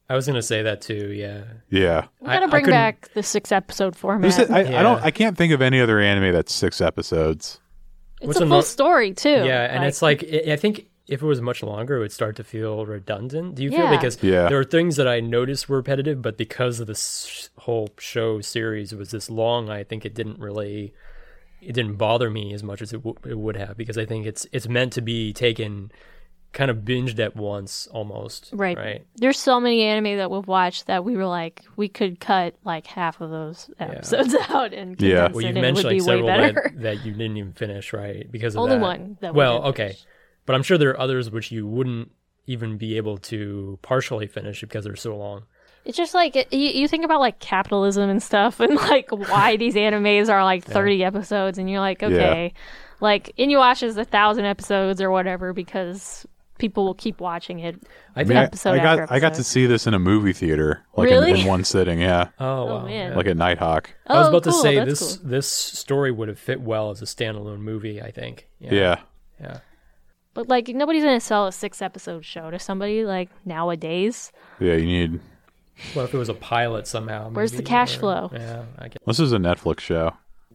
I 0.09 0.15
was 0.15 0.27
gonna 0.29 0.43
say 0.43 0.63
that 0.63 0.81
too. 0.81 1.11
Yeah. 1.13 1.43
Yeah, 1.71 2.07
We 2.21 2.29
I- 2.29 2.35
gotta 2.35 2.47
I 2.47 2.51
bring 2.51 2.65
couldn't- 2.67 2.79
back 2.79 3.09
the 3.15 3.23
six 3.25 3.51
episode 3.51 3.97
format. 3.97 4.31
There's 4.37 4.49
a- 4.49 4.53
I, 4.53 4.79
I 4.79 4.83
don't. 4.85 5.03
I 5.03 5.11
can't 5.11 5.37
think 5.37 5.53
of 5.53 5.61
any 5.61 5.81
other 5.81 5.99
anime 5.99 6.33
that's 6.33 6.55
six 6.55 6.81
episodes. 6.81 7.59
It's 8.23 8.27
What's 8.29 8.41
a 8.41 8.45
a 8.45 8.49
full 8.49 8.59
no- 8.59 8.61
story 8.63 9.13
too. 9.13 9.29
Yeah, 9.29 9.65
and 9.75 9.85
it's 9.85 10.01
like 10.03 10.25
I 10.25 10.53
I 10.53 10.57
think 10.57 10.87
if 11.09 11.21
it 11.21 11.27
was 11.27 11.41
much 11.41 11.63
longer, 11.63 11.97
it 11.97 12.01
would 12.01 12.13
start 12.13 12.37
to 12.37 12.45
feel 12.45 12.87
redundant. 12.87 13.57
Do 13.57 13.63
you 13.65 13.71
feel 13.71 13.81
Yeah. 13.81 13.97
because 13.97 14.23
Yeah. 14.23 14.49
there 14.49 14.59
are 14.59 14.65
things 14.65 14.97
that 14.97 15.09
I 15.09 15.21
noticed 15.21 15.69
were 15.69 15.77
repetitive, 15.79 16.23
but 16.23 16.39
because 16.39 16.81
of 16.81 16.87
this 16.87 17.51
whole 17.59 17.89
show 17.99 18.41
series 18.41 18.95
was 18.95 19.11
this 19.11 19.29
long, 19.29 19.69
I 19.69 19.83
think 19.85 20.05
it 20.07 20.15
didn't 20.15 20.39
really 20.39 20.95
it 21.61 21.75
didn't 21.75 21.95
bother 21.95 22.29
me 22.29 22.53
as 22.55 22.63
much 22.65 22.83
as 22.83 22.93
it, 22.93 22.99
w- 23.05 23.15
it 23.25 23.39
would 23.39 23.57
have 23.57 23.77
because 23.77 23.97
I 23.99 24.05
think 24.05 24.27
it's 24.27 24.47
it's 24.53 24.69
meant 24.69 24.93
to 24.95 25.01
be 25.01 25.33
taken 25.33 25.91
kind 26.53 26.71
of 26.71 26.79
binged 26.79 27.19
at 27.19 27.35
once 27.35 27.87
almost. 27.91 28.51
Right. 28.53 28.77
Right. 28.77 29.07
There's 29.17 29.39
so 29.39 29.59
many 29.59 29.83
anime 29.83 30.19
that 30.19 30.31
we've 30.31 30.47
watched 30.47 30.87
that 30.87 31.05
we 31.05 31.17
were 31.17 31.27
like, 31.27 31.63
we 31.77 31.89
could 31.89 32.21
cut 32.21 32.55
like 32.65 32.87
half 32.87 33.21
of 33.21 33.31
those 33.31 33.71
episodes 33.81 34.35
out 34.49 34.73
and 34.73 35.01
Yeah. 35.01 35.29
Well, 35.33 35.43
you've 35.43 35.57
and 35.57 35.59
it 35.59 35.61
would 35.61 35.63
mentioned 35.63 35.93
like 35.93 36.03
several 36.03 36.27
that, 36.27 36.81
that 36.83 37.05
you 37.05 37.13
didn't 37.13 37.37
even 37.39 37.53
finish, 37.53 37.93
right? 37.93 38.31
Because 38.31 38.55
of 38.55 38.61
Only 38.61 38.77
that. 38.77 38.83
one 38.83 39.17
that 39.21 39.35
well, 39.35 39.63
did 39.63 39.69
okay, 39.69 39.87
finish. 39.89 40.05
but 40.45 40.55
I'm 40.55 40.63
sure 40.63 40.77
there 40.77 40.91
are 40.91 41.01
others 41.01 41.31
which 41.31 41.51
you 41.51 41.67
wouldn't 41.67 42.13
even 42.47 42.77
be 42.77 42.97
able 42.97 43.19
to 43.19 43.79
partially 43.83 44.27
finish 44.27 44.61
because 44.61 44.85
they're 44.85 44.97
so 44.97 45.17
long. 45.17 45.45
It's 45.85 45.97
just 45.97 46.15
like 46.15 46.37
it, 46.37 46.53
you, 46.53 46.69
you 46.69 46.87
think 46.87 47.05
about 47.05 47.21
like 47.21 47.39
capitalism 47.41 48.09
and 48.11 48.23
stuff, 48.23 48.61
and 48.61 48.75
like 48.77 49.11
why 49.11 49.57
these 49.57 49.75
animes 49.75 50.29
are 50.29 50.45
like 50.45 50.65
30 50.65 51.03
episodes, 51.03 51.59
and 51.59 51.69
you're 51.71 51.81
like, 51.81 52.03
okay, 52.03 52.53
like 53.01 53.35
Inuyasha 53.37 53.85
is 53.85 53.97
a 53.97 54.05
thousand 54.05 54.45
episodes 54.45 55.01
or 55.01 55.11
whatever 55.11 55.53
because 55.53 56.25
people 56.63 56.87
will 56.87 56.95
keep 56.95 57.21
watching 57.21 57.59
it. 57.59 57.77
I 58.17 58.23
I 58.23 58.25
mean, 58.25 58.39
I, 58.39 58.45
Episode 58.45 58.71
I 58.73 58.77
got 58.79 58.99
after 59.01 59.15
I 59.15 59.19
got 59.21 59.35
to 59.35 59.45
see 59.45 59.67
this 59.67 59.87
in 59.87 59.93
a 59.93 59.99
movie 59.99 60.33
theater, 60.33 60.83
like 60.97 61.11
in- 61.11 61.15
Really? 61.15 61.41
in, 61.43 61.47
one 61.47 61.65
sitting. 61.65 62.01
Yeah, 62.01 62.29
oh, 62.41 62.65
wow. 62.65 62.79
Oh, 62.83 62.87
man. 62.87 63.15
like 63.17 63.27
at 63.27 63.37
Nitehawk. 63.37 63.87
Oh, 64.07 64.15
I 64.15 64.19
was 64.19 64.27
Oh, 64.27 64.31
about 64.31 64.43
cool, 64.45 64.53
to 64.53 64.59
say 64.61 64.77
that's 64.77 64.89
this 65.01 65.17
cool. 65.19 65.29
this 65.31 65.47
story 65.51 66.11
would 66.11 66.29
have 66.29 66.39
fit 66.39 66.61
well 66.63 66.91
as 66.91 67.03
a 67.03 67.05
standalone 67.05 67.59
movie. 67.61 68.01
I 68.01 68.11
think. 68.11 68.49
Yeah. 68.61 69.01
Yeah. 69.41 69.59
But 70.35 70.49
like 70.49 70.69
nobody's 70.69 71.03
gonna 71.05 71.21
sell 71.21 71.47
a 71.47 71.53
six 71.53 71.83
episode 71.83 72.25
show 72.25 72.51
to 72.51 72.59
somebody 72.59 73.05
like 73.05 73.29
nowadays. 73.45 74.33
yeah, 74.61 74.75
You 74.75 74.87
need. 74.87 75.21
Well, 75.97 76.05
if 76.05 76.15
it 76.15 76.19
was 76.19 76.29
a 76.29 76.35
pilot 76.35 76.87
somehow. 76.87 77.29
Where's 77.31 77.53
the 77.53 77.63
cash 77.63 77.97
or- 77.97 78.01
flow? 78.01 78.31
Yeah, 78.33 78.65
I 78.79 78.89
guess. 78.89 78.99
This 79.07 79.21
is 79.21 79.33
a 79.33 79.39
Netflix 79.39 79.81
show. 79.81 80.13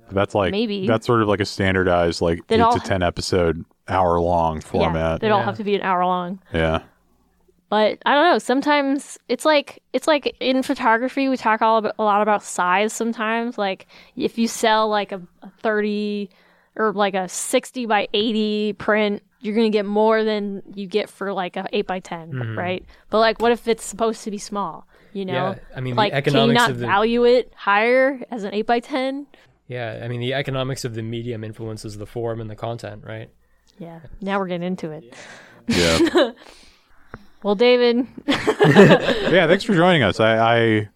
That's 0.09 0.33
like 0.33 0.51
Maybe. 0.51 0.87
that's 0.87 1.05
sort 1.05 1.21
of 1.21 1.27
like 1.27 1.41
a 1.41 1.45
standardized 1.45 2.21
like 2.21 2.47
They'd 2.47 2.55
eight 2.55 2.61
all- 2.61 2.73
to 2.73 2.79
ten 2.79 3.03
episode 3.03 3.65
hour 3.89 4.19
long 4.19 4.55
Yeah, 4.55 4.61
format. 4.61 5.21
they 5.21 5.27
don't 5.27 5.39
Yeah. 5.41 5.45
have 5.45 5.57
to 5.57 5.63
be 5.63 5.75
an 5.75 5.81
hour 5.81 6.05
long. 6.05 6.39
Yeah. 6.53 6.81
But 7.69 7.97
I 8.05 8.13
don't 8.13 8.31
know. 8.31 8.37
Sometimes 8.39 9.17
it's 9.27 9.43
like 9.43 9.83
it's 9.91 10.07
like 10.07 10.35
in 10.39 10.63
photography 10.63 11.27
we 11.27 11.35
talk 11.35 11.61
all 11.61 11.77
about, 11.79 11.95
a 11.99 12.03
lot 12.03 12.21
about 12.21 12.41
size. 12.43 12.93
Sometimes 12.93 13.57
like 13.57 13.87
if 14.15 14.37
you 14.37 14.47
sell 14.47 14.87
like 14.87 15.11
a, 15.11 15.21
a 15.41 15.49
thirty 15.61 16.29
or 16.77 16.93
like 16.93 17.13
a 17.13 17.27
sixty 17.27 17.85
by 17.85 18.07
eighty 18.13 18.71
print, 18.73 19.21
you're 19.41 19.53
gonna 19.55 19.69
get 19.69 19.85
more 19.85 20.23
than 20.23 20.63
you 20.75 20.87
get 20.87 21.09
for 21.09 21.33
like 21.33 21.57
a 21.57 21.67
eight 21.73 21.87
by 21.87 21.99
10 21.99 22.31
Mm-hmm. 22.31 22.57
right? 22.57 22.85
But 23.09 23.19
like, 23.19 23.41
what 23.41 23.51
if 23.51 23.67
it's 23.67 23.83
supposed 23.83 24.23
to 24.23 24.31
be 24.31 24.37
small? 24.37 24.87
You 25.11 25.25
know, 25.25 25.33
Yeah, 25.33 25.55
I 25.75 25.81
mean, 25.81 25.95
the 25.95 26.01
like 26.01 26.23
can 26.23 26.35
you 26.35 26.53
not 26.53 26.69
of 26.71 26.79
the- 26.79 26.85
value 26.85 27.25
it 27.25 27.51
higher 27.55 28.21
as 28.31 28.43
an 28.45 28.53
eight 28.53 28.65
by 28.67 28.79
ten? 28.79 29.27
Yeah, 29.67 29.99
I 30.01 30.07
mean, 30.07 30.21
the 30.21 30.33
economics 30.33 30.85
of 30.85 30.95
the 30.95 31.01
medium 31.03 31.43
influences 31.43 31.97
the 31.97 32.05
form 32.05 32.39
and 32.39 32.49
the 32.49 32.55
content, 32.55 33.03
right? 33.05 33.29
Yeah. 33.77 33.99
Now 34.21 34.39
we're 34.39 34.47
getting 34.47 34.65
into 34.67 34.91
it. 34.91 35.13
Yeah. 35.67 36.31
Well, 37.43 37.53
David, 37.53 38.07
yeah. 38.27 39.45
Thanks 39.47 39.63
for 39.63 39.75
joining 39.75 40.01
us. 40.01 40.19
I 40.19 40.37
I, 40.37 40.89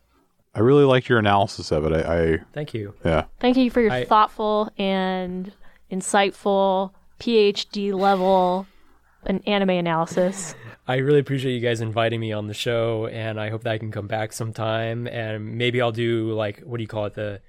I 0.55 0.59
really 0.59 0.84
liked 0.86 1.07
your 1.07 1.19
analysis 1.19 1.71
of 1.71 1.86
it. 1.86 1.93
I, 1.93 2.34
I 2.34 2.38
Thank 2.51 2.73
you. 2.73 2.95
yeah. 3.05 3.25
Thank 3.39 3.57
you 3.57 3.69
for 3.69 3.79
your 3.79 3.91
I- 3.91 4.05
thoughtful 4.05 4.69
and 4.77 5.53
insightful 5.91 6.91
PhD 7.19 7.93
level 7.93 8.65
an 9.25 9.41
anime 9.45 9.69
analysis. 9.69 10.55
I 10.88 10.95
really 10.97 11.19
appreciate 11.19 11.53
you 11.53 11.59
guys 11.61 11.79
inviting 11.79 12.19
me 12.19 12.34
on 12.34 12.47
the 12.47 12.55
show, 12.55 13.05
and 13.05 13.39
I 13.39 13.49
hope 13.51 13.61
that 13.63 13.73
I 13.73 13.77
can 13.77 13.91
come 13.91 14.07
back 14.07 14.34
sometime. 14.34 15.05
And 15.07 15.57
maybe 15.59 15.79
I'll 15.79 15.91
do 15.91 16.34
like 16.34 16.61
what 16.61 16.77
do 16.77 16.82
you 16.84 16.88
call 16.88 17.05
it 17.05 17.13
the 17.13 17.39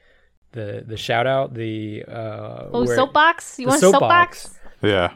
the 0.53 0.85
the 0.87 0.99
shout 0.99 1.26
out 1.26 1.55
the 1.55 2.05
uh, 2.07 2.68
Oh, 2.72 2.85
where- 2.85 2.95
soapbox? 2.95 3.59
You 3.59 3.68
want 3.68 3.80
soapbox. 3.80 4.43
soapbox? 4.43 4.59
Yeah. 4.83 5.14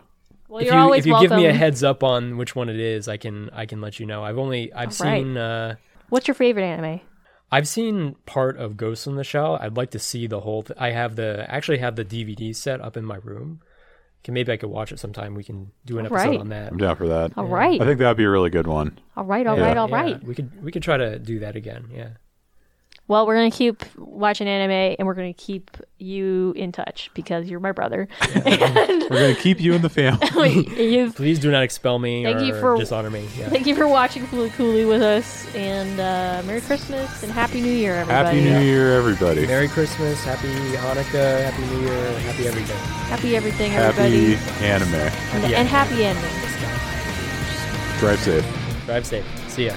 Well, 0.48 0.60
if 0.60 0.66
you're 0.66 0.74
you 0.74 0.80
always 0.80 1.00
if 1.00 1.06
you 1.06 1.12
welcome. 1.12 1.30
give 1.30 1.38
me 1.38 1.46
a 1.46 1.52
heads 1.52 1.82
up 1.82 2.02
on 2.02 2.36
which 2.36 2.54
one 2.54 2.68
it 2.68 2.78
is, 2.78 3.08
I 3.08 3.16
can 3.16 3.50
I 3.52 3.66
can 3.66 3.80
let 3.80 3.98
you 4.00 4.06
know. 4.06 4.22
I've 4.24 4.38
only 4.38 4.72
I've 4.72 4.98
All 5.00 5.06
right. 5.06 5.22
seen 5.22 5.36
uh, 5.36 5.76
What's 6.08 6.28
your 6.28 6.34
favorite 6.34 6.64
anime? 6.64 7.00
I've 7.50 7.68
seen 7.68 8.16
part 8.26 8.56
of 8.56 8.76
Ghost 8.76 9.06
in 9.06 9.14
the 9.16 9.24
Shell. 9.24 9.58
I'd 9.60 9.76
like 9.76 9.90
to 9.92 9.98
see 9.98 10.26
the 10.26 10.40
whole. 10.40 10.62
Th- 10.64 10.76
I 10.80 10.90
have 10.90 11.16
the 11.16 11.44
actually 11.48 11.78
have 11.78 11.94
the 11.96 12.04
DVD 12.04 12.54
set 12.54 12.80
up 12.80 12.96
in 12.96 13.04
my 13.04 13.16
room. 13.16 13.60
Can 14.24 14.34
maybe 14.34 14.50
I 14.50 14.56
could 14.56 14.70
watch 14.70 14.90
it 14.90 14.98
sometime. 14.98 15.34
We 15.34 15.44
can 15.44 15.70
do 15.84 15.98
an 15.98 16.06
All 16.06 16.12
episode 16.14 16.30
right. 16.30 16.40
on 16.40 16.48
that. 16.48 16.72
I'm 16.72 16.78
down 16.78 16.96
for 16.96 17.06
that. 17.08 17.32
All 17.36 17.46
right. 17.46 17.80
I 17.80 17.84
think 17.84 18.00
that'd 18.00 18.16
be 18.16 18.24
a 18.24 18.30
really 18.30 18.50
good 18.50 18.66
one. 18.66 18.98
All 19.16 19.24
right, 19.24 19.46
all 19.46 19.56
Yeah. 19.56 19.62
right, 19.66 19.76
all 19.76 19.88
Yeah, 19.88 19.94
right. 19.96 20.24
We 20.24 20.34
could 20.34 20.64
we 20.64 20.72
could 20.72 20.82
try 20.82 20.96
to 20.96 21.18
do 21.20 21.38
that 21.40 21.54
again. 21.54 21.88
Yeah. 21.94 22.08
Well, 23.08 23.26
we're 23.26 23.36
going 23.36 23.50
to 23.50 23.56
keep 23.56 23.84
watching 23.96 24.48
anime 24.48 24.96
and 24.98 25.06
we're 25.06 25.14
going 25.14 25.32
to 25.32 25.40
keep 25.40 25.70
you 25.98 26.52
in 26.56 26.72
touch 26.72 27.10
because 27.14 27.48
you're 27.48 27.60
my 27.60 27.72
brother. 27.72 28.08
and 28.34 29.02
We're 29.10 29.32
gonna 29.32 29.34
keep 29.34 29.60
you 29.60 29.72
in 29.74 29.82
the 29.82 29.88
family. 29.88 30.66
you've 30.76 31.14
Please 31.14 31.38
do 31.38 31.50
not 31.50 31.62
expel 31.62 31.98
me 31.98 32.24
Thank 32.24 32.38
or 32.38 32.44
you 32.44 32.54
for- 32.60 32.76
dishonor 32.76 33.10
me. 33.10 33.28
Yeah. 33.38 33.48
Thank 33.48 33.66
you 33.66 33.74
for 33.74 33.86
watching 33.88 34.26
Fooly 34.26 34.52
Cooly 34.52 34.84
with 34.84 35.02
us, 35.02 35.46
and 35.54 35.98
uh, 36.00 36.42
Merry 36.46 36.60
Christmas 36.60 37.22
and 37.22 37.32
Happy 37.32 37.60
New 37.60 37.72
Year, 37.72 37.94
everybody. 37.96 38.40
Happy 38.40 38.50
New 38.50 38.60
Year, 38.60 38.96
everybody. 38.98 39.46
Merry 39.46 39.68
Christmas, 39.68 40.22
Happy 40.24 40.48
Hanukkah, 40.48 41.44
Happy 41.44 41.62
New 41.74 41.80
Year, 41.86 42.18
Happy 42.20 42.46
everything. 42.46 42.76
Happy 42.76 43.36
everything, 43.36 43.72
everybody. 43.74 44.34
Happy 44.34 44.66
anime. 44.66 44.94
and, 44.94 45.10
Happy 45.14 45.54
and 45.54 45.68
happy 45.68 46.04
ending. 46.04 48.00
Drive 48.00 48.20
safe. 48.20 48.84
Drive 48.86 49.06
safe. 49.06 49.50
See 49.50 49.66
ya. 49.66 49.74